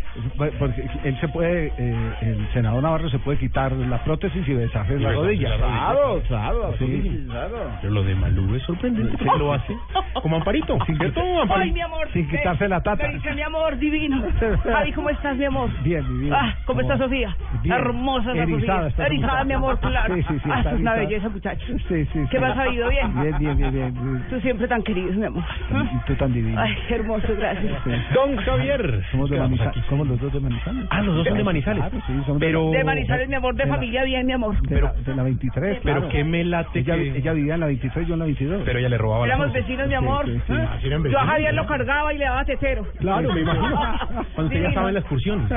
porque 0.58 0.84
él 1.04 1.16
se 1.20 1.28
puede, 1.28 1.72
eh, 1.78 2.12
el 2.22 2.48
senador 2.52 2.82
Navarro 2.82 3.08
se 3.10 3.18
puede 3.18 3.38
quitar 3.38 3.72
la 3.72 4.02
prótesis 4.04 4.46
y 4.48 4.54
besarse 4.54 4.98
la 4.98 5.12
rodilla. 5.12 5.48
la 5.50 5.56
rodilla. 5.56 5.78
Claro, 5.78 6.22
claro, 6.28 6.74
Sí. 6.78 7.26
claro. 7.28 7.56
Pero 7.80 7.92
lo 7.94 8.02
de 8.04 8.14
Malú 8.14 8.54
es 8.54 8.62
sorprendente 8.62 9.24
lo 9.38 9.52
hace 9.52 9.74
como 10.22 10.36
Amparito, 10.36 10.78
¿cierto, 10.84 11.20
Amparito? 11.42 11.54
Ay, 11.54 11.72
mi 11.72 11.80
amor. 11.80 12.08
Sin 12.12 12.28
quitarse 12.28 12.68
la 12.68 12.82
tata. 12.82 13.06
Me 13.06 13.14
dice 13.14 13.34
mi 13.34 13.42
amor 13.42 13.78
divino. 13.78 14.22
Javi, 14.62 14.92
¿cómo 14.92 15.10
estás, 15.10 15.36
mi 15.36 15.44
amor? 15.44 15.70
Bien, 15.82 16.04
mi 16.18 16.24
vida. 16.26 16.38
Ah, 16.40 16.54
¿cómo 16.66 16.80
está 16.82 16.98
Sofía? 16.98 17.34
Bien. 17.62 17.74
Hermosa 17.76 18.32
esa 18.32 18.42
Erizada 18.42 18.90
Sofía. 18.90 19.06
Erizada, 19.06 19.44
mi 19.44 19.52
amor, 19.54 19.78
claro. 19.80 20.14
Sí, 20.14 20.22
sí, 20.22 20.34
sí, 20.44 20.50
Ah, 20.52 20.62
es 20.66 20.80
una 20.80 20.94
belleza, 20.94 21.28
muchacho. 21.28 21.66
Sí, 21.88 22.04
sí. 22.12 22.20
¿Qué 22.30 22.38
más 22.40 22.56
ha 22.56 22.62
habido? 22.62 22.88
¿Bien? 22.88 23.20
Bien, 23.20 23.38
bien, 23.38 23.56
bien, 23.56 23.72
bien. 23.72 24.26
Tú 24.28 24.40
siempre 24.40 24.68
tan 24.68 24.82
querido, 24.82 25.12
mi 25.12 25.24
amor. 25.24 25.31
Y 25.36 26.06
tú 26.06 26.14
tan 26.16 26.32
divino. 26.32 26.60
Ay, 26.60 26.74
qué 26.88 26.94
hermoso, 26.96 27.26
gracias. 27.36 27.72
Don 28.14 28.36
Javier. 28.36 29.02
Somos 29.10 29.30
de 29.30 29.38
Manizales. 29.38 29.84
Somos 29.88 30.06
los 30.08 30.20
dos 30.20 30.32
de 30.32 30.40
Manizales. 30.40 30.86
Ah, 30.90 31.02
los 31.02 31.14
dos 31.16 31.26
son 31.26 31.36
de 31.38 31.44
Manizales. 31.44 31.82
Claro, 31.84 32.04
sí, 32.06 32.12
somos 32.26 32.40
Pero- 32.40 32.70
De 32.70 32.84
Manizales, 32.84 33.28
mi 33.28 33.34
amor, 33.34 33.54
de 33.54 33.62
de 33.64 33.68
la- 33.70 33.74
familia 33.76 34.04
bien, 34.04 34.26
mi 34.26 34.32
amor. 34.32 34.60
de, 34.62 34.80
la, 34.80 34.92
de 34.92 35.14
la 35.16 35.22
23. 35.22 35.78
Pero 35.82 35.96
claro. 36.00 36.08
qué 36.10 36.24
me 36.24 36.44
late 36.44 36.78
ella, 36.80 36.94
que- 36.96 37.16
ella 37.18 37.32
vivía 37.32 37.54
en 37.54 37.60
la 37.60 37.66
23, 37.66 38.06
yo 38.08 38.14
en 38.14 38.18
la 38.20 38.24
22. 38.26 38.62
Pero 38.64 38.78
ella 38.78 38.88
le 38.88 38.98
robaba 38.98 39.26
Éramos 39.26 39.46
cosas. 39.48 39.62
vecinos, 39.62 39.88
mi 39.88 39.94
amor. 39.94 40.24
sí, 40.26 40.40
sí. 40.46 40.52
¿eh? 40.52 40.56
Ah, 40.68 40.78
eran 40.82 40.82
Yo 40.82 40.96
a 40.96 41.02
vecinos, 41.02 41.26
Javier 41.26 41.54
lo 41.54 41.66
cargaba 41.66 42.12
y 42.14 42.18
le 42.18 42.24
daba 42.24 42.44
tetero. 42.44 42.86
Claro, 42.98 43.32
me 43.32 43.40
imagino. 43.40 43.70
Cuando 44.34 44.42
usted 44.44 44.62
ya 44.62 44.68
estaba 44.68 44.88
en 44.88 44.94
la 44.94 45.00
excursión. 45.00 45.48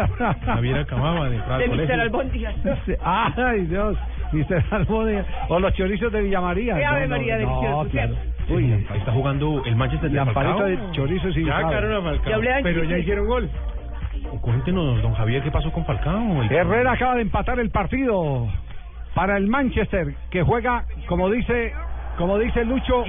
Javier 0.45 0.77
acababa 0.79 1.29
de 1.29 1.35
entrar 1.37 1.61
al 1.61 1.69
De. 1.69 1.85
Mr. 1.85 1.99
Albóndiga. 2.01 2.53
Sí. 2.85 2.93
Ay, 3.03 3.65
Dios. 3.65 3.97
Mr. 4.31 4.63
Almodia. 4.71 5.25
O 5.49 5.59
los 5.59 5.73
chorizos 5.73 6.11
de 6.11 6.21
Villa 6.21 6.41
María. 6.41 6.75
Ay, 6.75 6.83
Ave 6.83 7.07
María, 7.07 7.37
delicioso. 7.37 7.89
Uy, 8.49 8.71
ahí 8.89 8.97
está 8.99 9.11
jugando 9.11 9.63
el 9.65 9.75
Manchester 9.75 10.11
de 10.11 10.25
Falcao. 10.25 10.63
de 10.65 10.79
chorizos 10.91 11.35
y 11.37 11.45
Ya 11.45 11.61
sacaron 11.61 11.93
a 11.93 12.01
Falcao. 12.01 12.41
Pero 12.63 12.83
ya 12.83 12.97
hicieron 12.97 13.27
gol. 13.27 13.49
Cuéntenos, 14.41 15.01
don 15.01 15.13
Javier, 15.13 15.43
¿qué 15.43 15.51
pasó 15.51 15.71
con 15.71 15.85
Falcao? 15.85 16.43
El- 16.43 16.51
Herrera 16.51 16.91
acaba 16.93 17.15
de 17.15 17.21
empatar 17.23 17.59
el 17.59 17.69
partido 17.71 18.47
para 19.13 19.37
el 19.37 19.47
Manchester, 19.47 20.13
que 20.29 20.43
juega, 20.43 20.85
como 21.07 21.29
dice, 21.29 21.73
como 22.17 22.37
dice 22.37 22.63
Lucho, 22.65 23.03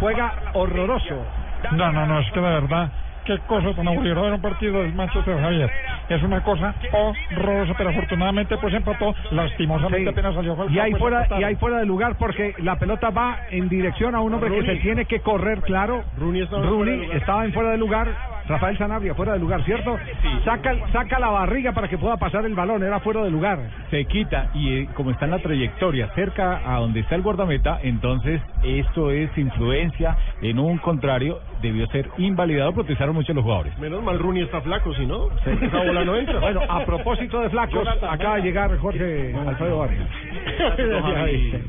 juega 0.00 0.32
horroroso. 0.54 1.24
No, 1.72 1.92
no, 1.92 2.06
no, 2.06 2.20
es 2.20 2.30
que 2.32 2.40
de 2.40 2.48
verdad, 2.48 2.92
qué 3.28 3.38
cosa 3.46 3.72
tan 3.74 3.86
aburrida 3.88 4.20
era 4.26 4.34
un 4.34 4.40
partido 4.40 4.80
del 4.82 4.94
Manchester 4.94 5.38
Javier. 5.40 5.70
Es 6.08 6.22
una 6.22 6.42
cosa 6.42 6.74
horrorosa, 6.92 7.74
pero 7.76 7.90
afortunadamente 7.90 8.56
pues 8.58 8.72
empató, 8.74 9.14
lastimosamente 9.30 10.04
Sí. 10.04 10.08
apenas 10.08 10.34
salió 10.34 10.56
Falcao, 10.56 10.74
Y 10.74 10.78
hay 10.78 10.90
pues, 10.92 11.00
fuera 11.00 11.16
empataron. 11.18 11.40
y 11.42 11.44
hay 11.44 11.56
fuera 11.56 11.76
de 11.78 11.86
lugar 11.86 12.16
porque 12.18 12.54
la 12.58 12.76
pelota 12.76 13.10
va 13.10 13.38
en 13.50 13.68
dirección 13.68 14.14
a 14.14 14.20
un 14.20 14.34
hombre 14.34 14.50
que 14.50 14.56
Rooney. 14.60 14.76
se 14.76 14.82
tiene 14.82 15.04
que 15.04 15.20
correr, 15.20 15.60
claro. 15.62 16.02
Rooney 16.18 16.42
estaba 16.42 16.64
en 16.64 16.68
fuera 16.68 16.70
de 16.72 16.76
Rooney 16.76 16.96
lugar. 17.06 17.16
estaba 17.18 17.44
en 17.44 17.52
fuera 17.52 17.70
de 17.70 17.78
lugar. 17.78 18.08
Rafael 18.48 18.78
Sanabria 18.78 19.14
fuera 19.14 19.32
de 19.34 19.38
lugar, 19.38 19.62
¿cierto? 19.64 19.96
Saca 20.44 20.74
saca 20.92 21.18
la 21.18 21.28
barriga 21.28 21.72
para 21.72 21.88
que 21.88 21.98
pueda 21.98 22.16
pasar 22.16 22.44
el 22.46 22.54
balón, 22.54 22.82
era 22.82 23.00
fuera 23.00 23.22
de 23.22 23.30
lugar. 23.30 23.58
se 23.90 24.04
quita 24.06 24.50
y 24.54 24.78
eh, 24.78 24.88
como 24.94 25.10
está 25.10 25.26
en 25.26 25.32
la 25.32 25.38
trayectoria 25.38 26.08
cerca 26.14 26.60
a 26.64 26.78
donde 26.78 27.00
está 27.00 27.14
el 27.14 27.22
guardameta, 27.22 27.78
entonces 27.82 28.40
esto 28.62 29.10
es 29.10 29.36
influencia 29.36 30.16
en 30.42 30.58
un 30.58 30.78
contrario, 30.78 31.40
debió 31.62 31.86
ser 31.88 32.08
invalidado, 32.18 32.72
protestaron 32.72 33.14
mucho 33.14 33.34
los 33.34 33.44
jugadores. 33.44 33.78
Menos 33.78 34.02
mal 34.02 34.18
Rooney 34.18 34.42
está 34.42 34.60
flaco, 34.60 34.94
si 34.94 35.06
no, 35.06 35.28
esa 35.44 35.78
bola 35.84 36.04
no 36.04 36.16
entra. 36.16 36.40
Bueno, 36.40 36.60
a 36.68 36.84
propósito 36.84 37.40
de 37.40 37.50
flacos, 37.50 37.86
acaba 38.02 38.36
de 38.36 38.42
llegar 38.42 38.76
Jorge 38.78 39.34
Alfredo 39.46 39.78
Vargas. 39.78 40.08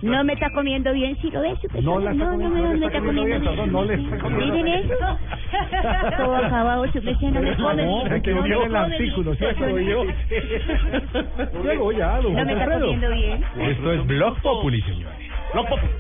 No 0.02 0.24
me 0.24 0.34
está 0.34 0.50
comiendo 0.52 0.94
bien, 0.94 1.18
si 1.22 1.30
lo 1.32 1.42
ves. 1.42 1.58
No 1.82 2.00
la 2.00 2.12
está 2.12 2.24
no, 2.24 2.38
no, 2.38 2.44
comiendo, 2.44 2.74
no, 2.74 2.80
me 2.80 2.86
está 2.86 3.00
comiendo 3.00 3.26
bien, 3.26 3.72
no 3.72 3.84
le 3.84 3.94
está 3.96 4.18
comiendo 4.20 4.56
Miren 4.56 4.66
bien. 4.66 4.92
esto. 4.92 5.18
Su 6.92 7.02
precio 7.02 7.32
no 7.32 7.42
me. 7.42 7.56
No, 7.56 8.04
No 8.04 8.64
el 8.64 8.76
artículo, 8.76 9.36
¿cierto? 9.36 9.66
Luego 11.64 11.92
ya, 11.92 12.20
me 12.22 12.54
está 12.54 12.80
comiendo 12.80 13.10
bien. 13.10 13.44
Esto 13.60 13.94
es 13.94 14.06
Blog 14.06 14.42
Populi, 14.42 14.82
señores. 14.82 15.18
Blog 15.54 15.68
Populi. 15.68 15.94